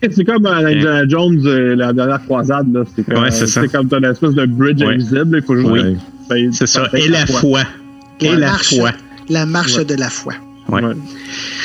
C'est 0.00 0.24
comme 0.24 0.46
euh, 0.46 0.66
Indiana 0.66 1.08
Jones, 1.08 1.42
euh, 1.44 1.74
la 1.74 1.92
dernière 1.92 2.22
croisade. 2.24 2.72
Là. 2.72 2.84
C'est 2.94 3.04
comme, 3.04 3.22
Ouais, 3.24 3.30
c'est 3.32 3.48
ça. 3.48 3.62
c'est 3.62 3.68
comme 3.68 3.88
t'as 3.88 3.98
une 3.98 4.04
espèce 4.04 4.32
de 4.34 4.46
bridge 4.46 4.80
Ouais. 4.80 4.94
invisible. 4.94 5.38
Il 5.38 5.42
faut 5.44 5.56
juste. 5.56 5.68
Ouais. 5.68 5.96
ben, 6.30 6.52
C'est 6.52 6.68
ça. 6.68 6.88
Et 6.94 7.08
la 7.08 7.26
foi. 7.26 7.62
Et 8.20 8.26
La 8.30 8.36
la 8.36 8.46
marche, 8.50 8.76
foi. 8.76 8.90
la 9.28 9.46
marche 9.46 9.84
de 9.86 9.94
la 9.96 10.08
foi. 10.08 10.34
Ouais. 10.68 10.84
Ouais. 10.84 10.94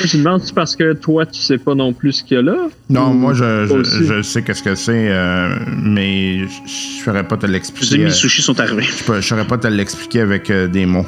Je 0.06 0.18
me 0.18 0.24
demande 0.24 0.42
si 0.42 0.52
parce 0.54 0.76
que 0.76 0.94
toi, 0.94 1.26
tu 1.28 1.42
sais 1.42 1.58
pas 1.60 1.76
non 1.76 1.94
plus 1.94 2.14
ce 2.14 2.24
qu'il 2.24 2.38
y 2.38 2.40
a 2.40 2.44
là. 2.44 2.56
Non, 2.90 3.14
moi, 3.14 3.34
je, 3.34 4.22
sais 4.24 4.42
qu'est-ce 4.42 4.64
que 4.64 4.74
c'est, 4.76 5.10
euh, 5.12 5.56
mais 5.84 6.40
je 6.40 6.46
je 6.66 7.04
ferais 7.04 7.28
pas 7.28 7.36
te 7.38 7.46
Les 7.46 7.54
l'expliquer. 7.54 7.96
amis 7.96 8.06
euh, 8.06 8.10
sushi 8.10 8.42
sont 8.42 8.60
arrivés. 8.60 8.84
Je 8.84 9.14
je 9.14 9.22
saurais 9.22 9.46
pas 9.46 9.58
te 9.58 9.68
l'expliquer 9.68 10.22
avec 10.22 10.50
euh, 10.50 10.68
des 10.68 10.86
mots. 10.86 11.06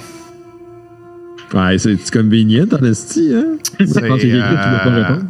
Ouais, 1.54 1.78
c'est 1.78 2.12
convenient, 2.12 2.66
en 2.72 2.84
esti, 2.84 3.32
hein? 3.34 3.58
C'est, 3.86 4.02
Quand 4.08 4.18
c'est 4.18 4.28
quelqu'un 4.28 4.48
qui 4.48 4.70
ne 4.70 4.78
pas 4.78 4.88
euh, 4.88 5.04
répondre. 5.04 5.24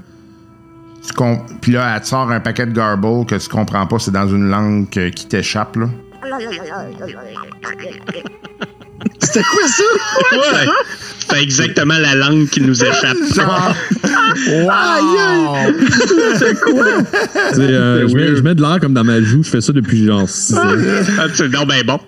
tu 1.47 1.55
Puis 1.61 1.71
là, 1.73 1.93
elle 1.95 2.01
te 2.01 2.07
sort 2.07 2.31
un 2.31 2.39
paquet 2.39 2.65
de 2.65 2.71
garble 2.73 3.25
que 3.25 3.35
tu 3.35 3.49
comprends 3.49 3.85
pas, 3.85 3.99
c'est 3.99 4.11
dans 4.11 4.27
une 4.27 4.49
langue 4.49 4.89
que- 4.89 5.09
qui 5.09 5.27
t'échappe, 5.27 5.75
là. 5.75 5.87
C'était 9.21 9.41
quoi 9.43 9.67
ça? 9.67 9.83
Ouais. 10.57 10.65
C'est 11.29 11.43
exactement 11.43 11.97
la 11.99 12.15
langue 12.15 12.47
qui 12.49 12.61
nous 12.61 12.83
échappe. 12.83 13.17
Wow! 14.47 15.55
C'est 16.37 16.59
quoi? 16.59 16.85
Tu 17.53 17.61
euh, 17.61 18.07
je, 18.07 18.15
mets, 18.15 18.35
je 18.35 18.41
mets 18.41 18.53
de 18.55 18.61
l'air 18.61 18.79
comme 18.81 18.93
dans 18.93 19.03
ma 19.03 19.21
joue, 19.21 19.43
je 19.43 19.49
fais 19.49 19.61
ça 19.61 19.71
depuis 19.71 20.05
genre 20.05 20.27
6 20.27 20.55
ans. 20.55 20.61
Ah, 21.19 21.25
c'est 21.33 21.49
donc 21.49 21.67
ben 21.69 21.83
bon. 21.85 21.99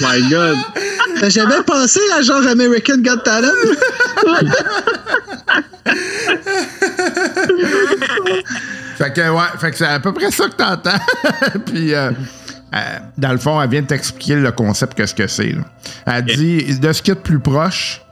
My 0.00 0.28
God. 0.30 0.56
T'as 1.20 1.28
jamais 1.28 1.62
pensé 1.66 2.00
à 2.16 2.22
genre 2.22 2.46
American 2.46 2.98
Got 2.98 3.18
Talent? 3.18 3.48
Fait 8.96 9.12
que, 9.12 9.30
ouais, 9.30 9.58
fait 9.58 9.70
que 9.70 9.76
c'est 9.76 9.86
à 9.86 10.00
peu 10.00 10.12
près 10.12 10.30
ça 10.30 10.48
que 10.48 10.54
t'entends. 10.56 10.98
Puis, 11.66 11.94
euh, 11.94 12.10
euh, 12.74 12.78
dans 13.16 13.32
le 13.32 13.38
fond, 13.38 13.60
elle 13.60 13.70
vient 13.70 13.82
de 13.82 13.86
t'expliquer 13.86 14.36
le 14.36 14.52
concept, 14.52 14.94
qu'est-ce 14.94 15.14
que 15.14 15.26
c'est. 15.26 15.52
là. 15.52 15.62
Elle 16.06 16.24
dit, 16.24 16.78
de 16.78 16.92
ce 16.92 17.02
qui 17.02 17.10
est 17.10 17.14
de 17.14 17.20
plus 17.20 17.40
proche 17.40 18.02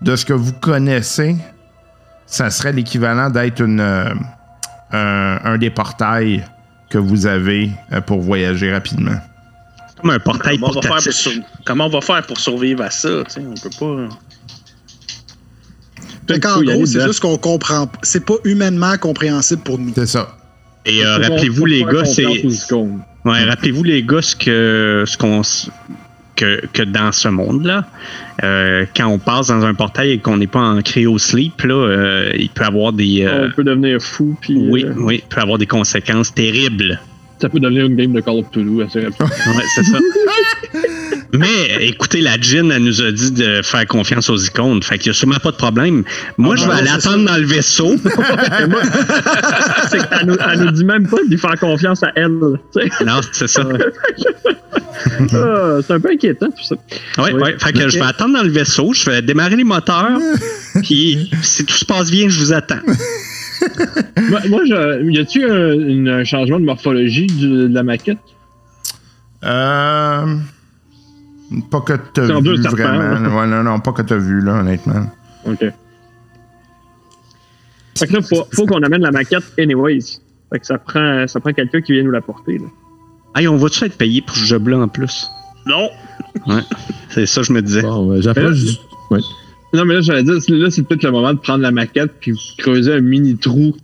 de 0.00 0.14
ce 0.14 0.24
que 0.24 0.32
vous 0.32 0.52
connaissez, 0.52 1.36
ça 2.26 2.50
serait 2.50 2.72
l'équivalent 2.72 3.30
d'être 3.30 3.60
une, 3.60 3.80
euh, 3.80 4.14
un, 4.92 5.40
un 5.44 5.58
des 5.58 5.70
portails 5.70 6.44
que 6.90 6.98
vous 6.98 7.26
avez 7.26 7.70
euh, 7.92 8.00
pour 8.00 8.20
voyager 8.20 8.72
rapidement. 8.72 9.16
C'est 9.88 10.00
comme 10.00 10.10
un 10.10 10.18
portail 10.18 10.58
Comment 10.58 10.68
on, 10.68 10.72
va 10.72 10.80
faire 10.82 10.90
pour 10.90 10.90
portatif. 10.90 11.12
sur- 11.12 11.42
Comment 11.64 11.86
on 11.86 11.90
va 11.90 12.00
faire 12.00 12.26
pour 12.26 12.38
survivre 12.40 12.82
à 12.82 12.90
ça? 12.90 13.08
tu 13.26 13.34
sais, 13.34 13.40
On 13.46 13.54
peut 13.54 13.70
pas. 13.78 14.08
Fait 16.28 16.40
qu'en 16.40 16.62
gros, 16.62 16.84
c'est 16.86 17.00
juste 17.06 17.20
qu'on 17.20 17.38
comprend. 17.38 17.90
C'est 18.02 18.24
pas 18.24 18.34
humainement 18.44 18.96
compréhensible 18.98 19.62
pour 19.62 19.78
nous. 19.78 19.92
C'est 19.94 20.06
ça. 20.06 20.36
Et 20.84 21.04
euh, 21.04 21.16
rappelez-vous 21.18 21.66
les 21.66 21.84
gars, 21.84 22.04
c'est 22.04 22.24
ouais, 22.26 23.44
rappelez-vous 23.44 23.82
les 23.84 24.02
gars 24.02 24.22
ce 24.22 24.36
que 24.36 25.04
ce 25.06 25.16
qu'on 25.18 25.42
que, 26.38 26.64
que 26.72 26.82
dans 26.82 27.12
ce 27.12 27.28
monde-là, 27.28 27.84
euh, 28.44 28.86
quand 28.96 29.08
on 29.08 29.18
passe 29.18 29.48
dans 29.48 29.64
un 29.64 29.74
portail 29.74 30.12
et 30.12 30.18
qu'on 30.18 30.36
n'est 30.36 30.46
pas 30.46 30.60
en 30.60 30.80
cryo-sleep, 30.80 31.62
là, 31.62 31.74
euh, 31.74 32.32
il 32.38 32.48
peut 32.48 32.64
avoir 32.64 32.92
des 32.92 33.24
euh, 33.24 33.48
On 33.48 33.56
peut 33.56 33.64
devenir 33.64 34.00
fou. 34.00 34.36
Puis, 34.40 34.56
oui, 34.56 34.84
euh, 34.84 34.94
oui, 34.96 35.22
il 35.24 35.28
peut 35.28 35.40
avoir 35.40 35.58
des 35.58 35.66
conséquences 35.66 36.32
terribles. 36.32 37.00
Ça 37.40 37.48
peut 37.48 37.60
devenir 37.60 37.86
une 37.86 37.96
game 37.96 38.12
de 38.12 38.20
Call 38.20 38.36
of 38.36 38.50
Cthulhu 38.50 38.82
assez 38.82 39.00
rapidement. 39.00 39.28
Ouais, 39.56 39.64
c'est 39.74 39.84
ça. 39.84 39.98
Mais 41.32 41.86
écoutez, 41.86 42.20
la 42.20 42.40
Jean, 42.40 42.70
elle 42.70 42.84
nous 42.84 43.02
a 43.02 43.12
dit 43.12 43.32
de 43.32 43.60
faire 43.62 43.86
confiance 43.86 44.30
aux 44.30 44.36
icônes. 44.36 44.82
Fait 44.82 44.98
qu'il 44.98 45.10
n'y 45.10 45.16
a 45.16 45.18
sûrement 45.18 45.36
pas 45.36 45.50
de 45.50 45.56
problème. 45.56 46.04
Moi, 46.38 46.56
je 46.56 46.62
vais 46.62 46.68
non, 46.68 46.74
aller 46.74 46.88
attendre 46.88 47.26
dans 47.26 47.36
le 47.36 47.44
vaisseau. 47.44 47.96
c'est 49.90 50.08
qu'elle 50.08 50.26
nous, 50.26 50.36
elle 50.50 50.60
nous 50.60 50.70
dit 50.70 50.84
même 50.84 51.06
pas 51.06 51.18
de 51.22 51.28
lui 51.28 51.36
faire 51.36 51.58
confiance 51.60 52.02
à 52.02 52.12
elle. 52.16 52.30
non, 52.30 53.20
c'est 53.32 53.48
ça. 53.48 53.62
C'est 55.82 55.92
un 55.92 56.00
peu 56.00 56.10
inquiétant 56.12 56.48
tout 56.50 56.62
ça. 56.62 56.74
Ouais, 57.22 57.32
Oui. 57.32 57.40
ouais. 57.42 57.56
Fait 57.58 57.72
que 57.72 57.88
je 57.88 57.98
vais 57.98 58.04
attendre 58.04 58.34
dans 58.34 58.42
le 58.42 58.50
vaisseau. 58.50 58.92
Je 58.92 59.08
vais 59.10 59.22
démarrer 59.22 59.56
les 59.56 59.64
moteurs. 59.64 60.18
Puis 60.82 61.30
si 61.42 61.64
tout 61.64 61.74
se 61.74 61.84
passe 61.84 62.10
bien, 62.10 62.28
je 62.28 62.38
vous 62.40 62.52
attends. 62.52 62.80
moi, 64.30 64.40
moi, 64.48 64.60
je- 64.66 65.10
y 65.10 65.18
a-tu 65.18 65.44
un, 65.44 66.06
un 66.20 66.24
changement 66.24 66.60
de 66.60 66.64
morphologie 66.64 67.26
de 67.26 67.68
la 67.72 67.82
maquette? 67.82 68.18
Euh, 69.44 70.36
pas 71.70 71.80
que 71.80 71.92
t'as 72.12 72.26
deux 72.40 72.56
vu 72.56 72.62
vraiment. 72.62 72.98
là. 73.20 73.28
Ouais, 73.40 73.46
non, 73.46 73.62
non, 73.62 73.80
pas 73.80 73.92
que 73.92 74.02
t'as 74.02 74.16
vu, 74.16 74.40
là, 74.40 74.54
honnêtement. 74.60 75.06
OK. 75.46 75.64
Fait 77.98 78.06
que 78.06 78.12
là, 78.12 78.20
faut, 78.22 78.44
faut 78.54 78.66
qu'on 78.66 78.82
amène 78.82 79.02
la 79.02 79.10
maquette 79.10 79.42
anyways. 79.58 80.20
Fait 80.52 80.60
que 80.60 80.66
ça 80.66 80.78
prend, 80.78 81.26
ça 81.26 81.40
prend 81.40 81.52
quelqu'un 81.52 81.80
qui 81.80 81.92
vient 81.92 82.02
nous 82.04 82.10
la 82.10 82.20
porter. 82.20 82.58
Là. 82.58 82.66
Hey, 83.38 83.46
on 83.48 83.56
va-tu 83.56 83.84
être 83.84 83.96
payé 83.96 84.20
pour 84.20 84.36
ce 84.36 84.44
job-là 84.44 84.78
en 84.78 84.88
plus? 84.88 85.28
Non! 85.66 85.90
Ouais. 86.46 86.62
C'est 87.10 87.26
ça, 87.26 87.42
je 87.42 87.52
me 87.52 87.62
disais. 87.62 87.82
Bon, 87.82 88.06
ben, 88.06 88.20
j'approche 88.20 88.56
du. 88.58 88.72
Ouais. 89.10 89.20
Non, 89.74 89.84
mais 89.84 89.94
là, 89.94 90.00
j'allais 90.00 90.22
dire, 90.24 90.40
c'est- 90.42 90.52
là, 90.52 90.70
c'est 90.70 90.82
peut-être 90.82 91.04
le 91.04 91.10
moment 91.12 91.32
de 91.34 91.38
prendre 91.38 91.62
la 91.62 91.70
maquette 91.70 92.12
puis 92.20 92.32
creuser 92.58 92.94
un 92.94 93.00
mini 93.00 93.36
trou. 93.36 93.76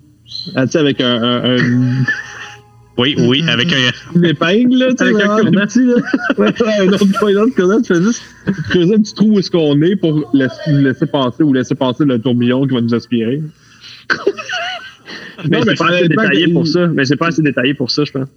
Ah, 0.56 0.66
tu 0.66 0.72
sais, 0.72 0.78
avec 0.78 1.00
un, 1.00 1.22
un- 1.22 1.56
un- 1.58 2.04
Oui, 2.96 3.16
oui, 3.18 3.44
avec 3.48 3.72
un. 3.72 3.76
une 4.16 4.24
épingle, 4.24 4.76
là, 4.78 4.86
tu 4.90 4.96
sais, 4.98 5.04
Avec 5.04 5.24
un 5.26 5.36
cure-dent. 5.36 5.60
petit, 5.66 5.84
là. 5.84 5.94
Un 6.38 6.88
autre 6.92 7.18
point, 7.18 7.80
tu 7.80 7.86
fais 7.94 8.02
juste 8.02 8.22
creuser 8.70 8.94
un 8.94 8.98
petit 8.98 9.14
trou 9.14 9.32
où 9.34 9.38
est-ce 9.40 9.50
qu'on 9.50 9.80
est 9.82 9.96
pour 9.96 10.30
laisser, 10.32 10.54
laisser 10.68 11.06
passer 11.06 11.42
ou 11.42 11.52
laisser 11.52 11.74
passer 11.74 12.04
le 12.04 12.20
tourbillon 12.20 12.66
qui 12.66 12.74
va 12.74 12.80
nous 12.80 12.94
aspirer. 12.94 13.42
Mais 15.50 15.58
Non, 15.58 15.64
c'est 15.64 15.70
mais 15.70 15.74
pas 15.76 15.88
assez 15.90 16.08
détaillé 16.08 16.44
il- 16.46 16.52
pour 16.54 16.66
ça. 16.68 16.86
Mais 16.86 17.04
c'est 17.04 17.16
pas 17.16 17.26
assez 17.28 17.42
détaillé 17.42 17.74
pour 17.74 17.90
ça, 17.90 18.04
je 18.04 18.12
pense. 18.12 18.28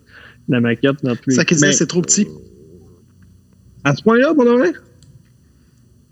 La 0.50 0.60
maquette 0.62 1.04
dans 1.04 1.16
tous 1.16 1.30
les. 1.30 1.36
Ça 1.36 1.46
qui 1.46 1.56
c'est 1.56 1.88
trop 1.88 2.02
petit. 2.02 2.28
À 3.84 3.96
ce 3.96 4.02
point-là, 4.04 4.34
pour 4.34 4.46
vrai? 4.46 4.72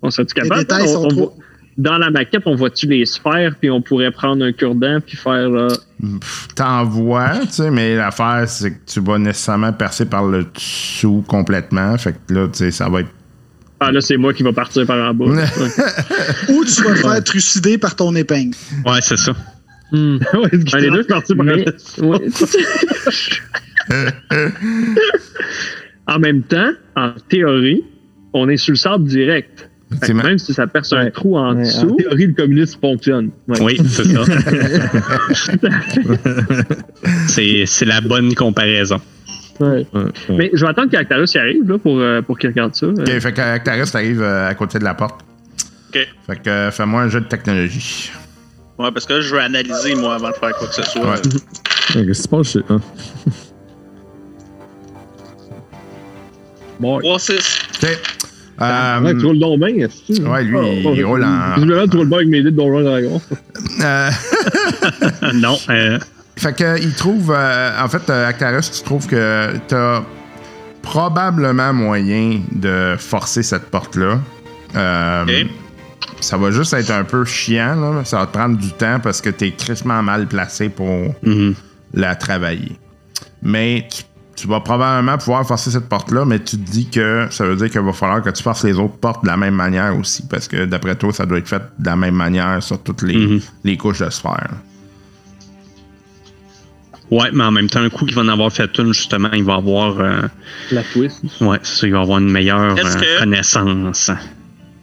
On 0.02 0.10
serait-tu 0.10 0.36
Les 0.36 0.42
capable? 0.42 0.62
détails 0.62 0.84
On- 0.84 0.94
sont 0.94 1.06
on 1.06 1.08
trop. 1.08 1.20
voit- 1.20 1.34
dans 1.78 1.98
la 1.98 2.10
maquette, 2.10 2.44
on 2.46 2.56
voit-tu 2.56 2.88
les 2.88 3.06
sphères, 3.06 3.56
puis 3.60 3.70
on 3.70 3.82
pourrait 3.82 4.12
prendre 4.12 4.46
un 4.46 4.54
cure-dent, 4.54 5.00
puis 5.06 5.18
faire. 5.18 5.34
euh, 5.54 5.68
Pff, 6.22 6.48
T'en 6.56 6.86
vois, 6.86 7.40
tu 7.42 7.52
sais, 7.52 7.70
mais 7.72 7.96
l'affaire, 7.98 8.46
c'est 8.48 8.72
que 8.72 8.80
tu 8.86 9.02
vas 9.02 9.18
nécessairement 9.18 9.74
percer 9.74 10.06
par 10.06 10.26
le 10.26 10.46
dessous 10.46 11.24
complètement. 11.28 11.98
Fait 11.98 12.14
que 12.28 12.34
là, 12.34 12.48
tu 12.48 12.60
sais, 12.60 12.72
ça 12.72 12.88
va 12.88 13.02
être. 13.02 13.10
Ah, 13.82 13.92
là, 13.92 14.00
c'est 14.00 14.16
moi 14.16 14.34
qui 14.34 14.44
va 14.44 14.54
partir 14.54 14.86
par 14.86 15.10
en 15.10 15.14
bas. 15.14 15.26
Ouais. 15.28 16.56
Ou 16.56 16.64
tu 16.64 16.82
vas 16.82 16.92
te 16.94 16.96
faire 17.00 17.24
trucider 17.26 17.78
par 17.78 17.96
ton 17.96 18.16
épingle. 18.16 18.56
Ouais, 18.86 19.00
c'est 19.02 19.18
ça. 19.18 19.34
Hmm. 19.92 20.18
Ouais, 20.34 20.50
Un 20.74 20.80
des 20.80 20.90
deux. 20.92 21.04
parti 21.04 21.36
par 21.36 21.46
Mais- 21.46 21.66
ouais. 22.00 22.20
en 26.08 26.20
même 26.20 26.44
temps, 26.44 26.72
en 26.96 27.12
théorie, 27.30 27.84
on 28.34 28.48
est 28.50 28.58
sur 28.58 28.74
le 28.74 28.78
sable 28.78 29.06
direct. 29.06 29.70
Que 30.02 30.12
même 30.12 30.38
si 30.40 30.54
ça 30.54 30.68
perce 30.68 30.92
un 30.94 31.06
Ouais. 31.06 31.12
trou 31.12 31.38
en 31.38 31.52
En 31.52 31.56
dessous, 31.62 31.96
théorie, 31.98 32.28
le 32.28 32.34
communisme 32.34 32.80
fonctionne. 32.82 33.30
Ouais. 33.48 33.62
Oui, 33.62 33.78
c'est 33.88 34.04
ça. 34.06 34.24
c'est, 37.28 37.64
c'est 37.66 37.86
la 37.86 38.02
bonne 38.02 38.34
comparaison. 38.36 39.00
Ouais. 39.60 39.86
Ouais, 39.94 40.02
ouais. 40.04 40.12
Mais 40.38 40.50
je 40.54 40.66
vais 40.66 40.70
attendre 40.72 40.92
qu'Actarus 40.92 41.34
y 41.34 41.38
arrive 41.38 41.70
là, 41.70 41.78
pour, 41.78 41.98
euh, 42.00 42.22
pour 42.22 42.38
qu'il 42.38 42.50
regarde 42.50 42.76
ça. 42.76 42.88
Ok, 42.88 43.08
fait 43.08 43.32
que 43.34 43.40
Actaris 43.42 43.90
t'arrive 43.90 44.22
euh, 44.22 44.50
à 44.50 44.54
côté 44.56 44.80
de 44.80 44.84
la 44.84 44.96
porte. 44.96 45.22
OK. 45.94 46.00
Fait 46.28 46.36
que 46.42 46.50
euh, 46.50 46.72
fais-moi 46.72 47.04
un 47.04 47.08
jeu 47.10 47.22
de 47.22 47.28
technologie. 47.28 48.12
Ouais, 48.78 48.92
parce 48.92 49.06
que 49.06 49.14
là, 49.14 49.22
je 49.22 49.34
veux 49.34 49.40
analyser, 49.40 49.96
moi, 49.96 50.16
avant 50.16 50.32
de 50.32 50.36
faire 50.36 50.52
quoi 50.58 50.68
que 50.68 50.76
ce 50.76 50.84
soit. 50.84 51.10
Ouais. 51.10 51.22
Qu'est-ce 51.94 52.06
qui 52.06 52.16
se 52.16 52.28
passe? 52.28 52.58
Bon, 56.80 57.00
3-6. 57.00 57.60
Ok. 57.84 57.90
Euh, 58.62 59.02
ouais, 59.02 59.18
tu 59.18 59.26
roules 59.26 59.40
donc 59.40 59.60
bien, 59.60 59.68
est-ce 59.86 60.18
que- 60.20 60.24
ouais, 60.28 60.44
lui, 60.44 60.56
Oh, 60.58 60.94
il 60.96 61.04
oh, 61.04 61.10
roule 61.10 61.24
en- 61.26 61.56
Visiblement, 61.56 61.88
tu 61.88 61.98
roules 61.98 62.08
bien 62.08 62.18
avec 62.20 62.30
mes 62.30 62.42
dés 62.42 62.52
de 62.52 62.56
Donjon 62.56 62.84
Dragon. 62.84 63.22
Euh, 63.82 64.10
non. 65.34 65.58
euh, 65.70 66.00
Fait 66.38 66.56
que 66.56 66.80
il 66.82 66.94
trouve, 66.94 67.34
euh, 67.36 67.72
en 67.84 67.90
fait, 67.90 68.10
euh, 68.10 68.28
Actarus, 68.30 68.72
tu 68.72 68.82
trouves 68.84 69.08
que 69.08 69.58
t'as 69.68 70.04
probablement 70.82 71.74
moyen 71.74 72.42
de 72.52 72.96
forcer 72.98 73.44
cette 73.44 73.66
porte-là. 73.66 74.20
Euh, 74.76 75.24
Ok. 75.24 75.48
Ça 76.22 76.38
va 76.38 76.50
juste 76.50 76.74
être 76.74 76.92
un 76.92 77.04
peu 77.04 77.24
chiant, 77.26 77.76
là. 77.76 78.04
ça 78.06 78.20
va 78.20 78.26
te 78.26 78.32
prendre 78.32 78.58
du 78.58 78.70
temps 78.72 79.00
parce 79.04 79.22
que 79.22 79.30
t'es 79.30 79.52
crissement 79.52 80.02
mal 80.02 80.28
placé 80.28 80.70
pour 80.70 81.14
mhm. 81.24 81.54
la 81.94 82.16
travailler. 82.16 82.72
Mais 83.44 83.86
tu, 83.92 84.04
tu 84.36 84.48
vas 84.48 84.60
probablement 84.60 85.18
pouvoir 85.18 85.48
forcer 85.48 85.72
cette 85.72 85.88
porte-là, 85.88 86.26
mais 86.26 86.40
tu 86.40 86.58
te 86.58 86.70
dis 86.70 86.88
que 86.90 87.28
ça 87.32 87.46
veut 87.46 87.56
dire 87.56 87.70
qu'il 87.70 87.80
va 87.82 87.94
falloir 87.94 88.22
que 88.22 88.30
tu 88.30 88.44
forces 88.44 88.64
les 88.66 88.78
autres 88.78 88.98
portes 88.98 89.24
de 89.24 89.28
la 89.30 89.38
même 89.38 89.56
manière 89.56 89.98
aussi, 89.98 90.24
parce 90.28 90.48
que 90.48 90.66
d'après 90.66 90.96
toi, 90.96 91.14
ça 91.14 91.26
doit 91.26 91.38
être 91.38 91.48
fait 91.48 91.62
de 91.80 91.86
la 91.86 91.96
même 91.96 92.16
manière 92.16 92.62
sur 92.62 92.82
toutes 92.84 93.02
les, 93.04 93.16
Mhm. 93.18 93.40
les 93.64 93.78
couches 93.78 94.00
de 94.00 94.10
sphère. 94.10 94.50
Ouais, 97.12 97.30
mais 97.32 97.44
en 97.44 97.52
même 97.52 97.70
temps, 97.70 97.82
un 97.82 97.90
coup 97.90 98.06
qu'il 98.06 98.16
va 98.16 98.24
en 98.24 98.28
avoir 98.28 98.52
fait 98.52 98.70
une, 98.80 98.92
justement, 98.94 99.30
il 99.32 99.44
va 99.44 99.56
avoir. 99.56 100.00
euh, 100.00 100.22
La 100.72 100.84
twist. 100.84 101.24
ouais, 101.40 101.60
c'est 101.62 101.80
ça, 101.82 101.88
il 101.88 101.94
va 101.94 102.02
avoir 102.02 102.18
une 102.18 102.32
meilleure 102.32 102.60
euh, 102.78 103.20
connaissance. 103.20 104.12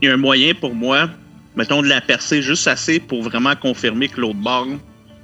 Il 0.01 0.09
y 0.09 0.11
a 0.11 0.15
un 0.15 0.19
moyen 0.19 0.55
pour 0.55 0.75
moi, 0.75 1.09
mettons, 1.57 1.83
de 1.83 1.89
la 1.89 2.01
percer 2.01 2.41
juste 2.41 2.69
assez 2.69 3.01
pour 3.01 3.23
vraiment 3.23 3.55
confirmer 3.57 4.09
que 4.09 4.21
l'autre 4.21 4.39
bord, 4.39 4.67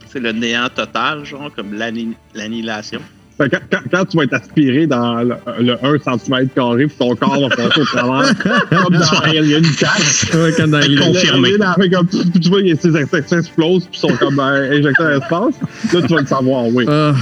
c'est 0.08 0.18
le 0.20 0.32
néant 0.32 0.68
total, 0.74 1.24
genre, 1.24 1.50
comme 1.54 1.72
l'anni- 1.74 2.16
l'annihilation? 2.34 3.00
Fait 3.38 3.48
que 3.48 3.56
Quand, 3.56 3.62
quand- 3.70 3.90
quand 3.90 4.04
tu 4.06 4.16
vas 4.16 4.24
être 4.24 4.34
aspiré 4.34 4.86
dans 4.86 5.22
le, 5.22 5.34
le 5.60 5.72
1 5.84 5.98
cm 6.18 6.48
carré, 6.54 6.86
puis 6.86 6.96
ton 6.98 7.14
corps 7.14 7.40
va 7.48 7.54
passer 7.54 7.80
au 7.80 7.84
travers, 7.84 8.34
comme 8.70 8.94
dans 8.96 9.18
Alien 9.22 9.62
4. 9.62 10.36
Ouais, 10.44 10.52
comme 10.56 10.70
dans 10.72 10.80
Confirmé. 11.06 11.50
Petit- 11.52 12.40
tu 12.40 12.48
vois, 12.48 12.60
ses 12.80 12.96
intestins 12.96 13.38
explosent, 13.38 13.86
puis 13.90 14.00
sont 14.00 14.08
comme 14.16 14.40
euh, 14.40 14.70
injectés 14.78 15.02
à 15.04 15.10
l'espace. 15.12 15.54
Là, 15.92 16.02
tu 16.02 16.14
vas 16.14 16.20
le 16.20 16.26
savoir, 16.26 16.64
oui. 16.66 16.84
Ah, 16.88 17.14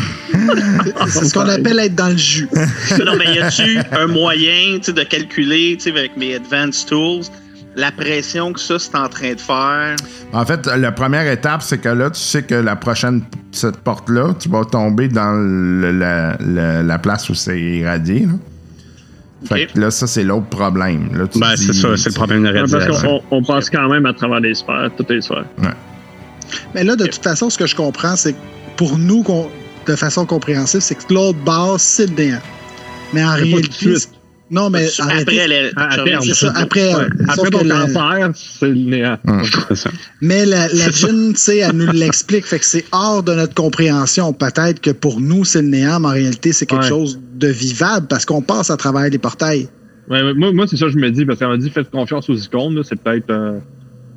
C'est 1.09 1.25
ce 1.27 1.35
qu'on 1.35 1.49
appelle 1.49 1.79
être 1.81 1.95
dans 1.95 2.09
le 2.09 2.17
jus. 2.17 2.49
non, 3.05 3.13
mais 3.19 3.35
y 3.35 3.39
a-tu 3.39 3.79
un 3.93 4.07
moyen, 4.07 4.79
tu 4.79 4.85
sais, 4.85 4.93
de 4.93 5.03
calculer, 5.03 5.77
tu 5.79 5.85
sais, 5.85 5.99
avec 5.99 6.17
mes 6.17 6.35
advanced 6.37 6.89
tools, 6.89 7.25
la 7.77 7.93
pression 7.93 8.53
que 8.53 8.61
ça, 8.61 8.79
c'est 8.79 8.95
en 8.97 9.09
train 9.09 9.35
de 9.35 9.41
faire? 9.41 9.97
En 10.33 10.45
fait, 10.45 10.67
la 10.67 10.93
première 10.93 11.31
étape, 11.31 11.63
c'est 11.63 11.79
que 11.79 11.89
là, 11.91 12.11
tu 12.11 12.19
sais 12.21 12.43
que 12.43 12.55
la 12.55 12.75
prochaine, 12.77 13.23
cette 13.53 13.77
porte-là, 13.79 14.35
tu 14.39 14.49
vas 14.49 14.65
tomber 14.65 15.09
dans 15.09 15.33
le- 15.33 15.93
la, 15.93 16.37
la- 16.41 16.83
la 16.83 16.99
place 16.99 17.29
où 17.29 17.35
c'est 17.35 17.61
irradié. 17.61 18.21
Là. 18.27 18.33
Fait 19.45 19.67
que 19.67 19.79
là, 19.79 19.91
ça, 19.91 20.07
c'est 20.07 20.25
l'autre 20.25 20.47
problème. 20.47 21.11
Là, 21.17 21.27
tu 21.29 21.39
Ben, 21.39 21.55
dis- 21.55 21.67
c'est 21.67 21.73
ça, 21.75 21.97
c'est 21.97 22.09
le 22.09 22.15
problème 22.15 22.43
de 22.43 22.49
Ouais, 22.49 22.61
Parce 22.61 22.73
radiation. 22.73 23.21
qu'on 23.31 23.37
on 23.39 23.43
passe 23.45 23.69
quand 23.71 23.89
même 23.89 24.07
à 24.07 24.13
travers 24.15 24.41
les 24.41 24.55
sphères, 24.55 24.91
toutes 24.97 25.11
les 25.11 25.21
sphères. 25.21 25.45
Mais 26.75 26.83
là, 26.85 26.97
de 26.97 27.05
toute 27.07 27.23
façon, 27.23 27.51
ce 27.51 27.59
que 27.59 27.67
je 27.67 27.77
comprends, 27.77 28.17
c'est 28.17 28.33
que 28.33 28.39
pour 28.77 28.99
nous, 28.99 29.23
qu'on- 29.23 29.49
de 29.87 29.95
façon 29.97 30.25
compréhensive, 30.27 30.81
c'est 30.81 30.95
que 30.97 31.13
l'autre 31.13 31.39
base, 31.45 31.83
c'est 31.83 32.07
le 32.07 32.17
néant. 32.17 32.41
Mais 33.13 33.25
en 33.25 33.35
réalité. 33.35 33.95
Non, 34.49 34.71
mais 34.71 34.87
Après, 35.01 35.41
À- 35.77 36.05
terme. 36.05 36.23
ça. 36.23 36.53
Après, 36.55 36.95
Ouais. 36.95 37.05
Après 37.29 37.51
ton 37.51 37.65
la- 37.65 37.81
cancer, 37.87 38.31
c'est 38.35 38.69
le 38.69 38.75
néant. 38.75 39.19
Ça. 39.75 39.91
Mais 40.21 40.47
la, 40.47 40.69
la 40.69 40.91
djinn, 40.91 41.33
tu 41.33 41.41
sais, 41.41 41.59
elle 41.59 41.73
nous 41.77 41.91
l'explique. 41.91 42.47
Fait 42.47 42.61
que 42.61 42.65
c'est 42.65 42.85
hors 42.93 43.25
de 43.25 43.35
notre 43.35 43.55
compréhension. 43.55 44.33
Peut-être 44.33 44.81
que 44.81 44.91
pour 44.91 45.21
nous, 45.21 45.45
c'est 45.45 45.63
le 45.63 45.69
néant, 45.69 45.99
mais 45.99 46.07
en 46.07 46.13
réalité, 46.13 46.53
c'est 46.53 46.65
quelque 46.67 46.83
Ouais. 46.85 46.89
chose 46.89 47.19
de 47.35 47.49
vivable 47.49 48.07
parce 48.07 48.25
qu'on 48.25 48.41
passe 48.41 48.71
à 48.71 48.77
travers 48.77 49.09
les 49.11 49.19
portails. 49.19 49.69
Ouais, 50.09 50.33
moi, 50.35 50.53
moi 50.53 50.67
c'est 50.69 50.77
ça 50.77 50.87
que 50.87 50.93
je 50.93 50.99
me 50.99 51.11
dis, 51.11 51.25
parce 51.25 51.41
qu'elle 51.41 51.49
m'a 51.49 51.57
dit 51.57 51.69
faites 51.71 51.91
confiance 51.91 52.31
aux 52.31 52.37
icônes, 52.37 52.81
c'est 52.85 52.95
peut-être 53.03 53.29
euh, 53.31 53.59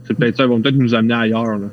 c'est 0.07 0.13
peut-être 0.15 0.37
ça, 0.37 0.43
ils 0.43 0.49
vont 0.49 0.61
peut-être 0.61 0.75
nous 0.77 0.93
amener 0.93 1.15
ailleurs, 1.15 1.57
là. 1.57 1.67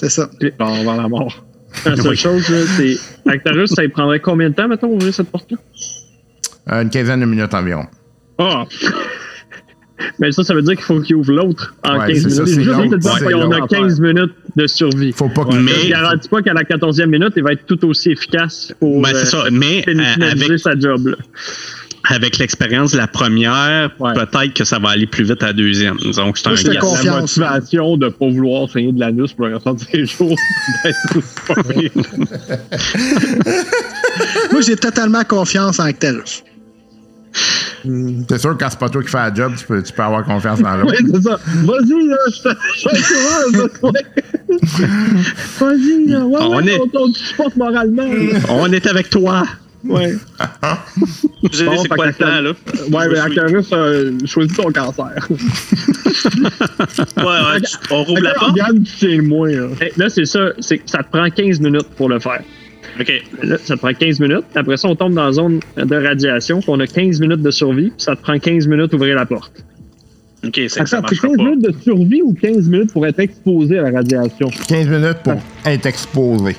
C'est 0.00 0.08
ça. 0.08 0.30
Genre 0.40 0.82
vers 0.82 0.96
la 0.96 1.08
mort. 1.08 1.44
La 1.84 1.96
seule 1.96 2.16
chose, 2.16 2.42
c'est. 2.78 2.96
Actarus, 3.30 3.70
ça 3.70 3.82
prendrait 3.92 4.20
combien 4.20 4.48
de 4.48 4.54
temps, 4.54 4.68
mettons, 4.68 4.88
ouvrir 4.94 5.12
cette 5.12 5.28
porte-là? 5.30 5.58
Euh, 6.70 6.82
une 6.82 6.90
quinzaine 6.90 7.20
de 7.20 7.26
minutes 7.26 7.54
environ. 7.54 7.86
Ah! 8.38 8.64
Mais 10.18 10.32
ça, 10.32 10.42
ça 10.42 10.52
veut 10.54 10.62
dire 10.62 10.74
qu'il 10.74 10.84
faut 10.84 11.00
qu'il 11.00 11.14
ouvre 11.16 11.32
l'autre 11.32 11.74
en 11.84 11.98
Ouais, 12.00 12.12
15 12.12 12.22
c'est 12.22 12.30
ça, 12.30 12.42
minutes. 12.42 12.54
c'est 12.56 12.62
Juste 12.64 12.76
l'autre, 12.76 12.90
te 12.90 12.96
dire 12.96 13.18
qu'on 13.30 13.50
a 13.52 13.58
l'autre 13.58 13.68
15 13.68 14.00
minutes 14.00 14.32
de 14.56 14.66
survie. 14.66 15.12
Faut 15.12 15.28
pas 15.28 15.44
que. 15.44 15.54
Mais- 15.54 15.70
Je 15.72 15.84
ne 15.86 15.90
garantis 15.90 16.28
pas 16.28 16.42
qu'à 16.42 16.52
la 16.52 16.64
14e 16.64 17.06
minute, 17.10 17.32
il 17.36 17.42
va 17.44 17.52
être 17.52 17.66
tout 17.66 17.84
aussi 17.86 18.10
efficace 18.10 18.72
pour 18.80 19.00
Ben, 19.00 19.14
euh, 19.14 19.24
ça. 19.24 19.44
Mais 19.52 19.78
euh, 19.88 19.92
finaliser 19.92 20.44
avec, 20.46 20.58
sa 20.58 20.76
job. 20.78 21.06
là. 21.08 21.16
avec 22.08 22.38
l'expérience 22.38 22.90
de 22.92 22.96
la 22.96 23.06
première, 23.06 23.90
Ouais. 24.00 24.12
peut-être 24.14 24.54
que 24.54 24.64
ça 24.64 24.80
va 24.80 24.88
aller 24.90 25.06
plus 25.06 25.22
vite 25.24 25.40
à 25.44 25.48
la 25.48 25.52
deuxième. 25.52 25.96
Donc, 26.16 26.36
c'est 26.36 26.48
un 26.48 26.54
confie. 26.80 27.06
La 27.06 27.20
motivation 27.20 27.96
de 27.96 28.08
pas 28.08 28.28
vouloir 28.28 28.68
saigner 28.68 28.90
de 28.90 28.98
l'anus 28.98 29.32
pour 29.34 29.46
le 29.46 29.54
restant 29.54 29.74
de 29.74 29.80
ses 29.80 30.04
jours. 30.06 30.34
Moi, 34.50 34.60
j'ai 34.66 34.76
totalement 34.76 35.22
confiance 35.24 35.78
en 35.78 35.84
Actarus. 35.84 36.42
C'est 38.28 38.38
sûr 38.38 38.56
que 38.56 38.62
quand 38.62 38.70
c'est 38.70 38.78
pas 38.78 38.88
toi 38.88 39.02
qui 39.02 39.08
fais 39.08 39.16
la 39.18 39.34
job, 39.34 39.54
tu 39.58 39.66
peux, 39.66 39.82
tu 39.82 39.92
peux 39.92 40.02
avoir 40.02 40.24
confiance 40.24 40.60
dans 40.60 40.76
l'autre. 40.76 40.94
Oui, 41.00 41.10
c'est 41.14 41.22
ça. 41.22 41.40
Vas-y, 41.46 42.06
là, 42.06 42.16
je 42.28 42.42
te-. 42.42 42.56
Vas-y, 45.64 46.06
là. 46.08 46.20
Ouais, 46.20 46.38
On 46.40 46.56
ouais, 46.56 46.68
est- 46.72 46.78
on, 46.78 46.88
on 47.00 47.10
te 47.12 47.18
supporte 47.18 47.56
moralement. 47.56 48.04
là. 48.04 48.38
On 48.50 48.70
est 48.72 48.86
avec 48.86 49.10
toi. 49.10 49.42
Ouais. 49.84 50.14
Savez, 51.52 51.70
Bon, 51.70 51.82
c'est 51.82 51.88
quoi 51.88 52.06
le 52.06 52.12
plan, 52.12 52.40
là? 52.40 52.52
Ouais, 52.92 53.08
mais 53.08 53.18
Actarus, 53.18 53.66
euh, 53.72 54.12
choisis 54.26 54.56
ton 54.56 54.70
cancer. 54.70 55.26
Ouais, 57.16 57.24
ouais, 57.24 57.60
tu- 57.62 57.76
on 57.90 58.04
rouvre 58.04 58.20
la 58.20 58.34
porte. 58.34 58.52
Regarde, 58.52 58.84
tu 58.84 58.92
tiens 58.98 59.16
le 59.16 59.22
moins. 59.24 59.50
Là. 59.50 59.66
Hey, 59.80 59.90
Là, 59.96 60.08
c'est 60.08 60.24
ça. 60.24 60.50
c'est 60.60 60.80
ça 60.86 61.02
te 61.02 61.10
prend 61.10 61.28
15 61.28 61.58
minutes 61.58 61.88
pour 61.96 62.08
le 62.08 62.20
faire. 62.20 62.42
OK. 63.02 63.12
Là, 63.42 63.56
ça 63.58 63.74
te 63.74 63.80
prend 63.80 63.92
15 63.92 64.20
minutes. 64.20 64.44
Après 64.54 64.76
ça, 64.76 64.88
on 64.88 64.94
tombe 64.96 65.14
dans 65.14 65.26
la 65.26 65.32
zone 65.32 65.60
de 65.76 65.96
radiation. 65.96 66.60
puis 66.60 66.68
On 66.70 66.80
a 66.80 66.86
15 66.86 67.20
minutes 67.20 67.42
de 67.42 67.50
survie. 67.50 67.90
puis 67.90 67.94
Ça 67.98 68.16
te 68.16 68.22
prend 68.22 68.38
15 68.38 68.66
minutes 68.68 68.90
d'ouvrir 68.92 69.16
la 69.16 69.26
porte. 69.26 69.64
OK, 70.44 70.52
c'est 70.54 70.68
ça 70.68 70.80
Attends, 70.82 70.86
c'est 70.90 71.00
marchera 71.02 71.28
15 71.28 71.36
pas. 71.36 71.42
minutes 71.44 71.62
de 71.64 71.74
survie 71.82 72.22
ou 72.22 72.32
15 72.34 72.68
minutes 72.68 72.92
pour 72.92 73.06
être 73.06 73.18
exposé 73.20 73.78
à 73.78 73.82
la 73.90 73.98
radiation? 73.98 74.50
15 74.68 74.88
minutes 74.88 75.18
pour 75.24 75.34
être 75.64 75.86
exposé. 75.86 76.56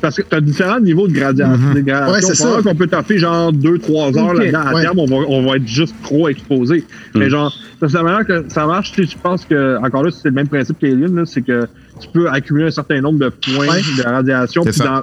Parce 0.00 0.16
que 0.16 0.22
tu 0.22 0.34
as 0.34 0.40
différents 0.40 0.80
niveaux 0.80 1.06
de 1.06 1.12
gradation. 1.12 1.56
gradations. 1.76 2.12
Ouais, 2.12 2.20
c'est 2.20 2.34
ça. 2.34 2.58
qu'on 2.64 2.74
peut 2.74 2.88
taper 2.88 3.18
genre 3.18 3.52
2-3 3.52 4.18
heures 4.18 4.34
là-dedans. 4.34 4.60
À 4.60 4.74
ouais. 4.74 4.82
terme, 4.82 4.98
on 4.98 5.06
va, 5.06 5.16
on 5.28 5.46
va 5.46 5.56
être 5.56 5.68
juste 5.68 5.94
trop 6.02 6.28
exposé. 6.28 6.84
Mais 7.14 7.30
genre, 7.30 7.54
c'est 7.80 7.92
la 7.92 8.02
manière 8.02 8.26
que 8.26 8.44
ça 8.48 8.66
marche. 8.66 8.90
Tu 8.92 9.04
sais, 9.04 9.12
je 9.12 9.18
pense 9.22 9.44
que, 9.44 9.76
encore 9.84 10.02
là, 10.02 10.10
c'est 10.10 10.28
le 10.30 10.34
même 10.34 10.48
principe 10.48 10.78
qu'Alien, 10.80 11.24
c'est 11.26 11.42
que 11.42 11.68
tu 12.00 12.08
peux 12.12 12.28
accumuler 12.28 12.66
un 12.66 12.70
certain 12.72 13.00
nombre 13.00 13.20
de 13.20 13.28
points 13.28 13.68
Ouais. 13.68 13.80
de 13.98 14.02
radiation. 14.02 14.64
Puis 14.64 14.80
dans- 14.80 15.02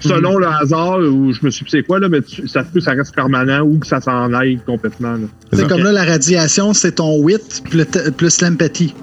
selon 0.00 0.38
le 0.38 0.46
hasard, 0.46 0.98
ou 0.98 1.32
je 1.32 1.40
me 1.44 1.50
suis 1.50 1.64
dit 1.64 1.70
c'est 1.70 1.82
quoi, 1.82 1.98
là, 2.00 2.08
mais 2.08 2.22
tu- 2.22 2.46
ça 2.48 2.60
se 2.62 2.68
peut 2.68 2.78
que 2.78 2.84
ça 2.84 2.92
reste 2.92 3.14
permanent 3.14 3.60
ou 3.62 3.78
que 3.78 3.86
ça 3.86 4.00
s'en 4.00 4.32
aille 4.32 4.58
complètement. 4.66 5.12
là. 5.12 5.26
C'est 5.52 5.68
comme 5.68 5.82
là, 5.82 5.92
la 5.92 6.04
radiation, 6.04 6.72
c'est 6.74 6.92
ton 6.92 7.18
wit 7.22 7.62
plus, 7.70 7.84
plus 8.16 8.40
l'empathie. 8.40 8.94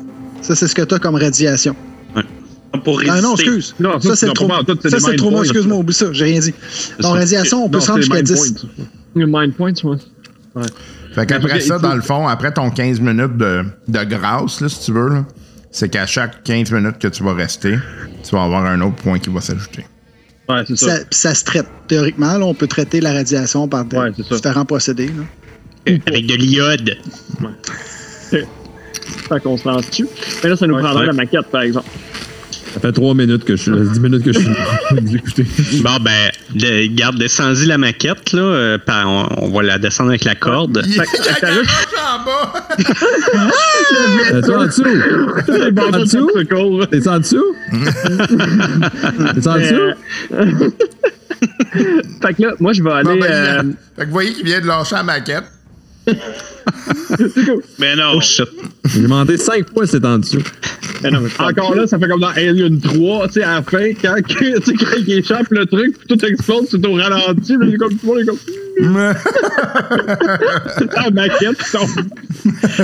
Ça, 0.42 0.56
c'est 0.56 0.68
ce 0.68 0.76
que 0.76 0.82
tu 0.82 0.94
as 0.96 1.00
comme 1.00 1.16
radiation. 1.16 1.76
Pour 2.84 2.98
résister. 2.98 3.18
Ah 3.20 3.22
non, 3.22 3.36
excuse. 3.36 3.76
Non, 3.80 4.00
ça, 4.00 4.16
c'est 4.16 4.34
trop. 4.34 4.48
pas 4.48 4.62
Ça, 4.90 5.00
c'est 5.00 5.16
trop. 5.16 5.30
points, 5.30 5.44
Excuse-moi, 5.44 5.78
oublie 5.78 5.94
ça. 5.94 6.08
J'ai 6.12 6.26
rien 6.26 6.40
dit. 6.40 6.54
Donc, 7.00 7.14
radiation, 7.16 7.66
on 7.66 7.70
peut 7.70 7.78
Non, 7.78 7.82
se 7.84 7.88
rendre 7.88 8.02
jusqu'à 8.02 8.16
mind 8.16 8.26
10. 8.26 8.52
points. 8.54 8.70
Le 9.16 9.26
mind 9.28 9.54
point, 9.54 9.74
tu 9.74 9.86
vois. 9.86 9.98
Fait 11.14 11.26
qu'après 11.28 11.60
ça, 11.60 11.78
dans 11.78 11.94
le 11.94 12.02
fond, 12.02 12.28
après 12.28 12.52
ton 12.52 12.72
15 12.72 13.00
minutes 13.00 13.38
de, 13.38 13.64
de 13.88 14.04
grâce, 14.04 14.60
là, 14.60 14.70
si 14.70 14.86
tu 14.86 14.92
veux, 14.92 15.10
là, 15.10 15.26
c'est 15.72 15.90
qu'à 15.90 16.08
chaque 16.08 16.44
15 16.44 16.72
minutes 16.72 16.98
que 16.98 17.08
tu 17.08 17.24
vas 17.24 17.34
rester, 17.36 17.78
tu 18.28 18.36
vas 18.36 18.44
avoir 18.44 18.66
un 18.66 18.82
autre 18.82 18.96
point 18.96 19.20
qui 19.20 19.30
va 19.30 19.40
s'ajouter. 19.42 19.86
Ouais, 20.50 20.64
c'est 20.68 20.76
ça. 20.78 20.98
Ça, 20.98 21.04
ça 21.12 21.36
se 21.36 21.44
traite. 21.46 21.68
Théoriquement, 21.88 22.38
là, 22.38 22.46
on 22.46 22.54
peut 22.54 22.68
traiter 22.68 23.00
la 23.02 23.14
radiation 23.14 23.68
par 23.68 23.86
des- 23.86 23.98
Ouais, 23.98 24.12
différents 24.12 24.66
procédés. 24.66 25.08
là. 25.08 25.94
Avec 26.08 26.26
de 26.28 26.36
l'iode. 26.36 26.98
Fait 28.30 29.40
qu'on 29.42 29.58
se 29.58 29.68
lance 29.68 29.90
dessus. 29.90 30.08
Mais 30.44 30.50
là, 30.50 30.56
ça 30.56 30.66
nous 30.68 30.76
Ouais, 30.76 30.82
prendrait 30.82 31.02
ouais. 31.02 31.08
la 31.08 31.14
maquette, 31.14 31.48
par 31.48 31.62
exemple. 31.62 31.88
Ça 32.74 32.80
fait 32.80 32.92
3 32.92 33.14
minutes 33.14 33.44
que 33.46 33.56
je 33.56 33.62
suis. 33.62 33.72
10 33.72 34.00
minutes 34.00 34.24
que 34.24 34.34
je 34.34 34.40
suis 34.40 34.50
d'écouter. 35.02 35.46
Bon, 35.84 35.98
ben, 36.02 36.32
le- 36.56 36.88
garde, 36.88 37.18
descendez 37.20 37.66
la 37.68 37.78
maquette, 37.78 38.34
là. 38.34 38.42
euh, 38.42 38.78
par- 38.80 39.08
on, 39.08 39.28
on 39.46 39.50
va 39.52 39.62
la 39.64 39.78
descendre 39.78 40.10
avec 40.10 40.24
la 40.24 40.34
corde. 40.36 40.82
Il 40.86 40.96
y 40.96 41.00
a 41.00 41.04
la 41.04 41.40
garage 41.40 41.68
en 41.98 42.26
bas! 42.26 42.68
T'es 44.42 44.50
en 44.54 44.66
dessous? 44.66 44.84
Bandeaux 45.72 46.00
de 46.00 46.04
dessous? 46.04 46.32
T'es 46.90 47.08
en 47.08 47.20
dessous? 47.20 47.56
T'es 49.36 49.48
en 49.48 49.56
dessous? 49.60 49.94
euh, 50.34 50.70
fait 52.22 52.34
que 52.34 52.42
là, 52.42 52.54
moi, 52.60 52.74
je 52.74 52.82
vais 52.82 52.92
aller. 52.92 53.04
Bon, 53.04 53.20
ben, 53.20 53.32
euh, 53.32 53.64
fait 53.96 54.02
que 54.02 54.06
vous 54.08 54.12
voyez 54.14 54.34
qu'il 54.34 54.46
vient 54.46 54.62
de 54.62 54.66
lâcher 54.68 54.96
la 54.96 55.04
maquette. 55.04 55.44
Mais 57.80 57.96
non. 57.96 58.14
Oh 58.16 58.22
shit. 58.22 58.48
J'ai 58.86 59.02
demandé 59.02 59.38
5 59.38 59.72
fois 59.74 59.86
c'est 59.88 60.04
en 60.06 60.18
dessous. 60.20 60.42
Mais 61.04 61.12
non, 61.12 61.20
mais 61.22 61.30
parle 61.30 61.52
Encore 61.52 61.76
là, 61.76 61.88
ça 61.88 62.00
fait 62.00 62.08
comme 62.08 62.22
dans 62.22 62.30
Alien 62.30 62.80
3, 62.80 63.28
tu 63.28 63.34
sais, 63.34 63.44
à 63.44 63.56
la 63.56 63.62
fin, 63.62 63.90
quand, 64.02 64.16
quand 64.28 64.98
il 65.08 65.14
échappe 65.14 65.48
le 65.52 65.66
truc, 65.66 65.98
puis 65.98 66.08
tout 66.08 66.26
explose, 66.26 66.68
c'est 66.70 66.86
au 66.86 66.94
ralenti, 66.94 67.54
est 67.54 67.78
comme 67.78 67.94
tout 67.94 68.00
le 68.04 68.08
monde 68.08 68.20
est 68.20 68.26
comme. 68.26 68.38
La 70.96 71.10
maquette 71.12 71.58
tombe. 71.72 71.90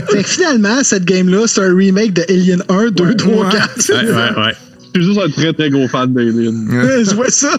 Fait 0.10 0.24
que 0.24 0.30
finalement, 0.30 0.84
cette 0.84 1.06
game-là, 1.06 1.48
c'est 1.48 1.62
un 1.62 1.76
remake 1.76 2.14
de 2.14 2.24
Alien 2.30 2.64
1, 2.70 2.92
2, 2.92 3.16
3, 3.16 3.50
4. 3.50 3.90
Ouais, 3.90 3.96
ouais, 3.96 4.46
ouais. 4.46 4.54
Je 4.94 5.02
suis 5.02 5.14
juste 5.14 5.20
un 5.26 5.30
très 5.30 5.54
très 5.54 5.70
gros 5.70 5.88
fan 5.88 6.14
d'Alien. 6.14 6.68
Je 6.72 7.16
vois 7.16 7.30
ça. 7.30 7.58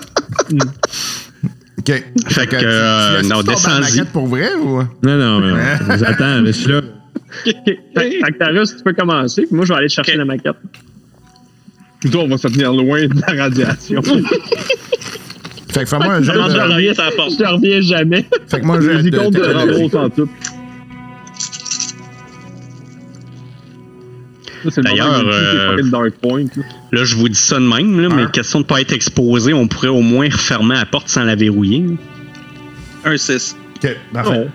OK. 1.78 2.04
Fait 2.28 2.46
que, 2.46 2.56
euh, 2.62 3.22
non, 3.22 3.42
descends-y. 3.42 4.04
pour 4.04 4.26
vrai 4.26 4.54
ou? 4.54 4.82
Non, 5.02 5.16
non, 5.16 5.40
mais 5.40 5.50
non. 5.50 5.96
J'attends, 5.98 6.40
mais 6.42 6.52
je 6.52 6.58
suis 6.58 6.72
là. 6.72 6.82
Actarus, 8.22 8.76
tu 8.76 8.82
peux 8.82 8.92
commencer, 8.92 9.42
puis 9.46 9.54
moi, 9.54 9.64
je 9.64 9.72
vais 9.72 9.78
aller 9.78 9.88
chercher 9.88 10.16
la 10.16 10.24
maquette. 10.24 10.56
Plutôt, 12.00 12.20
on 12.20 12.28
va 12.28 12.38
se 12.38 12.48
tenir 12.48 12.72
loin 12.72 13.06
de 13.06 13.20
la 13.20 13.42
radiation. 13.44 14.02
Fait 15.72 15.84
que 15.84 15.88
fais-moi 15.88 16.14
un 16.14 16.22
jeu 16.22 16.32
Je 16.32 16.38
reviens 16.38 16.92
la 16.98 17.10
porte. 17.12 17.32
Je 17.38 17.44
reviens 17.44 17.80
jamais. 17.80 18.26
Fait 18.48 18.60
que 18.60 18.66
moi, 18.66 18.76
un 18.76 19.02
de... 19.02 19.96
en 19.96 20.10
tout. 20.10 20.28
Ça, 24.68 24.82
D'ailleurs, 24.82 25.22
euh, 25.24 26.10
Point. 26.20 26.44
là. 26.56 26.62
Là, 26.92 27.04
je 27.04 27.16
vous 27.16 27.28
dis 27.30 27.38
ça 27.38 27.56
de 27.56 27.64
même, 27.64 27.98
là, 27.98 28.08
mais 28.14 28.22
Hein? 28.22 28.30
question 28.30 28.60
de 28.60 28.66
pas 28.66 28.80
être 28.80 28.92
exposé, 28.92 29.54
on 29.54 29.66
pourrait 29.66 29.88
au 29.88 30.02
moins 30.02 30.28
refermer 30.28 30.74
la 30.74 30.84
porte 30.84 31.08
sans 31.08 31.24
la 31.24 31.34
verrouiller. 31.34 31.86
Un 33.04 33.16
6. 33.16 33.56
OK, 33.76 33.96
parfait. 34.12 34.48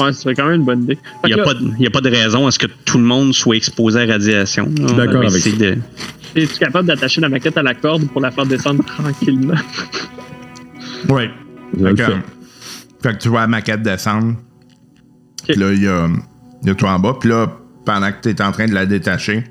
Ouais, 0.00 0.12
serait 0.12 0.34
quand 0.34 0.46
même 0.46 0.60
une 0.60 0.64
bonne 0.64 0.82
idée. 0.84 0.98
Il 1.24 1.28
n'y 1.28 1.32
a, 1.34 1.36
là, 1.36 1.44
pas 1.44 1.54
de- 1.54 1.70
y 1.78 1.86
a 1.86 1.90
pas 1.90 2.00
de 2.00 2.08
raison 2.10 2.46
à 2.46 2.50
ce 2.50 2.58
que 2.58 2.66
tout 2.84 2.98
le 2.98 3.04
monde 3.04 3.34
soit 3.34 3.56
exposé 3.56 4.00
à 4.00 4.06
la 4.06 4.14
radiation. 4.14 4.66
D'accord 4.96 5.24
avec 5.26 5.58
de- 5.58 5.78
Es-tu 6.36 6.58
capable 6.58 6.86
d'attacher 6.88 7.20
la 7.20 7.28
maquette 7.28 7.56
à 7.58 7.62
la 7.62 7.74
corde 7.74 8.06
pour 8.08 8.20
la 8.20 8.30
faire 8.30 8.46
descendre 8.46 8.84
tranquillement? 8.84 9.54
Oui. 11.08 11.22
Fait 11.82 11.94
que, 11.94 12.02
fais. 12.04 12.12
fait 13.02 13.12
que 13.14 13.18
tu 13.22 13.28
vois 13.28 13.40
la 13.40 13.46
maquette 13.46 13.82
descendre. 13.82 14.36
Puis 15.48 15.58
là, 15.58 15.72
il 15.72 15.82
y 15.82 15.88
a, 15.88 16.08
il 16.62 16.68
y 16.68 16.70
a 16.70 16.74
toi 16.74 16.90
en 16.92 16.98
bas. 16.98 17.16
Puis 17.18 17.28
là, 17.30 17.50
pendant 17.84 18.10
que 18.12 18.20
tu 18.22 18.28
es 18.28 18.42
en 18.42 18.52
train 18.52 18.66
de 18.66 18.74
la 18.74 18.86
détacher, 18.86 19.44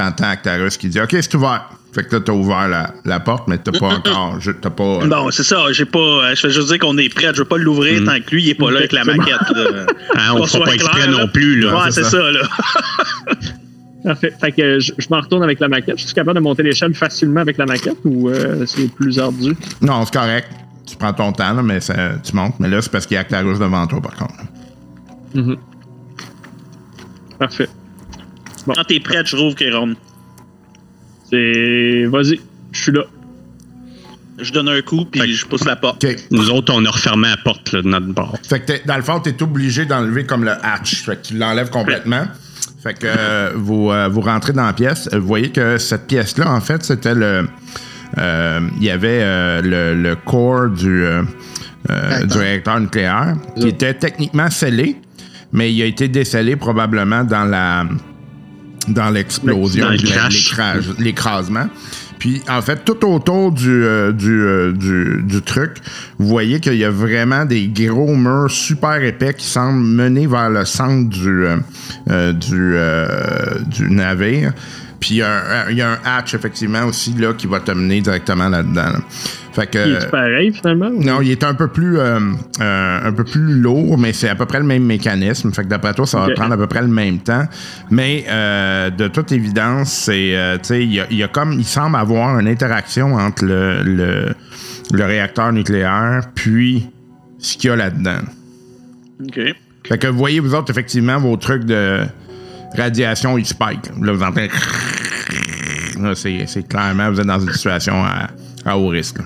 t'entends 0.00 0.28
Actarus 0.28 0.76
qui 0.76 0.88
dit 0.88 1.00
OK, 1.00 1.10
c'est 1.12 1.34
ouvert. 1.34 1.70
Fait 1.94 2.04
que 2.04 2.14
là, 2.16 2.20
t'as 2.20 2.32
ouvert 2.32 2.68
la, 2.68 2.92
la 3.06 3.20
porte, 3.20 3.48
mais 3.48 3.56
t'as 3.56 3.72
pas 3.72 3.86
encore. 3.94 4.36
je- 4.38 4.50
T'as 4.50 4.68
pas. 4.70 4.98
Bon, 5.06 5.30
c'est 5.30 5.42
ça. 5.44 5.72
J'ai 5.72 5.86
pas. 5.86 5.98
euh, 5.98 6.34
Je 6.34 6.40
fais 6.42 6.50
juste 6.50 6.68
dire 6.68 6.78
qu'on 6.78 6.98
est 6.98 7.08
prêt. 7.12 7.28
Je 7.32 7.38
veux 7.38 7.44
pas 7.46 7.56
l'ouvrir 7.56 8.04
tant 8.04 8.20
que 8.20 8.30
lui, 8.34 8.44
il 8.44 8.50
est 8.50 8.54
pas 8.54 8.70
là 8.70 8.78
avec 8.80 8.92
la 8.92 9.04
maquette. 9.04 9.50
là. 9.54 9.86
Ah, 10.14 10.34
on 10.34 10.44
soit 10.46 10.64
pas 10.64 10.74
exprès 10.74 11.00
clair, 11.02 11.10
non 11.10 11.28
plus. 11.28 11.60
Là. 11.60 11.74
Ouais, 11.84 11.90
c'est 11.90 12.04
ça, 12.04 12.18
là. 12.30 12.40
Parfait. 14.04 14.32
Fait 14.40 14.52
que 14.52 14.78
je, 14.78 14.92
je 14.98 15.06
m'en 15.10 15.20
retourne 15.20 15.42
avec 15.42 15.58
la 15.58 15.68
maquette. 15.68 15.98
Je 15.98 16.04
suis 16.04 16.14
capable 16.14 16.38
de 16.38 16.42
monter 16.44 16.62
l'échelle 16.62 16.94
facilement 16.94 17.40
avec 17.40 17.56
la 17.58 17.66
maquette 17.66 17.96
ou 18.04 18.28
euh, 18.28 18.64
c'est 18.66 18.88
plus 18.94 19.18
ardu? 19.18 19.56
Non, 19.80 20.04
c'est 20.04 20.12
correct. 20.14 20.48
Tu 20.86 20.96
prends 20.96 21.12
ton 21.12 21.32
temps, 21.32 21.52
là, 21.54 21.62
mais 21.62 21.80
ça- 21.80 22.12
tu 22.22 22.36
montes. 22.36 22.54
Mais 22.60 22.68
là, 22.68 22.80
c'est 22.82 22.92
parce 22.92 23.06
qu'il 23.06 23.14
y 23.14 23.18
a 23.18 23.22
Actarus 23.22 23.58
devant 23.58 23.84
toi, 23.86 24.00
par 24.02 24.14
contre. 24.14 24.34
Parfait. 27.38 27.68
Quand 28.74 28.84
t'es 28.84 29.00
prêt, 29.00 29.22
je 29.24 29.36
rouvre 29.36 29.54
Kéron. 29.54 29.94
C'est. 31.30 32.04
Vas-y, 32.06 32.40
je 32.72 32.82
suis 32.82 32.92
là. 32.92 33.02
Je 34.38 34.52
donne 34.52 34.68
un 34.68 34.82
coup, 34.82 35.06
puis 35.06 35.32
je 35.34 35.46
pousse 35.46 35.64
la 35.64 35.76
porte. 35.76 36.04
Nous 36.30 36.50
autres, 36.50 36.70
on 36.74 36.84
a 36.84 36.90
refermé 36.90 37.28
la 37.28 37.38
porte 37.38 37.72
là, 37.72 37.80
de 37.80 37.88
notre 37.88 38.06
bord. 38.12 38.36
Fait 38.46 38.60
que 38.60 38.66
t'es- 38.66 38.82
dans 38.84 38.96
le 38.96 39.02
fond, 39.02 39.18
tu 39.20 39.30
es 39.30 39.42
obligé 39.42 39.86
d'enlever 39.86 40.26
comme 40.26 40.44
le 40.44 40.52
hatch. 40.62 41.04
Fait 41.04 41.16
que 41.16 41.28
tu 41.28 41.38
l'enlèves 41.38 41.70
complètement. 41.70 42.24
Fait 42.82 42.92
que 42.94 43.06
euh, 43.06 43.52
vous, 43.54 43.90
euh, 43.90 44.08
vous 44.08 44.20
rentrez 44.20 44.52
dans 44.52 44.66
la 44.66 44.74
pièce. 44.74 45.08
Vous 45.12 45.26
voyez 45.26 45.50
que 45.50 45.78
cette 45.78 46.06
pièce-là, 46.06 46.50
en 46.52 46.60
fait, 46.60 46.84
c'était 46.84 47.14
le. 47.14 47.48
euh, 48.18 48.60
Il 48.76 48.84
y 48.84 48.90
avait 48.90 49.20
euh, 49.22 49.62
le, 49.62 50.00
le 50.02 50.16
corps 50.16 50.68
du, 50.68 51.02
Réacteur. 51.88 52.26
du 52.26 52.38
réacteur 52.38 52.80
nucléaire 52.80 53.36
qui 53.58 53.68
était 53.68 53.94
techniquement 53.94 54.50
scellé, 54.50 54.96
mais 55.50 55.72
il 55.72 55.80
a 55.80 55.86
été 55.86 56.08
décellé 56.08 56.56
probablement 56.56 57.24
dans 57.24 57.44
la 57.44 57.86
dans 58.88 59.10
l'explosion, 59.10 59.86
l'écrase- 60.30 60.98
l'écrasement. 60.98 61.66
Puis, 62.18 62.40
en 62.48 62.62
fait, 62.62 62.82
tout 62.84 63.04
autour 63.06 63.52
du, 63.52 63.68
euh, 63.70 64.10
du, 64.10 64.40
euh, 64.40 64.72
du, 64.72 65.22
du 65.22 65.42
truc, 65.42 65.72
vous 66.18 66.26
voyez 66.28 66.60
qu'il 66.60 66.76
y 66.76 66.84
a 66.84 66.90
vraiment 66.90 67.44
des 67.44 67.68
gros 67.68 68.16
murs 68.16 68.50
super 68.50 69.02
épais 69.02 69.34
qui 69.34 69.44
semblent 69.46 69.84
mener 69.84 70.26
vers 70.26 70.48
le 70.48 70.64
centre 70.64 71.10
du, 71.10 71.44
euh, 72.08 72.32
du, 72.32 72.74
du 73.70 73.90
navire. 73.90 74.52
Puis, 74.98 75.10
il 75.10 75.16
y, 75.18 75.22
a 75.22 75.66
un- 75.66 75.70
il 75.70 75.76
y 75.76 75.82
a 75.82 75.90
un 75.90 75.98
hatch, 76.04 76.32
effectivement, 76.34 76.84
aussi, 76.86 77.12
là, 77.18 77.34
qui 77.34 77.46
va 77.46 77.60
te 77.60 77.70
mener 77.70 78.00
directement 78.00 78.48
là-dedans. 78.48 78.92
là. 78.92 79.00
Fait 79.56 79.66
que... 79.66 79.88
Il 79.88 79.94
est 79.94 80.10
pareil 80.10 80.52
finalement? 80.52 80.90
Non, 80.90 81.22
il 81.22 81.30
est 81.30 81.42
un 81.42 81.54
peu 81.54 81.68
plus 81.68 81.98
euh, 81.98 82.20
euh, 82.60 83.08
un 83.08 83.12
peu 83.12 83.24
plus 83.24 83.58
lourd, 83.58 83.96
mais 83.96 84.12
c'est 84.12 84.28
à 84.28 84.34
peu 84.34 84.44
près 84.44 84.58
le 84.58 84.66
même 84.66 84.84
mécanisme. 84.84 85.50
Fait 85.50 85.62
que 85.62 85.68
d'après 85.68 85.94
toi, 85.94 86.06
ça 86.06 86.20
va 86.20 86.34
prendre 86.34 86.52
à 86.52 86.58
peu 86.58 86.66
près 86.66 86.82
le 86.82 86.88
même 86.88 87.20
temps. 87.20 87.46
Mais 87.90 88.26
euh, 88.28 88.90
de 88.90 89.08
toute 89.08 89.32
évidence, 89.32 89.90
c'est 89.90 90.58
il 90.70 90.92
y 90.92 91.00
a, 91.00 91.06
il 91.10 91.16
y 91.16 91.22
a 91.22 91.28
comme 91.28 91.54
il 91.54 91.64
semble 91.64 91.96
avoir 91.96 92.38
une 92.38 92.48
interaction 92.48 93.14
entre 93.14 93.46
le, 93.46 93.82
le, 93.82 94.34
le 94.92 95.04
réacteur 95.06 95.50
nucléaire 95.54 96.20
puis 96.34 96.90
ce 97.38 97.56
qu'il 97.56 97.70
y 97.70 97.72
a 97.72 97.76
là-dedans. 97.76 98.20
OK. 99.24 99.40
Fait 99.88 99.98
que 99.98 100.08
vous 100.08 100.18
voyez, 100.18 100.40
vous 100.40 100.54
autres, 100.54 100.70
effectivement, 100.70 101.18
vos 101.18 101.38
trucs 101.38 101.64
de 101.64 102.00
radiation, 102.76 103.38
ils 103.38 103.46
spike. 103.46 103.90
Là, 104.02 104.12
vous 104.12 104.22
entendez. 104.22 104.50
C'est 106.14 106.68
clairement, 106.68 107.10
vous 107.10 107.20
êtes 107.20 107.26
dans 107.26 107.40
une 107.40 107.52
situation 107.54 108.04
à, 108.04 108.28
à 108.66 108.76
haut 108.76 108.88
risque. 108.88 109.16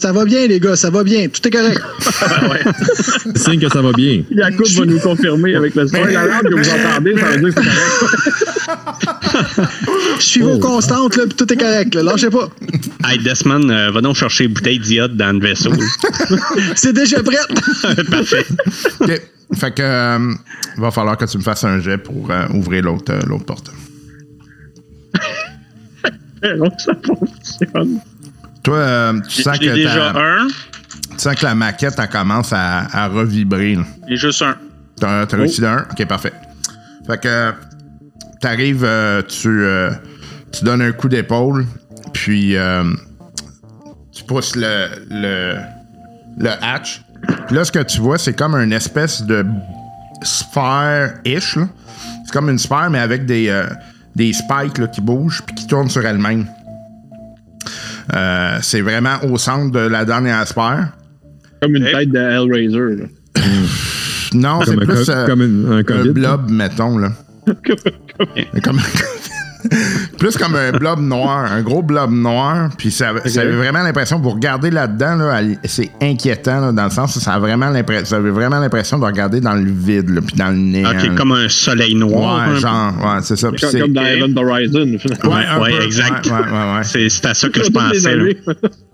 Ça 0.00 0.12
va 0.12 0.24
bien, 0.24 0.46
les 0.46 0.58
gars, 0.58 0.76
ça 0.76 0.88
va 0.88 1.04
bien. 1.04 1.28
Tout 1.28 1.46
est 1.46 1.50
correct. 1.50 1.78
C'est 3.34 3.38
signe 3.38 3.60
que 3.60 3.68
ça 3.68 3.82
va 3.82 3.92
bien. 3.92 4.22
Yacoub 4.30 4.64
va 4.78 4.86
nous 4.86 4.98
confirmer 4.98 5.54
avec 5.54 5.74
le 5.74 5.86
son. 5.86 5.96
Ouais, 5.96 6.12
la 6.12 6.24
lampe 6.24 6.44
que 6.44 6.54
vous 6.54 6.70
entendez, 6.70 7.14
ça 7.18 7.26
veut 7.26 7.38
dire 7.40 7.54
que 7.54 7.62
c'est 7.62 7.68
correct. 9.28 9.70
Je 10.18 10.24
suis 10.24 10.40
vos 10.40 10.58
constantes, 10.58 11.16
là, 11.16 11.24
puis 11.26 11.34
tout 11.36 11.52
est 11.52 11.56
correct. 11.56 11.94
Là. 11.94 12.02
Lâchez 12.02 12.30
pas. 12.30 12.48
Hey, 13.04 13.18
Desmond, 13.18 13.68
euh, 13.68 13.90
va 13.90 14.00
donc 14.00 14.16
chercher 14.16 14.44
une 14.44 14.54
bouteille 14.54 14.78
d'iode 14.78 15.18
dans 15.18 15.38
le 15.38 15.40
vaisseau. 15.46 15.72
C'est 16.76 16.94
déjà 16.94 17.22
prêt. 17.22 17.36
Parfait. 18.10 18.46
OK. 19.00 19.20
Fait 19.54 19.74
que 19.74 19.82
euh, 19.82 20.32
il 20.76 20.80
va 20.80 20.90
falloir 20.90 21.18
que 21.18 21.26
tu 21.26 21.36
me 21.36 21.42
fasses 21.42 21.64
un 21.64 21.78
jet 21.80 21.98
pour 21.98 22.30
euh, 22.30 22.46
ouvrir 22.54 22.84
l'autre 22.84 23.12
euh, 23.12 23.20
l'autre 23.26 23.44
porte. 23.44 23.70
Non, 26.42 26.70
ça 26.78 26.92
fonctionne. 27.04 28.00
Toi, 28.62 28.76
euh, 28.76 29.20
tu, 29.28 29.42
sens 29.42 29.58
que 29.58 29.64
déjà 29.74 30.12
ta- 30.12 30.18
un. 30.20 30.46
tu 31.12 31.18
sens 31.18 31.34
que 31.34 31.44
la 31.44 31.54
maquette 31.54 31.94
elle 31.98 32.08
commence 32.08 32.52
à, 32.52 32.86
à 32.92 33.08
revibrer. 33.08 33.78
J'ai 34.08 34.16
juste 34.16 34.42
un. 34.42 34.56
T'as 34.98 35.26
t'as 35.26 35.36
réussi 35.36 35.60
d'un? 35.60 35.86
OK, 35.90 36.06
parfait. 36.06 36.32
Fait 37.06 37.18
que 37.20 37.52
t'arrives, 38.40 38.84
euh, 38.84 39.22
tu, 39.22 39.48
euh, 39.48 39.90
tu 40.52 40.64
donnes 40.64 40.82
un 40.82 40.92
coup 40.92 41.08
d'épaule, 41.08 41.66
puis 42.12 42.56
euh, 42.56 42.84
tu 44.12 44.24
pousses 44.24 44.56
le, 44.56 44.88
le, 45.10 45.56
le 46.38 46.50
hatch. 46.62 47.02
Puis 47.46 47.56
là, 47.56 47.64
ce 47.64 47.72
que 47.72 47.82
tu 47.82 48.00
vois, 48.00 48.18
c'est 48.18 48.34
comme 48.34 48.54
une 48.56 48.72
espèce 48.72 49.22
de 49.22 49.44
sphère-ish. 50.22 51.58
C'est 52.26 52.32
comme 52.32 52.50
une 52.50 52.58
sphère, 52.58 52.90
mais 52.90 52.98
avec 52.98 53.26
des, 53.26 53.64
des 54.14 54.32
spikes 54.32 54.78
là, 54.78 54.86
qui 54.86 55.00
bougent 55.00 55.42
puis 55.46 55.54
qui 55.54 55.66
tournent 55.66 55.88
sur 55.90 56.04
elles-mêmes. 56.04 56.46
Euh, 58.14 58.58
c'est 58.62 58.80
vraiment 58.80 59.16
au 59.24 59.36
centre 59.38 59.70
de 59.72 59.80
la 59.80 60.04
dernière 60.04 60.46
sphère. 60.46 60.88
Comme 61.62 61.76
une 61.76 61.84
tête 61.84 62.10
de 62.10 62.18
Hellraiser. 62.18 62.96
là. 63.02 63.06
Non, 64.32 64.60
c'est 64.64 64.72
Comme 64.74 64.82
un 64.82 64.86
plus 64.86 65.04
co- 65.06 65.10
euh, 65.12 65.26
comme 65.26 65.42
une- 65.42 65.72
un 65.72 65.82
COVID, 65.82 66.10
blob, 66.10 66.50
mettons. 66.50 66.98
Là. 66.98 67.12
comme 68.64 68.78
plus 70.18 70.36
comme 70.36 70.54
un 70.56 70.72
blob 70.72 71.00
noir, 71.00 71.50
un 71.50 71.62
gros 71.62 71.82
blob 71.82 72.10
noir. 72.10 72.68
Puis 72.78 72.90
ça, 72.90 73.12
ça 73.26 73.40
avait 73.42 73.52
vraiment 73.56 73.82
l'impression, 73.82 74.18
vous 74.18 74.30
regardez 74.30 74.70
là-dedans, 74.70 75.16
là, 75.16 75.40
c'est 75.64 75.90
inquiétant 76.02 76.60
là, 76.60 76.72
dans 76.72 76.84
le 76.84 76.90
sens 76.90 77.16
où 77.16 77.20
ça 77.20 77.34
a 77.34 77.38
vraiment 77.38 77.70
l'impression, 77.70 78.04
vous 78.18 78.22
avez 78.22 78.30
vraiment 78.30 78.58
l'impression 78.60 78.98
de 78.98 79.04
regarder 79.04 79.40
dans 79.40 79.54
le 79.54 79.70
vide, 79.70 80.10
là, 80.10 80.20
puis 80.20 80.36
dans 80.36 80.48
le 80.48 80.56
néant. 80.56 80.90
OK, 80.90 81.02
là. 81.02 81.14
comme 81.16 81.32
un 81.32 81.48
soleil 81.48 81.94
noir. 81.94 82.48
ouais, 82.50 82.58
genre, 82.60 82.92
c'est 83.22 83.36
ça. 83.36 83.48
Comme, 83.48 83.92
dans 83.92 84.04
Event 84.04 84.36
Horizon. 84.36 84.96
finalement. 84.98 85.36
Ouais, 85.36 85.44
un 85.46 85.60
Ouais, 85.60 85.78
peu. 85.78 85.84
exact. 85.84 86.26
Ouais, 86.26 86.32
ouais. 86.32 87.08
C'est 87.08 87.26
à 87.26 87.34
ça 87.34 87.48
que 87.48 87.62
je 87.62 87.70
pensais. 87.70 88.36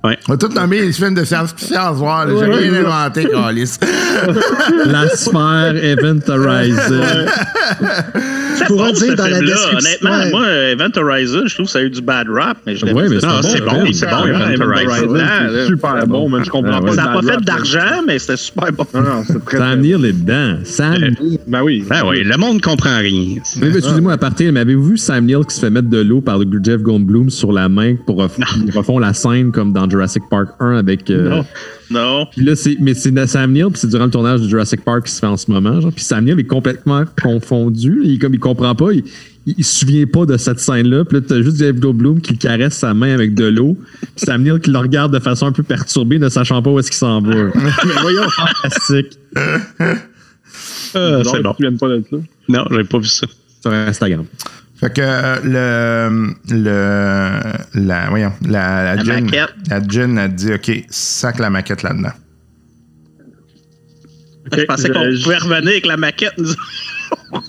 On 0.04 0.34
a 0.34 0.36
tout 0.36 0.48
nommé 0.54 0.80
les 0.82 0.92
films 0.92 1.14
de 1.14 1.24
science-fiction 1.24 1.74
là. 1.76 2.26
J'ai 2.28 2.44
rien 2.68 2.74
inventé, 2.84 3.24
Calis. 3.28 3.76
La 4.86 5.08
sphère 5.08 5.74
Event 5.82 6.20
Horizon. 6.28 7.02
Ça 8.56 8.64
pourra 8.66 8.88
pose, 8.90 9.02
dire 9.02 9.16
dans 9.16 9.24
la 9.26 9.40
description, 9.40 9.78
Honnêtement, 9.78 10.10
ouais. 10.18 10.30
moi, 10.30 10.42
euh, 10.46 10.72
Event 10.72 10.90
Horizon, 10.96 11.42
je 11.46 11.54
trouve 11.54 11.66
que 11.66 11.72
ça 11.72 11.78
a 11.80 11.82
eu 11.82 11.90
du 11.90 12.00
bad 12.00 12.26
rap, 12.30 12.56
mais 12.66 12.76
je 12.76 12.86
l'aime 12.86 12.96
Ouais, 12.96 13.08
c'est 13.08 13.26
bon, 13.26 13.42
c'est 13.92 14.06
bon, 14.06 14.24
Event. 14.26 14.64
Horizon. 14.64 15.18
C'est 15.52 15.66
super 15.66 16.06
bon, 16.06 16.28
mais 16.30 16.44
je 16.44 16.50
comprends 16.50 16.72
Ah, 16.78 16.80
pas. 16.80 16.92
Ça 16.92 17.04
n'a 17.04 17.12
pas 17.12 17.22
fait 17.22 17.44
d'argent, 17.44 18.02
mais 18.06 18.18
c'était 18.18 18.36
super 18.36 18.72
bon. 18.72 18.86
Non, 18.94 19.00
non, 19.02 19.24
c'est 19.26 19.44
très, 19.44 19.58
Sam 19.58 19.66
très 19.66 19.76
Neill 19.76 20.04
est 20.06 20.12
dedans. 20.12 20.58
Sam 20.64 20.94
Ben 21.48 21.62
oui. 21.62 21.84
Ben 21.88 22.02
oui, 22.08 22.22
le 22.24 22.36
monde 22.38 22.62
comprend 22.62 22.98
rien. 22.98 23.34
Mais 23.60 23.68
excusez-moi 23.76 24.12
à 24.14 24.18
partir, 24.18 24.52
mais 24.52 24.60
avez-vous 24.60 24.84
vu 24.90 24.98
Sam 24.98 25.26
Neill 25.26 25.44
qui 25.48 25.54
se 25.56 25.60
fait 25.60 25.70
mettre 25.70 25.88
de 25.90 25.98
l'eau 26.00 26.20
par 26.20 26.38
le 26.38 26.46
Jeff 26.62 26.80
Goldblum 26.80 27.28
sur 27.28 27.52
la 27.52 27.68
main 27.68 27.96
pour 28.06 28.24
ref- 28.24 28.38
ils 28.64 28.70
refont 28.70 28.98
la 28.98 29.12
scène 29.12 29.52
comme 29.52 29.72
dans 29.72 29.86
Jurassic 29.96 30.22
Park 30.30 30.50
1 30.60 30.76
avec. 30.76 31.10
euh, 31.10 31.28
Non. 31.30 31.44
Non. 31.90 32.26
Puis 32.30 32.44
là, 32.44 32.54
c'est, 32.56 32.76
mais 32.80 32.94
c'est 32.94 33.26
Sam 33.26 33.52
Neill, 33.52 33.66
puis 33.70 33.78
c'est 33.80 33.88
durant 33.88 34.04
le 34.06 34.10
tournage 34.10 34.40
de 34.42 34.48
Jurassic 34.48 34.84
Park 34.84 35.06
qui 35.06 35.12
se 35.12 35.20
fait 35.20 35.26
en 35.26 35.36
ce 35.36 35.50
moment. 35.50 35.80
Genre. 35.80 35.92
Puis 35.92 36.04
Sam 36.04 36.24
Neill 36.24 36.38
est 36.38 36.44
complètement 36.44 37.04
confondu. 37.22 38.00
Il, 38.04 38.18
comme, 38.18 38.34
il 38.34 38.40
comprend 38.40 38.74
pas. 38.74 38.92
Il, 38.92 39.04
il, 39.46 39.64
se 39.64 39.80
souvient 39.80 40.04
pas 40.06 40.26
de 40.26 40.36
cette 40.36 40.58
scène-là. 40.58 41.04
Puis 41.04 41.18
là, 41.18 41.24
t'as 41.28 41.40
juste 41.42 41.58
Jeff 41.58 41.76
Goldblum 41.76 42.20
qui 42.20 42.36
caresse 42.36 42.74
sa 42.74 42.92
main 42.94 43.14
avec 43.14 43.34
de 43.34 43.44
l'eau. 43.46 43.76
Puis 44.00 44.10
Sam 44.26 44.42
Neill 44.42 44.58
qui 44.58 44.70
le 44.70 44.78
regarde 44.78 45.12
de 45.14 45.20
façon 45.20 45.46
un 45.46 45.52
peu 45.52 45.62
perturbée, 45.62 46.18
ne 46.18 46.28
sachant 46.28 46.60
pas 46.62 46.70
où 46.70 46.78
est-ce 46.80 46.90
qu'il 46.90 46.98
s'en 46.98 47.20
va. 47.22 47.34
mais 47.54 47.92
voyons, 48.02 48.28
fantastique. 48.30 49.18
C'est 50.92 50.98
Non, 50.98 51.42
bon. 51.42 51.54
tu 51.54 51.62
viens 51.62 51.76
pas 51.76 51.88
de 51.88 52.04
ça. 52.10 52.16
Non, 52.48 52.64
j'avais 52.70 52.84
pas 52.84 52.98
vu 52.98 53.06
ça. 53.06 53.26
Sur 53.62 53.72
Instagram. 53.72 54.24
Fait 54.78 54.92
que 54.92 55.00
euh, 55.02 55.36
le, 55.42 56.34
le 56.50 57.86
la 57.86 58.10
voyons 58.10 58.32
la 58.46 58.84
la, 58.84 58.94
La 58.96 59.04
Jen, 59.04 59.24
maquette. 59.24 59.54
la 59.70 59.88
Jen 59.88 60.18
a 60.18 60.28
dit 60.28 60.52
ok 60.52 60.84
sac 60.90 61.38
la 61.38 61.48
maquette 61.50 61.82
là-dedans. 61.82 62.12
Je 64.52 64.62
pensais 64.64 64.90
qu'on 64.90 65.00
pouvait 65.22 65.38
revenir 65.38 65.68
avec 65.70 65.86
la 65.86 65.96
maquette. 65.96 66.34
nous. 66.38 66.48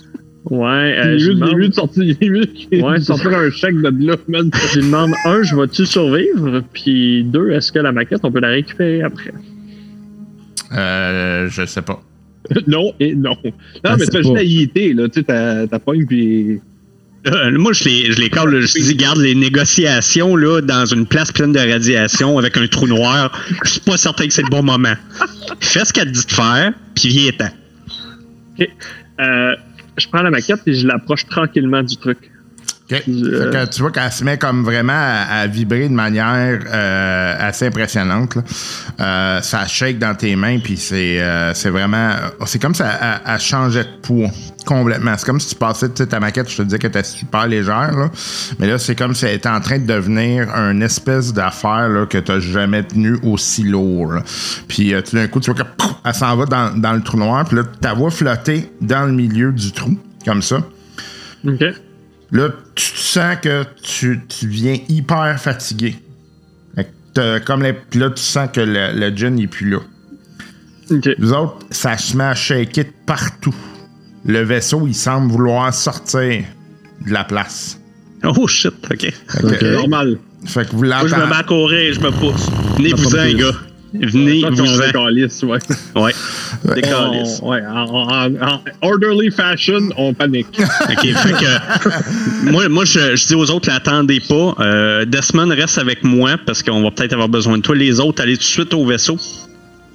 Ouais, 0.50 0.94
Il 0.96 0.98
euh, 1.08 1.16
il 1.18 1.38
demande- 1.38 1.74
sortir, 1.74 2.16
il 2.22 2.82
Ouais, 2.82 3.00
sortir 3.00 3.36
un 3.36 3.50
chèque 3.50 3.76
de 3.82 4.06
là, 4.06 4.16
man. 4.28 4.50
je 4.72 4.78
lui 4.78 4.86
demande, 4.86 5.10
un, 5.26 5.42
je 5.42 5.54
vais-tu 5.54 5.84
survivre? 5.84 6.62
Puis 6.72 7.22
deux, 7.24 7.50
est-ce 7.50 7.70
que 7.70 7.80
la 7.80 7.92
maquette, 7.92 8.20
on 8.22 8.32
peut 8.32 8.40
la 8.40 8.48
récupérer 8.48 9.02
après? 9.02 9.34
Euh, 10.72 11.48
je 11.50 11.66
sais 11.66 11.82
pas. 11.82 12.02
non 12.66 12.94
et 12.98 13.14
non. 13.14 13.36
Non, 13.44 13.52
Ah, 13.84 13.96
mais 13.98 14.06
tu 14.06 14.12
fais 14.12 14.22
juste 14.22 14.34
la 14.34 14.42
IIT, 14.42 14.94
là. 14.94 15.08
Tu 15.10 15.20
sais, 15.20 15.22
t'as 15.24 15.66
t'as 15.66 15.78
pogne, 15.78 16.06
puis. 16.06 16.60
Euh, 17.32 17.58
moi, 17.58 17.72
je 17.72 17.84
les, 17.84 18.12
je 18.12 18.20
les 18.20 18.28
je 18.28 18.80
dis, 18.80 18.94
garde 18.94 19.18
les 19.18 19.34
négociations 19.34 20.36
là, 20.36 20.60
dans 20.60 20.86
une 20.86 21.06
place 21.06 21.32
pleine 21.32 21.52
de 21.52 21.58
radiation 21.58 22.38
avec 22.38 22.56
un 22.56 22.66
trou 22.66 22.86
noir. 22.86 23.30
Je 23.64 23.70
suis 23.70 23.80
pas 23.80 23.96
certain 23.96 24.26
que 24.26 24.32
c'est 24.32 24.42
le 24.42 24.48
bon 24.48 24.62
moment. 24.62 24.94
Fais 25.60 25.84
ce 25.84 25.92
qu'elle 25.92 26.10
dit 26.10 26.24
de 26.24 26.32
faire, 26.32 26.72
puis 26.94 27.08
viens-t'en. 27.08 27.50
Ok. 28.58 28.68
Euh, 29.20 29.56
je 29.96 30.08
prends 30.08 30.22
la 30.22 30.30
maquette 30.30 30.60
et 30.66 30.74
je 30.74 30.86
l'approche 30.86 31.26
tranquillement 31.26 31.82
du 31.82 31.96
truc. 31.96 32.30
Ok. 32.90 33.02
Euh, 33.06 33.52
Fait 33.52 33.58
que 33.66 33.70
tu 33.70 33.82
vois 33.82 33.90
qu'elle 33.90 34.10
se 34.10 34.24
met 34.24 34.38
comme 34.38 34.64
vraiment 34.64 34.94
à, 34.94 35.40
à 35.40 35.46
vibrer 35.46 35.90
de 35.90 35.94
manière 35.94 36.58
euh, 36.66 37.34
assez 37.38 37.66
impressionnante. 37.66 38.36
là. 38.36 38.42
Euh, 39.00 39.42
ça 39.42 39.66
shake 39.66 39.98
dans 39.98 40.14
tes 40.14 40.34
mains, 40.36 40.58
puis 40.58 40.78
c'est 40.78 41.20
euh, 41.20 41.52
c'est 41.52 41.68
vraiment. 41.68 42.12
C'est 42.46 42.58
comme 42.60 42.74
ça, 42.74 42.86
elle, 43.26 43.32
elle 43.34 43.40
changeait 43.40 43.84
de 43.84 43.90
poids 44.00 44.30
complètement. 44.64 45.12
C'est 45.18 45.26
comme 45.26 45.38
si 45.40 45.48
tu 45.50 45.54
passais, 45.54 45.88
ta 45.90 46.18
maquette, 46.18 46.50
je 46.50 46.56
te 46.56 46.62
disais 46.62 46.78
qu'elle 46.78 46.88
était 46.90 47.02
super 47.04 47.46
légère, 47.46 47.92
là. 47.94 48.10
Mais 48.58 48.66
là, 48.66 48.78
c'est 48.78 48.94
comme 48.94 49.14
si 49.14 49.26
elle 49.26 49.34
était 49.34 49.48
en 49.50 49.60
train 49.60 49.78
de 49.78 49.86
devenir 49.86 50.48
un 50.54 50.80
espèce 50.80 51.34
d'affaire 51.34 51.88
là, 51.90 52.06
que 52.06 52.16
tu 52.18 52.32
n'as 52.32 52.40
jamais 52.40 52.82
tenu 52.84 53.18
aussi 53.22 53.64
lourd. 53.64 54.12
là. 54.14 54.22
Puis 54.66 54.94
euh, 54.94 55.02
tout 55.02 55.14
d'un 55.16 55.26
coup, 55.28 55.40
tu 55.40 55.50
vois 55.52 55.62
que 55.62 55.68
pouf, 55.76 55.92
elle 56.06 56.14
s'en 56.14 56.34
va 56.36 56.46
dans, 56.46 56.74
dans 56.80 56.92
le 56.94 57.02
trou 57.02 57.18
noir, 57.18 57.44
puis 57.44 57.56
là, 57.58 57.64
ta 57.82 57.92
voix 57.92 58.10
flotter 58.10 58.70
dans 58.80 59.04
le 59.04 59.12
milieu 59.12 59.52
du 59.52 59.72
trou, 59.72 59.98
comme 60.24 60.40
ça. 60.40 60.56
OK. 61.46 61.62
Là, 62.30 62.50
tu 62.74 62.84
sens 62.96 63.36
que 63.42 63.64
tu, 63.82 64.20
tu 64.28 64.48
viens 64.48 64.76
hyper 64.88 65.40
fatigué. 65.40 65.96
Fait 66.74 66.84
que 66.84 66.88
t'as 67.14 67.40
comme 67.40 67.62
les, 67.62 67.74
là, 67.94 68.10
tu 68.10 68.22
sens 68.22 68.48
que 68.52 68.60
le, 68.60 68.92
le 68.98 69.16
gin 69.16 69.34
n'est 69.34 69.46
plus 69.46 69.70
là. 69.70 69.78
OK. 70.90 71.08
Nous 71.18 71.32
autres, 71.32 71.66
ça 71.70 71.96
se 71.96 72.16
met 72.16 72.24
à 72.24 72.34
shaker 72.34 72.84
de 72.84 72.90
partout. 73.06 73.54
Le 74.24 74.42
vaisseau, 74.42 74.86
il 74.86 74.94
semble 74.94 75.30
vouloir 75.30 75.72
sortir 75.72 76.44
de 77.06 77.12
la 77.12 77.24
place. 77.24 77.80
Oh 78.24 78.46
shit, 78.46 78.74
ok. 78.90 79.00
Fait 79.00 79.12
que, 79.40 79.46
Ok. 79.46 79.62
Normal. 79.62 80.18
fait 80.44 80.68
que 80.68 80.72
vous 80.72 80.84
Moi, 80.84 81.06
je 81.06 81.14
me 81.14 81.26
mets 81.26 81.36
à 81.36 81.42
courir, 81.44 81.94
je 81.94 82.00
me 82.00 82.10
pousse. 82.10 82.48
Plus. 82.76 83.36
gars. 83.36 83.52
Toi, 83.92 84.06
Venez-vous-en. 84.06 84.88
on 84.88 84.92
calisse, 84.92 85.42
ouais. 85.44 85.58
Ouais. 85.96 86.12
Décalisse. 86.74 87.40
Ouais, 87.42 87.60
en, 87.66 87.84
en- 87.88 88.34
en 88.34 88.60
orderly 88.82 89.30
fashion, 89.30 89.88
on 89.96 90.12
panique. 90.12 90.60
OK, 90.90 91.06
fait 91.06 91.32
que 91.32 92.50
moi, 92.50 92.68
moi 92.68 92.84
je, 92.84 93.16
je 93.16 93.26
dis 93.26 93.34
aux 93.34 93.50
autres, 93.50 93.68
l'attendez 93.70 94.20
pas. 94.20 94.54
Euh, 94.60 95.04
Desmond 95.06 95.48
reste 95.48 95.78
avec 95.78 96.04
moi 96.04 96.32
parce 96.44 96.62
qu'on 96.62 96.82
va 96.82 96.90
peut-être 96.90 97.14
avoir 97.14 97.28
besoin 97.28 97.56
de 97.58 97.62
toi. 97.62 97.74
Les 97.74 97.98
autres, 98.00 98.22
allez 98.22 98.34
tout 98.34 98.40
de 98.40 98.44
suite 98.44 98.74
au 98.74 98.84
vaisseau. 98.84 99.16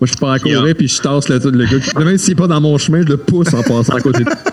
Moi, 0.02 0.10
je 0.12 0.18
pars 0.18 0.32
à 0.32 0.40
courir, 0.40 0.64
puis 0.78 0.88
je 0.88 1.00
tasse 1.02 1.30
le, 1.30 1.40
le 1.52 1.66
gars. 1.66 2.04
Même 2.04 2.18
s'il 2.18 2.30
n'est 2.32 2.36
pas 2.36 2.48
dans 2.48 2.60
mon 2.60 2.78
chemin, 2.78 3.02
je 3.04 3.08
le 3.08 3.18
pousse 3.18 3.54
en 3.54 3.62
passant 3.64 3.94
à 3.96 4.02
côté 4.02 4.24
de 4.24 4.30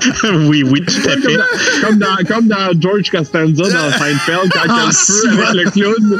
oui, 0.48 0.62
oui, 0.62 0.82
tout 0.82 1.08
à 1.08 1.12
comme, 1.14 1.22
fait. 1.22 1.36
dans, 1.36 1.86
comme, 1.86 1.98
dans, 1.98 2.16
comme 2.26 2.46
dans 2.48 2.80
George 2.80 3.10
Costanza 3.10 3.62
dans 3.64 3.90
Seinfeld, 3.98 4.50
quand 4.52 4.64
il 4.64 4.68
y 4.68 4.70
a 4.70 4.74
Ah, 4.78 4.86
le 4.86 4.92
feu 4.92 5.28
avec 5.48 5.64
le 5.64 5.70
clown. 5.70 6.18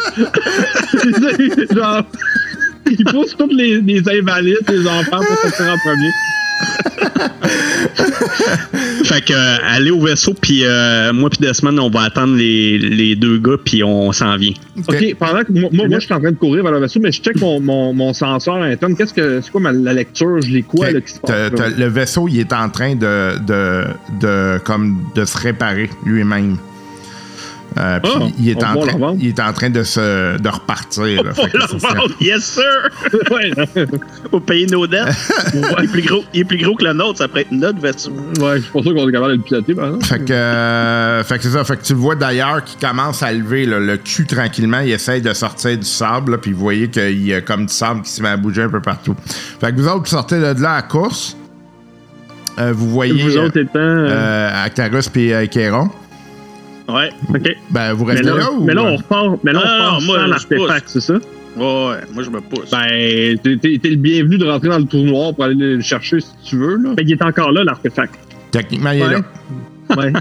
Genre, 1.76 2.03
il 2.91 3.05
pousse 3.05 3.37
tous 3.39 3.49
les, 3.49 3.81
les 3.81 4.03
invalides, 4.09 4.59
les 4.68 4.87
enfants 4.87 5.20
pour 5.26 5.37
sortir 5.39 5.66
en 5.72 5.78
premier. 5.78 6.11
Fait 9.05 9.23
que 9.23 9.33
euh, 9.33 9.57
allez 9.69 9.91
au 9.91 10.01
vaisseau, 10.01 10.35
puis 10.41 10.65
euh, 10.65 11.13
moi 11.13 11.31
puis 11.31 11.39
Desmond, 11.41 11.79
on 11.79 11.91
va 11.91 12.03
attendre 12.03 12.37
les, 12.37 12.79
les 12.79 13.17
deux 13.17 13.39
gars, 13.39 13.57
puis 13.65 13.83
on 13.83 14.13
s'en 14.13 14.37
vient. 14.37 14.53
OK, 14.89 15.15
pendant 15.19 15.43
que 15.43 15.53
moi, 15.53 15.71
moi, 15.73 15.89
moi, 15.89 15.99
je 15.99 16.05
suis 16.05 16.15
en 16.15 16.21
train 16.21 16.31
de 16.31 16.37
courir 16.37 16.63
vers 16.63 16.73
le 16.73 16.81
vaisseau, 16.81 17.01
mais 17.01 17.11
je 17.11 17.21
check 17.21 17.41
mon, 17.41 17.61
mon, 17.61 17.93
mon 17.93 18.13
senseur 18.13 18.57
interne. 18.57 18.97
Qu'est-ce 18.97 19.15
que 19.15 19.41
c'est 19.41 19.51
quoi 19.51 19.61
ma, 19.61 19.73
la 19.73 19.93
lecture? 19.93 20.41
Je 20.41 20.51
lis 20.51 20.63
quoi 20.63 20.91
là, 20.91 21.01
qui 21.01 21.13
se 21.13 21.21
passe? 21.21 21.53
Là? 21.53 21.69
le 21.77 21.87
vaisseau, 21.87 22.29
il 22.29 22.41
est 22.41 22.53
en 22.53 22.69
train 22.69 22.95
de, 22.95 23.39
de, 23.47 23.85
de, 24.21 24.59
comme 24.65 24.99
de 25.15 25.25
se 25.25 25.39
réparer 25.39 25.91
lui-même. 26.05 26.57
Euh, 27.79 28.01
puis 28.01 28.12
Ah, 28.16 28.27
il, 28.39 28.49
est 28.49 28.57
on 28.57 28.66
en 28.66 28.75
va 28.75 28.81
train, 28.81 28.87
le 28.87 28.93
revendre. 28.93 29.16
il 29.21 29.29
est 29.29 29.41
en 29.41 29.53
train 29.53 29.71
de 29.71 29.83
se 29.85 30.39
de 30.39 30.49
repartir. 30.49 31.23
là. 31.23 31.31
Le 31.37 31.79
ça 31.79 31.89
yes 32.21 32.45
sir! 32.45 32.89
Faut 34.31 34.41
payer 34.41 34.66
nos 34.66 34.87
dettes. 34.87 35.07
il, 35.55 35.85
est 35.85 35.89
plus 35.89 36.03
gros, 36.03 36.25
il 36.35 36.41
est 36.41 36.45
plus 36.45 36.59
gros 36.59 36.75
que 36.75 36.85
le 36.85 36.93
nôtre, 36.93 37.18
ça 37.18 37.29
pourrait 37.29 37.43
être 37.43 37.53
notre 37.53 37.81
vaisseau. 37.81 38.11
ouais, 38.41 38.57
je 38.57 38.62
suis 38.62 38.73
pas 38.73 38.83
sûr 38.83 38.95
qu'on 38.95 39.09
est 39.09 39.12
capable 39.12 39.33
de 39.33 39.37
le 39.39 39.43
piloter, 39.43 39.75
par 39.75 39.87
exemple. 39.87 40.05
Fait 40.07 40.25
que, 40.25 40.33
euh, 40.33 41.25
fait 41.25 41.37
que 41.39 41.43
c'est 41.45 41.51
ça. 41.51 41.64
Fait 41.64 41.77
que 41.77 41.83
tu 41.85 41.93
le 41.93 41.99
vois 42.01 42.16
d'ailleurs 42.16 42.64
qui 42.64 42.77
commence 42.77 43.23
à 43.23 43.33
lever 43.33 43.66
là, 43.66 43.79
le 43.79 43.97
cul 43.99 44.27
tranquillement. 44.27 44.81
Il 44.81 44.91
essaye 44.91 45.21
de 45.23 45.33
sortir 45.33 45.77
du 45.79 45.87
sable. 45.87 46.33
là, 46.33 46.39
Puis 46.39 46.53
vous 46.53 46.61
voyez 46.61 46.89
qu'il 46.89 47.25
y 47.25 47.33
a 47.35 47.41
comme 47.41 47.66
du 47.66 47.73
sable 47.73 48.03
qui 48.03 48.11
se 48.11 48.21
met 48.23 48.31
à 48.31 48.37
bouger 48.37 48.62
un 48.62 48.68
peu 48.68 48.81
partout. 48.81 49.14
Fait 49.61 49.71
que 49.73 49.77
vous 49.81 49.87
autres, 49.87 50.01
vous 50.01 50.07
sortez 50.07 50.39
de 50.41 50.61
là 50.61 50.75
à 50.75 50.83
course. 50.83 51.37
Euh, 52.59 52.73
vous 52.75 52.91
voyez 52.91 53.23
Vous 53.23 53.39
autres 53.39 53.57
étant. 53.59 53.79
euh, 53.79 54.09
euh, 54.11 54.64
Actarus 54.64 55.09
puis 55.09 55.33
euh, 55.33 55.47
Kéron. 55.47 55.89
Ouais. 56.95 57.11
OK. 57.28 57.57
Ben, 57.70 57.93
vous 57.93 58.05
Mais 58.05 58.12
restez 58.12 58.26
là, 58.28 58.36
là, 58.36 58.51
ou... 58.53 58.64
mais 58.64 58.74
là, 58.74 58.82
on 58.82 58.97
repart, 58.97 59.38
mais 59.45 59.53
là, 59.53 59.61
on 59.64 59.68
repart 59.97 60.03
sans 60.03 60.24
je 60.24 60.30
l'artefact, 60.30 60.84
c'est 60.88 61.01
ça? 61.01 61.14
Ouais, 61.14 61.97
moi, 62.14 62.22
je 62.22 62.30
me 62.30 62.41
pousse. 62.41 62.70
Ben, 62.70 63.38
t'es, 63.43 63.88
le 63.88 63.97
bienvenu 63.97 64.38
de 64.38 64.47
rentrer 64.47 64.68
dans 64.68 64.78
le 64.78 64.86
trou 64.86 64.99
noir 64.99 65.34
pour 65.34 65.45
aller 65.45 65.55
le 65.55 65.80
chercher 65.80 66.20
si 66.20 66.30
tu 66.45 66.57
veux, 66.57 66.76
là. 66.76 66.91
Fait 66.97 67.05
qu'il 67.05 67.12
est 67.12 67.22
encore 67.22 67.53
là, 67.53 67.64
l'artefact. 67.64 68.14
Techniquement, 68.51 68.91
il 68.93 69.01
est 69.01 69.07
Ouais. 69.07 69.12
là. 69.14 69.97
Ouais. 69.97 70.12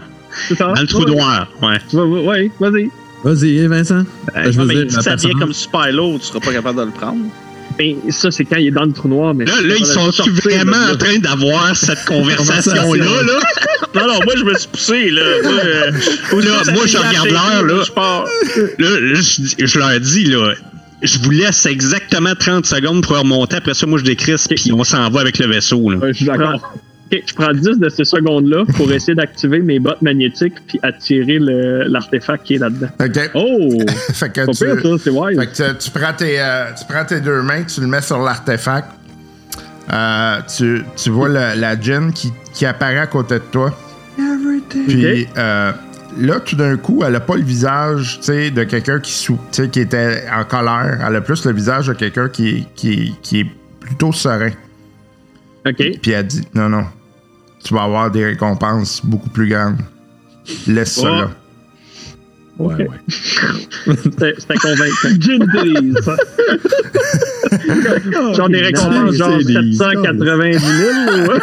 C'est 0.47 0.55
ça? 0.55 0.74
Dans 0.74 0.82
le 0.82 0.88
trou 0.88 1.03
Ouais. 1.03 1.11
noir, 1.15 1.47
ouais. 1.61 2.26
Ouais, 2.26 2.51
vas-y. 2.59 2.89
Vas-y, 3.24 3.67
Vincent. 3.67 4.03
Euh, 4.36 4.51
je 4.51 4.59
veux 4.61 4.65
mais 4.65 4.76
dire, 4.76 4.89
si 4.89 4.95
la 4.95 5.01
ça 5.01 5.15
vient 5.15 5.34
comme 5.38 5.53
super 5.53 5.91
lourd, 5.91 6.20
tu 6.20 6.26
seras 6.28 6.39
pas 6.39 6.53
capable 6.53 6.80
de 6.80 6.86
le 6.86 6.91
prendre. 6.91 7.20
Ben, 7.80 7.96
ça, 8.10 8.30
c'est 8.30 8.44
quand 8.44 8.58
il 8.58 8.68
est 8.68 8.72
dans 8.72 8.84
le 8.84 8.92
trou 8.92 9.08
noir. 9.08 9.34
Mais 9.34 9.46
Là, 9.46 9.54
là 9.62 9.76
ils 9.80 9.86
sont 9.86 10.12
vraiment 10.44 10.92
en 10.92 10.98
train 10.98 11.18
d'avoir 11.18 11.74
cette 11.78 12.04
conversation-là, 12.06 13.06
là? 13.24 13.40
Non, 13.96 14.06
non, 14.06 14.20
moi, 14.24 14.34
je 14.38 14.44
me 14.44 14.54
suis 14.54 14.68
poussé, 14.68 15.10
là. 15.10 15.22
Moi, 15.42 15.52
euh, 15.66 15.92
Là, 16.42 16.74
moi, 16.74 16.86
je 16.86 16.98
regarde 16.98 17.30
l'heure, 17.30 17.64
là. 17.64 17.84
Je 17.84 17.92
pars. 17.92 18.26
Là, 18.78 18.90
je, 19.58 19.80
leur 19.80 20.00
dis, 20.00 20.26
là, 20.26 20.54
je 21.02 21.18
vous 21.20 21.32
laisse 21.32 21.66
exactement 21.66 22.36
30 22.36 22.66
secondes 22.66 23.02
pour 23.02 23.18
remonter. 23.18 23.56
Après 23.56 23.74
ça, 23.74 23.88
moi, 23.88 23.98
je 23.98 24.04
décrisse, 24.04 24.48
puis 24.48 24.72
on 24.74 24.84
s'en 24.84 25.10
va 25.10 25.22
avec 25.22 25.40
le 25.40 25.48
vaisseau, 25.48 25.90
là. 25.90 25.98
Ouais, 25.98 26.10
je 26.10 26.18
suis 26.18 26.26
d'accord. 26.26 26.62
Ok, 27.12 27.24
je 27.26 27.34
prends 27.34 27.51
10 27.53 27.80
de 27.80 27.89
ces 27.89 28.03
secondes-là 28.05 28.66
pour 28.76 28.91
essayer 28.91 29.16
d'activer 29.16 29.60
mes 29.60 29.80
bottes 29.80 30.01
magnétiques 30.01 30.53
puis 30.68 30.80
attirer 30.84 31.38
l'artefact 31.39 32.45
qui 32.45 32.55
est 32.55 32.57
là-dedans. 32.60 32.89
OK. 32.99 33.32
Oh! 33.34 33.80
Fait 34.14 34.30
que 34.32 34.45
Pas 34.45 34.51
tu, 34.51 34.66
pire, 34.66 34.82
ça, 34.82 35.03
c'est 35.03 35.10
wise. 35.10 35.39
fait 35.39 35.47
que 35.47 35.72
tu, 35.72 35.78
tu 35.80 35.91
prends 35.91 36.14
tes, 36.14 36.39
euh, 36.39 36.66
tu 36.78 36.86
prends 36.88 37.05
tes 37.05 37.20
deux 37.20 37.41
mains, 37.41 37.64
tu 37.64 37.82
le 37.82 37.88
mets 37.88 38.01
sur 38.01 38.20
l'artefact. 38.20 38.88
Euh, 39.91 40.39
tu, 40.55 40.84
tu 40.95 41.10
vois 41.10 41.30
le- 41.30 41.60
la 41.60 41.80
djinn 41.80 42.12
qui, 42.14 42.32
qui 42.53 42.66
apparaît 42.68 42.99
à 42.99 43.07
côté 43.07 43.36
de 43.36 43.43
toi. 43.51 43.76
Puis 44.70 45.26
euh, 45.38 45.72
là, 46.20 46.39
tout 46.41 46.55
d'un 46.55 46.78
coup, 46.78 47.01
elle 47.03 47.16
a 47.16 47.20
pas 47.20 47.36
le 47.38 47.41
visage 47.43 48.18
tu 48.20 48.26
sais, 48.28 48.51
de 48.51 48.64
quelqu'un 48.66 48.99
qui, 48.99 49.12
sou- 49.12 49.39
tu 49.51 49.64
sais, 49.64 49.70
qui 49.70 49.80
était 49.80 50.26
en 50.32 50.43
colère. 50.43 51.03
Elle 51.07 51.16
a 51.16 51.22
plus 51.22 51.43
le 51.45 51.53
visage 51.53 51.88
de 51.88 51.93
quelqu'un 51.93 52.30
qui, 52.30 52.68
qui, 52.76 53.16
qui 53.24 53.39
est 53.41 53.47
plutôt 53.80 54.12
serein. 54.12 54.51
OK. 55.66 55.84
Puis 56.01 56.12
elle 56.12 56.28
dit 56.28 56.47
Non, 56.53 56.70
non, 56.70 56.86
tu 57.64 57.74
vas 57.74 57.84
avoir 57.84 58.12
des 58.12 58.26
récompenses 58.26 59.01
beaucoup 59.03 59.30
plus 59.30 59.47
grandes. 59.49 59.78
Laisse 60.68 60.95
ça 60.99 61.10
Oh. 61.10 61.16
là. 61.16 61.30
Ouais, 62.57 62.76
ouais. 62.76 62.88
C'était 64.03 64.34
convaincant. 64.62 65.10
Gin 65.20 65.45
Days. 65.53 65.93
Genre 68.36 68.49
des 68.49 68.62
récompenses, 68.62 69.16
genre 69.16 69.38
C'est 69.39 69.45
des- 69.47 69.72
790 69.74 70.60
000. 70.60 71.39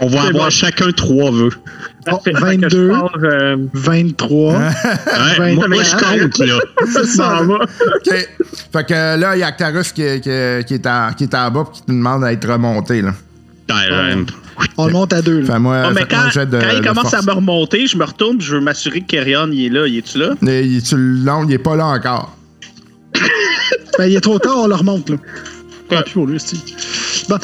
On 0.00 0.06
va 0.08 0.22
avoir 0.22 0.44
bon. 0.44 0.50
chacun 0.50 0.90
trois 0.92 1.30
vœux. 1.30 1.50
Oh, 2.12 2.18
Fait 2.22 2.32
que 2.32 2.38
je 2.38 2.44
22. 2.44 2.88
pars, 2.90 3.12
euh, 3.22 3.56
23. 3.72 4.52
Ouais, 4.54 4.58
Ben, 5.38 5.54
moi, 5.56 5.68
moi, 5.68 5.82
je 5.82 5.96
compte, 5.96 6.38
là. 6.38 6.58
ça 7.04 7.42
va. 7.42 7.54
OK. 7.54 8.28
Fait 8.72 8.86
que 8.86 9.18
là, 9.20 9.36
il 9.36 9.40
y 9.40 9.42
a 9.42 9.46
Actarus 9.48 9.92
qui, 9.92 10.02
qui, 10.20 10.30
qui 10.66 10.74
est 10.74 10.86
en, 10.86 11.10
qui 11.16 11.24
est 11.24 11.34
en 11.34 11.50
bas 11.50 11.64
et 11.68 11.74
qui 11.74 11.82
te 11.82 11.90
demande 11.90 12.24
à 12.24 12.32
être 12.32 12.48
remonté. 12.48 13.02
Là. 13.02 13.12
Ouais, 13.68 13.74
ouais. 13.90 14.24
On 14.78 14.86
le 14.86 14.92
monte 14.92 15.12
à 15.12 15.20
deux. 15.22 15.40
là. 15.40 15.46
Fais-moi 15.54 15.82
Ah, 15.84 15.90
mais 15.90 16.00
faites-moi 16.02 16.20
quand, 16.22 16.26
un 16.28 16.30
jet 16.30 16.46
de, 16.46 16.60
quand 16.60 16.66
il 16.76 16.80
commence 16.86 17.10
force. 17.10 17.14
à 17.14 17.22
me 17.22 17.32
remonter, 17.32 17.86
je 17.86 17.96
me 17.96 18.04
retourne, 18.04 18.40
je 18.40 18.54
veux 18.54 18.60
m'assurer 18.60 19.00
que 19.00 19.06
Kerrion 19.06 19.48
il 19.52 19.66
est 19.66 19.68
là. 19.70 19.86
Il 19.88 19.98
est-tu 19.98 20.18
là? 20.18 20.30
Mais 20.40 20.64
il, 20.66 20.82
tu 20.82 20.96
long, 20.96 21.44
il 21.46 21.52
est 21.54 21.58
pas 21.58 21.74
là 21.76 21.86
encore. 21.86 22.36
Ben, 23.98 24.06
il 24.06 24.14
est 24.16 24.20
trop 24.20 24.38
tard, 24.38 24.58
on 24.58 24.66
le 24.66 24.74
remonte. 24.74 25.10
Là. 25.10 25.16
Tant 25.88 26.02
pis 26.02 26.12
pour 26.12 26.26
lui, 26.26 26.38
Bon. 27.28 27.38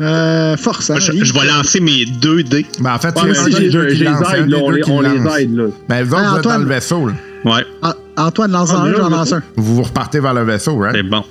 Euh, 0.00 0.56
force, 0.56 0.90
hein? 0.90 0.96
Je, 0.98 1.12
vais 1.12 1.46
lancer 1.46 1.80
mes 1.80 2.04
deux 2.04 2.42
dés. 2.42 2.66
Ben, 2.80 2.94
en 2.94 2.98
fait, 2.98 3.14
Ouais, 3.20 3.34
c'est 3.34 3.50
des 3.60 3.70
deux 3.70 3.86
qui 3.88 3.96
les 3.96 4.04
lance. 4.04 4.22
un 4.28 4.34
aide, 4.44 4.50
là, 4.50 4.58
on 4.62 4.68
deux 4.70 4.76
les 4.76 4.82
qui 4.82 4.90
on 4.90 5.00
les 5.00 5.18
lance. 5.18 5.38
aide, 5.38 5.56
là. 5.56 5.64
Ben, 5.88 6.04
vous 6.04 6.12
autres, 6.14 6.22
Ah, 6.26 6.30
vous 6.32 6.36
êtes 6.38 6.44
dans 6.44 6.58
le 6.58 6.64
vaisseau. 6.66 7.06
Là. 7.06 7.12
Ouais, 7.44 7.64
Ah, 7.82 7.94
Antoine, 8.18 8.50
lance 8.52 8.70
Ah, 8.72 8.82
un, 8.82 8.92
j'en 8.94 9.06
je- 9.06 9.10
lance 9.10 9.32
un. 9.32 9.42
Vous 9.56 9.76
vous 9.76 9.82
repartez 9.82 10.20
vers 10.20 10.34
le 10.34 10.42
vaisseau, 10.44 10.76
right? 10.78 10.94
c'est 10.96 11.02
bon. 11.02 11.24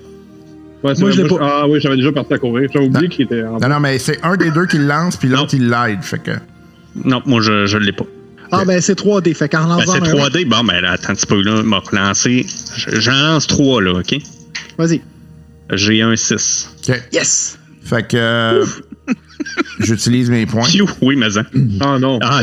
Ouais, 0.84 0.94
c'est 0.96 1.02
Moi, 1.02 1.12
je 1.12 1.22
l'ai 1.22 1.28
moi, 1.30 1.40
Ah 1.42 1.68
oui, 1.68 1.80
j'avais 1.82 1.96
déjà 1.96 2.12
parti 2.12 2.34
à 2.34 2.38
courir. 2.38 2.70
J'avais 2.74 2.86
oublié 2.86 3.10
qu'il 3.10 3.26
était 3.26 3.44
en 3.44 3.60
Non, 3.60 3.68
non, 3.70 3.80
mais 3.80 3.98
c'est 4.00 4.20
un 4.24 4.36
des 4.38 4.52
deux 4.52 4.66
qui 4.68 4.78
le 4.78 4.86
lance, 4.86 5.16
puis 5.18 5.28
l'autre, 5.30 5.54
il 5.54 5.70
l'aide. 5.70 6.02
Fait 6.04 6.20
que. 6.20 6.32
Non, 7.04 7.22
moi, 7.26 7.42
je, 7.42 7.66
je 7.66 7.78
l'ai 7.78 7.92
pas. 7.92 8.06
Ah, 8.52 8.64
ben, 8.66 8.80
c'est 8.80 8.96
3D. 8.98 9.34
Fait 9.34 9.50
qu'en 9.50 9.64
Ben, 9.64 9.70
lançant 9.78 9.94
c'est 9.94 10.08
un. 10.08 10.14
3D. 10.14 10.46
Bon, 10.46 10.64
ben, 10.64 10.80
là, 10.82 10.92
attends 10.92 11.12
un 11.14 11.16
petit 11.16 11.26
peu, 11.26 11.42
là. 11.42 11.64
m'a 11.64 11.80
relancé. 11.80 12.46
Je- 12.78 13.00
J'en 13.00 13.12
lance 13.14 13.48
3, 13.48 13.82
là, 13.82 13.94
OK? 14.00 14.16
Vas-y. 14.78 15.02
J'ai 15.74 16.02
un 16.04 16.16
6. 16.16 16.70
OK. 16.88 17.02
Yes! 17.12 17.58
Fait 17.86 18.08
que. 18.08 18.18
euh, 18.18 18.66
J'utilise 19.80 20.30
mes 20.30 20.46
points. 20.46 20.68
Oui, 21.02 21.16
mais 21.16 21.30
ça. 21.32 21.44
Ah 21.82 21.98
non. 22.00 22.20
Ah, 22.24 22.42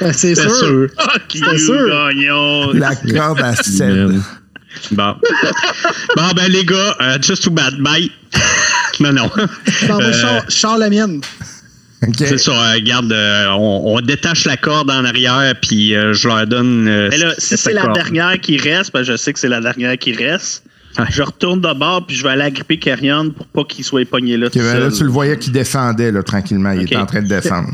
Ben, 0.00 0.12
c'est 0.12 0.34
sûr. 0.34 0.88
Ah, 0.98 1.14
C'est 1.28 1.58
sûr. 1.58 1.88
gagnon. 1.88 2.72
La 2.72 2.96
corde 2.96 3.40
à 3.40 3.54
7. 3.54 3.80
Man. 3.88 4.22
Bon. 4.90 5.14
bon, 6.16 6.22
ben, 6.34 6.50
les 6.50 6.64
gars, 6.64 6.96
euh, 7.00 7.18
just 7.22 7.44
too 7.44 7.50
bad. 7.50 7.74
Bye. 7.80 8.10
non, 9.00 9.12
non. 9.12 9.30
Moi, 9.36 10.02
Euh, 10.02 10.12
je 10.12 10.18
sors- 10.20 10.44
je 10.48 10.54
sors 10.54 10.78
la 10.78 10.90
mienne. 10.90 11.20
C'est 12.18 12.36
ça, 12.38 12.50
euh, 12.52 12.74
regarde, 12.74 13.12
euh, 13.12 13.46
on, 13.52 13.96
on 13.96 14.00
détache 14.00 14.44
la 14.46 14.56
corde 14.56 14.90
en 14.90 15.04
arrière, 15.04 15.54
puis 15.62 15.94
euh, 15.94 16.12
je 16.12 16.26
leur 16.28 16.46
donne. 16.46 16.86
euh, 16.88 17.08
Mais 17.10 17.16
là, 17.18 17.32
si 17.38 17.56
c'est 17.56 17.72
la 17.72 17.86
dernière 17.88 18.38
qui 18.40 18.58
reste, 18.58 18.90
que 18.90 19.02
je 19.04 19.16
sais 19.16 19.32
que 19.32 19.38
c'est 19.38 19.48
la 19.48 19.60
dernière 19.60 19.96
qui 19.96 20.12
reste. 20.12 20.64
Je 21.10 21.22
retourne 21.22 21.60
de 21.60 21.72
bord 21.72 22.06
puis 22.06 22.16
je 22.16 22.22
vais 22.22 22.30
aller 22.30 22.42
agripper 22.42 22.78
Kerrion 22.78 23.30
pour 23.30 23.46
pas 23.46 23.64
qu'il 23.64 23.84
soit 23.84 24.08
pogné 24.08 24.36
là. 24.36 24.50
Tout 24.50 24.58
ben 24.58 24.64
là, 24.78 24.90
seul. 24.90 24.98
tu 24.98 25.04
le 25.04 25.10
voyais 25.10 25.38
qui 25.38 25.50
descendait 25.50 26.12
là, 26.12 26.22
tranquillement. 26.22 26.72
Il 26.72 26.82
était 26.82 26.96
en 26.96 27.06
train 27.06 27.22
de 27.22 27.28
descendre. 27.28 27.70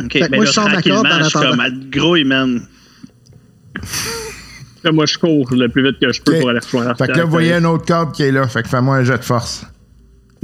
OK, 0.00 0.14
mais 0.14 0.28
moi, 0.28 0.38
là, 0.38 0.44
je 0.44 0.52
sors 0.52 0.68
ma 0.68 0.82
corde 0.82 1.06
en 1.06 1.18
je 1.18 1.24
suis 1.24 1.38
attendant. 1.38 1.64
comme, 1.64 1.90
gros, 1.90 2.24
man. 2.24 2.62
Là, 4.84 4.92
moi, 4.92 5.06
je 5.06 5.18
cours 5.18 5.52
le 5.52 5.68
plus 5.68 5.84
vite 5.84 6.00
que 6.00 6.12
je 6.12 6.20
peux 6.22 6.38
pour 6.40 6.48
aller 6.50 6.58
rejoindre 6.58 6.96
Fait 6.96 7.06
que 7.06 7.12
là, 7.12 7.24
vous 7.24 7.30
voyez 7.30 7.52
une 7.52 7.66
autre 7.66 7.86
corde 7.86 8.12
qui 8.12 8.22
est 8.22 8.32
là. 8.32 8.46
Fait 8.48 8.62
que 8.62 8.68
fais-moi 8.68 8.96
un 8.96 9.04
jet 9.04 9.18
de 9.18 9.24
force. 9.24 9.64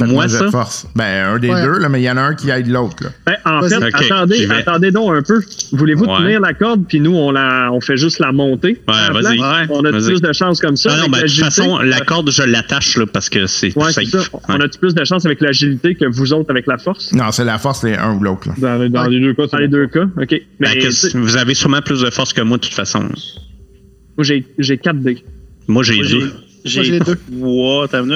Moi, 0.07 0.29
ça? 0.29 0.45
de 0.45 0.51
force. 0.51 0.87
Ben, 0.95 1.27
un 1.35 1.39
des 1.41 1.51
Ouais. 1.51 1.63
deux, 1.65 1.79
là, 1.79 1.89
mais 1.89 2.01
il 2.01 2.05
y 2.05 2.11
en 2.11 2.17
a 2.17 2.21
un 2.21 2.35
qui 2.35 2.51
aide 2.51 2.69
l'autre. 2.69 3.03
là. 3.03 3.11
Ben, 3.27 3.35
en 3.45 3.63
fait, 3.69 3.75
attendez, 3.93 4.47
vais. 4.47 4.55
attendez 4.55 4.91
donc 4.93 5.13
un 5.13 5.23
peu. 5.23 5.41
Voulez-vous 5.73 6.05
Ouais. 6.05 6.19
tenir 6.19 6.41
la 6.41 6.55
corde, 6.55 6.85
puis 6.87 7.01
nous, 7.01 7.15
on, 7.17 7.33
la, 7.33 7.71
on 7.73 7.81
fait 7.81 7.97
juste 7.97 8.21
la 8.21 8.31
monter? 8.31 8.81
Ouais, 8.87 9.21
vas-y. 9.23 9.41
On 9.71 9.85
a 9.85 9.91
plus 9.91 10.21
de 10.21 10.33
chance 10.33 10.61
comme 10.61 10.77
ça. 10.77 10.91
Ah 10.93 11.01
non, 11.01 11.09
ben, 11.09 11.23
de 11.23 11.27
toute 11.27 11.39
façon, 11.41 11.79
la 11.79 12.01
corde, 12.01 12.31
je 12.31 12.43
l'attache, 12.45 12.97
là, 12.97 13.07
parce 13.07 13.29
que 13.29 13.47
c'est 13.47 13.77
Ouais, 13.77 13.87
plus 13.87 13.93
c'est 13.95 14.05
safe. 14.07 14.31
ça. 14.31 14.39
On 14.49 14.61
a 14.61 14.69
plus 14.69 14.95
de 14.95 15.05
chance 15.05 15.27
avec 15.27 15.41
l'agilité 15.41 15.95
que 15.97 16.05
vous 16.05 16.33
autres 16.33 16.51
avec 16.51 16.67
la 16.69 16.79
force? 16.79 17.13
Non, 17.13 17.33
c'est 17.33 17.45
la 17.45 17.59
force, 17.59 17.81
c'est 17.81 17.97
un 17.97 18.15
ou 18.15 18.21
l'autre. 18.23 18.49
là. 18.49 18.55
Dans, 18.79 18.89
dans 18.89 19.03
Ouais. 19.05 19.11
les 19.11 19.21
deux 19.21 19.35
cas, 19.35 19.43
c'est 19.47 19.57
Dans 19.57 19.59
les 19.59 19.69
deux 19.69 19.87
cas, 19.89 20.05
OK. 20.05 20.31
Mais 20.61 20.75
Ben, 20.77 20.91
si- 20.93 21.11
vous 21.17 21.37
avez 21.37 21.55
sûrement 21.55 21.83
plus 21.83 22.03
de 22.03 22.11
force 22.11 22.33
que 22.33 22.41
moi, 22.43 22.59
de 22.59 22.63
toute 22.63 22.75
façon. 22.75 23.01
moi, 23.01 24.23
j'ai 24.23 24.47
j'ai 24.59 24.79
4 24.79 25.01
dés. 25.01 25.25
Moi, 25.67 25.83
j'ai 25.83 25.97
Moi, 25.97 26.07
deux. 26.07 26.19
Moi, 26.21 26.29
j'ai 26.65 26.85
J'ai 26.85 26.91
les 26.93 27.01
deux. 27.01 27.17
trois, 27.41 27.89
t'as 27.89 28.03
vu? 28.03 28.13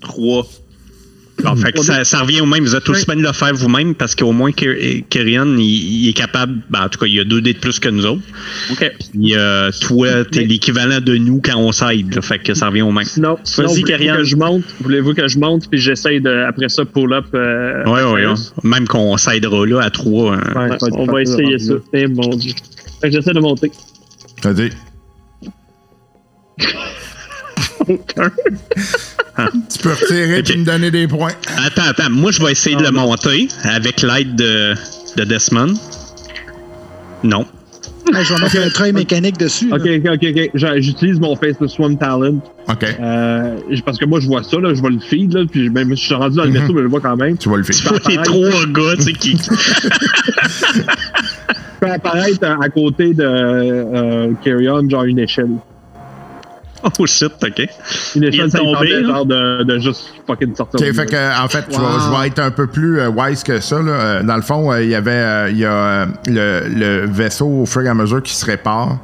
Trois. 0.00 0.46
Bon, 1.42 1.56
fait 1.56 1.72
que 1.72 1.82
ça, 1.82 2.04
ça 2.04 2.20
revient 2.20 2.40
au 2.40 2.46
même. 2.46 2.62
Vous 2.64 2.74
êtes 2.76 2.88
aussi 2.88 3.04
bien 3.06 3.16
de 3.16 3.22
le 3.22 3.32
faire 3.32 3.54
vous-même 3.54 3.94
parce 3.94 4.14
qu'au 4.14 4.32
moins, 4.32 4.50
Kyr- 4.50 5.04
Kyrian, 5.08 5.56
il, 5.56 5.64
il 5.64 6.08
est 6.08 6.12
capable. 6.12 6.58
ben, 6.70 6.84
en 6.84 6.88
tout 6.88 6.98
cas, 6.98 7.06
il 7.06 7.18
a 7.20 7.24
deux 7.24 7.40
dés 7.40 7.54
de 7.54 7.58
plus 7.58 7.78
que 7.78 7.88
nous 7.88 8.04
autres. 8.06 8.22
OK. 8.72 8.92
Puis, 9.12 9.34
euh, 9.36 9.70
toi, 9.80 10.24
t'es 10.24 10.40
Mais- 10.40 10.46
l'équivalent 10.46 11.00
de 11.00 11.16
nous 11.16 11.40
quand 11.44 11.56
on 11.56 11.72
s'aide. 11.72 12.20
fait 12.22 12.38
que 12.38 12.54
ça 12.54 12.66
revient 12.68 12.82
au 12.82 12.92
même. 12.92 13.04
Sinon, 13.04 13.38
sinon 13.44 13.68
Vas-y, 13.68 13.82
que 13.82 14.24
je 14.24 14.36
monte? 14.36 14.64
Voulez-vous 14.80 15.14
que 15.14 15.28
je 15.28 15.38
monte, 15.38 15.68
puis 15.70 15.80
j'essaye 15.80 16.20
de, 16.20 16.44
après 16.48 16.68
ça, 16.68 16.84
pull-up? 16.84 17.26
Euh, 17.34 17.84
Ouais, 17.84 18.02
ouais? 18.26 18.34
Même 18.62 18.86
qu'on 18.86 19.16
s'aidera 19.16 19.66
là 19.66 19.80
à 19.82 19.90
trois. 19.90 20.34
hein. 20.36 20.68
Ouais, 20.70 20.76
on 20.92 21.06
va 21.06 21.22
essayer 21.22 21.58
ça. 21.58 21.74
Eh 21.92 22.06
mon 22.06 22.28
dieu. 22.36 22.52
Fait 23.00 23.08
que 23.08 23.14
j'essaie 23.16 23.32
de 23.32 23.40
monter. 23.40 23.70
Vas-y. 24.42 24.70
Tu 27.86 29.78
peux 29.82 29.90
retirer 29.90 30.38
et 30.38 30.56
me 30.56 30.64
donner 30.64 30.90
des 30.90 31.08
points. 31.08 31.32
Attends, 31.64 31.88
attends. 31.88 32.10
Moi, 32.10 32.30
je 32.30 32.42
vais 32.42 32.52
essayer 32.52 32.76
de 32.76 32.82
le 32.82 32.90
monter 32.90 33.48
avec 33.64 34.02
l'aide 34.02 34.34
de, 34.36 34.74
de 35.16 35.24
Desmond. 35.24 35.74
Non. 37.22 37.46
Je 38.12 38.34
vais 38.34 38.40
mettre 38.40 38.58
un 38.58 38.70
treuil 38.70 38.92
mécanique 38.92 39.38
dessus. 39.38 39.70
Ok, 39.72 39.82
ok, 40.04 40.18
ok, 40.20 40.50
J'utilise 40.80 41.20
mon 41.20 41.36
Face 41.36 41.56
to 41.58 41.68
Swim 41.68 41.96
Talent. 41.96 42.40
OK. 42.68 42.84
Euh, 43.00 43.56
parce 43.84 43.98
que 43.98 44.04
moi, 44.04 44.18
je 44.20 44.26
vois 44.26 44.42
ça, 44.42 44.58
là, 44.58 44.74
je 44.74 44.80
vois 44.80 44.90
le 44.90 44.98
feed, 44.98 45.32
là, 45.32 45.44
puis 45.48 45.70
même 45.70 45.94
si 45.94 46.02
je 46.02 46.06
suis 46.06 46.14
rendu 46.14 46.36
dans 46.36 46.44
le 46.44 46.50
Mhm. 46.50 46.56
vaisseau, 46.58 46.72
mais 46.72 46.78
je 46.80 46.84
le 46.84 46.88
vois 46.90 47.00
quand 47.00 47.16
même. 47.16 47.38
Tu 47.38 47.48
vas 47.48 47.56
le 47.58 47.62
faire. 47.62 47.92
Les 48.08 48.16
trois 48.16 48.66
gars, 48.66 48.96
tu 48.96 49.02
sais, 49.02 49.12
qui. 49.12 49.36
Je 51.82 51.86
peux 51.86 51.92
apparaître 51.92 52.44
à, 52.44 52.68
côté 52.68 53.14
de 53.14 53.22
euh, 53.24 54.32
Carry-On, 54.44 54.86
genre 54.90 55.04
une 55.04 55.18
échelle. 55.18 55.48
Oh 56.98 57.06
shit, 57.06 57.32
ok. 57.42 57.58
Une 58.16 58.22
Il 58.22 58.24
échelle, 58.24 58.46
est 58.46 58.50
tombé, 58.58 58.72
permet, 58.88 59.00
là. 59.02 59.08
genre 59.08 59.26
de, 59.26 59.62
de 59.64 59.78
juste 59.78 60.14
fucking 60.26 60.54
sortir. 60.54 60.80
OK, 60.80 60.86
de 60.86 60.92
fait 60.92 61.06
que, 61.06 61.42
en 61.44 61.48
fait, 61.48 61.64
tu 61.68 61.78
Wow. 61.78 61.86
vas- 61.86 61.98
je 62.16 62.20
vais 62.20 62.26
être 62.28 62.38
un 62.38 62.50
peu 62.50 62.66
plus 62.66 63.00
euh, 63.00 63.08
wise 63.08 63.42
que 63.42 63.60
ça. 63.60 63.80
là. 63.82 63.92
Euh, 63.92 64.22
Dans 64.22 64.36
le 64.36 64.42
fond, 64.42 64.72
euh, 64.72 64.82
il 64.82 64.88
y 64.90 64.94
avait 64.94 65.50
il 65.52 65.58
y 65.58 65.64
a, 65.64 66.06
le, 66.26 66.62
le 66.68 67.06
vaisseau 67.06 67.46
au 67.46 67.66
fur 67.66 67.82
et 67.82 67.88
à 67.88 67.94
mesure 67.94 68.22
qui 68.22 68.34
se 68.34 68.44
répare. 68.46 68.98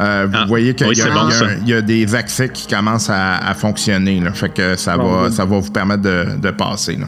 Euh, 0.00 0.26
vous 0.30 0.36
Ah, 0.38 0.44
voyez 0.46 0.74
qu'il 0.74 0.86
oui, 0.86 0.96
y, 0.96 1.00
a- 1.00 1.04
c'est 1.04 1.10
bon, 1.10 1.26
il 1.26 1.30
y 1.30 1.34
a- 1.34 1.38
ça. 1.38 1.46
il 1.62 1.68
y 1.68 1.74
a 1.74 1.80
des 1.82 2.14
accès 2.14 2.48
qui 2.50 2.68
commencent 2.68 3.10
à, 3.10 3.38
à 3.38 3.54
fonctionner. 3.54 4.20
Là. 4.20 4.32
Fait 4.32 4.48
que 4.48 4.76
ça, 4.76 4.96
Bon, 4.96 5.22
va, 5.22 5.30
ça 5.32 5.44
va 5.44 5.58
vous 5.58 5.72
permettre 5.72 6.02
de, 6.02 6.24
de 6.40 6.50
passer. 6.52 6.94
Là. 6.96 7.06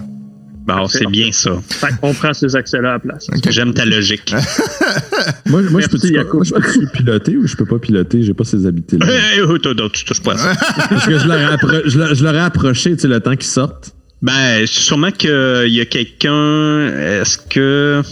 Bon, 0.66 0.86
c'est 0.86 1.06
bien 1.06 1.32
ça. 1.32 1.52
Fait 1.68 1.88
qu'on 2.00 2.12
prend 2.14 2.32
ces 2.32 2.54
accès-là 2.54 2.90
à 2.90 2.92
la 2.94 2.98
place. 2.98 3.26
J'aime 3.48 3.72
ta 3.74 3.84
logique. 3.84 4.34
Moi, 5.46 5.62
moi 5.70 5.80
je 5.80 5.88
peux 5.88 5.98
moi, 6.32 6.44
je 6.44 6.52
peux 6.54 6.86
piloter 6.92 7.36
ou 7.36 7.46
je 7.46 7.56
peux 7.56 7.66
pas 7.66 7.78
piloter? 7.78 8.22
J'ai 8.22 8.34
pas 8.34 8.44
ces 8.44 8.66
habiletés-là. 8.66 9.06
Hey, 9.10 9.40
oh, 9.42 9.58
tu 9.58 10.04
touches 10.04 10.22
pas 10.22 10.32
à 10.34 10.36
ça. 10.36 10.54
Parce 10.88 11.06
que 11.06 11.18
je 11.18 12.24
l'aurais 12.24 12.40
approché, 12.40 12.94
tu 12.94 13.00
sais, 13.00 13.08
le 13.08 13.20
temps 13.20 13.32
qu'ils 13.36 13.44
sortent. 13.44 13.94
Ben, 14.22 14.66
sûrement 14.66 15.10
qu'il 15.10 15.30
y 15.68 15.80
a 15.80 15.84
quelqu'un. 15.86 16.88
Est-ce 16.88 17.38
que. 17.38 18.02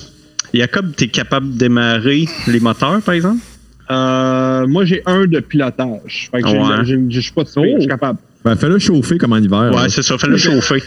Jacob, 0.52 0.94
t'es 0.96 1.08
capable 1.08 1.52
de 1.52 1.58
démarrer 1.58 2.26
les 2.46 2.60
moteurs, 2.60 3.00
par 3.02 3.14
exemple? 3.14 3.40
Euh, 3.90 4.66
moi, 4.66 4.84
j'ai 4.84 5.02
un 5.06 5.26
de 5.26 5.40
pilotage. 5.40 6.28
Fait 6.30 6.42
que 6.42 6.48
Ouais. 6.48 7.08
je 7.10 7.20
suis 7.20 7.32
pas 7.32 7.44
de 7.44 7.48
je 7.48 7.80
suis 7.80 7.88
capable. 7.88 8.18
Ben, 8.44 8.56
fais-le 8.56 8.78
chauffer 8.78 9.18
comme 9.18 9.32
en 9.32 9.38
hiver. 9.38 9.70
Ouais, 9.74 9.82
là. 9.82 9.88
c'est 9.88 10.02
ça, 10.02 10.16
fais-le 10.16 10.36
chauffer. 10.36 10.82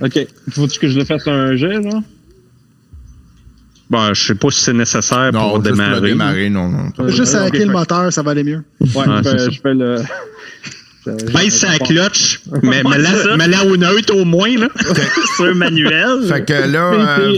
Ok. 0.00 0.26
Faut-tu 0.50 0.78
que 0.80 0.88
je 0.88 0.98
le 0.98 1.04
fasse 1.04 1.26
un 1.26 1.56
jet, 1.56 1.80
là? 1.80 2.02
Bon, 3.88 4.12
je 4.14 4.20
sais 4.26 4.34
pas 4.34 4.50
si 4.50 4.60
c'est 4.62 4.72
nécessaire 4.72 5.30
Non, 5.32 5.50
pour 5.60 5.64
juste 5.64 5.76
pour 5.76 5.84
le 5.84 6.00
démarrer. 6.00 6.08
démarrer, 6.10 6.50
non, 6.50 6.68
non. 6.68 7.08
Juste 7.08 7.34
Euh, 7.36 7.44
hacker 7.44 7.60
ok, 7.60 7.66
le 7.68 7.72
moteur, 7.72 8.12
ça 8.12 8.22
va 8.22 8.32
aller 8.32 8.42
mieux. 8.42 8.64
Ouais, 8.80 8.88
Ouais, 8.96 9.04
je, 9.06 9.22
c'est 9.22 9.38
fais, 9.38 9.50
je 9.52 9.60
fais 9.60 9.74
le. 9.74 9.96
Pèse 11.32 11.58
sa 11.60 11.78
clutch, 11.78 12.40
mais, 12.64 12.82
mais, 12.82 12.98
la, 12.98 13.36
mais 13.36 13.46
la 13.46 13.64
au 13.64 13.76
neutre 13.76 14.12
au 14.16 14.24
moins, 14.24 14.52
là. 14.56 14.66
Sur 15.36 15.44
un 15.44 15.54
manuel. 15.54 16.26
Fait 16.28 16.44
que 16.44 16.52
là, 16.52 16.92
euh, 16.92 17.32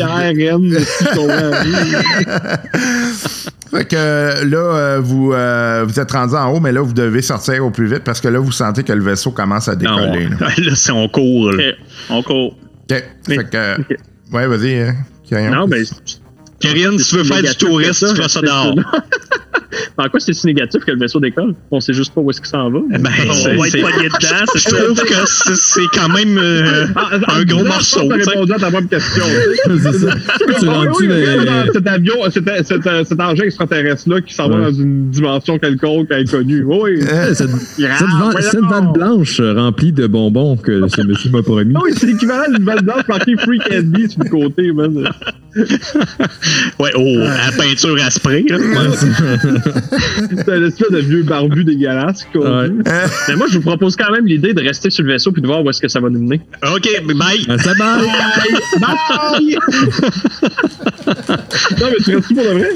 Fait 3.70 3.84
que 3.86 3.96
là 3.96 4.58
euh, 4.58 5.00
vous, 5.02 5.32
euh, 5.32 5.84
vous 5.86 6.00
êtes 6.00 6.10
rendu 6.12 6.34
en 6.34 6.52
haut, 6.52 6.60
mais 6.60 6.72
là, 6.72 6.80
vous 6.82 6.92
devez 6.94 7.20
sortir 7.22 7.64
au 7.64 7.70
plus 7.70 7.86
vite 7.86 8.04
parce 8.04 8.20
que 8.20 8.28
là, 8.28 8.38
vous 8.38 8.52
sentez 8.52 8.82
que 8.82 8.92
le 8.92 9.02
vaisseau 9.02 9.30
commence 9.30 9.68
à 9.68 9.76
Non, 9.76 9.96
décoller. 10.06 10.28
là. 10.28 10.36
là, 10.58 10.74
c'est 10.74 10.92
on 10.92 11.08
court. 11.08 11.52
là. 11.52 11.62
OK, 11.70 11.76
on 12.10 12.22
court. 12.22 12.46
OK. 12.90 13.04
Mais- 13.28 13.36
Fait 13.36 13.50
que. 13.50 13.80
ok. 13.80 13.96
Ouais, 14.32 14.46
vas-y. 14.46 14.74
hein. 14.80 14.94
Non, 15.50 15.66
mais. 15.66 15.82
Karine, 16.60 16.98
si 16.98 17.10
tu 17.10 17.16
veux 17.18 17.24
faire 17.24 17.42
du 17.42 17.54
tourisme, 17.56 18.08
tu 18.14 18.22
fais 18.22 18.28
ça 18.28 18.40
dehors. 18.40 18.74
là. 18.76 18.82
En 19.98 20.08
quoi 20.08 20.18
c'est 20.18 20.32
si 20.32 20.46
négatif 20.46 20.84
que 20.84 20.90
le 20.92 20.98
vaisseau 20.98 21.20
décolle? 21.20 21.54
On 21.70 21.80
sait 21.80 21.92
juste 21.92 22.14
pas 22.14 22.20
où 22.20 22.30
est-ce 22.30 22.40
qu'il 22.40 22.48
s'en 22.48 22.70
va. 22.70 22.78
Ben, 22.88 23.10
On 23.28 23.56
va 23.60 23.66
être 23.68 23.74
dedans, 23.76 24.52
Je 24.54 24.64
trouve 24.68 25.00
que 25.04 25.54
c'est 25.56 25.86
quand 25.92 26.08
même 26.08 26.38
euh, 26.38 26.86
Ah, 26.96 27.10
un 27.36 27.44
gros 27.44 27.64
morceau. 27.64 28.00
Tu 28.08 28.12
répondu 28.30 28.52
à 28.52 28.58
ta 28.58 28.70
propre 28.70 28.88
question. 28.88 29.24
C'est 29.66 29.92
ça. 29.92 30.14
Tu 30.60 30.66
Ah, 30.68 30.72
rendu 30.72 30.88
oui, 31.00 31.08
dans 31.44 31.72
cet 31.72 31.86
avion, 31.86 32.14
cet, 32.30 32.44
cet, 32.66 32.82
cet 33.06 33.20
engin 33.20 33.44
extraterrestre-là 33.44 34.20
qui 34.22 34.34
s'en 34.34 34.48
va 34.48 34.56
Ouais. 34.56 34.62
dans 34.62 34.72
une 34.72 35.10
dimension 35.10 35.58
quelconque 35.58 36.10
inconnue. 36.12 36.64
Oui. 36.64 37.00
cette, 37.34 37.50
cette, 37.50 37.50
van- 38.18 38.32
cette 38.40 38.60
vanne 38.64 38.92
blanche 38.92 39.38
euh, 39.40 39.52
remplie 39.54 39.92
de 39.92 40.06
bonbons 40.06 40.56
que 40.56 40.88
ce 40.88 41.02
monsieur 41.02 41.30
m'a 41.30 41.42
promis. 41.42 41.74
Ah 41.76 41.80
oui, 41.84 41.90
c'est 41.94 42.06
l'équivalent 42.06 42.50
d'une 42.52 42.64
balle 42.64 42.82
blanche 42.82 43.06
marquée 43.08 43.36
Free 43.36 43.58
Candy 43.58 44.08
sur 44.08 44.22
le 44.22 44.30
côté, 44.30 44.72
man. 44.72 45.08
Ouais, 46.78 46.90
oh, 46.96 47.18
à 47.22 47.52
peinture 47.52 47.96
à 48.02 48.10
spray. 48.10 48.44
Là. 48.48 48.58
C'est 48.94 50.48
un 50.48 50.66
espèce 50.66 50.90
de 50.90 50.98
vieux 50.98 51.22
barbu 51.22 51.64
dégueulasse. 51.64 52.26
Ouais. 52.34 52.68
Mais 53.28 53.36
moi, 53.36 53.46
je 53.50 53.58
vous 53.58 53.64
propose 53.64 53.96
quand 53.96 54.10
même 54.12 54.26
l'idée 54.26 54.54
de 54.54 54.62
rester 54.62 54.90
sur 54.90 55.04
le 55.04 55.12
vaisseau 55.12 55.32
puis 55.32 55.42
de 55.42 55.46
voir 55.46 55.64
où 55.64 55.70
est-ce 55.70 55.80
que 55.80 55.88
ça 55.88 56.00
va 56.00 56.08
nous 56.10 56.20
mener. 56.20 56.40
OK, 56.62 56.88
bye. 57.14 57.46
Ça 57.58 57.72
va. 57.74 57.98
Bye! 58.80 59.58
non, 61.80 61.86
mais 61.90 62.04
tu 62.04 62.16
restes 62.16 62.34
pour 62.34 62.44
de 62.44 62.50
vrai? 62.50 62.70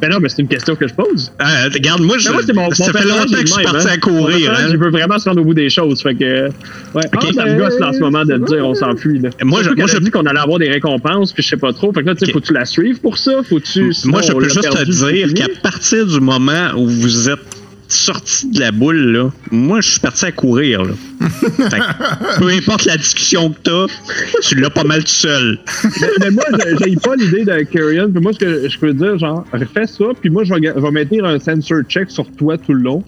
Ben 0.00 0.10
non, 0.10 0.18
mais 0.20 0.28
c'est 0.28 0.42
une 0.42 0.48
question 0.48 0.76
que 0.76 0.86
je 0.86 0.94
pose. 0.94 1.32
Euh, 1.40 1.44
regarde, 1.72 2.02
moi, 2.02 2.18
je, 2.18 2.28
moi, 2.30 2.42
c'est 2.44 2.52
mon, 2.52 2.70
ça 2.70 2.92
fait 2.92 3.04
longtemps 3.06 3.24
que 3.32 3.46
je 3.46 3.52
suis 3.52 3.62
parti 3.64 3.86
hein. 3.88 3.92
à 3.94 3.96
courir. 3.98 4.20
Mon 4.20 4.28
personnage, 4.36 4.64
hein. 4.64 4.68
Je 4.72 4.76
veux 4.76 4.90
vraiment 4.90 5.18
se 5.18 5.28
rendre 5.28 5.40
au 5.40 5.44
bout 5.44 5.54
des 5.54 5.70
choses. 5.70 6.02
Fait 6.02 6.14
que. 6.14 6.48
Ouais. 6.94 7.02
Ah, 7.12 7.20
ça 7.34 7.44
me 7.46 7.58
gosse 7.58 7.78
là, 7.78 7.88
en 7.88 7.92
ce 7.92 8.00
moment 8.00 8.24
de 8.24 8.36
te 8.36 8.44
dire 8.52 8.66
on 8.66 8.74
s'enfuit. 8.74 9.18
Là. 9.20 9.30
Moi, 9.42 9.62
je- 9.62 9.70
moi, 9.70 9.86
je- 9.86 9.96
dit 9.98 10.10
qu'on 10.10 10.26
allait 10.26 10.38
avoir 10.38 10.58
des 10.58 10.68
récompenses, 10.68 11.32
puis 11.32 11.42
je 11.42 11.48
sais 11.48 11.56
pas 11.56 11.72
trop. 11.72 11.92
Fait 11.92 12.02
que 12.02 12.06
là, 12.08 12.14
tu 12.14 12.26
sais, 12.26 12.32
faut-tu 12.32 12.52
la 12.52 12.64
suivre 12.66 13.00
pour 13.00 13.16
ça? 13.18 13.32
Faut-tu. 13.48 13.92
Moi, 14.04 14.20
je 14.22 14.32
peux 14.32 14.44
juste 14.48 14.70
te 14.70 14.84
dire 15.10 15.32
qu'à 15.34 15.46
partir 15.62 16.06
du 16.06 16.20
moment 16.20 16.72
où 16.76 16.86
vous 16.86 17.30
êtes 17.30 17.38
sorti 17.88 18.50
de 18.50 18.60
la 18.60 18.72
boule, 18.72 19.12
là, 19.12 19.30
moi, 19.50 19.80
je 19.80 19.90
suis 19.90 20.00
parti 20.00 20.24
à 20.24 20.32
courir. 20.32 20.84
Là. 20.84 20.94
Fait 21.20 21.78
que 21.78 22.38
peu 22.38 22.48
importe 22.48 22.84
la 22.84 22.96
discussion 22.96 23.50
que 23.50 23.58
t'as, 23.62 23.86
tu 24.42 24.54
l'as 24.56 24.70
pas 24.70 24.84
mal 24.84 25.02
tout 25.02 25.08
seul. 25.08 25.58
mais, 26.00 26.08
mais 26.20 26.30
moi, 26.30 26.44
j'ai 26.84 26.96
pas 26.96 27.16
l'idée 27.16 27.44
de 27.44 27.62
Carrion. 27.62 28.10
Puis 28.10 28.22
moi, 28.22 28.32
ce 28.32 28.38
que 28.38 28.68
je 28.68 28.78
peux 28.78 28.92
dire, 28.92 29.18
genre, 29.18 29.44
refais 29.52 29.86
ça, 29.86 30.04
puis 30.20 30.30
moi, 30.30 30.44
je 30.44 30.54
vais, 30.54 30.72
je 30.74 30.80
vais 30.80 30.90
maintenir 30.90 31.24
un 31.24 31.38
sensor 31.38 31.82
check 31.88 32.10
sur 32.10 32.30
toi 32.32 32.58
tout 32.58 32.72
le 32.72 32.82
long. 32.82 33.04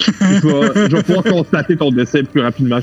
Je 0.00 0.46
vais, 0.46 0.88
je 0.90 0.96
vais 0.96 1.02
pouvoir 1.02 1.24
constater 1.24 1.76
ton 1.76 1.90
décès 1.90 2.22
plus 2.22 2.40
rapidement. 2.40 2.78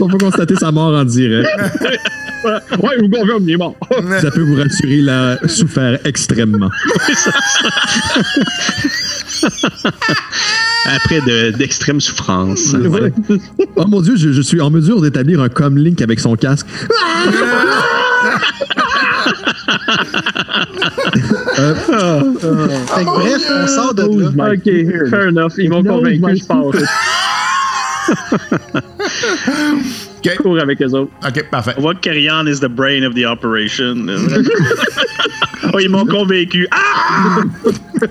On 0.00 0.08
peut 0.08 0.18
constater 0.18 0.56
sa 0.56 0.72
mort 0.72 0.94
en 0.98 1.04
direct. 1.04 1.48
ouais, 2.44 2.96
vous 3.00 3.08
confirme, 3.10 3.42
il 3.44 3.50
est 3.52 3.56
mort. 3.56 3.74
Ça 4.20 4.30
peut 4.30 4.42
vous 4.42 4.56
rassurer, 4.56 4.96
il 4.98 5.08
a 5.08 5.38
souffert 5.46 5.98
extrêmement. 6.04 6.70
Après 10.86 11.20
de- 11.20 11.50
d'extrêmes 11.50 12.00
souffrances. 12.00 12.72
Ouais. 12.72 13.12
Oh 13.76 13.86
mon 13.86 14.00
dieu, 14.00 14.16
je, 14.16 14.32
je 14.32 14.42
suis 14.42 14.60
en 14.60 14.70
mesure 14.70 15.00
d'établir 15.02 15.42
un 15.42 15.48
comlink 15.48 16.00
avec 16.00 16.20
son 16.20 16.34
casque. 16.36 16.66
Fait 21.58 23.04
que 23.04 23.04
bref, 23.04 23.42
on 23.50 23.66
sort 23.66 23.94
de 23.94 24.02
là. 24.02 24.30
My 24.34 24.56
Ok, 24.56 24.64
fear. 24.64 25.08
fair 25.10 25.28
enough. 25.28 25.52
Ils 25.58 25.68
m'ont 25.70 25.82
knows 25.82 25.96
convaincu, 25.96 26.20
my 26.20 26.38
je 26.38 26.44
passe. 26.46 26.84
OK. 30.18 30.36
Cours 30.42 30.58
avec 30.60 30.80
eux 30.82 30.90
autres. 30.94 31.12
OK, 31.26 31.50
parfait. 31.50 31.74
On 31.76 31.80
voit 31.82 31.94
que 31.94 32.00
Carrion 32.00 32.46
is 32.46 32.60
the 32.60 32.68
brain 32.68 33.02
of 33.02 33.14
the 33.14 33.24
operation. 33.24 34.06
oh, 35.72 35.78
ils 35.78 35.88
m'ont 35.88 36.06
convaincu. 36.06 36.66
Ah! 36.70 37.40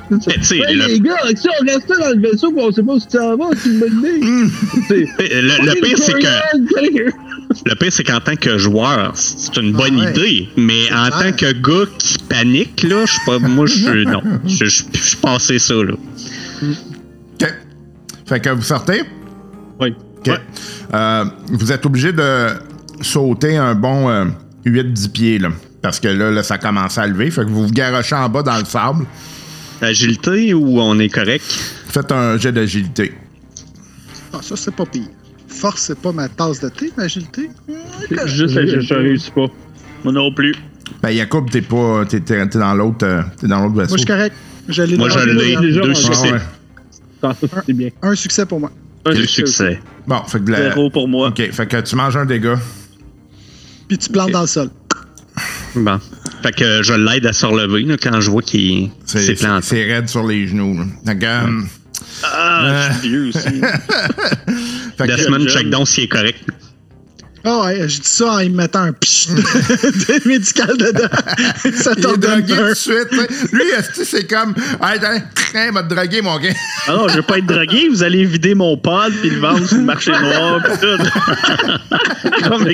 Mais 0.09 0.17
tu 0.17 0.43
sais, 0.43 0.57
Hey, 0.57 0.75
le, 0.75 0.85
les 0.87 0.99
gars, 0.99 1.15
si 1.35 1.47
on 1.47 1.65
restait 1.65 1.97
dans 1.99 2.09
le 2.15 2.21
vaisseau, 2.21 2.53
on 2.57 2.71
sait 2.71 2.83
pas 2.83 2.93
où 2.93 2.99
tu 2.99 3.07
t'en 3.07 3.37
vas, 3.37 3.45
c'est 3.57 3.69
une 3.69 3.79
bonne 3.79 4.03
idée. 4.03 5.09
Le- 5.19 5.65
le 5.65 5.81
pire, 5.81 5.97
c'est 5.97 6.13
que. 6.13 7.67
Le 7.69 7.75
pire, 7.75 7.91
c'est 7.93 8.03
qu'en 8.03 8.19
tant 8.19 8.35
que 8.35 8.57
joueur, 8.57 9.11
c'est 9.15 9.57
une 9.57 9.71
bonne 9.73 9.99
Ah 9.99 10.05
ouais. 10.05 10.11
idée. 10.11 10.49
Mais 10.57 10.91
en 10.93 11.09
tant 11.09 11.31
que 11.31 11.51
gars 11.53 11.89
qui 11.97 12.17
panique, 12.29 12.83
là, 12.83 13.05
je 13.05 13.11
suis 13.13 13.21
pas. 13.25 13.39
Moi, 13.39 13.65
je 13.67 13.73
suis. 13.75 14.05
Non. 14.05 14.21
Je 14.45 14.65
suis 14.65 15.17
passé 15.21 15.59
ça, 15.59 15.75
là. 15.75 15.93
OK. 15.93 17.53
Fait 18.25 18.39
que 18.41 18.49
vous 18.49 18.61
sortez? 18.63 19.03
Oui. 19.79 19.93
OK. 20.19 20.31
Euh, 20.93 21.25
vous 21.51 21.71
êtes 21.71 21.85
obligé 21.85 22.11
de 22.11 22.47
sauter 23.01 23.55
un 23.57 23.75
bon 23.75 24.09
euh, 24.09 24.25
8-10 24.65 25.11
pieds, 25.11 25.39
là. 25.39 25.49
Parce 25.87 26.01
que 26.01 26.09
là, 26.09 26.29
là, 26.31 26.43
ça 26.43 26.57
commence 26.57 26.97
à 26.97 27.07
lever. 27.07 27.31
Fait 27.31 27.45
que 27.45 27.49
vous 27.49 27.67
vous 27.67 27.71
garochez 27.71 28.13
en 28.13 28.27
bas 28.27 28.43
dans 28.43 28.57
le 28.57 28.65
sable. 28.65 29.05
Agilité 29.81 30.53
ou 30.53 30.81
on 30.81 30.99
est 30.99 31.07
correct? 31.07 31.45
Faites 31.87 32.11
un 32.11 32.37
jet 32.37 32.51
d'agilité. 32.51 33.13
Ah, 34.33 34.39
ça, 34.41 34.57
c'est 34.57 34.75
pas 34.75 34.85
pire. 34.85 35.07
Force, 35.47 35.83
c'est 35.83 35.97
pas 35.97 36.11
ma 36.11 36.27
tasse 36.27 36.59
de 36.59 36.67
thé, 36.67 36.91
mais 36.97 37.05
agilité. 37.05 37.49
Juste 38.25 38.49
Je, 38.53 38.59
la 38.59 38.79
je 38.81 38.93
réussis 38.95 39.31
pas. 39.31 39.45
Moi 40.03 40.11
non 40.11 40.33
plus. 40.33 40.53
Ben, 41.01 41.11
Yacoub, 41.11 41.45
t'es 41.49 41.61
pas. 41.61 42.03
T'es, 42.05 42.19
t'es- 42.19 42.45
t'es 42.49 42.59
dans 42.59 42.73
l'autre. 42.73 43.05
euh, 43.05 43.21
t'es 43.39 43.47
dans 43.47 43.61
l'autre 43.61 43.75
vaisseau. 43.75 43.91
Moi, 43.91 43.97
je 43.97 44.01
suis 44.01 44.05
correct. 44.07 44.35
Je 44.67 44.83
l'ai 44.83 44.97
Moi, 44.97 45.07
je 45.07 45.19
l'ai. 45.19 45.71
Deux 45.71 45.93
succès. 45.93 46.31
Ah 47.21 47.27
ouais. 47.29 47.33
Ça, 47.39 47.61
c'est 47.65 47.73
bien. 47.73 47.89
Un 48.01 48.13
succès 48.15 48.45
pour 48.45 48.59
moi. 48.59 48.71
Un 49.05 49.15
succès. 49.15 49.45
succès. 49.45 49.79
Bon, 50.05 50.21
fait 50.27 50.41
que 50.43 50.51
la- 50.51 50.69
Zéro 50.73 50.89
pour 50.89 51.07
moi. 51.07 51.29
OK. 51.29 51.49
Fait 51.49 51.65
que 51.65 51.79
tu 51.79 51.95
manges 51.95 52.17
un 52.17 52.25
dégât. 52.25 52.59
Puis 53.87 53.97
tu 53.97 54.09
plantes 54.09 54.31
dans 54.31 54.41
le 54.41 54.47
sol. 54.47 54.69
Bon. 55.83 55.99
Fait 56.43 56.51
que 56.55 56.83
je 56.83 56.93
l'aide 56.93 57.25
à 57.25 57.33
se 57.33 57.45
relever 57.45 57.83
là, 57.83 57.95
quand 58.01 58.19
je 58.21 58.29
vois 58.29 58.41
qu'il 58.41 58.89
s'est 59.05 59.33
planté. 59.35 59.65
c'est 59.67 59.83
raide 59.83 60.07
sur 60.09 60.25
les 60.25 60.47
genoux. 60.47 60.83
là. 61.05 61.15
Que, 61.15 61.25
euh, 61.25 61.61
Ah, 62.23 62.89
je 62.91 62.99
suis 62.99 63.09
vieux 63.09 63.27
aussi. 63.29 63.61
Desmond, 64.99 65.47
check 65.47 65.69
donc 65.69 65.87
s'il 65.87 66.05
est 66.05 66.07
correct. 66.07 66.39
Ah 67.49 67.61
ouais, 67.61 67.87
je 67.87 68.01
dis 68.01 68.09
ça 68.09 68.33
en 68.33 68.39
y 68.39 68.49
mettant 68.49 68.81
un 68.81 68.91
psh 68.91 69.27
de 69.29 70.27
médical 70.27 70.77
dedans. 70.77 71.07
ça 71.75 71.93
il 71.95 71.99
est 71.99 72.01
t'en 72.01 72.17
donne 72.17 72.41
drogué 72.41 72.55
tout 72.55 72.67
de 72.67 72.73
suite. 72.73 73.51
Lui, 73.53 73.63
c'est 73.93 74.29
comme. 74.29 74.53
Hey, 74.83 74.99
tiens, 74.99 75.23
tiens, 75.51 75.71
m'a 75.71 75.81
drogué, 75.81 76.21
mon 76.21 76.37
gars. 76.39 76.49
Ah 76.87 76.93
non, 76.93 77.07
je 77.07 77.15
vais 77.15 77.21
pas 77.21 77.37
être 77.37 77.45
drogué. 77.45 77.87
Vous 77.87 78.03
allez 78.03 78.25
vider 78.25 78.53
mon 78.53 78.75
pod 78.75 79.13
puis 79.21 79.29
le 79.29 79.39
vendre 79.39 79.65
sur 79.65 79.77
le 79.77 79.83
marché 79.83 80.11
noir 80.11 80.61
pis 80.61 80.77
tout. 80.77 80.97
Comme 82.49 82.65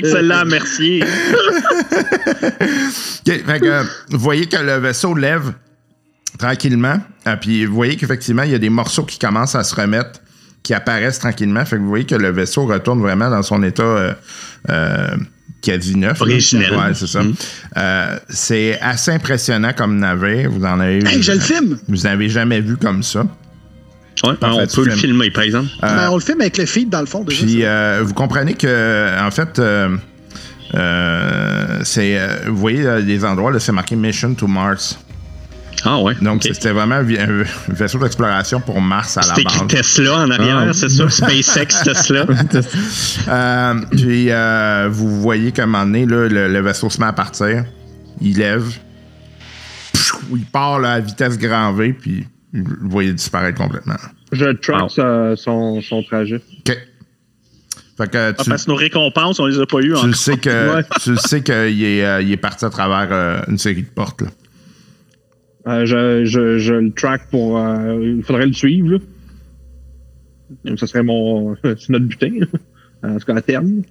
fait 3.44 3.60
que, 3.60 3.66
euh, 3.66 3.84
vous 4.10 4.18
voyez 4.18 4.46
que 4.46 4.56
le 4.56 4.78
vaisseau 4.78 5.14
lève 5.14 5.52
tranquillement. 6.38 7.00
Ah, 7.24 7.36
puis 7.36 7.64
vous 7.64 7.74
voyez 7.74 7.96
qu'effectivement, 7.96 8.42
il 8.42 8.50
y 8.50 8.54
a 8.54 8.58
des 8.58 8.70
morceaux 8.70 9.04
qui 9.04 9.20
commencent 9.20 9.54
à 9.54 9.62
se 9.62 9.74
remettre, 9.74 10.20
qui 10.64 10.74
apparaissent 10.74 11.20
tranquillement. 11.20 11.64
Fait 11.64 11.76
que 11.76 11.82
vous 11.82 11.88
voyez 11.88 12.06
que 12.06 12.16
le 12.16 12.30
vaisseau 12.30 12.66
retourne 12.66 13.00
vraiment 13.00 13.30
dans 13.30 13.42
son 13.44 13.62
état 13.62 13.82
euh, 13.84 14.12
euh, 14.70 15.08
quasi 15.62 15.94
neuf. 15.96 16.20
Originel. 16.20 16.72
Ouais, 16.74 16.94
c'est 16.94 17.06
ça. 17.06 17.22
Mm. 17.22 17.34
Euh, 17.76 18.18
c'est 18.30 18.80
assez 18.80 19.12
impressionnant 19.12 19.72
comme 19.76 19.98
navire. 19.98 20.50
Vous 20.50 20.64
en 20.64 20.80
avez 20.80 21.06
Hey, 21.06 21.22
je 21.22 21.32
le 21.32 21.38
filme! 21.38 21.78
Vous 21.86 21.98
n'avez 21.98 22.28
jamais 22.28 22.60
vu 22.60 22.76
comme 22.76 23.02
ça. 23.04 23.24
Ouais, 24.24 24.32
on 24.42 24.66
peut 24.66 24.84
le 24.86 24.92
filmer, 24.92 25.30
par 25.30 25.42
exemple. 25.44 25.68
Ben, 25.82 26.08
on 26.10 26.14
le 26.14 26.20
filme 26.22 26.40
avec 26.40 26.56
le 26.56 26.66
feed 26.66 26.88
dans 26.88 27.00
le 27.00 27.06
fond 27.06 27.24
déjà. 27.24 27.44
Puis 27.44 27.60
ça. 27.60 27.66
euh, 27.66 28.02
vous 28.04 28.14
comprenez 28.14 28.54
que, 28.54 29.20
en 29.20 29.30
fait, 29.30 29.58
euh, 29.58 29.96
euh, 30.74 31.80
c'est, 31.82 32.16
euh, 32.18 32.36
vous 32.46 32.56
voyez 32.56 32.86
euh, 32.86 33.02
des 33.02 33.24
endroits, 33.24 33.50
là, 33.52 33.60
c'est 33.60 33.72
marqué 33.72 33.96
Mission 33.96 34.34
to 34.34 34.46
Mars. 34.46 34.98
Ah 35.84 35.98
ouais. 36.00 36.14
Donc, 36.22 36.42
c'était 36.44 36.70
vraiment 36.72 36.94
un, 36.96 37.44
vaisseau 37.68 37.98
d'exploration 37.98 38.60
pour 38.60 38.80
Mars 38.80 39.16
à 39.18 39.20
la 39.22 39.34
base. 39.42 39.66
Tesla 39.68 40.18
en 40.20 40.30
arrière, 40.30 40.64
Ah. 40.68 40.72
c'est 40.72 40.88
ça? 40.88 41.08
SpaceX 41.10 41.66
Tesla. 41.84 42.26
Euh, 43.28 43.74
puis, 43.90 44.30
euh, 44.30 44.88
vous 44.90 45.20
voyez 45.20 45.52
qu'à 45.52 45.64
un 45.64 45.66
moment 45.66 45.84
donné, 45.84 46.06
là, 46.06 46.28
le, 46.28 46.48
le 46.48 46.60
vaisseau 46.60 46.88
se 46.90 46.98
met 47.00 47.06
à 47.06 47.12
partir. 47.12 47.64
Il 48.20 48.38
lève. 48.38 48.64
Il 50.32 50.44
part 50.46 50.78
là, 50.80 50.92
à 50.94 51.00
vitesse 51.00 51.38
grand 51.38 51.72
V, 51.72 51.92
puis 51.92 52.26
vous 52.52 52.64
le 52.82 52.88
voyez 52.88 53.12
disparaître 53.12 53.58
complètement. 53.58 53.96
Je 54.32 54.52
track 54.56 54.82
Wow. 54.82 54.88
sa- 54.88 55.36
son, 55.36 55.80
son 55.82 56.02
trajet. 56.02 56.36
OK. 56.66 56.78
Fait 57.96 58.10
que 58.10 58.16
Ah, 58.30 58.32
tu, 58.32 58.48
parce 58.50 58.64
que 58.64 58.70
nos 58.70 58.76
récompenses, 58.76 59.38
on 59.38 59.46
les 59.46 59.60
a 59.60 59.66
pas 59.66 59.78
eues 59.78 59.88
tu 59.90 59.94
encore. 59.94 60.06
le 60.06 60.12
sais 60.14 60.36
que 60.36 60.74
Ouais. 60.76 60.82
tu 61.02 61.10
le 61.12 61.16
sais 61.16 61.42
qu'il 61.42 61.82
est, 61.84 62.04
euh, 62.04 62.20
est 62.28 62.36
parti 62.36 62.64
à 62.64 62.70
travers 62.70 63.08
euh, 63.12 63.40
une 63.48 63.58
série 63.58 63.82
de 63.82 63.88
portes. 63.88 64.22
Là. 64.22 64.28
Euh, 65.66 65.86
je, 65.86 66.24
je, 66.26 66.58
je 66.58 66.74
le 66.74 66.90
track 66.92 67.28
pour. 67.30 67.58
euh, 67.58 67.98
il 68.18 68.22
faudrait 68.22 68.46
le 68.46 68.52
suivre. 68.52 68.92
Là. 68.92 68.98
Donc, 70.64 70.78
ça 70.78 70.86
serait 70.86 71.02
mon. 71.02 71.54
C'est 71.62 71.90
notre 71.90 72.04
butin. 72.06 72.32
là. 72.40 72.46
En 73.10 73.18
tout 73.18 73.26
cas, 73.26 73.36
à 73.36 73.42
terme. 73.42 73.82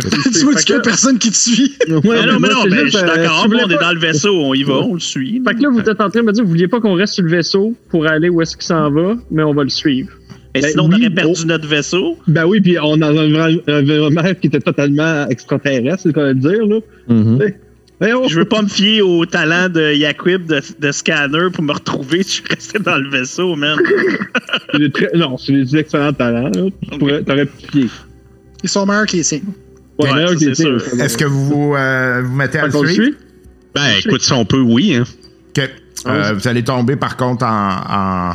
tu 0.00 0.44
vois 0.44 0.54
y 0.68 0.72
a 0.72 0.80
personne 0.80 1.18
qui 1.18 1.30
te 1.30 1.36
suit. 1.36 1.76
Ouais, 1.88 2.26
non, 2.26 2.38
mais 2.38 2.48
non, 2.48 2.62
c'est 2.64 2.70
ben, 2.70 2.84
je 2.84 2.88
suis 2.90 2.98
euh, 2.98 3.06
d'accord. 3.06 3.46
on 3.48 3.68
est 3.70 3.80
dans 3.80 3.92
le 3.92 3.98
vaisseau, 3.98 4.34
on 4.34 4.54
y 4.54 4.62
va, 4.62 4.74
on 4.74 4.94
le 4.94 5.00
suit. 5.00 5.42
Fait 5.46 5.54
que 5.54 5.62
là, 5.62 5.68
vous 5.70 5.80
êtes 5.80 6.00
en 6.00 6.10
train 6.10 6.20
de 6.20 6.26
me 6.26 6.32
dire 6.32 6.42
que 6.42 6.46
vous 6.46 6.52
vouliez 6.52 6.68
pas 6.68 6.80
qu'on 6.80 6.94
reste 6.94 7.14
sur 7.14 7.24
le 7.24 7.30
vaisseau 7.30 7.74
pour 7.88 8.06
aller 8.06 8.28
où 8.28 8.40
est-ce 8.42 8.56
qu'il 8.56 8.66
s'en 8.66 8.90
va, 8.90 9.16
mais 9.30 9.42
on 9.42 9.54
va 9.54 9.62
le 9.62 9.68
suivre. 9.70 10.10
Et 10.54 10.60
Ben 10.60 10.70
sinon, 10.70 10.84
on 10.84 10.88
oui, 10.90 10.96
aurait 11.06 11.10
perdu 11.10 11.40
oh. 11.42 11.46
notre 11.46 11.66
vaisseau. 11.66 12.18
Ben 12.26 12.44
oui, 12.46 12.60
puis 12.60 12.76
on 12.80 12.96
est 12.96 13.00
dans 13.00 13.08
un 13.16 13.24
environ- 13.26 13.62
un 13.66 13.78
environnement 13.80 14.34
qui 14.40 14.46
était 14.48 14.60
totalement 14.60 15.26
extraterrestre, 15.28 16.00
c'est 16.02 16.08
le 16.08 16.12
cas 16.14 16.22
de 16.22 16.28
le 16.28 16.34
dire. 16.34 16.66
Là. 16.66 16.80
Mhm. 17.08 17.38
Je 18.00 18.38
veux 18.38 18.44
pas 18.44 18.62
me 18.62 18.68
fier 18.68 19.02
au 19.02 19.26
talent 19.26 19.68
de 19.68 19.92
Yaquib 19.94 20.46
de, 20.46 20.60
de 20.78 20.92
scanner 20.92 21.48
pour 21.52 21.64
me 21.64 21.72
retrouver 21.72 22.22
si 22.22 22.28
je 22.30 22.34
suis 22.34 22.44
resté 22.48 22.78
dans 22.78 22.96
le 22.96 23.08
vaisseau, 23.10 23.56
man. 23.56 23.76
Très- 24.94 25.10
Non, 25.16 25.36
c'est 25.36 25.52
des 25.52 25.76
excellents 25.76 26.12
talents. 26.12 26.50
là. 26.54 26.62
Tu 26.92 26.98
pourrais- 26.98 27.22
T'aurais 27.22 27.46
pu 27.46 27.66
fier. 27.72 27.88
Ils 28.62 28.68
sont 28.68 28.86
meilleurs 28.86 29.06
que 29.06 29.16
les 29.16 29.24
signes. 29.24 29.42
Ouais, 29.98 30.10
Ouais, 30.12 30.24
que. 30.36 31.02
Est-ce 31.02 31.18
que 31.18 31.24
vous 31.24 31.44
vous, 31.46 31.74
euh, 31.74 32.22
vous 32.24 32.34
mettez 32.36 32.58
à 32.58 32.66
le 32.66 32.72
suivre? 32.72 33.16
Ben, 33.74 33.82
écoute, 34.04 34.22
si 34.22 34.32
on 34.32 34.44
peut, 34.44 34.60
oui. 34.60 34.94
Hein. 34.94 35.04
OK. 35.56 35.70
Euh, 36.06 36.32
vous 36.34 36.46
allez 36.46 36.62
tomber, 36.62 36.94
par 36.96 37.16
contre, 37.16 37.44
en, 37.44 37.70
en, 37.90 38.32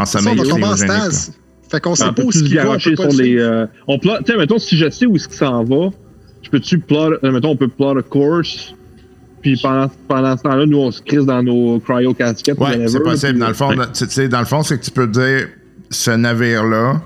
en 0.00 0.04
Ça, 0.04 0.18
sommeil. 0.20 0.38
on 0.38 0.42
va 0.44 0.48
tomber 0.50 0.64
en 0.64 0.76
stase. 0.76 1.32
Fait 1.70 1.80
qu'on 1.80 1.94
sait 1.94 2.04
On 2.04 2.12
pas 2.12 2.22
où 2.22 2.30
ce 2.32 2.40
se 2.40 2.44
qu'il 2.44 2.56
va, 2.56 2.68
on 2.70 2.78
sur 2.78 3.08
les. 3.18 3.38
euh, 3.38 3.66
on 3.88 3.98
plot, 3.98 4.18
tu 4.24 4.32
sais, 4.32 4.38
mettons, 4.38 4.58
si 4.58 4.76
je 4.76 4.88
sais 4.90 5.06
où 5.06 5.16
est-ce 5.16 5.26
qu'il 5.26 5.38
s'en 5.38 5.64
va, 5.64 5.88
je 6.42 6.50
peux-tu 6.50 6.78
plot, 6.78 7.14
euh, 7.24 7.32
mettons, 7.32 7.50
on 7.50 7.56
peut 7.56 7.66
plot 7.68 7.98
a 7.98 8.02
course, 8.02 8.74
puis 9.46 9.60
pendant, 9.62 9.88
pendant 10.08 10.36
ce 10.36 10.42
temps-là, 10.42 10.66
nous, 10.66 10.78
on 10.78 10.90
se 10.90 11.00
crise 11.00 11.24
dans 11.24 11.40
nos 11.40 11.78
cryo 11.78 12.12
casquettes. 12.14 12.58
Ouais, 12.58 12.88
c'est 12.88 12.98
possible. 13.00 13.32
puis- 13.34 13.40
Dans 13.40 13.48
le 13.48 13.54
fond, 13.54 13.68
dans 13.68 13.82
le 14.40 14.64
c'est 14.64 14.78
que 14.78 14.84
tu 14.84 14.90
peux 14.90 15.06
dire 15.06 15.46
ce 15.88 16.10
navire-là, 16.10 17.00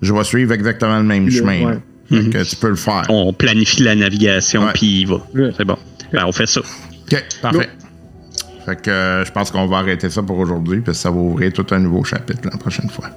je 0.00 0.14
vais 0.14 0.24
suivre 0.24 0.52
exactement 0.52 0.96
le 0.96 1.04
même 1.04 1.30
chemin. 1.30 1.78
que 2.10 2.44
tu 2.44 2.56
peux 2.56 2.70
le 2.70 2.76
faire. 2.76 3.02
On 3.10 3.34
planifie 3.34 3.82
la 3.82 3.94
navigation, 3.94 4.68
puis 4.72 5.00
il 5.02 5.06
va. 5.06 5.16
Ouais. 5.34 5.50
C'est 5.54 5.66
bon. 5.66 5.76
Ben, 6.12 6.24
on 6.26 6.32
fait 6.32 6.46
ça. 6.46 6.60
OK, 6.60 7.24
parfait. 7.42 7.68
Fait 8.64 8.80
que 8.80 8.90
euh, 8.90 9.24
je 9.24 9.30
pense 9.32 9.50
qu'on 9.50 9.66
va 9.66 9.76
arrêter 9.78 10.08
ça 10.08 10.22
pour 10.22 10.38
aujourd'hui, 10.38 10.80
parce 10.80 10.96
que 10.96 11.02
ça 11.02 11.10
va 11.10 11.18
ouvrir 11.18 11.52
tout 11.52 11.66
un 11.72 11.78
nouveau 11.78 12.04
chapitre 12.04 12.40
la 12.50 12.56
prochaine 12.56 12.88
fois. 12.88 13.10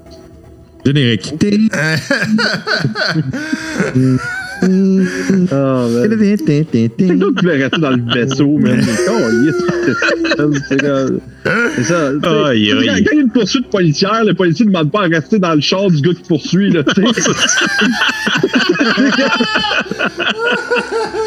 Générique. 0.85 1.33
C'est 7.07 7.17
toi 7.17 7.29
qui 7.35 7.41
voulais 7.41 7.63
rester 7.63 7.79
dans 7.81 7.91
le 7.91 8.03
vaisseau, 8.13 8.59
yes, 8.59 9.55
c'est- 9.85 9.93
ça. 11.83 12.11
quand, 12.21 12.51
il 12.51 12.63
y 12.65 12.71
a 12.71 13.13
une 13.13 13.29
poursuite 13.29 13.69
policière, 13.69 14.23
le 14.25 14.33
policier 14.33 14.65
ne 14.65 14.71
demande 14.71 14.91
pas 14.91 15.03
à 15.03 15.07
rester 15.07 15.39
dans 15.39 15.53
le 15.55 15.61
char 15.61 15.89
du 15.89 16.01
gars 16.01 16.13
qui 16.13 16.23
poursuit. 16.27 16.71
Là. 16.71 16.83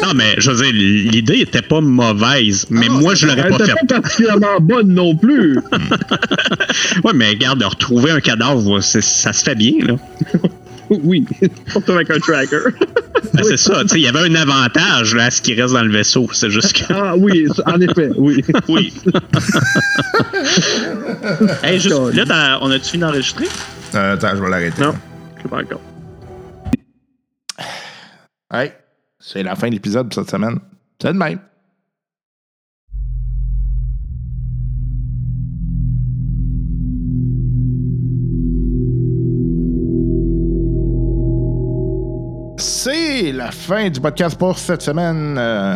Non, 0.03 0.13
mais 0.15 0.35
je 0.37 0.51
veux 0.51 0.63
dire, 0.63 0.73
l'idée 1.11 1.39
était 1.41 1.61
pas 1.61 1.81
mauvaise, 1.81 2.65
mais 2.69 2.87
moi, 2.89 3.15
je 3.15 3.27
l'aurais 3.27 3.49
pas 3.49 3.55
était 3.55 3.65
fait. 3.65 3.73
pas 3.87 4.01
particulièrement 4.01 4.59
bonne 4.61 4.93
non 4.93 5.15
plus. 5.15 5.59
Ouais, 7.03 7.11
mais 7.13 7.29
regarde, 7.29 7.59
de 7.59 7.65
retrouver 7.65 8.09
un 8.11 8.19
cadavre, 8.19 8.81
ça 8.81 9.01
se 9.01 9.43
fait 9.43 9.53
bien, 9.55 9.73
là. 9.85 9.95
Oui. 10.89 11.25
Surtout 11.67 11.91
avec 11.93 12.09
un 12.09 12.19
tracker. 12.19 12.57
Ben, 13.33 13.43
c'est 13.43 13.57
ça, 13.57 13.81
tu 13.83 13.87
sais, 13.89 13.99
il 13.99 14.03
y 14.03 14.07
avait 14.07 14.19
un 14.29 14.35
avantage 14.35 15.15
là, 15.15 15.25
à 15.25 15.31
ce 15.31 15.41
qui 15.41 15.53
reste 15.53 15.73
dans 15.73 15.83
le 15.83 15.91
vaisseau. 15.91 16.27
C'est 16.33 16.49
juste 16.49 16.73
que. 16.73 16.93
Ah 16.93 17.15
oui, 17.17 17.47
en 17.65 17.79
effet, 17.81 18.09
oui. 18.17 18.43
Oui. 18.67 18.93
hey, 21.63 21.79
juste, 21.79 21.95
là, 22.13 22.25
t'as- 22.25 22.59
on 22.61 22.69
a-tu 22.71 22.91
fini 22.91 23.01
d'enregistrer? 23.01 23.45
Euh, 23.95 24.13
attends, 24.15 24.35
je 24.35 24.43
vais 24.43 24.49
l'arrêter. 24.49 24.81
Non. 24.81 24.93
Je 25.37 25.43
sais 25.43 25.47
pas 25.49 25.61
encore. 25.61 25.81
Hey, 28.51 28.71
c'est 29.19 29.41
la 29.43 29.55
fin 29.55 29.67
de 29.69 29.73
l'épisode 29.73 30.09
de 30.09 30.13
cette 30.13 30.29
semaine. 30.29 30.59
C'est 31.01 31.13
de 31.13 31.17
même. 31.17 31.39
La 43.31 43.51
fin 43.51 43.89
du 43.89 44.01
podcast 44.01 44.37
pour 44.37 44.57
cette 44.57 44.81
semaine. 44.81 45.37
Euh, 45.37 45.75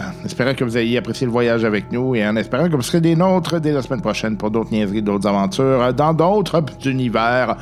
que 0.53 0.63
vous 0.65 0.77
ayez 0.77 0.97
apprécié 0.97 1.25
le 1.25 1.31
voyage 1.31 1.63
avec 1.63 1.91
nous 1.93 2.13
et 2.13 2.27
en 2.27 2.35
espérant 2.35 2.67
que 2.67 2.75
vous 2.75 2.81
serez 2.81 2.99
des 2.99 3.15
nôtres 3.15 3.61
dès 3.61 3.71
la 3.71 3.81
semaine 3.81 4.01
prochaine 4.01 4.35
pour 4.35 4.51
d'autres 4.51 4.71
niaiseries, 4.71 5.01
d'autres 5.01 5.27
aventures 5.27 5.93
dans 5.93 6.13
d'autres 6.13 6.61
univers. 6.85 7.55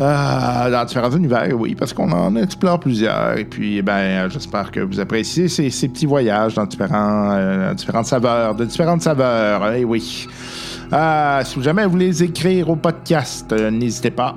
Euh, 0.00 0.70
dans 0.70 0.84
différents 0.86 1.10
univers, 1.10 1.48
oui, 1.54 1.74
parce 1.74 1.92
qu'on 1.92 2.10
en 2.10 2.34
explore 2.36 2.80
plusieurs. 2.80 3.36
Et 3.36 3.44
puis, 3.44 3.82
ben, 3.82 3.92
euh, 3.92 4.30
j'espère 4.30 4.70
que 4.70 4.80
vous 4.80 4.98
appréciez 4.98 5.48
ces, 5.48 5.68
ces 5.68 5.88
petits 5.88 6.06
voyages 6.06 6.54
dans 6.54 6.64
différents, 6.64 7.32
euh, 7.32 7.74
différentes 7.74 8.06
saveurs, 8.06 8.54
de 8.54 8.64
différentes 8.64 9.02
saveurs. 9.02 9.74
Eh 9.74 9.84
oui. 9.84 10.26
Euh, 10.90 11.42
si 11.44 11.62
jamais 11.62 11.84
vous 11.84 11.90
voulez 11.90 12.22
écrire 12.22 12.70
au 12.70 12.76
podcast, 12.76 13.52
n'hésitez 13.52 14.10
pas. 14.10 14.36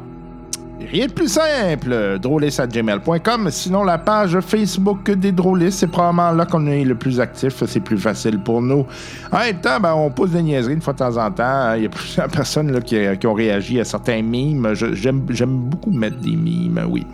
Rien 0.80 1.08
de 1.08 1.14
plus 1.14 1.30
simple, 1.30 2.20
drôliste.gmail.com. 2.22 3.50
Sinon, 3.50 3.84
la 3.86 3.98
page 3.98 4.38
Facebook 4.42 5.10
des 5.10 5.32
drôlistes, 5.32 5.80
c'est 5.80 5.88
probablement 5.88 6.32
là 6.32 6.46
qu'on 6.46 6.68
est 6.68 6.84
le 6.84 6.96
plus 6.96 7.22
actif. 7.22 7.64
C'est 7.66 7.80
plus 7.80 7.98
facile 7.98 8.40
pour 8.40 8.62
nous. 8.62 8.86
En 9.32 9.40
même 9.40 9.62
temps, 9.62 9.80
ben, 9.80 9.94
on 9.94 10.12
pose 10.12 10.32
des 10.32 10.42
niaiseries 10.42 10.74
une 10.74 10.82
fois 10.82 10.94
de 10.94 11.00
temps 11.00 11.18
en 11.18 11.32
temps. 11.32 11.74
Il 11.76 11.84
y 11.84 11.86
a 11.86 11.90
plusieurs 11.90 12.28
personnes 12.32 12.82
qui, 12.84 12.98
ont 13.26 13.34
réagi 13.34 13.80
à 13.80 13.86
certains 13.86 14.22
mimes. 14.22 14.74
J'aime 14.74 15.58
beaucoup 15.58 15.92
mettre 15.92 16.18
des 16.18 16.36
mimes, 16.36 16.82
oui. 16.90 17.08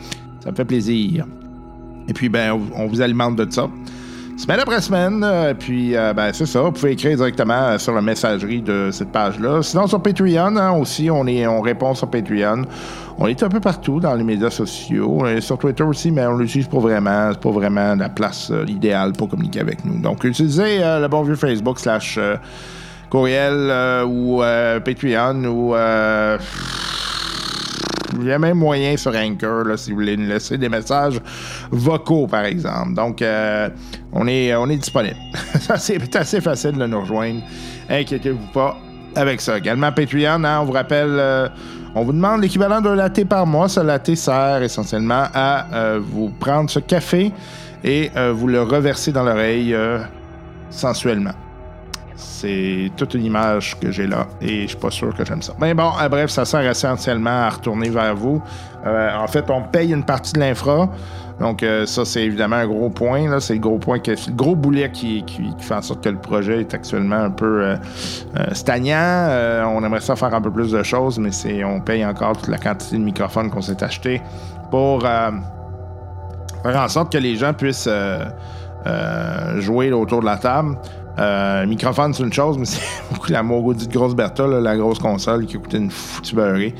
Ça 0.43 0.49
me 0.49 0.55
fait 0.55 0.65
plaisir. 0.65 1.27
Et 2.07 2.13
puis, 2.13 2.29
ben, 2.29 2.59
on 2.75 2.88
vous 2.88 2.99
alimente 2.99 3.35
de 3.35 3.51
ça. 3.51 3.69
Semaine 4.41 4.59
après 4.59 4.81
semaine, 4.81 5.23
euh, 5.23 5.53
puis 5.53 5.95
euh, 5.95 6.13
ben, 6.13 6.34
c'est 6.34 6.47
ça. 6.47 6.61
Vous 6.61 6.72
pouvez 6.72 6.93
écrire 6.93 7.15
directement 7.15 7.53
euh, 7.53 7.77
sur 7.77 7.93
la 7.93 8.01
messagerie 8.01 8.63
de 8.63 8.89
cette 8.91 9.11
page-là. 9.11 9.61
Sinon, 9.61 9.85
sur 9.85 10.01
Patreon 10.01 10.55
hein, 10.55 10.72
aussi, 10.72 11.11
on, 11.11 11.27
est, 11.27 11.45
on 11.45 11.61
répond 11.61 11.93
sur 11.93 12.09
Patreon. 12.09 12.63
On 13.19 13.27
est 13.27 13.43
un 13.43 13.49
peu 13.49 13.59
partout 13.59 13.99
dans 13.99 14.15
les 14.15 14.23
médias 14.23 14.49
sociaux. 14.49 15.27
Et 15.27 15.41
sur 15.41 15.59
Twitter 15.59 15.84
aussi, 15.84 16.09
mais 16.09 16.26
on 16.26 16.38
l'utilise 16.38 16.68
pour 16.68 16.80
vraiment. 16.80 17.30
C'est 17.34 17.39
pas 17.39 17.51
vraiment 17.51 17.93
la 17.93 18.09
place 18.09 18.51
idéale 18.68 19.11
pour 19.13 19.30
communiquer 19.30 19.59
avec 19.59 19.85
nous. 19.85 20.01
Donc, 20.01 20.23
utilisez 20.23 20.80
le 20.80 21.07
bon 21.07 21.22
vieux 21.22 21.35
Facebook 21.35 21.80
slash 21.80 22.18
courriel 23.11 23.72
ou 24.07 24.41
Patreon 24.84 25.43
ou. 25.43 25.76
il 28.19 28.26
y 28.26 28.31
a 28.31 28.39
même 28.39 28.57
moyen 28.57 28.97
sur 28.97 29.13
Anchor, 29.15 29.65
là, 29.65 29.77
si 29.77 29.91
vous 29.91 29.97
voulez 29.97 30.18
nous 30.18 30.27
laisser 30.27 30.57
des 30.57 30.69
messages 30.69 31.22
vocaux, 31.69 32.26
par 32.26 32.45
exemple. 32.45 32.95
Donc, 32.95 33.22
on, 34.13 34.27
est, 34.27 34.55
on 34.55 34.69
est 34.69 34.77
disponible. 34.77 35.17
C'est 35.77 36.15
assez 36.15 36.41
facile 36.41 36.73
de 36.73 36.85
nous 36.85 37.01
rejoindre. 37.01 37.41
Inquiétez-vous 37.89 38.47
pas 38.53 38.77
avec 39.15 39.41
ça. 39.41 39.57
Également, 39.57 39.91
Patreon, 39.91 40.43
hein, 40.43 40.59
on 40.61 40.65
vous 40.65 40.71
rappelle, 40.71 41.09
euh, 41.09 41.47
on 41.95 42.03
vous 42.03 42.13
demande 42.13 42.41
l'équivalent 42.41 42.81
d'un 42.81 42.95
latte 42.95 43.25
par 43.25 43.45
mois. 43.45 43.67
Ce 43.67 43.79
latte 43.79 44.15
sert 44.15 44.61
essentiellement 44.63 45.25
à 45.33 45.65
euh, 45.73 45.99
vous 46.01 46.29
prendre 46.39 46.69
ce 46.69 46.79
café 46.79 47.31
et 47.83 48.11
euh, 48.15 48.31
vous 48.33 48.47
le 48.47 48.61
reverser 48.61 49.11
dans 49.11 49.23
l'oreille 49.23 49.73
euh, 49.73 49.99
sensuellement. 50.69 51.33
C'est 52.21 52.91
toute 52.97 53.13
une 53.15 53.25
image 53.25 53.77
que 53.79 53.91
j'ai 53.91 54.07
là 54.07 54.27
et 54.41 54.63
je 54.63 54.67
suis 54.67 54.77
pas 54.77 54.91
sûr 54.91 55.13
que 55.15 55.25
j'aime 55.25 55.41
ça. 55.41 55.53
Mais 55.59 55.73
bon, 55.73 55.91
euh, 55.99 56.07
bref, 56.09 56.29
ça 56.29 56.45
sert 56.45 56.61
essentiellement 56.61 57.29
à 57.29 57.49
retourner 57.49 57.89
vers 57.89 58.15
vous. 58.15 58.41
Euh, 58.85 59.15
en 59.15 59.27
fait, 59.27 59.49
on 59.49 59.63
paye 59.63 59.91
une 59.91 60.03
partie 60.03 60.33
de 60.33 60.39
l'infra. 60.39 60.89
Donc, 61.41 61.63
euh, 61.63 61.88
ça, 61.88 62.05
c'est 62.05 62.23
évidemment 62.23 62.57
un 62.57 62.68
gros 62.68 62.89
point. 62.91 63.39
C'est 63.39 63.55
le 63.55 63.59
gros 63.59 63.80
point, 63.80 63.97
que, 63.97 64.11
le 64.11 64.34
gros 64.34 64.55
boulet 64.55 64.91
qui, 64.91 65.26
fait 65.59 65.73
en 65.73 65.81
sorte 65.81 66.03
que 66.03 66.09
le 66.09 66.19
projet 66.19 66.61
est 66.61 66.73
actuellement 66.73 67.15
un 67.15 67.31
peu 67.31 67.63
euh, 67.63 67.76
euh, 68.38 68.53
stagnant. 68.53 69.27
On 69.68 69.84
aimerait 69.84 70.01
ça 70.01 70.15
faire 70.15 70.34
un 70.34 70.41
peu 70.41 70.51
plus 70.51 70.72
de 70.72 70.84
choses, 70.84 71.18
mais 71.18 71.31
on 71.63 71.81
paye 71.81 72.05
encore 72.05 72.38
toute 72.38 72.47
la 72.49 72.59
quantité 72.59 72.97
de 72.97 73.03
microphones 73.03 73.49
qu'on 73.49 73.61
s'est 73.61 73.84
acheté 73.84 74.22
pour 74.69 75.01
faire 75.01 75.34
en 76.63 76.88
sorte 76.88 77.11
que 77.11 77.18
les 77.18 77.35
gens 77.35 77.53
puissent 77.53 77.89
jouer 79.57 79.91
autour 79.91 80.22
de 80.22 80.26
la 80.26 80.38
table. 80.38 80.77
Euh, 81.19 81.65
microphone, 81.65 82.13
c'est 82.13 82.23
une 82.23 82.34
chose, 82.34 82.57
mais 82.57 82.65
c'est 82.65 82.81
beaucoup 83.11 83.31
la 83.31 83.43
maudite 83.43 83.91
grosse 83.91 84.15
Bertha, 84.15 84.47
la 84.47 84.77
grosse 84.77 84.99
console 84.99 85.45
qui 85.45 85.57
a 85.57 85.59
coûté 85.59 85.77
une 85.77 85.91
foutue 85.91 86.35
beurrée. 86.35 86.76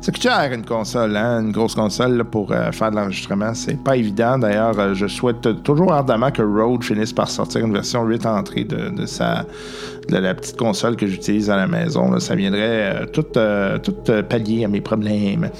Ça 0.00 0.12
coûte 0.12 0.22
cher 0.22 0.50
une 0.54 0.64
console, 0.64 1.14
hein? 1.14 1.42
une 1.42 1.52
grosse 1.52 1.74
console 1.74 2.24
pour 2.24 2.52
euh, 2.52 2.72
faire 2.72 2.90
de 2.90 2.96
l'enregistrement. 2.96 3.52
C'est 3.52 3.78
pas 3.78 3.98
évident. 3.98 4.38
D'ailleurs, 4.38 4.78
euh, 4.78 4.94
je 4.94 5.06
souhaite 5.06 5.62
toujours 5.62 5.92
ardemment 5.92 6.30
que 6.30 6.40
Rode 6.40 6.82
finisse 6.82 7.12
par 7.12 7.28
sortir 7.28 7.66
une 7.66 7.74
version 7.74 8.04
8 8.04 8.24
entrée 8.24 8.64
de, 8.64 9.04
sa, 9.04 9.44
de 10.08 10.16
la 10.16 10.34
petite 10.34 10.56
console 10.56 10.96
que 10.96 11.06
j'utilise 11.06 11.50
à 11.50 11.56
la 11.56 11.66
maison. 11.66 12.18
Ça 12.18 12.34
viendrait 12.34 13.04
euh, 13.04 13.06
tout, 13.12 13.26
tout 13.82 14.12
pallier 14.26 14.64
à 14.64 14.68
mes 14.68 14.80
problèmes. 14.80 15.50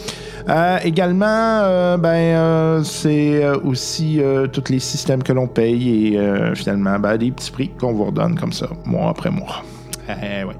Également, 0.83 1.99
ben, 1.99 2.83
c'est 2.83 3.47
aussi 3.62 4.21
tous 4.53 4.65
les 4.71 4.81
systèmes 4.81 5.23
que 5.23 5.35
l'on 5.35 5.47
paye 5.47 6.15
et 6.17 6.55
finalement 6.55 6.99
ben, 6.99 7.19
des 7.19 7.31
petits 7.31 7.53
prix 7.53 7.71
qu'on 7.79 7.93
vous 7.93 8.07
redonne 8.07 8.37
comme 8.37 8.53
ça, 8.53 8.69
mois 8.87 9.11
après 9.11 9.31
mois. 9.31 9.62
Eh 10.09 10.43
ouais. 10.43 10.57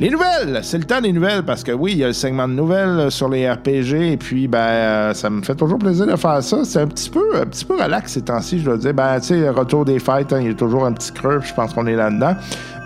Les 0.00 0.10
nouvelles, 0.10 0.60
c'est 0.62 0.78
le 0.78 0.84
temps 0.84 1.00
des 1.00 1.12
nouvelles 1.12 1.42
parce 1.42 1.64
que 1.64 1.72
oui, 1.72 1.90
il 1.92 1.98
y 1.98 2.04
a 2.04 2.06
le 2.06 2.12
segment 2.12 2.46
de 2.46 2.52
nouvelles 2.52 3.00
euh, 3.00 3.10
sur 3.10 3.28
les 3.28 3.50
RPG 3.50 4.12
et 4.12 4.16
puis 4.16 4.46
ben 4.46 4.58
euh, 4.58 5.14
ça 5.14 5.28
me 5.28 5.42
fait 5.42 5.56
toujours 5.56 5.78
plaisir 5.78 6.06
de 6.06 6.14
faire 6.14 6.40
ça. 6.40 6.64
C'est 6.64 6.80
un 6.80 6.86
petit 6.86 7.10
peu 7.10 7.24
un 7.34 7.46
petit 7.46 7.64
peu 7.64 7.74
relax 7.74 8.12
ces 8.12 8.22
temps-ci, 8.22 8.60
je 8.60 8.66
dois 8.66 8.76
dire. 8.76 8.94
Ben 8.94 9.18
tu 9.18 9.26
sais, 9.26 9.40
le 9.40 9.50
retour 9.50 9.84
des 9.84 9.98
fêtes, 9.98 10.32
hein, 10.32 10.38
il 10.40 10.46
y 10.46 10.50
a 10.50 10.54
toujours 10.54 10.86
un 10.86 10.92
petit 10.92 11.10
creux, 11.10 11.40
je 11.42 11.52
pense 11.52 11.74
qu'on 11.74 11.88
est 11.88 11.96
là-dedans. 11.96 12.36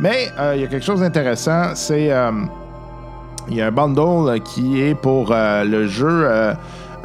Mais 0.01 0.31
euh, 0.39 0.55
il 0.57 0.63
y 0.63 0.65
a 0.65 0.69
quelque 0.69 0.87
chose 0.87 1.01
d'intéressant, 1.01 1.75
c'est 1.75 2.11
il 3.49 3.57
y 3.57 3.61
a 3.61 3.67
un 3.67 3.73
bundle 3.73 4.41
qui 4.41 4.81
est 4.81 4.95
pour 4.95 5.35
le 5.35 5.87
jeu 5.89 6.27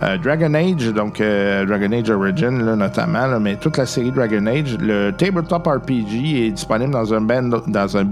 euh, 0.04 0.18
Dragon 0.20 0.54
Age, 0.54 0.94
donc 0.94 1.20
euh, 1.20 1.66
Dragon 1.66 1.92
Age 1.92 2.10
Origin 2.12 2.64
là, 2.64 2.76
notamment, 2.76 3.40
mais 3.40 3.56
toute 3.56 3.78
la 3.78 3.88
série 3.88 4.12
Dragon 4.12 4.46
Age, 4.46 4.78
le 4.80 5.10
tabletop 5.10 5.66
RPG 5.66 6.46
est 6.46 6.52
disponible 6.52 6.92
dans 6.92 7.14
un 7.16 7.22
bundle, 7.22 7.62
dans 7.68 7.98
un 7.98 8.04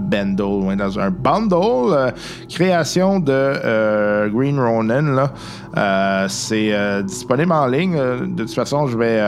bundle, 1.10 1.54
euh, 1.92 2.10
création 2.48 3.20
de 3.20 4.28
Green 4.28 4.58
Ronin. 4.58 5.30
C'est 6.28 7.02
disponible 7.04 7.52
en 7.52 7.66
ligne. 7.66 7.96
De 7.96 8.42
toute 8.42 8.54
façon, 8.54 8.88
je 8.88 8.98
vais. 8.98 9.22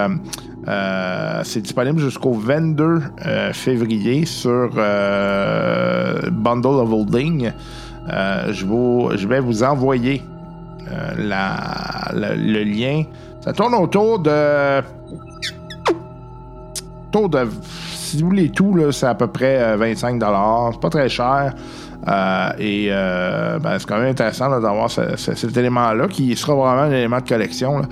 c'est 1.44 1.60
disponible 1.60 2.00
jusqu'au 2.00 2.32
22 2.32 3.02
euh, 3.24 3.52
février 3.52 4.26
sur 4.26 4.70
Bundle 6.32 6.66
of 6.66 6.90
Holding. 6.90 7.52
Je, 8.08 9.26
vais 9.26 9.40
vous 9.40 9.62
envoyer 9.62 10.22
la- 12.14 12.34
le 12.36 12.64
lien. 12.64 13.04
Ça 13.40 13.52
tourne 13.52 13.74
autour 13.74 14.18
de. 14.18 14.80
Autour 17.08 17.28
de. 17.28 17.48
Si 17.94 18.20
vous 18.22 18.28
voulez 18.28 18.50
tout, 18.50 18.76
c'est 18.92 19.06
à 19.06 19.14
peu 19.14 19.26
près 19.26 19.58
euh, 19.62 19.76
25 19.76 20.18
C'est 20.72 20.80
pas 20.80 20.90
très 20.90 21.08
cher. 21.08 21.54
Euh, 22.06 22.50
et 22.60 22.88
euh, 22.90 23.58
ben, 23.58 23.76
c'est 23.78 23.86
quand 23.88 23.98
même 23.98 24.10
intéressant 24.10 24.48
d'avoir 24.48 24.88
ce- 24.88 25.16
ce- 25.16 25.34
cet 25.34 25.56
élément-là 25.56 26.06
qui 26.06 26.34
sera 26.36 26.54
vraiment 26.54 26.82
un 26.82 26.90
élément 26.92 27.18
de 27.20 27.28
collection. 27.28 27.82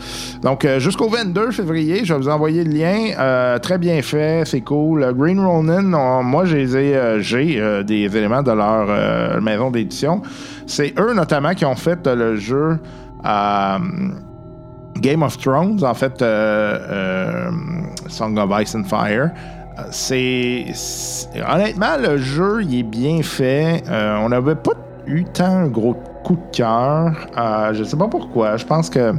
Donc 0.43 0.65
euh, 0.65 0.79
jusqu'au 0.79 1.09
22 1.09 1.51
février, 1.51 2.05
je 2.05 2.15
vais 2.15 2.21
vous 2.21 2.29
envoyer 2.29 2.63
le 2.63 2.71
lien. 2.73 3.59
Très 3.59 3.79
bien 3.79 4.01
fait, 4.03 4.45
c'est 4.47 4.61
cool. 4.61 5.13
Green 5.17 5.41
Ronin, 5.41 5.93
on- 5.93 6.23
moi 6.23 6.45
j'ai 6.45 6.67
des 6.67 8.17
éléments 8.17 8.43
de 8.43 8.53
leur 8.53 9.43
maison 9.43 9.71
d'édition. 9.73 10.23
C'est 10.67 10.95
eux 11.01 11.13
notamment 11.13 11.55
qui 11.55 11.65
ont 11.65 11.75
fait 11.77 12.07
le 12.07 12.37
jeu 12.37 12.79
Game 14.99 15.23
of 15.23 15.37
Thrones, 15.39 15.83
en 15.85 15.95
fait, 15.95 16.25
Song 18.09 18.39
of 18.39 18.63
Ice 18.63 18.75
and 18.77 18.85
Fire. 18.85 19.31
C'est, 19.91 20.67
honnêtement 21.49 21.97
le 22.01 22.17
jeu 22.17 22.63
il 22.63 22.79
est 22.79 22.83
bien 22.83 23.23
fait. 23.23 23.83
Euh, 23.89 24.17
on 24.23 24.31
n'avait 24.31 24.55
pas 24.55 24.73
eu 25.07 25.25
tant 25.25 25.45
un 25.45 25.69
gros 25.69 25.95
coup 26.25 26.37
de 26.37 26.57
cœur. 26.57 27.13
Euh, 27.37 27.75
je 27.75 27.85
sais 27.85 27.97
pas 27.97 28.09
pourquoi. 28.09 28.57
Je 28.57 28.65
pense 28.65 28.89
que 28.91 29.15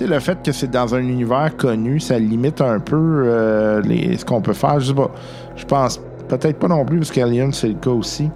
le 0.00 0.18
fait 0.20 0.42
que 0.42 0.52
c'est 0.52 0.70
dans 0.70 0.94
un 0.94 0.98
univers 1.00 1.56
connu, 1.56 2.00
ça 2.00 2.18
limite 2.18 2.60
un 2.60 2.80
peu 2.80 3.24
euh, 3.26 3.82
ce 4.16 4.24
qu'on 4.24 4.40
peut 4.40 4.54
faire. 4.54 4.80
Je 4.80 4.88
sais 4.88 4.94
pas. 4.94 5.10
Je 5.54 5.64
pense 5.64 6.00
peut-être 6.28 6.58
pas 6.58 6.68
non 6.68 6.84
plus 6.84 6.98
parce 6.98 7.10
qu'Alien 7.12 7.52
c'est 7.52 7.68
le 7.68 7.74
cas 7.74 7.90
aussi. 7.90 8.30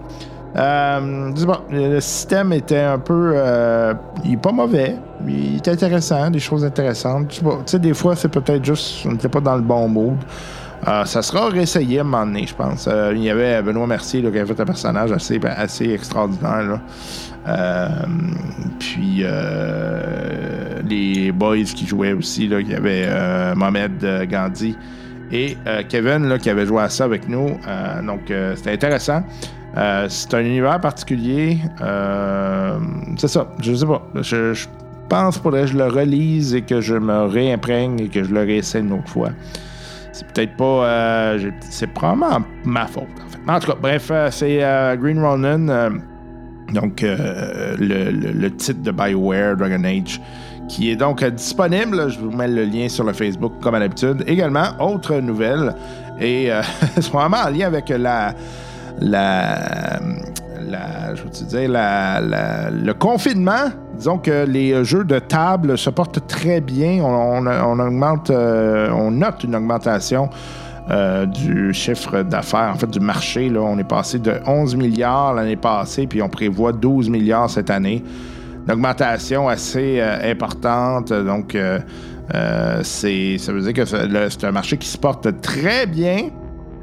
Je 0.55 1.33
sais 1.37 1.47
pas, 1.47 1.63
le 1.71 2.01
système 2.01 2.53
était 2.53 2.81
un 2.81 2.99
peu. 2.99 3.33
euh, 3.35 3.95
il 4.25 4.35
est 4.35 4.37
pas 4.37 4.53
mauvais. 4.53 4.97
Il 5.27 5.57
est 5.57 5.69
intéressant, 5.69 6.31
des 6.31 6.39
choses 6.39 6.65
intéressantes. 6.65 7.27
Je 7.31 7.37
sais 7.37 7.43
pas, 7.45 7.79
des 7.79 7.95
fois, 7.95 8.17
c'est 8.17 8.29
peut-être 8.29 8.65
juste. 8.65 9.07
On 9.07 9.13
n'était 9.13 9.29
pas 9.29 9.41
dans 9.41 9.57
le 9.57 9.63
bon 9.63 9.89
mood. 9.89 10.17
Euh, 10.87 11.05
ça 11.05 11.23
sera 11.23 11.49
réessayé 11.49 11.99
à 11.99 12.03
un 12.03 12.05
moment 12.05 12.27
donné, 12.27 12.47
je 12.47 12.55
pense. 12.55 12.89
Euh, 12.89 13.13
il 13.15 13.23
y 13.23 13.31
avait 13.31 13.61
Benoît 13.63 13.87
Mercier 13.87 14.21
qui 14.21 14.27
avait 14.29 14.47
fait 14.47 14.61
un 14.61 14.65
personnage 14.65 15.11
assez, 15.11 15.41
assez 15.45 15.91
extraordinaire. 15.91 16.81
Euh, 17.49 17.89
puis 18.79 19.23
euh, 19.23 20.81
les 20.89 21.33
boys 21.33 21.65
qui 21.65 21.87
jouaient 21.87 22.13
aussi, 22.13 22.47
là, 22.47 22.61
il 22.61 22.71
y 22.71 22.75
avait 22.75 23.09
Mohamed 23.55 24.29
Gandhi 24.31 24.77
et 25.33 25.57
Kevin 25.89 26.29
là, 26.29 26.39
qui 26.39 26.49
avait 26.49 26.67
joué 26.67 26.83
à 26.83 26.89
ça 26.89 27.05
avec 27.05 27.29
nous. 27.29 27.59
Donc 28.07 28.33
c'était 28.55 28.73
intéressant. 28.73 29.23
C'est 30.09 30.35
un 30.35 30.41
univers 30.41 30.81
particulier. 30.81 31.59
C'est 33.17 33.29
ça, 33.29 33.49
je 33.61 33.75
sais 33.75 33.87
pas. 33.87 34.07
Je, 34.15 34.55
je 34.55 34.67
pense 35.09 35.35
qu'il 35.35 35.43
faudrait 35.43 35.63
que 35.63 35.69
je 35.69 35.79
le 35.79 35.87
relise 35.87 36.55
et 36.55 36.63
que 36.63 36.81
je 36.81 36.95
me 36.95 37.25
réimprègne 37.25 38.01
et 38.01 38.09
que 38.09 38.23
je 38.23 38.33
le 38.33 38.41
réessaie 38.41 38.81
une 38.81 38.93
autre 38.93 39.09
fois. 39.09 39.31
C'est 40.19 40.27
peut-être 40.27 40.57
pas. 40.57 40.65
euh, 40.65 41.51
c'est 41.61 41.87
probablement 41.87 42.45
ma 42.65 42.89
faute, 42.89 43.05
en 43.25 43.31
fait. 43.31 43.39
En 43.53 43.61
tout 43.61 43.71
cas, 43.71 43.79
bref, 43.81 44.09
euh, 44.11 44.29
c'est 44.33 44.65
euh, 44.65 44.97
Green 44.97 45.21
Ronin. 45.23 45.93
donc, 46.75 47.03
le, 47.03 48.49
titre 48.49 48.83
de 48.83 48.91
BioWare 48.91 49.57
Dragon 49.57 49.85
Age, 49.85 50.21
qui 50.69 50.91
est 50.91 50.97
donc 50.97 51.25
disponible. 51.25 52.11
Je 52.11 52.19
vous 52.19 52.33
mets 52.33 52.49
le 52.49 52.65
lien 52.65 52.89
sur 52.89 53.05
le 53.05 53.13
Facebook, 53.13 53.53
comme 53.61 53.77
à 53.77 53.79
l'habitude. 53.79 54.25
Également, 54.27 54.71
autre 54.81 55.15
nouvelle, 55.21 55.73
et 56.21 56.51
c'est 56.97 57.13
vraiment 57.13 57.39
en 57.47 57.51
lien 57.51 57.69
avec 57.69 57.89
la. 57.91 58.35
la 59.01 60.01
je 61.15 61.23
veux 61.23 61.47
dire, 61.47 61.71
le 61.71 62.93
confinement, 62.93 63.71
disons 63.97 64.19
que 64.19 64.45
les 64.47 64.85
jeux 64.85 65.05
de 65.05 65.19
table 65.19 65.77
se 65.79 65.91
portent 65.91 66.27
très 66.27 66.61
bien. 66.61 67.01
On, 67.03 67.47
euh, 67.47 69.11
note 69.11 69.45
une 69.45 69.57
augmentation 69.57 70.31
euh, 70.91 71.27
du 71.27 71.73
chiffre 71.73 72.23
d'affaires, 72.23 72.73
en 72.75 72.79
fait 72.79 72.91
du 72.91 73.01
marché. 73.01 73.49
Là, 73.49 73.61
on 73.61 73.79
est 73.79 73.89
passé 73.89 74.19
de 74.19 74.35
11 74.47 74.77
milliards 74.77 75.35
l'année 75.35 75.57
passée, 75.57 76.07
puis 76.07 76.23
on 76.23 76.29
prévoit 76.29 76.73
12 76.73 77.11
milliards 77.11 77.51
cette 77.51 77.71
année. 77.71 78.03
Une 78.67 78.73
augmentation 78.73 79.49
assez 79.49 80.01
euh, 80.01 80.31
importante. 80.31 81.13
Donc, 81.13 81.57
c'est, 82.83 83.39
ça 83.39 83.53
veut 83.53 83.61
dire 83.61 83.73
que 83.73 83.85
c'est 83.85 84.45
un 84.45 84.53
marché 84.53 84.77
qui 84.77 84.89
se 84.89 84.99
porte 84.99 85.41
très 85.41 85.87
bien. 85.87 86.29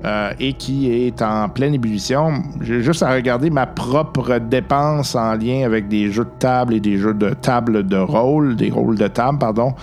Euh, 0.06 0.32
et 0.40 0.54
qui 0.54 0.92
est 0.92 1.22
en 1.22 1.50
pleine 1.50 1.74
ébullition. 1.74 2.44
J'ai 2.62 2.82
juste 2.82 3.02
à 3.02 3.12
regarder 3.12 3.50
ma 3.50 3.66
propre 3.66 4.38
dépense 4.38 5.16
en 5.16 5.34
lien 5.34 5.66
avec 5.66 5.88
des 5.88 6.12
jeux 6.12 6.26
de 6.26 6.40
table 6.40 6.76
et 6.76 6.80
des 6.80 6.98
jeux 6.98 7.14
de 7.14 7.32
table 7.32 7.88
de 7.88 7.98
rôle, 7.98 8.56
des 8.56 8.70
rôles 8.70 8.98
de 8.98 9.08
table, 9.08 9.40
pardon. 9.40 9.74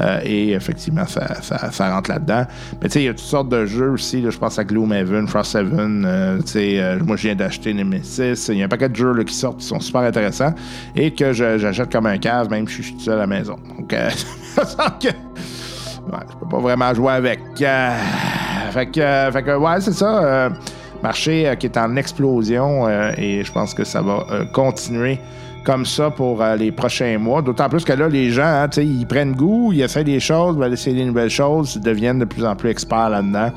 Euh, 0.00 0.20
et 0.24 0.52
effectivement, 0.52 1.04
ça, 1.06 1.90
rentre 1.92 2.10
là-dedans. 2.10 2.44
Mais 2.80 2.88
tu 2.88 2.94
sais, 2.94 3.02
il 3.02 3.04
y 3.06 3.08
a 3.08 3.12
toutes 3.12 3.20
sortes 3.20 3.48
de 3.48 3.66
jeux 3.66 3.90
aussi. 3.90 4.22
je 4.28 4.38
pense 4.38 4.58
à 4.58 4.64
Gloomhaven, 4.64 5.26
Frosthaven. 5.26 6.04
euh, 6.04 6.38
tu 6.40 6.58
euh, 6.58 6.98
moi, 7.04 7.16
je 7.16 7.22
viens 7.22 7.34
d'acheter 7.34 7.74
Nemesis. 7.74 8.48
Il 8.48 8.58
y 8.58 8.62
a 8.62 8.66
un 8.66 8.68
paquet 8.68 8.88
de 8.88 8.96
jeux 8.96 9.22
qui 9.24 9.34
sortent 9.34 9.58
qui 9.58 9.66
sont 9.66 9.80
super 9.80 10.02
intéressants 10.02 10.54
et 10.94 11.12
que 11.12 11.32
j'achète 11.32 11.90
comme 11.90 12.06
un 12.06 12.18
cave, 12.18 12.50
même 12.50 12.66
si 12.68 12.76
je 12.76 12.82
suis 12.82 12.94
tout 12.94 13.00
seul 13.00 13.14
à 13.14 13.22
la 13.22 13.26
maison. 13.26 13.56
Donc, 13.76 13.94
ça 14.54 14.98
que. 15.00 15.08
Je 15.08 16.36
peux 16.40 16.48
pas 16.48 16.58
vraiment 16.58 16.94
jouer 16.94 17.12
avec. 17.12 17.40
Fait, 18.70 18.86
que, 18.86 19.00
euh, 19.00 19.32
fait 19.32 19.42
que, 19.42 19.56
ouais, 19.56 19.80
c'est 19.80 19.92
ça. 19.92 20.22
euh, 20.24 20.50
marché 21.02 21.48
euh, 21.48 21.54
qui 21.54 21.66
est 21.66 21.76
en 21.78 21.94
explosion 21.96 22.88
euh, 22.88 23.12
et 23.16 23.44
je 23.44 23.52
pense 23.52 23.72
que 23.72 23.84
ça 23.84 24.02
va 24.02 24.24
euh, 24.32 24.44
continuer 24.52 25.18
comme 25.64 25.86
ça 25.86 26.10
pour 26.10 26.42
euh, 26.42 26.56
les 26.56 26.72
prochains 26.72 27.18
mois. 27.18 27.40
D'autant 27.42 27.68
plus 27.68 27.84
que 27.84 27.92
là, 27.92 28.08
les 28.08 28.30
gens, 28.30 28.42
hein, 28.64 28.68
ils 28.78 29.06
prennent 29.06 29.32
goût, 29.34 29.70
ils 29.72 29.82
essaient 29.82 30.02
des 30.02 30.18
choses, 30.18 30.56
veulent 30.56 30.72
essayer 30.72 30.96
des 30.96 31.04
nouvelles 31.04 31.30
choses, 31.30 31.76
ils 31.76 31.82
deviennent 31.82 32.18
de 32.18 32.24
plus 32.24 32.44
en 32.44 32.56
plus 32.56 32.70
experts 32.70 33.10
là-dedans. 33.10 33.50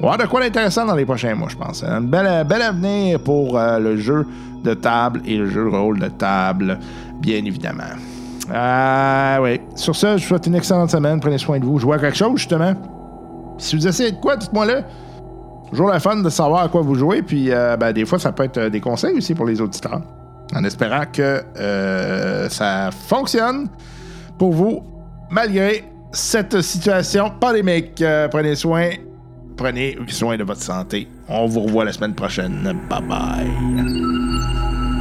On 0.00 0.06
va 0.06 0.12
avoir 0.14 0.18
de 0.18 0.26
quoi 0.26 0.40
d'intéressant 0.40 0.84
dans 0.84 0.94
les 0.96 1.04
prochains 1.06 1.34
mois, 1.34 1.48
je 1.48 1.56
pense. 1.56 1.82
Un 1.84 2.00
bel, 2.00 2.26
avenir 2.26 3.20
pour 3.20 3.56
euh, 3.56 3.78
le 3.78 3.96
jeu 3.96 4.26
de 4.64 4.74
table 4.74 5.22
et 5.24 5.36
le 5.36 5.48
jeu 5.48 5.64
de 5.64 5.74
rôle 5.74 5.98
de 5.98 6.08
table, 6.08 6.78
bien 7.20 7.38
évidemment. 7.44 7.84
Ah 8.52 9.38
oui. 9.40 9.60
Sur 9.76 9.94
ce, 9.96 10.08
je 10.18 10.22
vous 10.22 10.28
souhaite 10.28 10.46
une 10.46 10.56
excellente 10.56 10.90
semaine. 10.90 11.20
Prenez 11.20 11.38
soin 11.38 11.58
de 11.58 11.64
vous. 11.64 11.78
Jouez 11.78 11.96
à 11.96 11.98
quelque 12.00 12.16
chose, 12.16 12.36
justement. 12.36 12.74
Si 13.58 13.76
vous 13.76 13.86
essayez 13.86 14.12
de 14.12 14.16
quoi, 14.16 14.36
dites-moi 14.36 14.66
le. 14.66 14.82
Toujours 15.70 15.88
la 15.88 16.00
fun 16.00 16.16
de 16.16 16.28
savoir 16.28 16.64
à 16.64 16.68
quoi 16.68 16.82
vous 16.82 16.94
jouez. 16.94 17.22
Puis, 17.22 17.50
euh, 17.50 17.76
ben, 17.76 17.92
des 17.92 18.04
fois, 18.04 18.18
ça 18.18 18.32
peut 18.32 18.44
être 18.44 18.58
euh, 18.58 18.70
des 18.70 18.80
conseils 18.80 19.16
aussi 19.16 19.34
pour 19.34 19.46
les 19.46 19.60
auditeurs. 19.60 20.02
En 20.54 20.64
espérant 20.64 21.04
que 21.10 21.42
euh, 21.58 22.48
ça 22.50 22.90
fonctionne 22.90 23.68
pour 24.38 24.52
vous, 24.52 24.82
malgré 25.30 25.84
cette 26.12 26.60
situation 26.60 27.30
pandémique. 27.40 28.00
Euh, 28.02 28.28
prenez 28.28 28.54
soin. 28.54 28.90
Prenez 29.56 29.96
soin 30.08 30.36
de 30.36 30.44
votre 30.44 30.62
santé. 30.62 31.08
On 31.28 31.46
vous 31.46 31.60
revoit 31.60 31.84
la 31.84 31.92
semaine 31.92 32.14
prochaine. 32.14 32.76
Bye 32.88 33.02
bye. 33.02 34.91